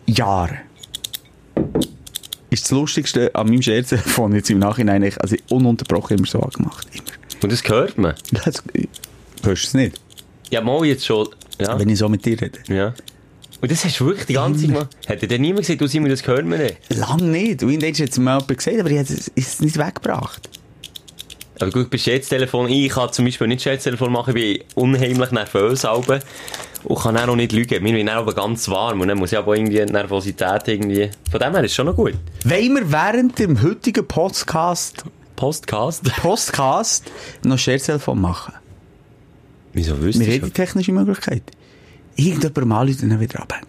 Jahre 0.07 0.59
ist 2.51 2.65
das 2.65 2.71
Lustigste 2.73 3.35
an 3.35 3.47
meinem 3.49 3.63
Scherztelefon 3.63 4.35
jetzt 4.35 4.51
im 4.51 4.59
Nachhinein, 4.59 4.97
eigentlich, 5.03 5.19
also 5.21 5.37
ununterbrochen 5.49 6.19
immer 6.19 6.27
so 6.27 6.41
angemacht. 6.41 6.87
Immer. 6.93 7.03
Und 7.43 7.53
das 7.53 7.67
hört 7.67 7.97
man. 7.99 8.15
Das, 8.45 8.63
hörst 9.43 9.65
du 9.65 9.67
es 9.69 9.75
nicht? 9.75 10.01
Ja, 10.51 10.61
mal 10.61 10.85
jetzt 10.85 11.07
schon. 11.07 11.29
Ja. 11.59 11.79
Wenn 11.79 11.89
ich 11.89 11.99
so 11.99 12.09
mit 12.09 12.25
dir 12.25 12.41
rede. 12.41 12.59
ja. 12.69 12.95
Und 13.63 13.71
das 13.71 13.85
hast 13.85 14.01
du 14.01 14.07
wirklich 14.07 14.27
die 14.27 14.33
ganze 14.33 14.61
Zeit 14.63 14.71
gemacht. 14.71 14.89
Hätte 15.07 15.29
dir 15.29 15.39
niemand 15.39 15.61
gesagt, 15.61 15.81
du 15.81 15.87
Simon, 15.87 16.11
das 16.11 16.27
hört 16.27 16.45
man 16.45 16.59
nicht. 16.59 16.79
Lang 16.89 17.31
nicht. 17.31 17.63
Und 17.63 17.71
irgendwann 17.71 17.93
hat 17.93 18.11
es 18.11 18.19
mir 18.19 18.33
jemand 18.33 18.49
gesagt, 18.49 18.81
aber 18.81 18.91
ich 18.91 18.99
habe 18.99 19.15
es 19.37 19.61
nicht 19.61 19.79
weggebracht. 19.79 20.49
Aber 21.61 21.71
gut, 21.71 21.89
bei 21.89 21.97
Scherztelefon, 21.97 22.69
ich 22.71 22.91
kann 22.91 23.13
zum 23.13 23.25
Beispiel 23.25 23.47
nicht 23.47 23.63
Scherztelefon 23.63 24.11
machen, 24.11 24.37
ich 24.37 24.59
bin 24.59 24.67
unheimlich 24.75 25.31
nervös 25.31 25.85
halbe 25.85 26.19
und 26.83 26.99
kann 26.99 27.17
auch 27.17 27.37
nicht 27.37 27.53
lügen. 27.53 27.85
Mir 27.85 27.95
wird 27.95 28.09
aber 28.09 28.35
ganz 28.35 28.69
warm 28.69 29.01
und 29.01 29.07
dann 29.07 29.19
muss 29.19 29.31
ich 29.31 29.39
aber 29.39 29.55
irgendwie 29.55 29.85
Nervosität 29.85 30.67
irgendwie... 30.67 31.09
Von 31.31 31.39
dem 31.39 31.53
her 31.53 31.63
ist 31.63 31.71
es 31.71 31.77
schon 31.77 31.87
noch 31.87 31.95
gut. 31.95 32.15
Wollen 32.45 32.75
wir 32.75 32.91
während 32.91 33.39
dem 33.39 33.63
heutigen 33.63 34.09
Podcast, 34.09 35.05
Postcast. 35.37 36.03
Podcast 36.17 37.05
noch 37.45 37.59
Scherztelefon 37.59 38.21
machen? 38.21 38.55
Wieso 39.73 39.97
wüsstest 40.03 40.27
Wir 40.29 40.39
du 40.39 40.43
haben 40.43 40.49
die 40.49 40.55
technische 40.55 40.91
Möglichkeit. 40.91 41.45
Irgendjemand 42.17 42.67
mal 42.67 42.89
und 42.89 43.03
dann 43.03 43.21
wieder 43.21 43.41
abhängen. 43.41 43.67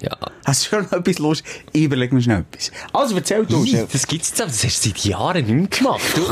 Ja. 0.00 0.16
Hast 0.44 0.64
du 0.64 0.68
schon 0.68 0.84
noch 0.84 0.92
etwas 0.92 1.18
Lust? 1.18 1.42
Ich 1.72 1.82
überlege 1.82 2.14
mir 2.14 2.22
schnell 2.22 2.44
etwas. 2.50 2.70
Also, 2.92 3.16
erzähl 3.16 3.44
du. 3.46 3.64
Schnell. 3.66 3.88
das 3.90 4.06
gibt's 4.06 4.30
jetzt 4.30 4.40
aber, 4.40 4.50
das 4.50 4.64
hast 4.64 4.84
du 4.84 4.90
seit 4.90 4.98
Jahren 5.04 5.44
nicht 5.44 5.54
mehr 5.54 5.66
gemacht. 5.66 6.16
Du. 6.16 6.22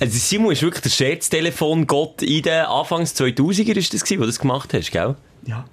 Also 0.00 0.18
Simon 0.18 0.52
ist 0.52 0.62
wirklich 0.62 0.82
der 0.82 0.90
Scherztelefon-Gott 0.90 2.22
in 2.22 2.42
den 2.42 2.64
Anfangs 2.64 3.14
2000er 3.14 3.76
ist 3.76 3.94
das 3.94 4.02
gewesen, 4.02 4.18
wo 4.18 4.22
du 4.22 4.26
das 4.26 4.40
gemacht 4.40 4.74
hast, 4.74 4.90
gell? 4.90 5.14
Ja. 5.46 5.64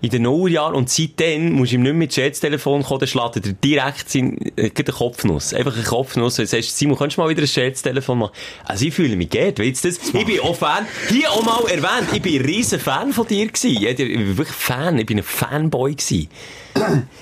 In 0.00 0.10
den 0.10 0.22
Nullerjahren 0.22 0.76
und 0.76 0.88
seitdem 0.88 1.52
musst 1.52 1.72
du 1.72 1.76
ihm 1.76 1.82
nicht 1.82 1.94
mit 1.94 2.14
Scherztelefon 2.14 2.84
kommen, 2.84 3.00
dann 3.00 3.08
schlägt 3.08 3.36
er 3.36 3.42
dir 3.42 3.52
direkt 3.52 4.08
seinen, 4.08 4.38
äh, 4.56 4.70
den 4.70 4.94
Kopfnuss. 4.94 5.52
Einfach 5.52 5.74
einen 5.74 5.84
Kopfnuss. 5.84 6.38
Und 6.38 6.48
sagst, 6.48 6.78
Simon, 6.78 6.96
kannst 6.96 7.16
du 7.16 7.20
mal 7.20 7.28
wieder 7.28 7.42
ein 7.42 7.48
Scherztelefon 7.48 8.18
machen? 8.18 8.32
Also 8.64 8.86
ich 8.86 8.94
fühle 8.94 9.16
mich 9.16 9.30
geht, 9.30 9.58
weißt 9.58 9.84
du 9.84 9.88
das? 9.88 9.98
Ich 10.14 10.26
bin 10.26 10.40
auch 10.40 10.54
Fan, 10.54 10.86
hier 11.08 11.30
auch 11.32 11.42
mal 11.42 11.68
erwähnt, 11.68 12.08
ich 12.12 12.22
bin 12.22 12.40
ein 12.40 12.46
riesen 12.46 12.78
Fan 12.78 13.12
von 13.12 13.26
dir 13.26 13.46
gewesen. 13.46 13.84
Ich 13.84 13.96
bin 13.96 14.36
wirklich 14.38 14.56
Fan, 14.56 14.98
ich 14.98 15.06
bin 15.06 15.18
ein 15.18 15.24
Fanboy 15.24 15.94
gewesen. 15.94 16.28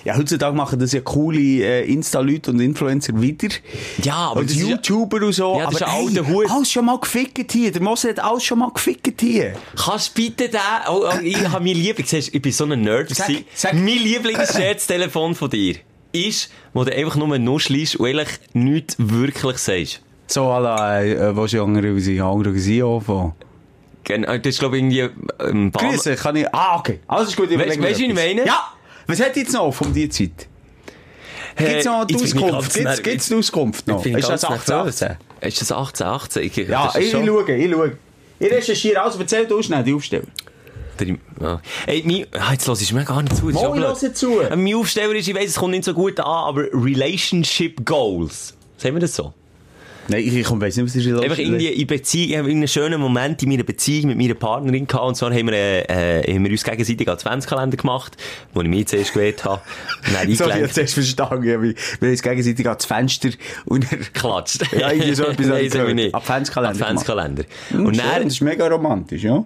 Ja, 0.04 0.16
heutzutage 0.16 0.54
machen 0.54 0.78
das 0.78 0.92
ja 0.92 1.00
coole 1.00 1.38
äh, 1.40 1.90
Insta-Leute 1.90 2.50
und 2.50 2.60
Influencer 2.60 3.20
wieder. 3.20 3.48
Ja, 4.02 4.14
aber 4.30 4.40
Und 4.40 4.50
das 4.50 4.56
ist 4.56 4.62
ja- 4.62 4.68
YouTuber 4.68 5.24
und 5.26 5.32
so. 5.32 5.58
Ja, 5.58 5.70
das 5.70 5.82
aber 5.82 6.00
ist 6.10 6.26
Hut. 6.28 6.50
alles 6.50 6.70
schon 6.70 6.84
mal 6.84 6.98
gefickt 7.00 7.52
hier. 7.52 7.72
Der 7.72 7.82
Moser 7.82 8.10
hat 8.10 8.20
alles 8.20 8.44
schon 8.44 8.58
mal 8.58 8.70
gefickt 8.72 9.20
hier. 9.20 9.54
Kannst 9.76 10.14
bitte 10.14 10.48
den, 10.48 10.60
oh, 10.88 11.04
oh, 11.10 11.18
ich 11.22 11.36
habe 11.48 11.64
mein 11.64 11.74
Lieblings, 11.74 12.12
ich 12.12 12.42
bin 12.42 12.52
so 12.52 12.64
ein 12.64 12.80
Nerd. 12.82 13.14
Sag- 13.14 13.44
sag- 13.54 13.74
mein 13.74 13.86
Lieblings-Scherztelefon 13.86 15.34
von 15.34 15.50
dir 15.50 15.76
ist, 16.12 16.50
wo 16.72 16.84
du 16.84 16.94
einfach 16.94 17.16
nur 17.16 17.38
nuschelst 17.38 17.96
und 17.96 18.06
eigentlich 18.06 18.28
nichts 18.52 18.96
wirklich 18.98 19.58
sagst. 19.58 20.00
So, 20.28 20.44
à 20.50 20.58
la, 20.60 21.02
äh, 21.02 21.36
was 21.36 21.52
ich 21.52 21.60
andere 21.60 21.94
wie 21.96 22.20
andere 22.20 22.54
habe. 22.54 23.32
Genau, 24.04 24.36
das 24.38 24.46
ist, 24.46 24.58
glaube 24.60 24.76
ich, 24.78 24.82
irgendwie, 24.84 25.08
ähm, 25.40 25.72
Grüße, 25.72 26.14
kann 26.14 26.36
ich, 26.36 26.52
ah, 26.54 26.78
okay. 26.78 27.00
Alles 27.08 27.28
ist 27.30 27.36
gut, 27.36 27.50
ich 27.50 27.58
Weißt- 27.58 27.76
du, 27.76 27.82
wie 27.98 28.04
ich 28.06 28.14
meine? 28.14 28.46
Ja. 28.46 28.72
Was 29.06 29.20
hat 29.20 29.36
jetzt 29.36 29.52
noch 29.52 29.72
von 29.72 29.92
dieser 29.92 30.10
Zeit? 30.10 30.48
Hey, 31.54 31.82
noch 31.84 32.04
die 32.04 32.14
jetzt 32.14 32.34
bin 32.34 32.42
ich 32.42 32.44
Auskunft? 32.44 32.74
Gibt's, 32.74 33.02
gibt's 33.02 33.28
die 33.28 33.34
Auskunft 33.34 33.86
noch? 33.86 34.04
Ist 34.04 34.28
das 34.28 34.42
ganz 34.42 34.60
18, 34.70 34.74
nervös. 34.74 35.04
Ist 35.40 35.60
das 35.60 35.72
18, 35.72 36.06
18? 36.06 36.42
Ich, 36.42 36.56
Ja, 36.56 36.86
das 36.86 36.96
ist 36.96 37.00
ich, 37.00 37.14
ich 37.14 37.26
schaue, 37.26 37.56
ich 37.56 37.72
schaue. 37.72 37.98
Ich 38.38 38.50
recherchiere, 38.50 39.00
also 39.00 39.18
erzähl 39.18 39.46
du 39.46 39.62
schnell 39.62 39.82
die 39.82 39.94
Aufstellung. 39.94 40.28
Ja. 41.40 41.60
Ey, 41.86 42.02
mein, 42.06 42.26
ah, 42.40 42.52
jetzt 42.52 42.66
hörst 42.66 42.90
du 42.90 42.94
mir 42.94 43.04
gar 43.04 43.22
nicht 43.22 43.36
zu. 43.36 43.46
blöd. 43.46 43.56
ich 43.56 43.62
höre 43.62 44.14
zu. 44.14 44.40
Mein 44.50 44.74
Aufsteller 44.74 45.14
ist, 45.14 45.28
ich 45.28 45.34
weiss, 45.34 45.50
es 45.50 45.56
kommt 45.56 45.72
nicht 45.72 45.84
so 45.84 45.94
gut 45.94 46.18
an, 46.20 46.26
aber 46.26 46.64
Relationship 46.72 47.84
Goals. 47.84 48.54
Sagen 48.78 48.96
wir 48.96 49.00
das 49.00 49.14
so? 49.14 49.32
Nein, 50.08 50.20
ich, 50.20 50.34
ich 50.34 50.50
weiss 50.50 50.76
nicht, 50.76 50.86
was 50.86 50.96
ist 50.96 51.06
Einfach 51.06 51.38
irgendwie 51.38 51.66
in 51.66 51.86
Beziehung, 51.86 52.30
ich 52.30 52.36
habe 52.38 52.48
einen 52.50 52.68
schönen 52.68 53.00
Moment 53.00 53.42
in 53.42 53.48
meiner 53.48 53.64
Beziehung 53.64 54.08
mit 54.08 54.18
meiner 54.18 54.34
Partnerin 54.34 54.86
gehabt. 54.86 55.04
Und 55.04 55.14
zwar 55.16 55.32
haben 55.32 55.46
wir, 55.46 55.52
äh, 55.54 56.20
äh, 56.20 56.34
haben 56.34 56.44
wir 56.44 56.50
uns 56.50 56.64
gegenseitig 56.64 57.08
Adventskalender 57.08 57.76
gemacht, 57.76 58.16
wo 58.54 58.62
ich 58.62 58.68
mich 58.68 58.86
zuerst 58.86 59.12
gewählt 59.12 59.44
habe. 59.44 59.60
So, 60.06 60.12
ich 60.12 60.40
habe 60.40 60.52
eingelenkt. 60.52 60.74
zuerst 60.74 60.94
verstanden, 60.94 61.44
ja, 61.44 61.60
wir 61.60 61.74
uns 62.00 62.22
gegenseitig 62.22 62.66
ans 62.66 62.84
Fenster 62.84 63.30
und 63.64 63.90
er 63.90 63.98
Klatscht. 63.98 64.62
Ja, 64.72 64.90
irgendwie 64.90 65.14
so 65.14 65.24
etwas 65.26 65.46
Nein, 65.46 65.68
gehört. 65.68 65.94
nicht. 65.94 66.14
Adventskalender 66.14 66.84
Adventskalender. 66.84 67.44
Und 67.72 67.86
Und 67.86 67.96
schön, 67.96 68.04
dann, 68.04 68.24
das 68.24 68.34
ist 68.34 68.40
mega 68.40 68.66
romantisch, 68.66 69.22
ja? 69.22 69.44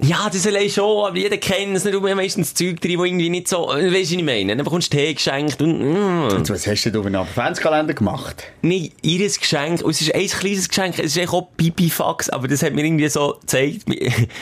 Ja, 0.00 0.28
das 0.32 0.46
allein 0.46 0.68
schon, 0.68 1.06
aber 1.06 1.16
jeder 1.16 1.36
kennt 1.36 1.76
es 1.76 1.84
nicht. 1.84 1.94
Du 1.94 2.00
meistens 2.00 2.54
Zeug 2.54 2.80
drin, 2.80 2.98
wo 2.98 3.04
irgendwie 3.04 3.30
nicht 3.30 3.48
so, 3.48 3.72
äh, 3.72 3.84
weisst 3.92 3.92
du, 3.92 4.00
was 4.00 4.10
ich 4.10 4.22
meine? 4.24 4.56
Dann 4.56 4.64
bekommst 4.64 4.92
du 4.92 4.96
Tee 4.96 5.14
geschenkt 5.14 5.60
und, 5.62 5.78
mm. 5.78 6.28
Und 6.34 6.50
was 6.50 6.66
hast 6.66 6.84
du 6.84 6.90
denn 6.90 7.00
auf 7.00 7.06
einen 7.06 7.16
Adventskalender 7.16 7.94
gemacht? 7.94 8.44
nicht 8.62 8.94
ihres 9.02 9.38
Geschenk, 9.38 9.82
und 9.82 9.90
es 9.90 10.00
ist 10.00 10.14
ein 10.14 10.26
kleines 10.26 10.68
Geschenk, 10.68 10.98
es 10.98 11.06
ist 11.06 11.18
eigentlich 11.18 11.32
auch 11.32 11.48
Pipifax, 11.56 12.30
aber 12.30 12.48
das 12.48 12.62
hat 12.62 12.72
mir 12.72 12.84
irgendwie 12.84 13.08
so 13.08 13.36
gezeigt, 13.40 13.84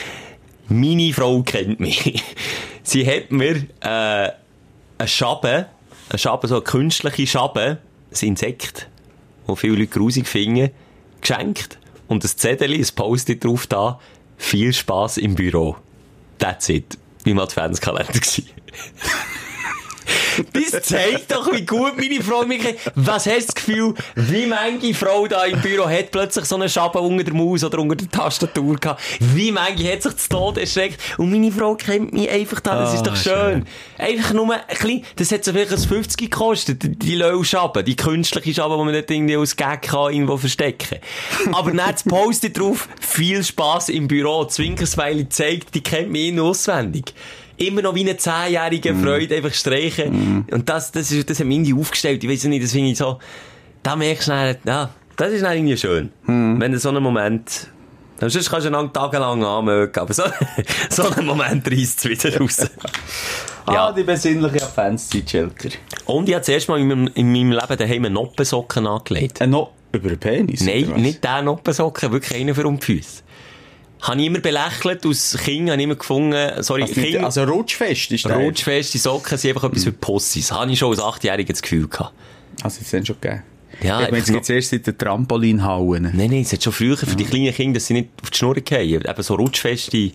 meine 0.67 1.13
Frau 1.13 1.41
kennt 1.43 1.79
mich. 1.79 2.23
Sie 2.83 3.05
hat 3.05 3.31
mir, 3.31 3.67
äh, 3.81 4.31
eine 5.01 5.07
Schabe, 5.07 5.67
eine 6.09 6.19
Schabe, 6.19 6.47
so 6.47 6.55
eine 6.55 6.63
künstliche 6.63 7.27
Schabe, 7.27 7.77
ein 8.11 8.27
Insekt, 8.27 8.87
wo 9.47 9.55
viele 9.55 9.73
Leute 9.73 9.87
grusig 9.87 10.27
finden, 10.27 10.71
geschenkt. 11.19 11.77
Und 12.07 12.23
das 12.23 12.35
Zettel, 12.37 12.73
ein 12.73 12.87
Post-it 12.95 13.43
drauf 13.43 13.67
da, 13.67 13.99
viel 14.41 14.73
Spaß 14.73 15.17
im 15.17 15.35
Büro. 15.35 15.77
That's 16.39 16.67
it. 16.69 16.97
Wie 17.23 17.33
mein 17.33 17.43
Adventskalender 17.43 18.11
gewesen. 18.11 18.49
Das 20.53 20.81
zeigt 20.83 21.31
doch, 21.31 21.51
wie 21.53 21.65
gut 21.65 21.97
meine 21.97 22.21
Frau 22.21 22.43
mich 22.45 22.61
kennt. 22.61 22.77
Was 22.95 23.25
hast 23.25 23.41
du 23.41 23.45
das 23.47 23.55
Gefühl, 23.55 23.93
wie 24.15 24.45
manche 24.45 24.93
Frau 24.93 25.27
da 25.27 25.43
im 25.45 25.59
Büro 25.61 25.87
hat 25.87 26.11
plötzlich 26.11 26.45
so 26.45 26.55
eine 26.55 26.69
Schabe 26.69 26.99
unter 26.99 27.23
der 27.23 27.33
Maus 27.33 27.63
oder 27.63 27.79
unter 27.79 27.95
der 27.95 28.09
Tastatur 28.09 28.75
gehabt? 28.77 29.01
Wie 29.19 29.51
manche 29.51 29.91
hat 29.91 30.03
sich 30.03 30.17
zu 30.17 30.29
Tode 30.29 30.61
erschreckt? 30.61 30.99
Und 31.17 31.31
meine 31.31 31.51
Frau 31.51 31.75
kennt 31.75 32.13
mich 32.13 32.29
einfach 32.29 32.59
da, 32.59 32.81
das 32.81 32.93
ist 32.93 33.01
Ah, 33.01 33.03
doch 33.03 33.15
schön. 33.15 33.65
Einfach 33.97 34.33
nur 34.33 34.53
ein 34.53 34.61
klein, 34.77 35.03
das 35.15 35.31
hat 35.31 35.43
so 35.43 35.51
vielleicht 35.51 35.71
ein 35.71 35.79
50 35.79 36.17
gekostet, 36.29 37.03
die- 37.03 37.15
Löw-Schabe, 37.15 37.83
die 37.83 37.95
künstliche 37.95 38.53
Schabe, 38.53 38.75
die 38.77 38.83
man 38.83 38.93
nicht 38.93 39.11
irgendwie 39.11 39.35
als 39.35 39.55
Gag 39.55 39.83
kann 39.83 40.13
irgendwo 40.13 40.37
verstecken. 40.37 40.97
Aber 41.51 41.71
dann 41.71 41.91
das 41.91 42.03
Post 42.03 42.57
drauf, 42.57 42.87
viel 42.99 43.43
Spaß 43.43 43.89
im 43.89 44.07
Büro, 44.07 44.45
Zwinkersmiley 44.45 45.29
zeigt, 45.29 45.75
die 45.75 45.81
kennt 45.81 46.09
mich 46.09 46.29
in- 46.29 46.39
auswendig. 46.39 47.13
Immer 47.61 47.81
noch 47.83 47.95
wie 47.95 48.01
eine 48.01 48.17
zehnjährige 48.17 48.95
Freude 48.95 49.35
einfach 49.35 49.53
streichen. 49.53 50.45
Und 50.51 50.67
das, 50.69 50.91
das 50.91 51.11
ist, 51.11 51.29
das 51.29 51.39
hat 51.39 51.45
mich 51.47 51.57
irgendwie 51.57 51.73
aufgestellt. 51.79 52.23
Ich 52.23 52.29
weiß 52.29 52.45
nicht, 52.45 52.63
das 52.63 52.71
finde 52.71 52.89
ich 52.91 52.97
so, 52.97 53.19
da 53.83 53.95
merkst 53.95 54.27
du 54.27 54.31
dann, 54.31 54.55
ja, 54.65 54.89
das 55.15 55.31
ist 55.31 55.43
dann 55.43 55.55
irgendwie 55.55 55.77
schön. 55.77 56.11
Wenn 56.25 56.71
du 56.71 56.79
so 56.79 56.89
einen 56.89 57.03
Moment, 57.03 57.67
sonst 58.19 58.49
kannst 58.49 58.67
du 58.67 58.75
einen 58.75 58.91
tagelang 58.93 59.43
anmögen, 59.43 59.99
aber 59.99 60.13
so, 60.13 60.23
so 60.89 61.03
einen 61.09 61.25
Moment 61.27 61.69
reißt 61.69 62.05
es 62.05 62.09
wieder 62.25 62.39
raus. 62.39 62.67
Ah, 63.65 63.73
Ja. 63.73 63.91
die 63.91 64.03
besinnliche 64.03 64.63
Adventszeit, 64.65 65.29
Schelker. 65.29 65.69
Und 66.05 66.27
ich 66.27 66.33
habe 66.35 66.43
zuerst 66.43 66.67
mal 66.67 66.79
in 66.79 66.87
meinem, 66.87 67.07
in 67.13 67.31
meinem 67.31 67.51
Leben 67.51 67.77
daheim 67.77 68.05
einen 68.05 68.13
Noppensocken 68.15 68.87
angelegt. 68.87 69.39
Äh, 69.39 69.47
noch 69.47 69.71
über 69.91 70.09
den 70.09 70.17
Penis? 70.19 70.61
Nein, 70.61 70.93
nicht 70.97 71.23
den 71.23 71.45
Noppensocken, 71.45 72.11
wirklich 72.11 72.39
einen 72.39 72.55
für 72.55 72.65
um 72.65 72.79
die 72.79 72.85
Füße. 72.85 73.21
Habe 74.01 74.19
ich 74.19 74.27
immer 74.27 74.39
belächelt, 74.39 75.05
aus 75.05 75.37
Kind 75.43 75.69
habe 75.69 75.77
ich 75.79 75.83
immer 75.85 75.95
gefunden, 75.95 76.63
sorry, 76.63 76.83
Also, 76.83 76.99
nicht- 76.99 77.11
Kind, 77.11 77.23
also 77.23 77.43
rutschfest 77.43 78.11
ist 78.11 78.25
der. 78.25 78.37
rutschfeste 78.37 78.97
Socken 78.97 79.37
sind 79.37 79.51
einfach 79.55 79.69
etwas 79.69 79.83
für 79.83 79.91
Pussys. 79.91 80.51
Habe 80.51 80.71
ich 80.71 80.79
schon 80.79 80.89
als 80.89 80.99
Achtjähriger 80.99 81.53
das 81.53 81.61
Gefühl 81.61 81.87
gehabt. 81.87 82.13
Also, 82.63 82.79
jetzt 82.81 82.93
dann 82.93 83.05
schon 83.05 83.17
gegeben. 83.21 83.43
Ja, 83.83 84.01
ich 84.01 84.07
meine, 84.07 84.17
jetzt 84.17 84.31
gibt 84.31 84.43
es 84.43 84.49
erst 84.49 84.69
seit 84.71 84.85
den 84.87 84.97
Trampolinhauen. 84.97 86.03
Nein, 86.03 86.29
nein, 86.29 86.41
es 86.41 86.51
hat 86.53 86.63
schon 86.63 86.73
früher 86.73 86.97
für 86.97 87.15
die 87.15 87.23
kleinen 87.25 87.53
Kinder, 87.53 87.75
dass 87.79 87.87
sie 87.87 87.93
nicht 87.93 88.09
auf 88.21 88.29
die 88.29 88.37
Schnur 88.37 88.55
gehen. 88.55 89.01
Eben 89.07 89.23
so 89.23 89.35
rutschfeste. 89.35 90.11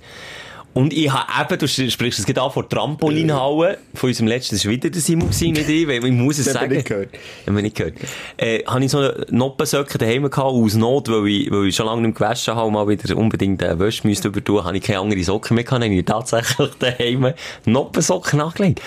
Und 0.77 0.93
ich 0.93 1.11
habe 1.11 1.55
eben, 1.55 1.59
du 1.59 1.67
sprichst 1.67 2.19
es 2.19 2.27
gerade 2.27 2.43
an, 2.43 2.51
vor 2.51 2.69
Trampolinhauen, 2.69 3.77
von 3.95 4.11
unserem 4.11 4.27
letzten, 4.27 4.57
das 4.57 4.67
war 4.67 4.73
wieder 4.73 4.91
der 4.91 5.01
Simon 5.01 5.31
gewesen, 5.31 5.53
nicht 5.53 5.71
ich, 5.71 5.89
weil 5.89 6.05
ich 6.05 6.13
muss 6.13 6.39
es 6.39 6.45
Das 6.53 6.55
haben 6.55 6.61
sagen. 6.61 6.71
wir 6.71 6.77
nicht 6.77 6.89
gehört. 6.89 7.09
Haben 7.47 7.57
wir 7.57 7.63
nicht 7.63 7.77
gehört. 7.77 7.95
Äh, 8.37 8.63
habe 8.67 8.85
ich 8.85 8.91
so 8.91 8.99
eine 8.99 9.27
Noppensöcke 9.31 9.97
daheim 9.97 10.25
gehabt, 10.25 10.39
aus 10.39 10.75
Not, 10.75 11.09
weil 11.09 11.29
ich, 11.29 11.51
weil 11.51 11.69
ich 11.69 11.75
schon 11.75 11.87
lange 11.87 12.03
nicht 12.03 12.19
gewaschen 12.19 12.55
habe 12.55 12.71
mal 12.71 12.87
wieder 12.87 13.17
unbedingt 13.17 13.63
eine 13.63 13.79
Wäsche 13.79 14.07
müsste 14.07 14.29
übertun, 14.29 14.65
habe 14.65 14.77
ich 14.77 14.83
keine 14.83 14.99
andere 14.99 15.25
Socken 15.25 15.55
mehr 15.55 15.65
gehabt, 15.65 15.83
habe 15.83 15.95
ich 15.95 16.05
tatsächlich 16.05 16.69
daheim 16.79 17.33
Noppensocken 17.65 18.43
angelegt. 18.43 18.83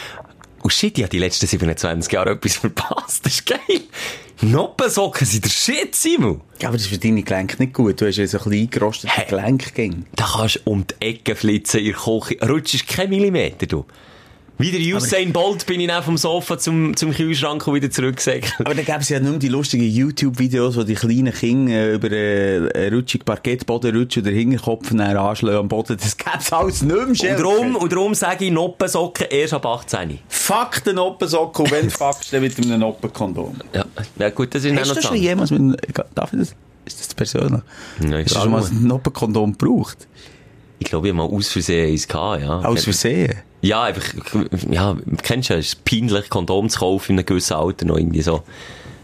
Und 0.61 0.71
shit, 0.71 0.95
ich 0.95 1.03
habe 1.03 1.09
die 1.09 1.17
letzten 1.17 1.47
27 1.47 2.13
Jahre 2.13 2.33
etwas 2.33 2.55
verpasst. 2.57 3.25
Das 3.25 3.33
ist 3.33 3.47
geil. 3.47 3.81
Noppensocken 4.41 5.27
sind 5.27 5.43
der 5.43 5.49
Shit, 5.49 5.95
Simon. 5.95 6.41
Ja, 6.61 6.69
aber 6.69 6.77
das 6.77 6.85
ist 6.85 6.93
für 6.93 6.97
deine 6.97 7.23
Gelenke 7.23 7.61
nicht 7.61 7.73
gut. 7.73 7.99
Du 7.99 8.07
hast 8.07 8.15
ja 8.17 8.25
so 8.25 8.37
ein 8.37 8.43
bisschen 8.45 8.61
eingerostete 8.61 9.13
Hey. 9.13 9.25
Gelenke. 9.27 9.97
Da 10.15 10.29
kannst 10.37 10.55
du 10.57 10.59
um 10.71 10.85
die 10.87 11.05
Ecke 11.05 11.35
flitzen 11.35 11.81
in 11.81 11.87
der 11.87 11.95
Küche. 11.95 12.37
Rutschst 12.47 12.87
kein 12.87 13.09
Millimeter, 13.09 13.65
du. 13.65 13.85
Wie 14.61 14.71
der 14.71 14.81
Usain 14.93 15.31
Bolt 15.31 15.65
bin 15.65 15.79
ich 15.79 15.87
dann 15.87 16.03
vom 16.03 16.17
Sofa 16.17 16.57
zum, 16.57 16.93
zum 16.97 17.13
Kühlschrank 17.13 17.65
und 17.65 17.75
wieder 17.75 17.89
zurückgesäckelt. 17.89 18.55
Aber 18.59 18.75
da 18.75 18.81
gäbe 18.81 18.99
es 18.99 19.07
ja 19.07 19.21
nur 19.21 19.39
die 19.39 19.47
lustigen 19.47 19.89
YouTube-Videos, 19.89 20.75
wo 20.75 20.83
die 20.83 20.95
kleinen 20.95 21.31
Kinder 21.31 21.71
äh, 21.71 21.93
über 21.93 22.07
einen 22.07 22.67
äh, 22.71 22.89
rutschigen 22.93 23.23
Parkettboden 23.23 23.95
rutschen 23.95 24.21
und 24.21 24.27
den 24.27 24.35
Hinterkopf 24.35 24.89
dann 24.89 24.99
anschlagen 24.99 25.59
am 25.59 25.69
Boden. 25.69 25.95
Das 25.95 26.17
gäbe 26.17 26.39
es 26.41 26.51
alles 26.51 26.81
nicht 26.81 26.93
mehr, 26.93 27.37
Und 27.37 27.39
darum, 27.39 27.75
und 27.77 27.89
darum 27.89 28.13
sage 28.13 28.45
ich 28.45 28.51
Noppensocken 28.51 29.27
erst 29.29 29.53
ab 29.53 29.65
18. 29.65 30.19
Fuck 30.27 30.83
den 30.83 30.95
Noppensocken 30.97 31.63
und 31.63 31.71
wenn 31.71 31.89
fuckst 31.89 32.33
du 32.33 32.41
mit 32.41 32.57
einem 32.57 32.81
Noppenkondom. 32.81 33.55
Ja, 33.73 33.85
ja 34.17 34.29
gut, 34.29 34.53
das 34.53 34.65
ist 34.65 34.75
Hast 34.75 34.89
dann 34.89 34.95
du 34.95 35.01
noch 35.01 35.07
schon 35.07 35.17
jemals 35.23 35.51
mit 35.51 35.61
einem, 35.61 35.77
darf 36.13 36.33
ich 36.33 36.39
das? 36.39 36.55
Ist 36.83 36.99
das 36.99 37.13
persönlich? 37.13 37.61
Nein, 38.01 38.25
Hast 38.25 38.35
du 38.35 38.39
schon 38.41 38.51
mal 38.51 38.61
ein 38.61 38.83
Noppenkondom 38.87 39.57
gebraucht? 39.57 40.05
Ich 40.79 40.87
glaube, 40.87 41.07
ich 41.07 41.13
habe 41.13 41.29
mal 41.29 41.33
aus 41.33 41.47
Versehen 41.47 41.93
eins 41.93 42.05
gehabt, 42.05 42.41
ja. 42.41 42.59
Aus 42.59 42.83
Versehen? 42.83 43.35
Ja, 43.61 43.83
einfach, 43.83 44.13
ja, 44.69 44.95
kennst 45.21 45.49
du 45.49 45.53
ja, 45.53 45.59
es 45.59 45.67
ist 45.67 45.85
peinlich, 45.85 46.29
Kondom 46.29 46.69
zu 46.69 46.79
kaufen 46.79 47.13
in 47.13 47.19
einem 47.19 47.25
gewissen 47.25 47.55
Alter 47.55 47.85
noch 47.85 47.97
irgendwie 47.97 48.21
so. 48.21 48.43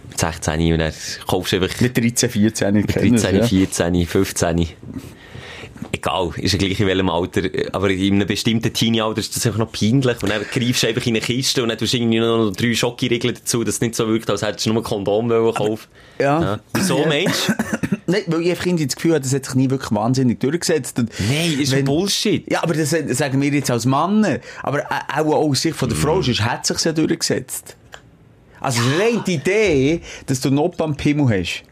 Mit 0.09 0.19
16 0.19 0.71
und 0.71 0.79
dann 0.79 0.93
kaufst 1.27 1.51
du 1.51 1.57
einfach 1.57 1.81
Mit 1.81 1.97
13, 1.97 2.29
14, 2.29 2.75
ich 2.75 2.87
Mit 2.87 2.95
kenne 2.95 3.09
13, 3.09 3.35
es, 3.35 3.51
ja. 3.51 3.57
14, 3.57 4.05
15. 4.07 4.67
Egal, 5.95 6.31
ist 6.37 6.51
ja 6.51 6.57
gleich 6.59 6.77
in 6.79 6.87
welchem 6.87 7.09
Alter. 7.09 7.43
Aber 7.71 7.89
in 7.89 8.15
einem 8.15 8.27
bestimmten 8.27 8.73
Teenie-Alter 8.73 9.19
ist 9.19 9.33
das 9.35 9.45
einfach 9.45 9.59
noch 9.59 9.71
peinlich. 9.71 10.21
Und 10.21 10.29
dann 10.29 10.41
greifst 10.51 10.83
du 10.83 10.87
einfach 10.87 11.05
in 11.05 11.15
eine 11.15 11.21
Kiste 11.25 11.63
und 11.63 11.69
dann 11.69 11.77
tust 11.77 11.93
du 11.93 11.97
irgendwie 11.97 12.19
noch 12.19 12.51
drei 12.51 12.73
Schokoriegel 12.75 13.33
dazu, 13.33 13.63
dass 13.63 13.75
es 13.75 13.81
nicht 13.81 13.95
so 13.95 14.05
wirkt, 14.09 14.29
als 14.29 14.41
hättest 14.41 14.65
du 14.65 14.73
nur 14.73 14.81
ein 14.81 14.83
Kondom 14.83 15.29
kaufen 15.53 15.87
Ja. 16.19 16.59
Wieso 16.73 17.05
meinst 17.05 17.47
du? 17.49 17.53
Nein, 18.07 18.21
weil 18.27 18.41
ich 18.41 18.49
einfach 18.51 18.65
das 18.77 18.95
Gefühl 18.95 19.13
habe, 19.13 19.21
das 19.23 19.33
hat 19.33 19.45
sich 19.45 19.55
nie 19.55 19.69
wirklich 19.69 19.91
wahnsinnig 19.91 20.39
durchgesetzt. 20.39 20.99
Und 20.99 21.11
Nein, 21.29 21.59
ist 21.59 21.71
wenn- 21.71 21.85
Bullshit. 21.85 22.51
Ja, 22.51 22.61
aber 22.61 22.73
das 22.73 22.89
sagen 22.89 23.41
wir 23.41 23.49
jetzt 23.49 23.71
als 23.71 23.85
Mann. 23.85 24.39
Aber 24.63 24.79
äh, 24.79 24.83
auch 25.15 25.25
aus 25.33 25.61
Sicht 25.61 25.75
von 25.77 25.87
der 25.89 25.97
Mm. 25.97 26.01
Frau, 26.01 26.21
sonst 26.21 26.41
hat 26.41 26.65
sich 26.67 26.83
ja 26.83 26.91
durchgesetzt. 26.91 27.77
Also 28.59 28.81
rein 28.99 29.23
die 29.25 29.35
Idee, 29.35 30.01
dass 30.25 30.41
du 30.41 30.49
noch 30.51 30.77
am 30.79 30.95
Pimmel 30.97 31.39
hast. 31.39 31.63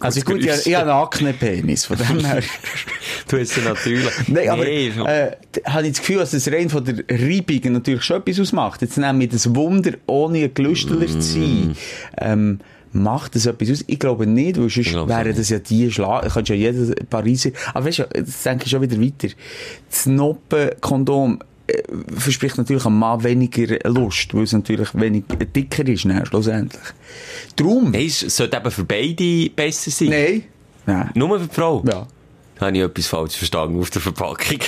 Also 0.00 0.20
gut, 0.22 0.44
ich, 0.44 0.66
ich 0.66 0.74
habe 0.74 0.90
einen 0.90 1.02
Akne-Penis, 1.02 1.86
von 1.86 1.96
dem 1.96 2.24
her. 2.24 2.42
Du 3.28 3.38
hast 3.38 3.56
ja 3.56 3.64
natürlich. 3.64 4.06
Nein, 4.28 4.48
aber 4.48 4.64
Nee, 4.64 4.88
äh, 4.88 5.32
habe 5.64 5.86
ich 5.86 5.92
das 5.92 6.00
Gefühl, 6.00 6.18
dass 6.18 6.30
das 6.30 6.48
rein 6.48 6.68
von 6.70 6.84
der 6.84 6.96
Reibung 7.10 7.72
natürlich 7.72 8.02
schon 8.04 8.18
etwas 8.18 8.38
ausmacht. 8.38 8.82
Jetzt 8.82 8.98
nämlich 8.98 9.30
das 9.30 9.54
Wunder, 9.54 9.92
ohne 10.06 10.44
ein 10.44 10.54
Gelüsteler 10.54 11.06
zu 11.06 11.20
sein, 11.20 11.76
ähm, 12.18 12.60
macht 12.92 13.34
das 13.34 13.46
etwas 13.46 13.70
aus? 13.70 13.84
Ich 13.86 13.98
glaube 13.98 14.26
nicht, 14.26 14.58
weil 14.58 14.70
sonst 14.70 14.92
wären 14.94 15.36
das 15.36 15.48
ja 15.48 15.58
die 15.58 15.90
Schlag, 15.90 16.28
kannst 16.32 16.48
ja 16.48 16.54
jeder 16.54 16.94
Pariser, 17.10 17.50
aber 17.74 17.86
weißt 17.86 17.98
du, 18.00 18.08
jetzt 18.14 18.44
denke 18.46 18.64
ich 18.64 18.70
schon 18.70 18.82
wieder 18.82 19.00
weiter. 19.00 19.34
Das 19.90 20.06
Noppenkondom 20.06 21.40
verspricht 22.16 22.58
natürlich 22.58 22.84
am 22.84 22.98
Mann 22.98 23.24
weniger 23.24 23.78
Lust, 23.88 24.34
weil 24.34 24.44
es 24.44 24.52
natürlich 24.52 24.88
wenig 24.94 25.24
dicker 25.54 25.86
ist, 25.86 26.04
ne, 26.04 26.24
schlussendlich. 26.26 26.82
Darum. 27.56 27.90
Nein, 27.90 28.06
es 28.06 28.20
sollte 28.20 28.56
eben 28.56 28.70
für 28.70 28.84
beide 28.84 29.50
besser 29.50 29.90
sein. 29.90 30.08
Nein. 30.08 30.42
Nein. 30.86 31.10
Nur 31.14 31.40
für 31.40 31.46
die 31.46 31.54
Frau. 31.54 31.84
Ja. 31.86 32.06
Habe 32.60 32.76
ich 32.76 32.82
etwas 32.82 33.06
falsch 33.08 33.36
verstanden 33.36 33.78
auf 33.78 33.90
der 33.90 34.00
Verpackung. 34.00 34.58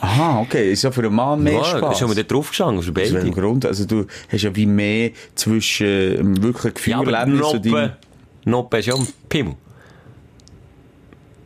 Aha, 0.00 0.40
okay. 0.40 0.72
Ist 0.72 0.82
ja 0.82 0.90
für 0.90 1.02
einen 1.02 1.14
Mann 1.14 1.42
mehr 1.42 1.52
ja, 1.52 1.64
Spaß. 1.64 1.92
ist 1.92 1.98
schon 2.00 2.08
mal 2.08 2.14
dort 2.14 2.32
draufgestanden, 2.32 2.82
für 2.82 2.90
Aus 2.90 2.96
welchem 2.96 3.20
beide. 3.20 3.30
Grund? 3.30 3.66
Also 3.66 3.84
du 3.84 4.06
hast 4.30 4.42
ja 4.42 4.56
wie 4.56 4.66
mehr 4.66 5.10
zwischen 5.36 6.42
wirklich 6.42 6.86
Ja, 6.86 6.98
aber 6.98 7.12
Gefühlserlebnis 7.12 7.52
und 7.52 7.66
deinem... 7.66 7.90
Noppe 8.44 8.78
ist 8.78 8.86
ja 8.86 8.94
ein 8.96 9.06
Pimmel. 9.28 9.54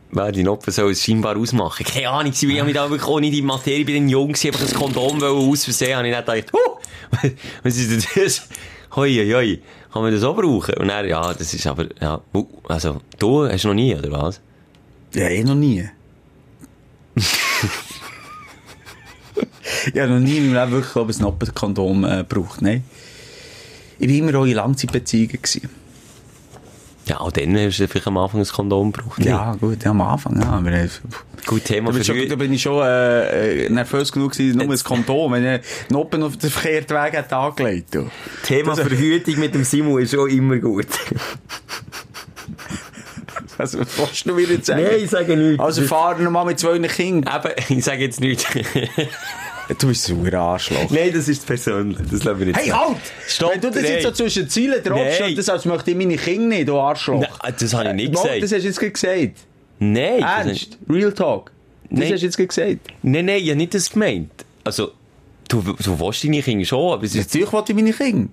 Wer 0.09 0.31
die 0.31 0.43
Noppe 0.43 0.71
soll 0.71 0.91
es 0.91 1.03
scheinbar 1.03 1.37
ausmachen. 1.37 1.85
Keine 1.85 2.09
Ahnung, 2.09 2.31
ich 2.31 2.41
habe 2.41 2.63
mich 2.63 2.73
da 2.73 2.89
wirklich 2.89 3.07
ohne 3.07 3.29
die 3.29 3.41
Materie, 3.41 3.79
ich 3.79 3.85
bin 3.85 4.07
jung, 4.07 4.29
gewesen, 4.29 4.47
einfach 4.47 4.67
ein 4.67 4.73
Kondom 4.73 5.21
aus 5.21 5.65
Versehen, 5.65 5.97
habe 5.97 6.07
ich 6.07 6.15
nicht 6.15 6.25
gedacht, 6.25 6.53
huh, 6.53 7.29
was 7.63 7.75
ist 7.75 7.91
denn 7.91 8.23
das? 8.23 8.47
Hoi, 8.95 9.13
hoi, 9.13 9.31
hoi, 9.33 9.59
kann 9.91 10.01
man 10.01 10.13
das 10.13 10.23
auch 10.23 10.35
brauchen? 10.35 10.75
Und 10.75 10.87
dann, 10.87 11.07
ja, 11.07 11.33
das 11.33 11.53
ist 11.53 11.67
aber, 11.67 11.87
ja, 12.01 12.21
also, 12.69 13.01
du 13.19 13.47
hast 13.47 13.65
noch 13.65 13.73
nie, 13.73 13.95
oder 13.95 14.11
was? 14.11 14.39
Ja, 15.13 15.27
eh 15.27 15.43
noch 15.43 15.55
nie. 15.55 15.87
habe 19.95 20.07
noch 20.07 20.19
nie 20.19 20.37
in 20.37 20.51
meinem 20.51 20.63
Leben 20.63 20.71
wirklich 20.71 20.93
glaub, 20.93 21.09
ich, 21.09 21.17
ein 21.17 21.23
Noppenkondom 21.23 22.05
äh, 22.05 22.17
gebraucht. 22.17 22.61
Nein. 22.61 22.83
Ich 23.99 24.07
war 24.07 24.15
immer 24.15 24.39
auch 24.39 24.45
in 24.45 24.53
Langzeitbeziehungen. 24.53 25.41
gewesen. 25.41 25.69
Ja, 27.07 27.21
auch 27.21 27.31
dann 27.31 27.55
hast 27.57 27.79
du 27.79 27.87
vielleicht 27.87 28.07
am 28.07 28.17
Anfang 28.17 28.41
ein 28.41 28.47
Kondom 28.47 28.91
gebraucht. 28.91 29.23
Ja, 29.23 29.55
gut, 29.55 29.83
ja, 29.83 29.91
am 29.91 30.01
Anfang, 30.01 30.39
ja. 30.41 30.47
Aber, 30.49 30.71
Gut, 31.45 31.63
Thema 31.63 31.93
da, 31.93 32.03
schon, 32.03 32.27
da 32.27 32.35
bin 32.35 32.51
ich 32.51 32.61
schon 32.61 32.83
äh, 32.85 33.65
äh, 33.65 33.69
nervös 33.69 34.11
genug 34.11 34.33
gewesen, 34.33 34.57
nur 34.57 34.69
ein 34.69 34.83
Kondom, 34.83 35.31
wenn 35.31 35.45
ich 35.45 35.61
Noppen 35.89 36.21
auf 36.23 36.35
den 36.35 36.49
verkehrten 36.49 36.97
Weg 36.97 37.17
hat 37.17 37.31
angelegt 37.31 37.95
habe. 37.95 38.11
Thema 38.43 38.75
Das- 38.75 38.85
Verhütung 38.85 39.39
mit 39.39 39.55
dem 39.55 39.63
Simon 39.63 40.01
ist 40.01 40.15
auch 40.15 40.25
immer 40.25 40.57
gut. 40.57 40.87
Also, 43.59 43.79
was 43.79 43.97
willst 43.97 44.25
du 44.27 44.33
mir 44.35 44.43
jetzt 44.45 44.67
sagen? 44.67 44.83
Nein, 44.83 44.99
ich 45.03 45.09
sage 45.09 45.35
nichts. 45.35 45.59
Also, 45.63 45.81
fahren 45.81 46.19
wir 46.19 46.29
mal 46.29 46.45
mit 46.45 46.59
zwei 46.59 46.77
Kindern. 46.79 47.41
Eben, 47.43 47.53
ich 47.79 47.83
sage 47.83 48.03
jetzt 48.03 48.19
nichts. 48.19 48.45
Du 49.79 49.87
bist 49.87 50.03
so 50.05 50.13
ein 50.15 50.33
Arschloch. 50.33 50.89
Nein, 50.89 51.11
das 51.13 51.27
ist 51.27 51.45
persönlich. 51.45 51.97
Das 52.09 52.23
lassen 52.23 52.39
wir 52.39 52.45
nicht 52.47 52.57
Hey, 52.57 52.69
halt! 52.69 52.97
Stopp, 53.27 53.51
Wenn 53.53 53.61
du 53.61 53.71
das 53.71 53.83
nein. 53.83 53.91
jetzt 53.93 54.03
so 54.03 54.11
zwischen 54.11 54.43
die 54.43 54.49
Ziele 54.49 54.81
droppst, 54.81 55.19
Nein. 55.19 55.35
das 55.35 55.49
als 55.49 55.65
möchte 55.65 55.91
ich 55.91 55.97
meine 55.97 56.15
Kinder 56.15 56.47
nicht, 56.55 56.67
du 56.69 56.77
Arschloch. 56.79 57.21
Nein, 57.21 57.53
das 57.59 57.73
habe 57.73 57.89
ich 57.89 57.95
nicht 57.95 58.13
Mal, 58.13 58.21
gesagt. 58.21 58.43
Das 58.43 58.51
hast 58.53 58.61
du 58.61 58.67
jetzt 58.67 58.79
gesagt. 58.93 59.31
Nein, 59.79 60.21
das 60.21 60.45
Ernst? 60.45 60.77
Real 60.89 61.11
Talk. 61.11 61.51
Das 61.89 61.99
Nein. 61.99 62.13
hast 62.13 62.21
du 62.21 62.25
jetzt 62.25 62.37
gesagt. 62.37 62.77
Nein, 63.03 63.25
nein, 63.25 63.39
ich 63.41 63.47
habe 63.49 63.57
nicht 63.57 63.73
das 63.73 63.89
gemeint. 63.89 64.31
Also, 64.63 64.91
du, 65.49 65.61
du 65.61 65.99
willst 65.99 66.23
deine 66.23 66.41
Kinder 66.41 66.65
schon, 66.65 66.93
aber 66.93 67.03
es 67.03 67.15
ist, 67.15 67.27
Natürlich 67.27 67.51
wollte 67.51 67.71
ich 67.73 67.75
meine 67.75 67.93
Kinder. 67.93 68.29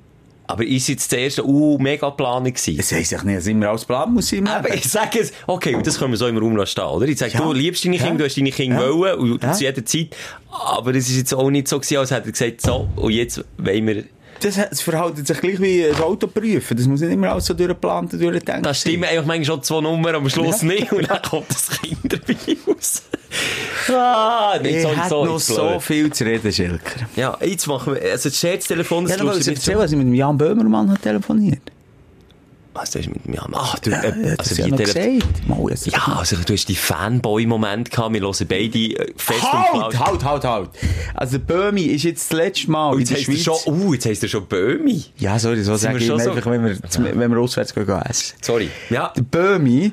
Aber 0.47 0.64
ist 0.64 0.88
jetzt 0.88 1.11
der 1.12 1.20
erste 1.20 1.45
uh, 1.47 1.78
mega 1.78 2.11
Planung 2.11 2.53
gewesen. 2.53 2.76
Das 2.76 2.92
heisst 2.92 3.12
ja 3.12 3.22
nicht, 3.22 3.38
dass 3.38 3.47
immer 3.47 3.68
alles 3.68 3.84
Plan 3.84 4.12
muss 4.12 4.28
sein. 4.28 4.47
Aber 4.47 4.72
ich 4.74 4.84
sage 4.84 5.20
es, 5.20 5.32
okay, 5.47 5.74
und 5.74 5.86
das 5.86 5.99
können 5.99 6.12
wir 6.12 6.18
so 6.18 6.26
im 6.26 6.36
Raum 6.36 6.57
lassen 6.57 6.80
oder? 6.80 7.07
Ich 7.09 7.18
sage, 7.18 7.32
Ja. 7.34 7.40
du 7.40 7.53
liebst 7.53 7.84
deine 7.84 7.97
Kinder, 7.97 8.12
Ja. 8.12 8.18
du 8.18 8.24
hast 8.24 8.36
deine 8.36 8.51
Kinder 8.51 8.86
Ja. 8.88 8.95
wollen, 8.95 9.18
und 9.18 9.42
Ja. 9.42 9.53
zu 9.53 9.64
jeder 9.64 9.84
Zeit. 9.84 10.09
Aber 10.51 10.95
es 10.95 11.09
ist 11.09 11.16
jetzt 11.16 11.34
auch 11.34 11.51
nicht 11.51 11.68
so 11.68 11.78
gewesen, 11.78 11.97
als 11.99 12.11
hätte 12.11 12.28
er 12.28 12.32
gesagt, 12.32 12.61
so, 12.61 12.88
und 12.97 13.12
jetzt 13.12 13.45
wollen 13.59 13.86
wir, 13.86 14.05
Das, 14.45 14.57
das 14.57 14.80
verhält 14.82 15.26
sich 15.26 15.40
gleich 15.40 15.59
wie 15.61 15.86
ein 15.86 15.97
Auto 16.03 16.26
prüfen. 16.26 16.76
Das 16.76 16.86
muss 16.86 17.01
nicht 17.01 17.12
immer 17.12 17.30
alles 17.32 17.47
so 17.47 17.55
durchgeplant 17.55 18.12
und 18.12 18.20
durchdenken. 18.22 18.62
da 18.62 18.74
stimmen 18.74 19.05
eigentlich 19.05 19.24
manchmal 19.24 19.45
schon 19.45 19.62
zwei 19.62 19.80
Nummern, 19.80 20.14
am 20.16 20.28
Schluss 20.28 20.61
Ja. 20.61 20.68
nicht, 20.68 20.92
und 20.92 21.09
dann 21.09 21.22
kommt 21.30 21.49
das 21.49 21.70
Kind 21.70 21.99
dabei 22.12 22.36
raus. 22.66 23.03
ah, 23.88 24.59
nicht 24.61 24.76
Ich 24.76 24.82
so, 24.82 24.90
so, 25.09 25.24
noch 25.24 25.38
so 25.38 25.80
viel 25.80 26.12
zu 26.12 26.24
reden, 26.24 26.53
Schilker. 26.53 27.07
Ja, 27.16 27.38
jetzt 27.42 27.66
machen 27.66 27.95
wir, 27.95 28.03
also 28.12 28.28
das 28.28 28.38
Scherztelefon, 28.38 29.07
das 29.07 29.18
Ja, 29.18 29.32
erzählen, 29.53 29.78
was 29.78 29.92
ich 29.92 29.99
mit 29.99 30.14
Jan 30.14 30.36
Böhmermann 30.36 30.90
hat 30.90 31.03
telefoniert. 31.03 31.62
Was, 32.74 32.90
du 32.90 32.98
hast 32.98 33.08
mit 33.08 33.24
mir, 33.28 33.40
ach, 33.52 33.78
du, 33.78 33.90
Ja, 33.90 34.02
äh, 34.02 34.36
das 34.36 34.48
also 34.50 34.62
ja 34.62 34.68
noch 34.68 34.76
der, 34.78 34.86
gesagt. 34.86 35.48
Mal, 35.48 35.74
Ja, 35.84 36.16
also 36.18 36.36
du 36.44 36.52
hast 36.52 36.66
die 36.68 36.74
Fanboy-Moment 36.74 37.90
gehabt, 37.92 38.12
wir 38.12 38.20
hören 38.20 38.34
beide 38.48 38.78
äh, 38.78 39.12
fest 39.16 39.42
und 39.44 39.52
Halt, 39.52 39.70
flauschig. 39.94 40.00
halt, 40.00 40.24
halt, 40.24 40.44
halt. 40.44 40.70
Also, 41.14 41.38
Böhmi 41.38 41.82
ist 41.82 42.02
jetzt 42.02 42.32
das 42.32 42.36
letzte 42.36 42.70
Mal 42.72 42.88
Und 42.90 42.94
in 42.94 43.00
jetzt 43.00 43.10
der 43.10 43.18
heisst 43.18 43.28
er 43.28 43.34
Schweiz. 43.54 43.62
schon, 43.64 43.80
uh, 43.80 43.92
jetzt 43.94 44.06
heisst 44.06 44.22
er 44.24 44.28
schon 44.28 44.46
Böhmi. 44.46 45.04
Ja, 45.18 45.38
sorry, 45.38 45.62
so 45.62 45.76
sage 45.76 45.98
ich 45.98 46.06
schon 46.06 46.18
so? 46.18 46.30
einfach, 46.32 46.50
wenn 46.50 46.64
wir, 46.64 46.76
wenn 47.20 47.30
wir 47.30 47.38
auswärts 47.38 47.72
gehen 47.74 47.88
essen. 47.88 48.34
Sorry. 48.42 48.68
Ja, 48.90 49.12
Der 49.16 49.22
Böhmi, 49.22 49.92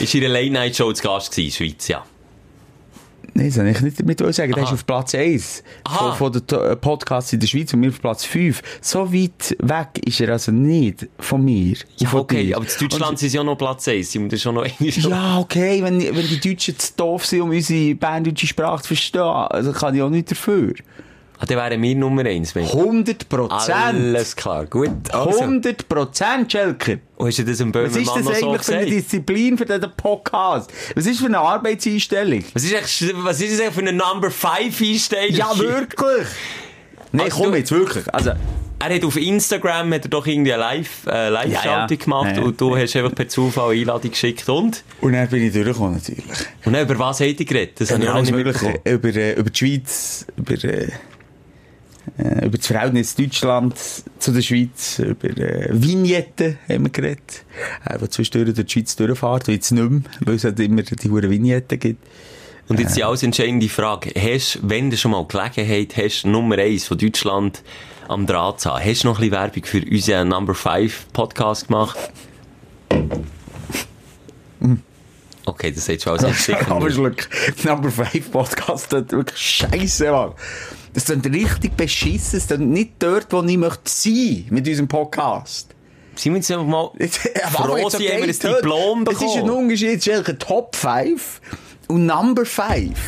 ist 0.00 0.14
in 0.14 0.24
einer 0.24 0.34
Late-Night-Show 0.34 0.92
zu 0.92 1.02
Gast 1.02 1.30
gewesen, 1.30 1.62
in 1.62 1.68
der 1.68 1.72
Schweiz, 1.74 1.88
ja. 1.88 2.04
Nein, 3.34 3.46
das 3.46 3.54
soll 3.54 3.66
ich 3.66 3.80
nicht 3.80 4.00
damit 4.00 4.18
sagen, 4.34 4.52
der 4.52 4.62
Aha. 4.62 4.70
ist 4.70 4.74
auf 4.74 4.86
Platz 4.86 5.14
1 5.14 5.62
Aha. 5.84 6.12
von, 6.12 6.32
von 6.32 6.42
den 6.46 6.58
äh, 6.58 6.76
Podcasts 6.76 7.32
in 7.32 7.40
der 7.40 7.46
Schweiz 7.46 7.72
und 7.72 7.82
wir 7.82 7.90
auf 7.90 8.00
Platz 8.00 8.24
5. 8.24 8.62
So 8.80 9.12
weit 9.12 9.56
weg 9.60 9.88
ist 10.04 10.20
er 10.20 10.30
also 10.30 10.52
nicht 10.52 11.06
von 11.18 11.44
mir. 11.44 11.76
und 11.76 11.86
Ja, 12.00 12.08
von 12.08 12.20
okay, 12.20 12.46
dir. 12.46 12.56
aber 12.56 12.66
in 12.66 12.88
Deutschland 12.88 13.18
sind 13.18 13.30
sie 13.30 13.36
ja 13.36 13.44
noch 13.44 13.56
Platz 13.56 13.88
1, 13.88 14.12
sie 14.12 14.18
müssen 14.18 14.38
schon 14.38 14.54
noch. 14.54 14.66
Ja, 14.78 15.38
okay, 15.38 15.82
wenn, 15.82 16.00
wenn 16.00 16.26
die 16.26 16.40
Deutschen 16.40 16.78
zu 16.78 16.92
doof 16.96 17.26
sind, 17.26 17.42
um 17.42 17.50
unsere 17.50 17.94
berndeutsche 17.94 18.46
Sprache 18.46 18.82
zu 18.82 18.88
verstehen, 18.88 19.22
also 19.22 19.72
kann 19.72 19.94
ich 19.94 20.02
auch 20.02 20.10
nicht 20.10 20.30
dafür. 20.30 20.74
Ah, 21.40 21.46
dann 21.46 21.56
wären 21.56 21.80
wir 21.80 21.94
Nummer 21.94 22.24
1. 22.24 22.56
100 22.56 23.28
Prozent! 23.28 23.70
Alles 23.72 24.34
klar, 24.34 24.66
gut. 24.66 24.90
Also, 25.12 25.38
100 25.40 25.88
Prozent, 25.88 26.50
Schelker! 26.50 26.96
und 27.16 27.28
hast 27.28 27.38
du 27.38 27.44
das 27.44 27.58
dem 27.58 27.72
Was 27.72 27.94
ist 27.96 28.04
Böhmermann 28.06 28.24
das 28.24 28.24
noch 28.24 28.40
so 28.40 28.48
eigentlich 28.50 28.62
für 28.66 28.76
eine? 28.76 28.86
Disziplin 28.86 29.56
für 29.58 29.64
diesen 29.64 29.92
Podcast? 29.96 30.70
Was 30.96 31.06
ist 31.06 31.20
für 31.20 31.26
eine 31.26 31.38
Arbeitseinstellung? 31.38 32.42
Was 32.54 32.64
ist, 32.64 32.74
eigentlich, 32.74 33.14
was 33.18 33.40
ist 33.40 33.52
das 33.52 33.60
eigentlich 33.60 33.74
für 33.74 33.80
eine 33.88 33.92
Number 33.92 34.30
5 34.32 34.80
Einstellung? 34.80 35.34
Ja, 35.34 35.56
wirklich! 35.58 36.26
Nein, 37.12 37.26
Also 37.30 37.42
komm 37.44 37.54
jetzt, 37.54 37.70
wirklich. 37.70 38.12
Also, 38.12 38.32
Er 38.80 38.94
hat 38.94 39.04
auf 39.04 39.16
Instagram 39.16 39.92
hat 39.94 40.04
er 40.04 40.08
doch 40.10 40.26
irgendwie 40.26 40.52
eine 40.52 40.62
Live, 40.62 41.06
äh, 41.06 41.28
Live-Schaltung 41.30 41.64
Ja, 41.64 41.86
ja. 41.88 41.96
gemacht 42.04 42.30
Ja, 42.30 42.36
ja. 42.36 42.42
und 42.42 42.60
du 42.60 42.76
hast 42.76 42.94
einfach 42.96 43.14
per 43.14 43.28
Zufall 43.28 43.70
eine 43.70 43.80
Einladung 43.80 44.10
geschickt 44.10 44.48
und? 44.48 44.82
und 45.00 45.12
dann 45.12 45.28
bin 45.28 45.44
ich 45.44 45.52
durchgekommen, 45.52 45.94
natürlich. 45.94 46.24
Und 46.64 46.72
dann, 46.72 46.82
über 46.84 46.98
was 46.98 47.20
hat 47.20 47.26
er 47.26 47.44
geredet? 47.44 47.80
Das 47.80 47.90
habe 47.92 48.02
ich 48.02 48.08
Über 48.08 48.18
auch 48.18 48.22
nicht 48.22 48.34
mitbekommen. 48.34 48.78
Über, 48.84 49.08
äh, 49.14 49.32
über 49.34 49.50
die 49.50 49.58
Schweiz, 49.58 50.26
über, 50.36 50.52
äh, 50.64 50.88
äh, 52.16 52.46
über 52.46 52.56
das 52.56 52.66
Verhältnis 52.66 53.14
Deutschland 53.14 53.76
zu 54.18 54.32
der 54.32 54.42
Schweiz, 54.42 54.98
über 54.98 55.28
äh, 55.28 55.68
Vignetten 55.70 56.58
haben 56.68 56.84
wir 56.84 56.90
geredet. 56.90 57.44
Äh, 57.84 58.00
wo 58.00 58.06
zwischendurch 58.06 58.54
durch 58.54 58.66
die 58.66 58.72
Schweiz 58.72 58.96
durchfährt, 58.96 59.48
und 59.48 59.54
jetzt 59.54 59.70
nicht 59.70 59.90
mehr, 59.90 60.02
weil 60.20 60.34
es 60.36 60.44
halt 60.44 60.60
immer 60.60 60.82
die 60.82 61.10
hohen 61.10 61.30
Vignetten 61.30 61.78
gibt. 61.78 62.06
Und 62.68 62.78
jetzt 62.80 62.96
die 62.96 63.04
alles 63.04 63.22
entscheidende 63.22 63.68
Frage. 63.68 64.12
Hast, 64.14 64.58
wenn 64.62 64.90
du 64.90 64.96
schon 64.96 65.12
mal 65.12 65.26
Gelegenheit 65.26 65.96
hast, 65.96 66.26
Nummer 66.26 66.58
1 66.58 66.86
von 66.86 66.98
Deutschland 66.98 67.62
am 68.08 68.26
Draht 68.26 68.60
zu 68.60 68.70
haben, 68.70 68.84
hast 68.84 69.04
du 69.04 69.08
noch 69.08 69.18
ein 69.18 69.30
bisschen 69.30 69.40
Werbung 69.40 69.64
für 69.64 69.82
unseren 69.90 70.28
Number 70.28 70.54
5 70.54 71.06
Podcast 71.12 71.68
gemacht? 71.68 71.98
Okay, 75.46 75.72
das 75.72 75.88
hättest 75.88 76.06
du 76.06 76.26
jetzt 76.26 76.44
sicher 76.44 76.70
Aber 76.70 76.90
schluck, 76.90 77.28
Number 77.64 77.90
5 77.90 78.30
Podcast 78.30 78.90
tut 78.90 79.12
wirklich 79.12 79.38
scheisse, 79.38 80.10
Mann. 80.10 80.32
Das 80.94 81.04
klingt 81.04 81.26
richtig 81.26 81.76
beschissen. 81.76 82.38
Das 82.38 82.46
klingt 82.48 82.70
nicht 82.70 82.92
dort, 82.98 83.26
wo 83.32 83.42
ich 83.42 83.56
möchte 83.56 83.80
sein 83.84 84.46
mit 84.50 84.66
unserem 84.66 84.88
Podcast. 84.88 85.74
Wir 86.22 86.32
jetzt 86.36 86.50
einfach 86.50 86.66
mal 86.66 86.90
Aber 87.44 87.64
froh, 87.68 87.76
jetzt 87.76 87.94
dass 87.94 88.00
wir 88.00 88.12
ein 88.14 88.22
Diplom 88.26 89.02
Es 89.06 89.12
ist 89.14 89.22
ein 89.22 89.44
bekommen? 89.44 89.64
Unterschied 89.64 90.02
zwischen 90.02 90.38
Top 90.38 90.74
5 90.74 91.40
und 91.88 92.06
Number 92.06 92.44
5. 92.44 92.98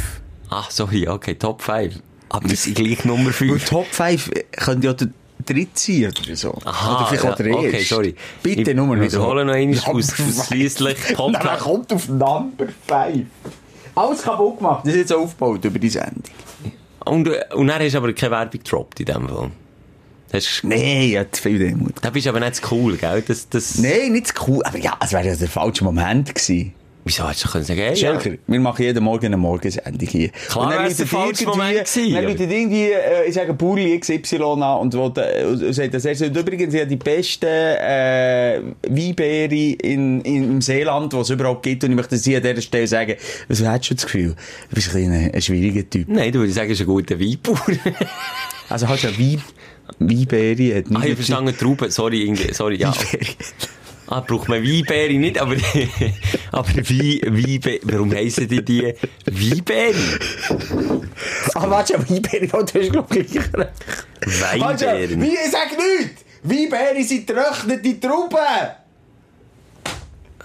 Ach, 0.50 0.70
sorry, 0.70 1.08
okay, 1.08 1.34
Top 1.34 1.62
5. 1.62 1.94
Aber 2.28 2.48
wir 2.48 2.56
sind 2.56 2.76
gleich 2.76 3.04
Nummer 3.04 3.26
Weil 3.26 3.32
5. 3.32 3.64
Top 3.68 3.86
5 3.86 4.30
könnte 4.52 4.86
ja 4.86 4.92
der 4.92 5.08
dritte 5.44 5.70
sein 5.74 6.12
oder 6.24 6.36
so. 6.36 6.56
Aha, 6.64 6.96
oder 6.98 7.06
vielleicht 7.08 7.24
auch 7.26 7.34
der 7.34 7.46
ja, 7.48 7.54
okay, 7.56 7.82
sorry. 7.82 8.14
Bitte 8.42 8.70
Ich 8.70 8.76
nur 8.76 8.94
nicht 8.96 9.10
so. 9.10 9.18
wiederhole 9.18 9.44
noch 9.44 9.54
Number 9.54 9.80
aus- 9.88 10.10
five. 10.12 10.38
ausschliesslich 10.38 10.98
Top 11.16 11.32
Dann 11.32 11.42
five. 11.42 11.58
kommt 11.58 11.92
auf 11.92 12.08
Number 12.08 12.66
5. 12.86 13.26
Alles 13.96 14.22
kaputt 14.22 14.58
gemacht. 14.58 14.80
Das 14.86 14.92
ist 14.94 15.00
jetzt 15.00 15.12
aufgebaut 15.12 15.64
über 15.64 15.78
die 15.80 15.88
Sendung. 15.88 16.22
Und, 17.04 17.28
und 17.54 17.66
dann 17.66 17.82
hast 17.82 17.92
du 17.94 17.98
aber 17.98 18.12
keine 18.12 18.32
Werbung 18.32 18.60
gedroppt 18.62 19.00
in 19.00 19.06
dem 19.06 19.28
Fall. 19.28 19.50
Hast, 20.32 20.62
Nein, 20.62 21.08
ja, 21.10 21.30
zu 21.30 21.42
viel 21.42 21.58
Demut. 21.58 21.94
da 22.02 22.10
bist 22.10 22.26
aber 22.28 22.38
nicht 22.40 22.56
zu 22.56 22.74
cool, 22.74 22.96
gell? 22.96 23.22
Das, 23.26 23.48
das, 23.48 23.78
Nein, 23.78 24.12
nicht 24.12 24.28
so 24.28 24.44
cool. 24.46 24.62
Aber 24.64 24.78
ja, 24.78 24.96
es 25.02 25.12
wäre 25.12 25.26
ja 25.26 25.34
der 25.34 25.48
falsche 25.48 25.82
Moment 25.82 26.32
gewesen. 26.34 26.72
Wieso 27.04 27.26
hättest 27.26 27.46
du 27.46 27.48
können 27.48 27.64
sagen, 27.64 27.80
hey, 27.80 27.90
ja. 27.90 27.96
Schelker, 27.96 28.36
wir 28.46 28.60
machen 28.60 28.82
jeden 28.82 29.02
Morgen 29.02 29.26
eine 29.26 29.36
Morgensendung 29.36 30.08
hier. 30.08 30.28
Klar 30.48 30.66
Und 30.66 30.74
dann 30.74 30.96
der 30.96 31.06
falsche 31.06 31.46
Moment 31.46 31.78
gewesen, 31.78 32.12
Dann 32.12 32.50
irgendwie, 32.50 32.90
äh, 32.90 33.26
ich 33.26 33.34
sage, 33.34 33.54
Burli 33.54 33.98
XY 33.98 34.36
an 34.42 34.62
und, 34.62 34.94
will, 34.94 35.12
äh, 35.22 35.72
sagt 35.72 35.94
das 35.94 36.04
erste. 36.04 36.26
Und 36.26 36.36
übrigens, 36.36 36.74
habe 36.74 36.86
die 36.86 36.96
besten 36.96 37.46
äh, 37.46 38.60
Weinbeere 38.86 39.54
in, 39.54 40.20
in, 40.20 40.44
im 40.44 40.60
Seeland, 40.60 41.12
die 41.12 41.16
es 41.16 41.30
überhaupt 41.30 41.62
gibt. 41.62 41.84
Und 41.84 41.90
ich 41.90 41.96
möchte 41.96 42.18
sie 42.18 42.36
an 42.36 42.42
dieser 42.42 42.60
Stelle 42.60 42.86
sagen, 42.86 43.14
was 43.48 43.62
hättest 43.62 43.90
du 43.90 43.94
das 43.94 44.04
Gefühl? 44.04 44.36
Du 44.68 44.74
bist 44.74 44.94
ein, 44.94 45.10
ein, 45.10 45.30
ein 45.32 45.42
schwieriger 45.42 45.88
Typ. 45.88 46.06
Nein, 46.08 46.32
du 46.32 46.40
würdest 46.40 46.56
sagen, 46.56 46.68
du 46.68 46.72
bist 46.72 46.82
ein 46.82 46.86
guter 46.86 47.18
Weinbauer. 47.18 47.60
Also 48.68 48.88
hast 48.88 49.02
du 49.02 49.18
Wein, 49.18 49.42
Weinbeere, 49.98 50.78
hat 50.78 50.84
ah, 50.94 51.04
ich 51.04 51.14
verstanden, 51.14 51.56
Trauben, 51.58 51.90
sorry, 51.90 52.22
irgendwie, 52.22 52.54
sorry, 52.54 52.76
ja. 52.76 52.92
Ah, 54.12 54.20
braucht 54.20 54.48
man 54.48 54.60
Weinbeere 54.64 55.12
nicht, 55.14 55.38
aber, 55.40 55.54
aber 56.52 56.68
Wein, 56.68 57.20
Weinbeere, 57.22 57.78
warum 57.84 58.12
heissen 58.12 58.48
die 58.48 58.64
die 58.64 58.92
Weinbeere? 59.26 59.94
Ah, 61.54 61.70
warte, 61.70 61.94
Weinbeere, 62.08 62.48
oh, 62.52 62.62
du 62.62 62.80
hast, 62.80 62.90
glaube 62.90 63.18
ich, 63.18 63.26
gleich 63.28 63.44
recht. 63.54 63.72
Warte, 64.40 64.86
Weinbeeren. 64.86 65.22
wie, 65.22 65.36
sag 65.48 65.68
nichts! 65.78 66.24
Weinbeere 66.42 67.04
sind 67.04 67.24
getrocknete 67.26 68.00
Trauben! 68.00 68.36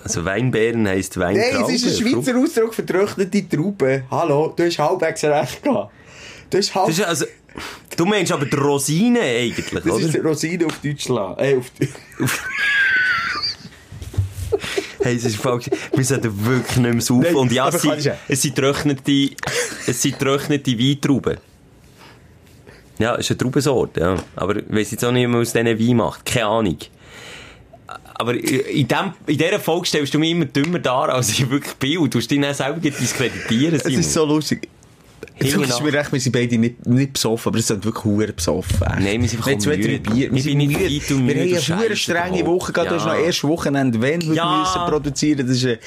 Also 0.03 0.23
Weinbeeren 0.23 0.87
heisst 0.87 1.17
Nein, 1.17 1.35
Weintrauben. 1.35 1.73
es 1.75 1.83
ist 1.83 1.99
ein 1.99 2.07
Schweizer 2.07 2.37
Ausdruck 2.37 2.73
für 2.75 2.83
getrocknete 2.83 3.49
Trauben. 3.49 4.03
Hallo, 4.11 4.53
du 4.55 4.63
hast 4.63 4.77
halbwegs 4.77 5.23
recht 5.23 5.63
gehabt. 5.63 5.91
Du 6.51 6.57
hast 6.59 6.75
halb... 6.75 6.85
Das 6.85 6.99
ist 6.99 7.03
also, 7.05 7.25
du 7.97 8.05
meinst 8.05 8.31
aber 8.31 8.45
die 8.45 8.55
Rosine 8.55 9.21
eigentlich, 9.21 9.65
Das 9.71 9.85
oder? 9.87 10.05
ist 10.05 10.13
die 10.13 10.19
Rosine 10.19 10.65
auf 10.67 10.77
Deutschland. 10.83 11.39
Äh, 11.41 11.55
auf... 11.57 11.71
Hey, 15.05 15.17
es 15.17 15.23
ist 15.23 15.37
falsch. 15.37 15.69
Wir 15.93 16.03
sollten 16.03 16.45
wirklich 16.47 16.77
nicht 16.77 16.93
mehr 16.93 17.01
saufen. 17.01 17.21
Nein, 17.21 17.35
Und 17.35 17.51
ja, 17.51 17.69
es 17.69 17.79
sind, 17.79 18.11
es 18.27 18.41
sind 18.41 18.55
trocknete, 18.55 19.29
es 19.85 20.01
sind 20.01 20.17
trocknete 20.17 20.71
Weintrauben. 20.79 21.37
Ja, 22.97 23.13
es 23.13 23.19
ist 23.19 23.31
eine 23.31 23.37
Traubensorte, 23.37 23.99
ja. 23.99 24.15
Aber 24.35 24.55
ich 24.55 24.63
weiss 24.67 24.89
jetzt 24.89 25.05
auch 25.05 25.11
nicht, 25.11 25.21
wie 25.21 25.27
man 25.27 25.41
aus 25.41 25.53
diesen 25.53 25.67
Wein 25.67 25.95
macht. 25.97 26.25
Keine 26.25 26.47
Ahnung. 26.47 26.77
Aber 28.15 28.33
in, 28.33 28.87
dem, 28.87 29.13
in 29.27 29.37
dieser 29.37 29.59
Folge 29.59 29.85
stellst 29.85 30.11
du 30.15 30.17
mich 30.17 30.31
immer 30.31 30.45
dümmer 30.45 30.79
dar, 30.79 31.09
als 31.09 31.29
ich 31.29 31.47
wirklich 31.51 31.75
bin. 31.75 31.99
Und 31.99 32.11
du 32.11 32.17
tust 32.17 32.31
dich 32.31 32.41
dann 32.41 32.55
selber 32.55 32.79
diskreditieren, 32.79 33.75
Es 33.75 33.85
ist 33.85 34.11
so 34.11 34.25
lustig. 34.25 34.67
Jetzt 35.39 35.53
ist 35.55 35.69
nach. 35.69 35.81
mir 35.81 35.93
recht, 35.93 36.11
wir 36.13 36.19
sind 36.19 36.31
beide 36.31 36.57
nicht, 36.57 36.85
nicht 36.85 37.13
besoffen, 37.13 37.49
aber 37.49 37.59
es 37.59 37.67
sind 37.67 37.83
wirklich 37.83 38.05
hure 38.05 38.33
besoffen. 38.33 38.81
echt. 38.87 38.99
Nein, 38.99 39.21
wir 39.21 39.29
sind 39.29 39.45
einfach 39.45 39.57
zwei, 39.59 39.77
drei 39.77 39.97
Bier. 39.99 40.31
Wir 40.31 40.41
sind 40.41 40.57
müde. 40.57 40.79
Wir 40.79 41.01
haben 41.09 41.29
eine 41.29 41.83
hure 41.83 41.95
strenge. 41.95 42.45
Woche 42.45 42.71
gehabt. 42.71 42.91
Du 42.91 42.95
hast 42.95 43.05
noch 43.05 43.15
erst 43.15 43.43
Wochenende, 43.43 44.01
wenn 44.01 44.21
wir 44.21 44.33
Ja. 44.35 44.59
müssen 44.59 44.89
produzieren. 44.91 45.45
Das 45.47 45.57
ist 45.57 45.65
ein, 45.65 45.77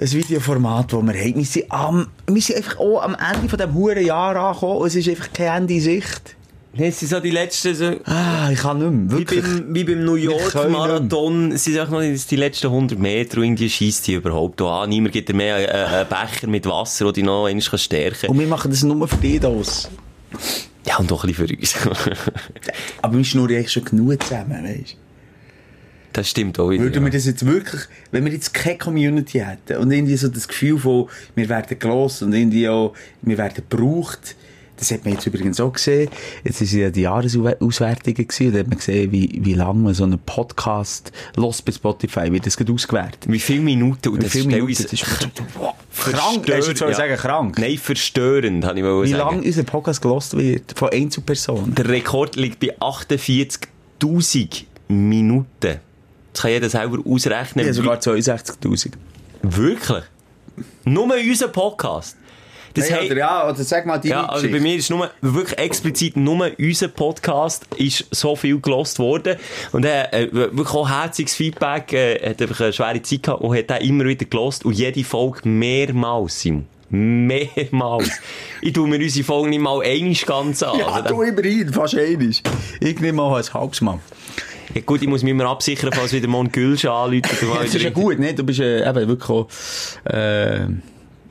ein 0.00 0.12
Videoformat, 0.12 0.92
das 0.92 1.02
wir 1.02 1.14
haben. 1.14 1.36
Wir 1.36 1.44
sind, 1.44 1.70
am, 1.72 2.08
wir 2.26 2.42
sind 2.42 2.56
einfach 2.56 2.78
auch 2.78 3.02
am 3.02 3.14
Ende 3.14 3.48
von 3.48 3.58
diesem 3.58 3.74
hure 3.74 4.00
Jahr 4.00 4.34
angekommen 4.36 4.78
und 4.78 4.86
es 4.88 4.94
ist 4.96 5.08
einfach 5.08 5.32
kein 5.32 5.62
Ende 5.62 5.74
in 5.74 5.80
Sicht. 5.80 6.36
Das 6.72 7.00
sind 7.00 7.08
so 7.08 7.18
die 7.18 7.30
letzten, 7.30 7.74
so, 7.74 7.96
Ah, 8.04 8.48
ich 8.52 8.60
kann 8.60 8.78
nicht 8.78 8.90
mehr. 8.90 9.10
Wie 9.10 9.18
Wirklich. 9.22 9.42
beim, 9.42 9.74
wie 9.74 9.84
beim 9.84 10.04
New 10.04 10.14
York 10.14 10.52
können 10.52 10.72
Marathon, 10.72 11.52
es 11.52 11.64
sind 11.64 11.78
auch 11.80 11.88
noch 11.88 12.00
die 12.00 12.36
letzten 12.36 12.68
100 12.68 12.98
Meter 12.98 13.38
und 13.38 13.44
irgendwie 13.44 13.68
scheisst 13.68 14.06
die 14.06 14.14
überhaupt 14.14 14.62
an. 14.62 14.88
Niemand 14.88 15.12
gibt 15.12 15.28
dir 15.28 15.34
mehr 15.34 15.56
einen, 15.56 15.68
einen 15.68 16.08
Becher 16.08 16.46
mit 16.46 16.66
Wasser, 16.66 17.12
den 17.12 17.26
du 17.26 17.30
noch 17.30 17.46
einmal 17.46 17.64
kannst 17.64 17.84
stärken 17.84 18.30
Und 18.30 18.38
wir 18.38 18.46
machen 18.46 18.70
das 18.70 18.84
nur 18.84 19.08
für 19.08 19.16
dich 19.16 19.44
aus. 19.44 19.90
Ja, 20.86 20.98
und 20.98 21.10
doch 21.10 21.24
ein 21.24 21.28
bisschen 21.32 21.48
für 21.48 21.56
uns. 21.56 21.74
Aber 23.02 23.16
wir 23.16 23.24
schnurren 23.24 23.56
eigentlich 23.56 23.72
schon 23.72 23.84
genug 23.84 24.22
zusammen, 24.22 24.64
weißt 24.64 24.96
das 26.12 26.28
stimmt 26.28 26.58
auch 26.58 26.70
wieder. 26.70 26.82
Würden 26.82 27.04
wir 27.04 27.10
das 27.12 27.26
jetzt 27.26 27.46
wirklich, 27.46 27.82
wenn 28.10 28.24
wir 28.24 28.32
jetzt 28.32 28.52
keine 28.52 28.78
Community 28.78 29.38
hätten 29.38 29.76
und 29.76 29.92
irgendwie 29.92 30.16
so 30.16 30.28
das 30.28 30.48
Gefühl 30.48 30.78
von, 30.78 31.08
wir 31.34 31.48
werden 31.48 31.78
gelost 31.78 32.22
und 32.22 32.32
irgendwie 32.32 32.68
auch, 32.68 32.94
wir 33.22 33.38
werden 33.38 33.54
gebraucht, 33.68 34.34
das 34.80 34.90
hat 34.90 35.04
man 35.04 35.12
jetzt 35.14 35.26
übrigens 35.26 35.60
auch 35.60 35.72
gesehen. 35.72 36.10
Jetzt 36.42 36.60
ist 36.62 36.72
ja 36.72 36.90
die 36.90 37.02
Jahresauswertungen 37.02 38.26
gewesen 38.26 38.52
da 38.52 38.58
hat 38.60 38.68
man 38.68 38.78
gesehen, 38.78 39.12
wie, 39.12 39.38
wie 39.42 39.52
lange 39.52 39.78
man 39.80 39.94
so 39.94 40.04
einen 40.04 40.18
Podcast 40.18 41.12
los 41.36 41.60
bei 41.60 41.70
Spotify 41.70 42.32
wird 42.32 42.46
das 42.46 42.56
gerade 42.56 42.72
ausgewertet. 42.72 43.26
Wie 43.28 43.38
viele 43.38 43.60
Minuten? 43.60 44.08
Und 44.08 44.24
Wie 44.24 44.28
viele 44.28 44.46
Minuten? 44.46 44.82
Das 44.82 44.92
ist 44.92 45.04
krank. 45.04 46.48
Jetzt 46.48 46.80
Ja. 46.80 46.94
sagen, 46.94 47.16
krank? 47.16 47.58
Nein, 47.58 47.76
verstörend, 47.76 48.64
habe 48.64 48.78
ich 48.78 48.84
mal 48.84 49.04
Wie 49.04 49.12
lange 49.12 49.42
unser 49.42 49.62
Podcast 49.64 50.00
gelost 50.00 50.36
wird 50.36 50.72
von 50.76 50.88
Einzelpersonen. 50.88 51.74
Der 51.74 51.86
Rekord 51.88 52.36
liegt 52.36 52.58
bei 52.60 52.74
48.000 52.80 54.64
Minuten. 54.88 55.78
Das 56.32 56.42
kann 56.42 56.50
jeder 56.52 56.70
selber 56.70 56.98
ausrechnen. 57.04 57.66
Ja, 57.66 57.72
sogar 57.72 57.98
62'000. 57.98 58.92
Wirklich? 59.42 60.04
Nur 60.84 61.08
unser 61.14 61.48
Podcast. 61.48 62.16
Das 62.74 62.90
Hey, 62.90 63.06
oder, 63.06 63.18
ja, 63.18 63.48
oder 63.48 63.64
sag 63.64 63.86
mal 63.86 63.98
deine 63.98 64.10
Ja, 64.10 64.26
also 64.26 64.48
bei 64.48 64.60
mir 64.60 64.76
ist 64.76 64.90
nur, 64.90 65.10
wirklich 65.20 65.58
explizit 65.58 66.16
nur 66.16 66.50
unser 66.58 66.88
Podcast 66.88 67.66
ist 67.76 68.06
so 68.10 68.36
viel 68.36 68.60
gelost 68.60 68.98
worden. 68.98 69.36
Und 69.72 69.84
er, 69.84 70.12
äh, 70.12 70.32
wirklich 70.32 70.70
auch 70.70 70.88
herziges 70.88 71.34
Feedback, 71.34 71.92
äh, 71.92 72.30
hat 72.30 72.40
einfach 72.40 72.60
eine 72.60 72.72
schwere 72.72 73.02
Zeit 73.02 73.22
gehabt 73.24 73.42
und 73.42 73.56
hat 73.56 73.72
auch 73.72 73.80
immer 73.80 74.04
wieder 74.04 74.24
gelost 74.24 74.64
und 74.64 74.72
jede 74.74 75.02
Folge 75.04 75.48
mehrmals, 75.48 76.40
Simon. 76.40 76.66
Mehrmals. 76.90 78.10
ich 78.62 78.72
tu 78.72 78.86
mir 78.86 78.98
unsere 78.98 79.24
Folge 79.24 79.50
nicht 79.50 79.60
mal 79.60 79.80
einig 79.82 80.26
ganz 80.26 80.62
an. 80.62 80.78
Ja, 80.78 80.86
Also, 80.86 81.14
du 81.14 81.22
immerhin, 81.22 81.72
fast 81.72 81.94
einig. 81.96 82.42
Ich 82.80 83.00
nehme 83.00 83.14
mal 83.14 83.36
ein 83.36 83.54
halbes 83.54 83.80
Mal. 83.80 84.00
ja, 84.74 84.80
gut, 84.82 85.00
ich 85.02 85.08
muss 85.08 85.22
mich 85.22 85.30
immer 85.30 85.46
absichern, 85.46 85.90
falls 85.92 86.12
wieder 86.12 86.28
ein 86.28 86.50
Gülsch 86.52 86.84
anläutet. 86.84 87.32
Das 87.54 87.74
ist 87.74 87.82
ja 87.82 87.90
gut, 87.90 88.18
ne? 88.18 88.34
Du 88.34 88.42
bist 88.44 88.60
äh, 88.60 88.88
eben 88.88 89.08
wirklich 89.08 89.30
auch, 89.30 89.48
äh, 90.04 90.66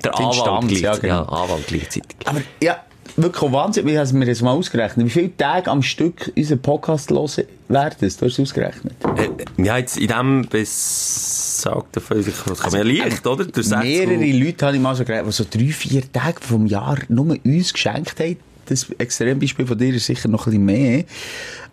Der 0.04 0.18
Anwalt, 0.18 0.36
ja, 0.36 0.60
gleichzeitig. 0.60 0.82
ja, 0.82 0.96
genau. 0.98 1.24
Anwalt 1.26 1.68
gleichzeitig. 1.68 2.16
Aber 2.26 2.42
ja, 2.62 2.78
wirklich 3.16 3.52
Wahnsinn. 3.52 3.86
Wie 3.86 3.98
haben 3.98 4.20
wir 4.20 4.28
das 4.28 4.42
mal 4.42 4.52
ausgerechnet? 4.52 5.06
Wie 5.06 5.10
viele 5.10 5.36
Tage 5.36 5.70
am 5.70 5.82
Stück 5.82 6.32
unseren 6.36 6.62
Podcast 6.62 7.12
hören 7.12 7.46
werden? 7.68 7.96
Du 8.00 8.06
hast 8.06 8.22
es 8.22 8.40
ausgerechnet. 8.40 8.94
Äh, 9.18 9.64
ja, 9.64 9.78
jetzt 9.78 9.98
in 9.98 10.08
dem 10.08 10.48
besagten 10.50 12.02
Fall, 12.02 12.24
das 12.24 12.60
kann 12.62 12.72
man 12.72 12.88
ja 12.88 13.04
leicht, 13.04 13.26
oder? 13.26 13.46
Mehrere 13.82 14.32
Leute 14.32 14.66
habe 14.66 14.76
ich 14.76 14.82
mal 14.82 14.96
so 14.96 15.04
gerechnet, 15.04 15.28
die 15.28 15.32
so 15.32 15.46
drei, 15.50 15.72
vier 15.72 16.12
Tage 16.12 16.42
vom 16.42 16.66
Jahr 16.66 16.98
nur 17.10 17.36
uns 17.44 17.74
geschenkt 17.74 18.20
haben. 18.20 18.38
Das 18.66 18.88
Extrembeispiel 19.00 19.66
von 19.66 19.78
dir 19.80 19.96
ist 19.96 20.06
sicher 20.06 20.30
noch 20.30 20.46
ein 20.46 20.52
bisschen 20.52 20.66
mehr. 20.66 21.04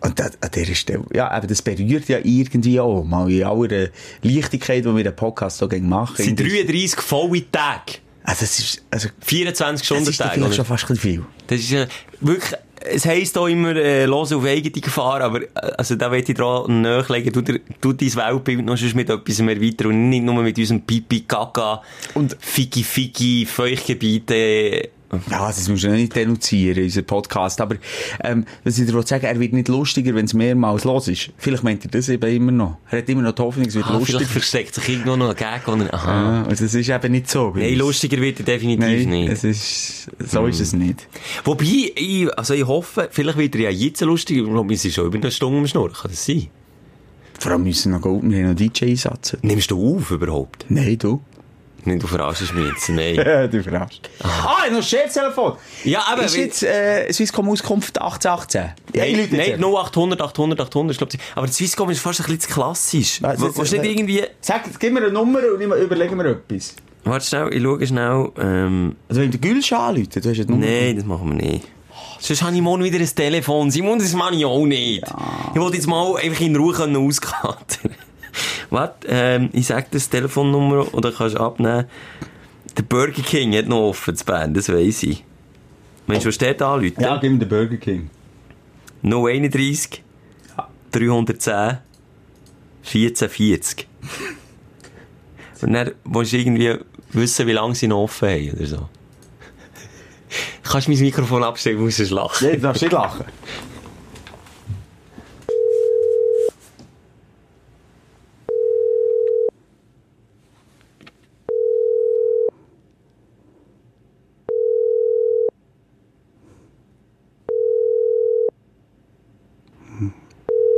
Und 0.01 0.19
das, 0.19 0.31
an 0.41 0.49
dieser 0.53 0.73
Stelle, 0.73 1.03
ja, 1.13 1.29
aber 1.29 1.45
das 1.45 1.61
berührt 1.61 2.07
ja 2.07 2.17
irgendwie 2.23 2.79
auch 2.79 3.03
mal 3.03 3.31
in 3.31 3.43
aller 3.43 3.89
Leichtigkeit, 4.23 4.83
die 4.83 4.95
wir 4.95 5.03
den 5.03 5.15
Podcast 5.15 5.59
so 5.59 5.67
machen. 5.67 6.15
Es 6.17 6.25
sind 6.25 6.39
33 6.39 6.99
volle 6.99 7.51
Tage. 7.51 7.99
Also, 8.29 8.41
das 8.41 8.59
ist, 8.59 8.83
also, 8.91 9.07
24 9.21 9.79
das 9.79 9.85
Stunden 9.85 10.09
ist 10.09 10.19
doch 10.19 10.25
Tage. 10.25 10.35
vielleicht 10.35 10.47
oder? 10.49 10.55
schon 10.57 10.65
fast 10.65 10.89
ein 10.91 10.97
viel. 10.97 11.23
Das 11.47 11.59
ist 11.61 11.71
äh, 11.71 11.87
wirklich, 12.19 12.53
es 12.81 13.05
heisst 13.05 13.37
auch 13.37 13.47
immer, 13.47 13.73
äh, 13.75 14.03
los 14.05 14.33
auf 14.33 14.43
eigene 14.43 14.81
Gefahr, 14.81 15.21
aber, 15.21 15.43
äh, 15.43 15.47
also 15.77 15.95
da 15.95 16.11
will 16.11 16.19
ich 16.27 16.35
dran 16.35 16.81
nachlegen, 16.81 17.31
du, 17.31 17.39
dir- 17.41 17.61
du 17.79 17.93
dein 17.93 18.13
Weltbild 18.13 18.65
noch 18.65 18.75
sonst 18.77 18.95
mit 18.95 19.09
etwas 19.09 19.39
erweitern 19.39 19.87
und 19.87 20.09
nicht 20.09 20.23
nur 20.23 20.43
mit 20.43 20.57
unserem 20.57 20.81
Pipi, 20.81 21.21
Kaka, 21.21 21.81
Und- 22.15 22.35
Figi, 22.39 22.83
Figi, 22.83 23.45
Feuchtgebiete. 23.45 24.89
Ja, 25.31 25.47
das 25.47 25.69
musst 25.69 25.85
du 25.85 25.89
nicht 25.89 26.13
denunzieren, 26.15 26.83
unser 26.83 27.01
Podcast. 27.01 27.61
Aber, 27.61 27.77
ähm, 28.23 28.43
was 28.65 28.77
ich 28.77 28.85
dir 28.87 29.01
sagen, 29.03 29.25
er 29.25 29.39
wird 29.39 29.53
nicht 29.53 29.69
lustiger, 29.69 30.13
wenn 30.15 30.25
es 30.25 30.33
mehrmals 30.33 30.83
los 30.83 31.07
ist. 31.07 31.29
Vielleicht 31.37 31.63
meint 31.63 31.85
er 31.85 31.91
das 31.91 32.09
eben 32.09 32.29
immer 32.29 32.51
noch. 32.51 32.77
Er 32.91 32.97
hat 32.97 33.07
immer 33.09 33.21
noch 33.21 33.31
die 33.31 33.41
Hoffnung, 33.41 33.67
es 33.67 33.75
wird 33.75 33.85
Ah, 33.87 33.93
lustiger. 33.93 34.17
vielleicht 34.19 34.31
versteckt 34.33 34.75
sich 34.75 34.89
irgendwo 34.89 35.15
noch 35.15 35.29
ein 35.29 35.35
Gag, 35.37 35.65
oder, 35.67 35.93
aha. 35.93 36.11
Ja, 36.11 36.41
und 36.43 36.51
das 36.51 36.61
ist 36.73 36.89
eben 36.89 37.11
nicht 37.13 37.29
so. 37.29 37.53
Nein, 37.55 37.75
lustiger 37.75 38.17
wird 38.19 38.39
er 38.39 38.45
definitiv 38.45 38.79
Nein, 38.85 39.09
nicht. 39.09 39.29
es 39.31 39.43
ist, 39.45 40.11
so 40.29 40.45
ist 40.45 40.59
es 40.59 40.73
nicht. 40.73 41.07
Wobei, 41.45 41.91
ich, 41.95 42.37
also 42.37 42.53
ich 42.53 42.67
hoffe, 42.67 43.07
vielleicht 43.09 43.37
wird 43.37 43.55
er 43.55 43.61
ja 43.61 43.69
jetzt 43.69 44.01
lustig, 44.01 44.37
ich 44.39 44.43
glaube, 44.43 44.69
wir 44.69 44.77
sind 44.77 44.93
schon 44.93 45.05
über 45.05 45.17
eine 45.19 45.31
Stunde 45.31 45.59
am 45.59 45.67
Schnurren, 45.67 45.93
kann 45.93 46.11
das 46.11 46.25
sein? 46.25 46.47
Vor 47.39 47.51
allem 47.53 47.63
müssen 47.63 47.91
wir 47.93 47.99
noch, 47.99 48.05
wir 48.23 48.37
haben 48.43 48.49
noch 48.49 48.55
DJ-Einsatz. 48.55 49.37
Nimmst 49.41 49.71
du 49.71 49.95
auf 49.97 50.11
überhaupt? 50.11 50.65
Nein, 50.69 50.97
du. 50.97 51.21
Nein, 51.87 51.99
du 51.99 52.07
verarschst 52.07 52.53
mich 52.53 52.67
jetzt, 52.67 52.89
nein. 52.89 53.15
du 53.51 53.63
verarschst. 53.63 54.09
Ah, 54.21 54.69
noch 54.69 54.77
ein 54.77 54.83
Cheftelefon. 54.83 55.53
Ja, 55.85 56.03
aber 56.11 56.23
Ist 56.25 56.35
jetzt, 56.35 56.63
äh, 56.63 57.11
Swisscom 57.13 57.49
Auskunft 57.49 57.97
1818? 57.97 58.61
Ja, 58.93 59.05
ich 59.05 59.15
Nein, 59.15 59.27
nein, 59.31 59.47
jetzt. 59.51 59.59
0800, 59.63 60.21
800, 60.21 60.59
800, 60.61 60.91
ich 60.91 60.97
glaube, 60.97 61.13
aber 61.35 61.47
die 61.47 61.53
Swisscom 61.53 61.89
ist 61.89 62.01
fast 62.01 62.19
ein 62.19 62.23
bisschen 62.25 62.41
zu 62.41 62.49
klassisch. 62.49 63.21
Was, 63.21 63.39
Willst 63.39 63.71
du 63.73 63.77
nicht 63.79 63.91
irgendwie, 63.97 64.23
Sag, 64.41 64.63
gib 64.79 64.91
mir 64.93 64.99
eine 64.99 65.11
Nummer 65.11 65.39
und 65.53 65.61
ich 65.61 65.67
überlegen 65.67 66.17
wir 66.17 66.25
etwas. 66.25 66.75
warte 67.05 67.25
schnell, 67.25 67.53
ich 67.53 67.63
schaue 67.63 67.87
schnell, 67.87 68.31
ähm, 68.39 68.95
Also 69.07 69.21
wenn 69.21 69.31
der 69.31 69.39
Gülsch 69.39 69.71
anruft, 69.71 70.15
du 70.15 70.19
hast 70.29 70.39
eine 70.39 70.45
Nummer. 70.45 70.65
nein, 70.65 70.95
das 70.95 71.05
machen 71.05 71.29
wir 71.29 71.35
nicht. 71.35 71.67
Sonst 72.19 72.41
habe 72.41 72.55
ich 72.55 72.61
morgen 72.61 72.83
wieder 72.83 72.99
ein 72.99 73.15
Telefon. 73.15 73.71
Simon, 73.71 73.99
das 73.99 74.13
mache 74.13 74.35
ich 74.35 74.45
auch 74.45 74.65
nicht. 74.65 75.03
Ich 75.53 75.59
wollte 75.61 75.77
jetzt 75.77 75.87
mal 75.87 76.17
einfach 76.17 76.41
in 76.41 76.55
Ruhe 76.55 76.75
auskatern. 76.75 77.95
Warte, 78.69 79.07
ähm, 79.09 79.49
ich 79.53 79.67
sag 79.67 79.89
dir 79.91 79.97
das 79.97 80.09
Telefonnummer 80.09 80.93
oder 80.93 81.11
kannst 81.11 81.35
du 81.35 81.39
abnehmen. 81.39 81.85
Der 82.77 82.83
Burger 82.83 83.21
King 83.21 83.55
hat 83.55 83.67
noch 83.67 83.89
offen 83.89 84.15
zu 84.15 84.25
Bern, 84.25 84.53
das 84.53 84.69
weiss 84.69 85.03
ich. 85.03 85.23
Meinst 86.05 86.25
du, 86.25 86.27
was 86.27 86.35
steht 86.35 86.61
da, 86.61 86.75
Leute? 86.75 87.01
Ja, 87.01 87.17
gib 87.17 87.31
mir 87.31 87.39
den 87.39 87.49
Burger 87.49 87.77
King. 87.77 88.09
031 89.03 90.03
310 90.91 91.79
1440. 92.83 93.87
Und 95.61 95.73
dann 95.73 95.91
musst 96.03 96.33
du 96.33 96.37
irgendwie 96.37 96.75
wissen, 97.11 97.47
wie 97.47 97.51
lange 97.53 97.75
sie 97.75 97.87
noch 97.87 98.03
offen 98.03 98.29
haben 98.29 98.51
oder 98.51 98.65
so. 98.65 98.89
Kannst 100.63 100.87
du 100.87 100.91
mein 100.91 100.99
Mikrofon 100.99 101.43
abstellen, 101.43 101.79
musst 101.79 101.99
du 101.99 102.03
lachen. 102.03 102.47
Nee, 102.47 102.55
du 102.55 102.61
darfst 102.61 102.81
nicht 102.81 102.91
lachen. 102.91 103.25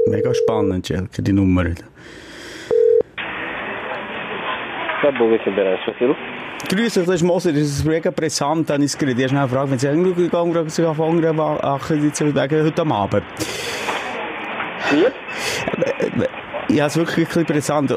Mega 0.09 0.33
spannend, 0.33 0.89
Jelke, 0.89 1.21
die 1.21 1.33
Nummer. 1.33 1.65
Ja, 5.03 5.11
Bogen 5.11 5.55
bereits 5.55 5.83
viel. 5.99 6.15
Grüß 6.67 6.93
dich, 6.95 7.05
das 7.05 7.15
ist 7.15 7.23
Moser, 7.23 7.51
das 7.53 7.61
ist 7.61 7.85
mega 7.85 8.09
brisant, 8.09 8.69
habe 8.71 8.83
ich 8.83 8.91
es 8.91 8.97
gerade. 8.97 9.11
Ich 9.11 9.31
habe 9.31 9.47
gefragt, 9.47 9.69
wenn 9.69 9.77
sie 9.77 9.87
irgendwie 9.87 10.23
gegangen 10.23 10.53
sind, 10.53 10.71
sich 10.71 10.85
auf 10.85 10.99
andere 10.99 11.63
Akkredition 11.63 12.33
wegen 12.33 12.65
heute 12.65 12.81
am 12.81 12.91
Abend. 12.91 13.23
Ja, 16.69 16.87
es 16.87 16.95
ist 16.95 16.97
wirklich 16.97 17.27
ein 17.27 17.45
bisschen 17.45 17.45
brisant. 17.45 17.95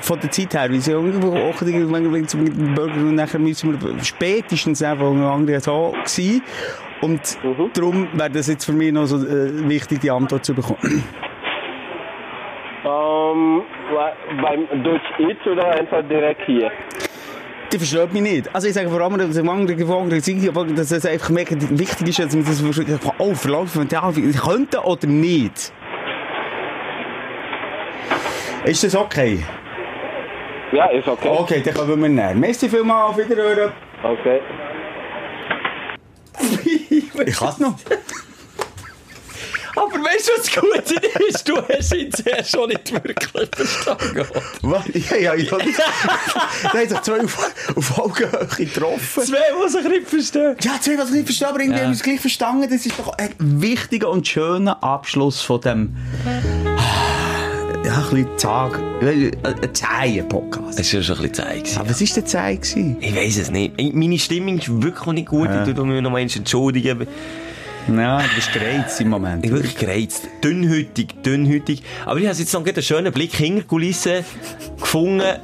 Von 0.00 0.20
der 0.20 0.30
Zeit 0.30 0.52
her, 0.54 0.70
wie 0.70 0.80
sie 0.80 0.92
irgendwo 0.92 1.34
auch 1.34 1.56
zum 2.26 2.74
Burger 2.74 2.94
und 2.94 3.14
nachher 3.14 3.38
müssen 3.38 3.72
wir 3.72 4.04
spätestens 4.04 4.82
einfach 4.82 5.06
andere 5.06 5.60
so 5.60 5.94
gewesen. 6.04 6.42
Und 7.02 7.20
Mhm. 7.44 7.70
darum 7.74 8.08
wäre 8.14 8.30
das 8.30 8.46
jetzt 8.48 8.64
für 8.64 8.72
mich 8.72 8.92
noch 8.92 9.06
so 9.06 9.16
äh, 9.16 9.68
wichtig, 9.68 10.00
die 10.00 10.10
Antwort 10.10 10.44
zu 10.44 10.54
bekommen. 10.54 11.04
Ähm, 12.84 13.62
beim 14.42 14.82
Deutsch 14.84 15.02
Eats 15.18 15.46
oder 15.46 15.70
einfach 15.70 16.02
direkt 16.08 16.42
hier? 16.46 16.70
Die 17.72 17.78
versteht 17.78 18.12
mich 18.12 18.22
nicht. 18.22 18.54
Also 18.54 18.68
ich 18.68 18.74
sage 18.74 18.88
vor 18.88 19.00
allem, 19.00 19.18
dass 19.18 19.30
es 19.30 19.38
andere 19.38 19.76
Gefangene 19.76 20.20
sind, 20.20 20.48
aber 20.48 20.64
dass 20.66 20.92
es 20.92 21.04
einfach 21.04 21.30
mega 21.30 21.56
wichtig 21.70 22.08
ist, 22.08 22.18
dass 22.20 22.34
man 22.34 22.44
das 22.44 22.62
wirklich 22.64 22.98
oh, 23.18 23.34
verlaufen 23.34 23.88
könnte 23.88 24.80
oder 24.84 25.06
nicht. 25.06 25.72
Ist 28.64 28.84
das 28.84 28.96
okay? 28.96 29.44
Ja, 30.72 30.86
ist 30.86 31.06
okay. 31.08 31.28
Okay, 31.28 31.62
dann 31.64 31.74
kommen 31.74 32.00
wir 32.02 32.08
näher. 32.08 32.34
Merci 32.34 32.68
vielmals, 32.68 33.10
auf 33.10 33.18
Wiederhören. 33.18 33.72
Okay. 34.02 34.40
Ich 37.26 37.36
kann 37.36 37.48
es 37.48 37.58
noch. 37.58 37.76
Aber 39.78 39.92
weißt 39.92 40.28
du, 40.28 40.32
was 40.38 40.50
gut 40.50 41.00
ist? 41.28 41.46
Du 41.46 41.56
hast 41.68 41.94
ihn 41.94 42.10
zuerst 42.10 42.50
schon 42.50 42.68
nicht 42.70 42.90
wirklich 42.92 43.28
verstanden. 43.54 44.24
Was? 44.62 44.84
Ja, 45.10 45.16
ja, 45.18 45.34
ja. 45.34 45.58
Da 46.62 46.68
haben 46.72 46.88
sich 46.88 47.00
zwei 47.02 47.20
auf, 47.22 47.52
auf 47.76 47.98
Augenhöhe 47.98 48.46
getroffen. 48.56 49.22
Zwei, 49.22 49.36
die 49.66 49.68
sich 49.70 49.84
nicht 49.84 50.08
verstehen. 50.08 50.56
Ja, 50.62 50.80
zwei, 50.80 50.96
was 50.96 51.08
ich 51.10 51.16
nicht 51.16 51.26
verstehe, 51.26 51.48
aber 51.48 51.60
irgendwie 51.60 51.78
Ja. 51.78 51.84
haben 51.84 51.90
wir 51.92 51.96
es 51.96 52.02
gleich 52.02 52.20
verstanden. 52.20 52.70
Das 52.70 52.86
ist 52.86 52.98
doch 52.98 53.12
ein 53.18 53.34
wichtiger 53.38 54.08
und 54.08 54.26
schöner 54.26 54.82
Abschluss 54.82 55.42
von 55.42 55.60
dem... 55.60 55.94
Ja, 58.06 58.12
ein 58.12 58.24
bisschen 58.24 58.38
Tag... 58.38 58.80
Ein 59.02 59.74
Zehen-Podcast. 59.74 60.78
Es 60.78 60.94
war 60.94 61.02
schon 61.02 61.16
ein 61.16 61.22
bisschen 61.22 61.34
Zeit. 61.34 61.74
Ja, 61.74 61.88
was 61.88 62.00
war 62.00 62.08
denn 62.14 62.26
Zeit? 62.26 62.62
gewesen? 62.62 62.96
Ich 63.00 63.14
weiß 63.16 63.38
es 63.38 63.50
nicht. 63.50 63.94
Meine 63.94 64.18
Stimmung 64.18 64.58
ist 64.58 64.82
wirklich 64.82 65.14
nicht 65.14 65.28
gut. 65.28 65.48
Ich 65.66 65.74
tue 65.74 65.86
mich 65.86 66.00
noch 66.02 66.10
mal 66.10 66.20
entschuldigen. 66.20 67.06
Ja, 67.88 68.20
du 68.20 68.34
bist 68.34 68.52
gereizt 68.52 69.00
im 69.00 69.08
Moment. 69.10 69.44
Ich 69.44 69.50
bin 69.50 69.60
wirklich 69.60 69.76
gereizt. 69.76 70.28
Dünnhütig, 70.42 71.22
dünnhütig. 71.24 71.82
Aber 72.04 72.18
ich 72.18 72.26
habe 72.26 72.36
jetzt 72.36 72.52
noch 72.52 72.64
einen 72.64 72.82
schönen 72.82 73.12
Blick 73.12 73.34
hinter 73.34 73.62
die 73.62 73.66
Kulissen 73.66 74.24
gefunden. 74.80 75.36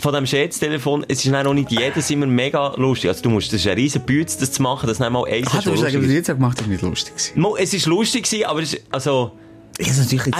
Von 0.00 0.12
diesem 0.12 0.26
Scherztelefon. 0.26 1.06
Es 1.08 1.24
ist 1.24 1.30
noch 1.30 1.54
nicht 1.54 1.70
jedes 1.70 2.10
immer 2.10 2.26
mega 2.26 2.74
lustig. 2.76 3.08
Also 3.08 3.22
du 3.22 3.30
musst, 3.30 3.52
das 3.52 3.60
ist 3.60 3.66
ein 3.68 3.74
riesen 3.74 4.02
Bütz, 4.02 4.36
das 4.36 4.52
zu 4.52 4.60
machen, 4.62 4.86
dass 4.86 4.98
dann 4.98 5.12
mal 5.12 5.24
eins 5.24 5.48
Ah, 5.54 5.58
ist, 5.58 5.66
du 5.66 5.72
was 5.72 5.82
hast 5.82 5.94
lustig 5.94 6.00
was 6.02 6.06
ist. 6.08 6.12
jetzt 6.14 6.26
gemacht 6.26 6.60
habe, 6.60 6.70
nicht 6.70 6.82
lustig 6.82 7.14
gewesen. 7.16 7.54
Es 7.58 7.72
ist 7.72 7.86
lustig 7.86 8.24
gewesen, 8.24 8.44
aber 8.44 8.60
es 8.60 8.74
ist, 8.74 8.82
also, 8.90 9.32
Er 9.78 9.86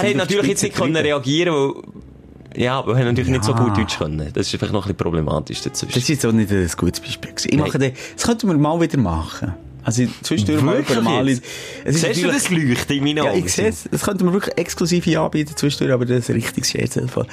hat 0.09 0.15
natürlich 0.15 0.47
jetzt 0.47 0.63
nicht 0.63 0.75
können 0.75 0.95
reagieren, 0.95 1.53
weil, 1.53 2.61
ja, 2.61 2.79
er 2.79 2.95
hat 2.95 3.05
natürlich 3.05 3.29
nicht 3.29 3.43
so 3.43 3.51
Ja. 3.51 3.63
gut 3.63 3.77
Deutsch 3.77 3.97
können. 3.97 4.31
Das 4.33 4.45
ist 4.47 4.49
vielleicht 4.51 4.71
noch 4.73 4.85
ein 4.85 4.93
bisschen 4.93 4.97
problematisch 4.97 5.61
dazwischen. 5.61 5.93
Das 5.93 6.03
ist 6.03 6.07
jetzt 6.09 6.25
auch 6.25 6.31
nicht 6.31 6.51
ein 6.51 6.69
gutes 6.77 6.99
Beispiel. 7.01 7.31
Ich 7.45 7.57
mache 7.57 7.77
den, 7.77 7.93
das 8.15 8.25
könnten 8.25 8.47
wir 8.47 8.57
mal 8.57 8.79
wieder 8.79 8.97
machen. 8.97 9.53
Also 9.83 10.03
zwischendurch 10.23 10.63
mal 10.63 10.79
über 10.79 11.01
mal. 11.01 11.27
Es 11.27 11.39
ist 11.83 12.01
Siehst 12.01 12.23
du 12.23 12.27
das 12.27 12.49
Leuchten 12.49 12.97
in 12.97 13.03
meinen 13.03 13.17
Ja, 13.17 13.25
Augen? 13.25 13.45
ich 13.45 13.53
sehe 13.53 13.67
es. 13.67 13.83
Das 13.91 14.01
könnten 14.01 14.25
wir 14.25 14.33
wirklich 14.33 14.57
exklusiv 14.57 15.03
hier 15.03 15.21
anbieten 15.21 15.53
zwischendurch, 15.55 15.93
aber 15.93 16.05
das 16.05 16.19
ist 16.19 16.29
ein 16.29 16.35
richtiges 16.37 16.71
Scherztelefon. 16.71 17.27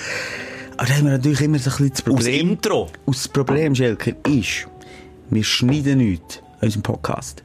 Aber 0.77 0.87
da 0.87 0.95
haben 0.95 1.05
wir 1.05 1.13
natürlich 1.13 1.41
immer 1.41 1.59
so 1.59 1.71
ein 1.71 1.77
bisschen 1.77 1.89
das 1.95 2.01
Aus 2.01 2.05
Problem. 2.05 2.51
Intro. 2.51 2.91
Aus 3.07 3.17
das 3.23 3.29
Problem, 3.29 3.75
Schelker, 3.75 4.13
ist, 4.29 4.67
wir 5.31 5.45
schneiden 5.45 5.99
nichts 5.99 6.39
an 6.61 6.67
unserem 6.67 6.83
Podcast. 6.83 7.43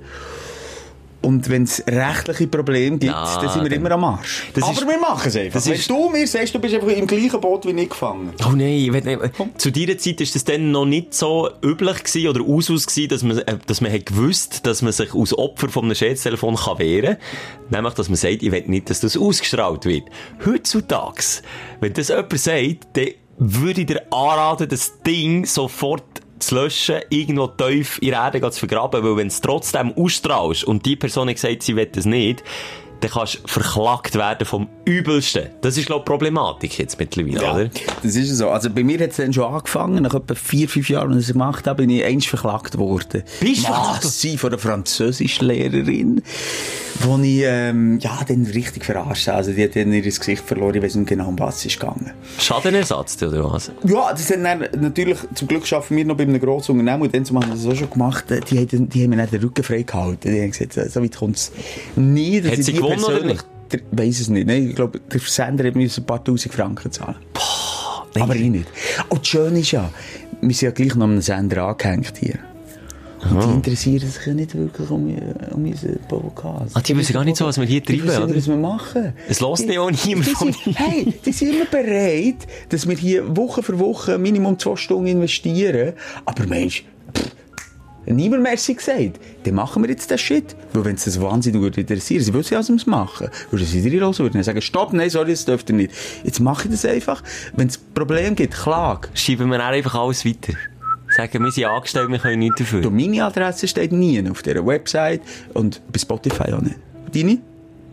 Und 1.22 1.50
wenn 1.50 1.64
es 1.64 1.84
rechtliche 1.88 2.48
Probleme 2.48 2.98
gibt, 3.00 3.12
Ja, 3.12 3.40
dann 3.42 3.50
sind 3.50 3.64
wir 3.64 3.70
dann- 3.70 3.80
immer 3.80 3.92
am 3.92 4.04
Arsch. 4.04 4.50
Das 4.54 4.64
Aber 4.64 4.74
ist- 4.74 4.88
wir 4.88 5.00
machen 5.00 5.28
es 5.28 5.36
einfach. 5.36 5.54
das 5.54 5.66
wenn 5.68 5.74
ist- 5.74 5.90
du 5.90 6.10
mir 6.10 6.28
sagst, 6.28 6.54
du 6.56 6.60
bist 6.60 6.76
einfach 6.76 6.88
im 6.90 7.08
gleichen 7.08 7.42
Boot 7.42 7.66
wie 7.66 7.72
ich 7.82 7.90
gefangen. 7.90 8.32
Oh 8.46 8.52
nein, 8.52 8.68
ich 8.70 8.94
will 8.94 9.02
nicht. 9.02 9.20
Zu 9.60 9.72
dieser 9.72 9.98
Zeit 9.98 10.22
ist 10.22 10.36
das 10.36 10.44
dann 10.46 10.72
noch 10.72 10.86
nicht 10.86 11.14
so 11.16 11.50
üblich 11.64 12.04
gewesen 12.04 12.28
oder 12.30 12.42
Usus 12.42 12.86
gewesen, 12.86 13.10
dass 13.10 13.24
man, 13.24 13.40
äh, 13.40 13.58
dass 13.66 13.82
man 13.82 13.92
hat 13.92 14.06
gewusst, 14.06 14.66
dass 14.68 14.82
man 14.84 14.92
sich 14.94 15.14
als 15.14 15.38
Opfer 15.38 15.70
von 15.70 15.86
einem 15.86 15.96
Schätztelefon 15.96 16.56
kann 16.56 16.78
wehren 16.80 17.18
kann. 17.18 17.72
Nämlich, 17.72 17.94
dass 17.96 18.10
man 18.10 18.16
sagt, 18.16 18.44
ich 18.44 18.52
will 18.52 18.64
nicht, 18.68 18.90
dass 18.90 19.00
das 19.00 19.18
ausgestrahlt 19.18 19.86
wird. 19.86 20.04
Heutzutage, 20.46 21.22
wenn 21.82 21.94
das 21.94 22.10
jemand 22.10 22.40
sagt, 22.40 22.78
dann 22.94 23.08
würde 23.40 23.82
ich 23.82 23.88
dir 23.88 24.02
anraten, 24.12 24.68
das 24.70 25.02
Ding 25.02 25.46
sofort 25.46 26.04
zu 26.40 26.56
löschen, 26.56 27.02
irgendwo 27.10 27.48
tief 27.48 28.00
in 28.02 28.12
der 28.12 28.20
Erde 28.20 28.52
zu 28.52 28.60
vergraben, 28.60 29.04
weil 29.04 29.18
wenn 29.18 29.28
es 29.28 29.42
trotzdem 29.42 29.94
ausstrahlst 29.94 30.64
und 30.64 30.86
die 30.86 30.96
Person 30.96 31.28
gesagt, 31.28 31.64
sie 31.64 31.76
will 31.76 31.88
das 31.88 32.06
nicht, 32.06 32.44
dann 33.00 33.12
kannst 33.12 33.36
du 33.36 33.48
verklagt 33.48 34.16
werden 34.16 34.46
vom 34.46 34.68
Übelsten. 34.86 35.48
Das 35.62 35.78
ist, 35.78 35.86
glaube 35.88 36.02
ich, 36.02 36.06
Problematik 36.06 36.78
jetzt 36.80 37.00
mittlerweile, 37.00 37.38
oder? 37.52 37.70
Das 38.04 38.16
ist 38.16 38.30
so. 38.38 38.50
Also 38.50 38.70
bei 38.70 38.84
mir 38.84 39.00
hat 39.00 39.12
es 39.12 39.18
dann 39.18 39.32
schon 39.34 39.44
angefangen, 39.54 40.02
nach 40.04 40.14
etwa 40.14 40.34
vier, 40.36 40.68
fünf 40.70 40.90
Jahren, 40.90 41.12
als 41.14 41.22
ich 41.24 41.28
es 41.30 41.34
gemacht 41.34 41.68
habe, 41.68 41.84
bin 41.84 41.90
ich 41.90 42.04
eins 42.04 42.26
verklagt 42.26 42.78
worden. 42.78 43.24
Bist 43.40 43.68
du? 43.68 43.72
Massiv 43.72 44.42
von 44.42 44.50
einer 44.52 44.60
Französischlehrerin, 44.60 46.22
wo 47.02 47.18
ich, 47.20 47.42
ähm, 47.44 48.00
ja, 48.00 48.20
dann 48.28 48.46
richtig 48.46 48.86
verarscht 48.86 49.28
habe. 49.28 49.38
Also 49.38 49.52
die 49.52 49.64
hat 49.64 49.76
dann 49.76 49.92
ihr 49.94 50.02
Gesicht 50.02 50.44
verloren, 50.46 50.76
ich 50.76 50.82
weiß 50.84 50.96
nicht 50.96 51.10
genau, 51.10 51.28
um 51.28 51.38
was 51.40 51.58
es 51.58 51.66
ist 51.68 51.80
gegangen. 51.80 52.12
Schadenersatz, 52.40 53.22
oder 53.22 53.52
was? 53.52 53.72
Ja, 53.84 54.12
das 54.12 54.32
haben 54.32 54.44
dann 54.44 54.68
natürlich, 54.82 55.18
zum 55.36 55.48
Glück 55.48 55.72
arbeiten 55.72 55.96
wir 55.96 56.06
noch 56.06 56.16
bei 56.18 56.24
einem 56.24 56.40
grossen 56.40 56.80
Unternehmen 56.80 57.04
und 57.04 57.14
dann 57.14 57.26
haben 57.26 57.50
wir 57.50 57.56
das 57.56 57.66
auch 57.66 57.76
schon 57.76 57.90
gemacht, 57.90 58.26
die, 58.30 58.58
haben- 58.60 58.90
die 58.90 59.04
haben 59.04 59.10
mir 59.12 59.18
dann 59.18 59.30
den 59.30 59.42
Rücken 59.42 59.64
frei 59.64 59.84
gehalten. 59.84 60.32
Die 60.34 60.42
haben 60.42 60.52
gesagt, 60.52 60.92
so 60.92 61.04
weit 61.04 61.16
kommt 61.16 61.36
es 61.38 61.52
nie. 61.96 62.42
dass 62.42 62.52
Hat 62.90 62.98
ich 62.98 63.06
sie 63.06 63.12
die 63.12 63.12
gewonnen 63.12 63.28
oder 63.28 63.36
persönlich- 63.36 63.38
nicht? 63.38 63.46
Der, 63.70 63.80
weiss 63.92 64.20
es 64.22 64.30
nicht. 64.30 64.48
Nein, 64.48 64.70
ich 64.70 64.76
glaube, 64.76 65.00
der 65.00 65.20
Versender 65.20 65.66
hat 65.68 65.76
müssen 65.76 66.02
ein 66.02 66.06
paar 66.06 66.24
tausend 66.24 66.54
Franken 66.54 66.90
zahlen. 66.92 67.16
Aber 68.20 68.36
ich 68.36 68.50
nicht. 68.50 68.68
Und 69.10 69.20
das 69.22 69.28
Schöne 69.28 69.60
ist 69.60 69.72
ja, 69.72 69.90
wir 70.42 70.56
sind 70.56 70.62
ja 70.62 70.72
gleich 70.72 70.96
noch 70.96 71.04
an 71.06 71.12
einem 71.12 71.22
Sender 71.22 71.64
angehängt 71.68 72.14
hier. 72.18 72.40
Und 73.30 73.44
die 73.44 73.50
interessieren 73.56 74.08
sich 74.10 74.26
ja 74.26 74.34
nicht 74.34 74.56
wirklich 74.56 74.90
um, 74.90 75.14
um 75.52 75.66
unseren 75.66 76.00
Podcast. 76.08 76.76
Ah, 76.78 76.80
die 76.82 76.96
wissen 76.96 77.14
gar 77.14 77.26
nicht 77.26 77.36
so, 77.36 77.46
was 77.46 77.58
wir 77.60 77.66
hier 77.66 77.84
treiben, 77.84 78.04
oder? 78.04 78.26
nicht, 78.28 78.38
was 78.38 78.48
wir 78.48 78.56
machen. 78.56 79.14
Es 79.28 79.42
hört 79.42 79.60
Die- 79.60 79.74
ja 79.74 79.82
auch 79.82 79.92
niemand 79.92 80.28
von 80.30 80.54
sind-. 80.54 80.78
Hey, 80.80 81.14
die 81.26 81.32
sind 81.34 81.54
immer 81.56 81.66
bereit, 81.66 82.48
dass 82.70 82.88
wir 82.88 82.96
hier 82.96 83.36
Woche 83.36 83.64
für 83.64 83.78
Woche 83.80 84.18
Minimum 84.18 84.58
zwei 84.60 84.76
Stunden 84.78 85.08
investieren. 85.08 85.94
Aber 86.26 86.46
Mensch, 86.46 86.86
niemand 88.16 88.44
Merci 88.44 88.74
gesagt. 88.74 89.20
Dann 89.44 89.56
machen 89.56 89.84
wir 89.84 89.90
jetzt 89.90 90.10
den 90.10 90.18
Shit. 90.18 90.56
Weil 90.74 90.86
wenn 90.86 90.96
es 90.96 91.06
das 91.06 91.22
wahnsinnig 91.22 91.62
würde 91.62 91.82
interessieren, 91.82 92.24
sie 92.24 92.34
würden 92.34 92.48
ja, 92.50 92.68
wir 92.68 92.76
es 92.76 92.86
machen. 92.86 93.30
Würden 93.52 93.66
sie 93.66 93.82
dir 93.82 94.00
los 94.00 94.20
würden 94.20 94.42
sagen, 94.44 94.62
stopp, 94.62 94.94
nein, 94.94 95.10
sorry, 95.10 95.32
das 95.32 95.46
dürft 95.46 95.70
ihr 95.70 95.76
nicht. 95.76 95.92
Jetzt 96.24 96.40
mache 96.40 96.66
ich 96.66 96.72
das 96.72 96.86
einfach. 96.86 97.24
Wenn 97.56 97.68
es 97.68 97.78
Problem 97.78 98.36
gibt, 98.36 98.54
klag. 98.54 99.10
Schieben 99.14 99.50
wir 99.50 99.64
einfach 99.64 99.96
alles 99.96 100.26
weiter. 100.26 100.54
Sagen, 101.16 101.44
wir 101.44 101.52
sind 101.52 101.66
angestellt, 101.66 102.10
wir 102.10 102.20
können 102.20 102.40
nichts 102.40 102.60
dafür. 102.60 102.82
Du, 102.82 102.92
meine 102.92 103.24
Adresse 103.24 103.68
steht 103.68 103.92
nie 103.92 104.22
auf 104.30 104.42
dieser 104.42 104.66
Website 104.66 105.22
und 105.54 105.82
bei 105.92 106.00
Spotify 106.00 106.52
auch 106.54 106.62
nicht. 106.62 106.76
Deine? 107.14 107.40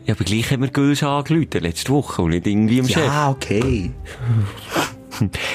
Ja, 0.07 0.15
aber 0.15 0.24
gleich 0.24 0.51
haben 0.51 0.62
wir 0.62 0.69
Gülsch 0.69 1.03
angerufen, 1.03 1.61
letzte 1.61 1.93
Woche, 1.93 2.23
und 2.23 2.31
nicht 2.31 2.47
irgendwie 2.47 2.78
im 2.78 2.89
Chef. 2.89 3.07
Ja, 3.07 3.31
okay. 3.31 3.93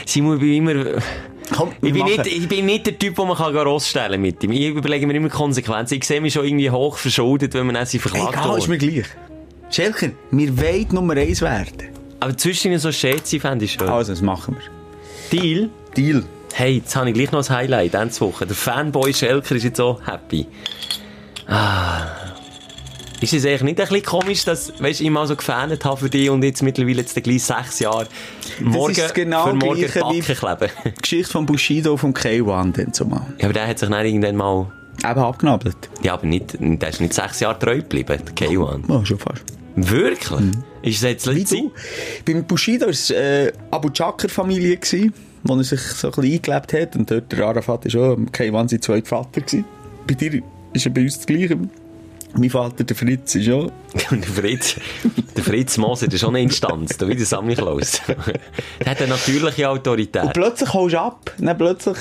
Simon, 0.05 0.35
ich 0.35 0.41
bin 0.41 0.53
immer... 0.53 1.01
Komm, 1.55 1.71
Ich 1.81 1.93
bin, 1.93 2.05
nicht, 2.05 2.27
ich 2.27 2.47
bin 2.47 2.65
nicht 2.65 2.85
der 2.85 2.97
Typ, 2.97 3.15
der 3.15 3.25
man 3.25 3.35
kann 3.35 3.55
rausstellen 3.55 4.21
mit 4.21 4.43
ihm. 4.43 4.51
Ich 4.51 4.67
überlege 4.67 5.07
mir 5.07 5.15
immer 5.15 5.29
Konsequenzen. 5.29 5.95
Ich 5.97 6.03
sehe 6.05 6.21
mich 6.21 6.33
schon 6.33 6.45
irgendwie 6.45 6.69
hoch 6.69 6.97
verschuldet, 6.97 7.53
wenn 7.53 7.65
man 7.65 7.75
dann 7.75 7.85
sie 7.85 7.99
verklagt 7.99 8.33
Egal, 8.33 8.57
ist 8.57 8.67
mir 8.67 8.77
gleich. 8.77 9.05
Schelker, 9.71 10.09
wir 10.31 10.57
wollen 10.57 10.87
Nummer 10.91 11.15
eins 11.15 11.41
werden. 11.41 11.89
Aber 12.19 12.35
zwischen 12.37 12.77
so 12.79 12.91
Schätze 12.91 13.39
fände 13.39 13.65
ich 13.65 13.73
schön. 13.73 13.87
Also, 13.87 14.11
das 14.11 14.21
machen 14.21 14.57
wir. 14.57 15.39
Deal? 15.39 15.69
Deal. 15.95 16.23
Hey, 16.53 16.77
jetzt 16.77 16.95
habe 16.95 17.09
ich 17.09 17.13
gleich 17.15 17.31
noch 17.31 17.47
ein 17.47 17.55
Highlight, 17.55 17.93
diese 17.93 18.21
Woche. 18.21 18.45
Der 18.45 18.55
Fanboy 18.55 19.13
Schelker 19.13 19.55
ist 19.55 19.63
jetzt 19.63 19.77
so 19.77 19.99
happy. 20.05 20.45
Ist 23.21 23.33
es 23.33 23.45
eigentlich 23.45 23.61
nicht 23.63 23.79
ein 23.81 23.87
bisschen 23.87 24.03
komisch, 24.03 24.45
dass, 24.45 24.71
weißt, 24.81 25.01
ich 25.01 25.09
mal 25.09 25.27
so 25.27 25.35
gefähnet 25.35 25.83
habe 25.83 25.97
für 25.97 26.09
dich 26.09 26.29
und 26.29 26.43
jetzt 26.43 26.63
mittlerweile 26.63 27.01
jetzt 27.01 27.21
gleich 27.21 27.43
sechs 27.43 27.79
Jahre 27.79 28.07
morgen 28.61 28.91
ist 28.93 29.13
genau 29.13 29.47
für 29.47 29.53
morgen 29.55 29.81
Backen 29.81 30.21
kleben? 30.21 30.69
Die 30.85 31.01
Geschichte 31.01 31.31
von 31.31 31.45
Bushido 31.45 31.97
vom 31.97 32.13
K1 32.13 32.71
dann 32.77 32.93
zumal. 32.93 33.25
Ja, 33.39 33.45
aber 33.45 33.53
der 33.53 33.67
hat 33.67 33.79
sich 33.79 33.89
dann 33.89 34.05
irgendwann 34.05 34.35
mal, 34.35 34.71
Eben 35.03 35.19
abgenabelt. 35.19 35.77
ja, 36.01 36.13
aber 36.13 36.27
nicht, 36.27 36.57
der 36.59 36.89
ist 36.89 37.01
nicht 37.01 37.13
sechs 37.13 37.39
Jahre 37.41 37.59
treu 37.59 37.77
geblieben, 37.77 38.21
der 38.25 38.47
K1. 38.47 38.89
Ja, 38.89 39.05
schon 39.05 39.19
fast. 39.19 39.43
Wirklich? 39.75 40.51
Ist 40.81 40.95
es 40.97 41.01
jetzt 41.01 41.25
letzte? 41.25 41.71
Beim 42.25 42.43
Bushido 42.45 42.85
war 42.85 42.91
es 42.91 43.09
äh, 43.11 43.51
Abu 43.71 43.89
Chakr-Familie, 43.89 44.79
wo 45.43 45.55
er 45.55 45.63
sich 45.63 45.79
so 45.81 46.07
ein 46.07 46.13
bisschen 46.13 46.33
eingelebt 46.33 46.73
hat. 46.73 46.95
Und 46.95 47.11
dort, 47.11 47.31
der 47.31 47.45
Arafat 47.45 47.85
war 47.85 47.91
schon 47.91 48.29
K1 48.29 48.69
sein 48.69 48.81
zweiter 48.81 49.07
Vater. 49.07 49.41
Gewesen. 49.41 49.65
Bei 50.07 50.13
dir 50.15 50.41
ist 50.73 50.85
er 50.85 50.91
bei 50.91 51.01
uns 51.01 51.17
das 51.17 51.25
Gleiche. 51.25 51.57
Mein 52.37 52.49
Vater, 52.49 52.83
der 52.83 52.95
Fritz, 52.95 53.35
ist 53.35 53.45
schon... 53.45 53.71
Und 54.11 54.23
der 54.23 54.31
Fritz, 54.31 54.75
der 55.35 55.43
Fritz 55.43 55.77
Moser, 55.77 56.07
der 56.07 56.15
ist 56.15 56.21
schon 56.21 56.29
eine 56.35 56.43
Instanz, 56.43 56.97
da 56.97 57.07
wie 57.07 57.15
der 57.15 57.25
Sammy 57.25 57.55
Klaus. 57.55 58.01
der 58.79 58.91
hat 58.91 58.99
eine 59.01 59.09
natürliche 59.09 59.69
Und 59.69 59.79
Autorität. 59.79 60.33
plötzlich 60.33 60.73
haust 60.73 60.93
du 60.93 60.99
ab. 60.99 61.31
Dann 61.37 61.57
plötzlich... 61.57 61.97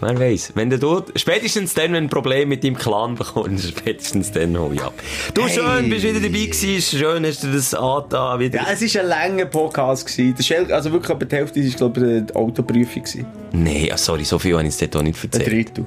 Wer 0.00 0.18
weiß. 0.20 0.52
Wenn 0.54 0.68
du 0.70 0.78
dort, 0.78 1.18
spätestens 1.18 1.72
dann, 1.72 1.84
wenn 1.92 2.04
du 2.04 2.06
ein 2.06 2.10
Problem 2.10 2.48
mit 2.50 2.62
deinem 2.62 2.76
Clan 2.76 3.14
bekommst, 3.14 3.68
spätestens 3.68 4.30
dann 4.32 4.58
hol 4.58 4.74
ich 4.74 4.82
ab. 4.82 4.92
Du, 5.32 5.44
Hey. 5.46 5.54
schön, 5.54 5.88
bist 5.88 6.04
wieder 6.04 6.20
dabei 6.20 6.44
gewesen, 6.46 6.98
schön 6.98 7.24
hast 7.24 7.42
du 7.42 7.52
das 7.52 7.72
angetan, 7.74 8.38
wieder. 8.38 8.58
Ja, 8.58 8.66
es 8.72 8.94
war 8.94 9.00
ein 9.02 9.08
langer 9.08 9.46
Podcast. 9.46 10.06
Gewesen. 10.06 10.34
Das 10.36 10.50
ist, 10.50 10.72
also 10.72 10.92
wirklich 10.92 11.10
etwa 11.10 11.24
die 11.24 11.36
Hälfte 11.36 11.60
war, 11.64 11.70
glaube 11.70 12.16
ich, 12.18 12.26
die 12.26 12.34
Autoprüfung. 12.36 13.02
Gewesen. 13.02 13.26
Nee, 13.52 13.90
ah, 13.92 13.96
sorry, 13.96 14.24
so 14.24 14.38
viel 14.38 14.52
habe 14.56 14.66
ich 14.66 14.78
jetzt 14.78 14.82
dort 14.82 14.96
auch 14.96 15.02
nicht 15.06 15.18
Ein 15.22 15.30
erzählt. 15.32 15.46
Drittel. 15.50 15.86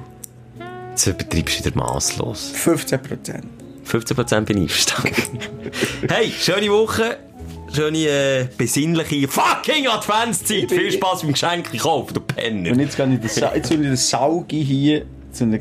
Jetzt 0.98 1.06
übertreibst 1.06 1.60
du 1.60 1.64
wieder 1.64 1.76
masslos. 1.76 2.50
15 2.54 3.00
Prozent. 3.00 3.44
15% 3.86 4.40
bin 4.40 4.56
ich 4.56 4.62
einverstanden. 4.64 5.38
hey, 6.10 6.32
schöne 6.36 6.68
Woche. 6.72 7.18
Schöne, 7.72 7.98
äh, 7.98 8.48
besinnliche 8.58 9.28
fucking 9.28 9.86
Adventszeit. 9.86 10.68
Viel 10.68 10.90
Spaß 10.90 11.22
beim 11.22 11.34
Geschenk 11.34 11.78
kaufen, 11.78 12.14
du 12.14 12.20
Penner. 12.20 12.72
Und 12.72 12.80
jetzt 12.80 12.96
gehe 12.96 13.14
ich 13.14 13.20
das, 13.20 13.36
jetzt 13.36 13.70
will 13.70 13.84
ich 13.84 13.90
das 13.90 14.10
Saugi 14.10 14.64
hier... 14.64 15.04
Zu 15.30 15.44
einer 15.44 15.60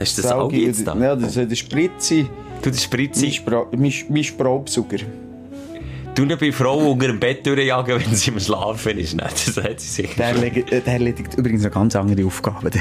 Hast 0.00 0.18
du 0.18 0.22
das 0.22 0.32
auch 0.32 0.50
jetzt 0.50 0.84
da? 0.84 0.96
Ja, 0.96 1.14
das 1.14 1.36
ist 1.36 1.48
der 1.48 1.54
Spritze. 1.54 2.26
Du, 2.60 2.70
das 2.70 2.82
Spritze. 2.82 3.22
Mein, 3.22 3.32
Spra 3.32 3.66
mein, 3.70 3.94
mein 4.08 4.24
Spraubsauger. 4.24 4.98
Du 6.18 6.24
nicht 6.24 6.40
bei 6.40 6.50
Frau 6.50 6.78
unter 6.90 7.06
dem 7.06 7.20
Bett 7.20 7.46
durchjagen, 7.46 8.00
wenn 8.04 8.12
sie 8.16 8.30
im 8.32 8.40
Schlafen 8.40 8.98
ist. 8.98 9.14
Nein, 9.14 9.28
das 9.46 9.56
hat 9.64 9.78
sie 9.78 9.86
sicher. 9.86 10.14
Der, 10.18 10.34
erledigt- 10.34 10.72
äh, 10.72 10.80
der 10.80 10.94
erledigt 10.94 11.34
übrigens 11.36 11.62
eine 11.62 11.70
ganz 11.70 11.94
andere 11.94 12.26
Aufgabe. 12.26 12.70
Die 12.74 12.80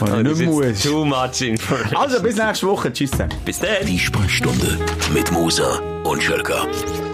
Oh, 0.00 0.16
nicht 0.22 0.42
muss. 0.42 0.80
Too 0.82 1.04
much 1.04 1.40
information. 1.42 1.96
Also, 1.96 2.22
bis 2.22 2.36
nächste 2.36 2.66
Woche. 2.68 2.92
Tschüss 2.92 3.10
bis 3.44 3.58
dann. 3.58 3.68
Die 3.84 3.98
Sprechstunde 3.98 4.78
mit 5.12 5.30
Musa 5.32 5.80
und 6.04 6.22
Schelka. 6.22 6.66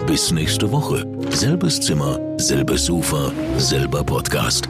Bis 0.05 0.31
nächste 0.31 0.71
Woche. 0.71 1.03
Selbes 1.31 1.81
Zimmer, 1.81 2.19
selbes 2.37 2.85
Sofa, 2.85 3.31
selber 3.57 4.03
Podcast. 4.03 4.69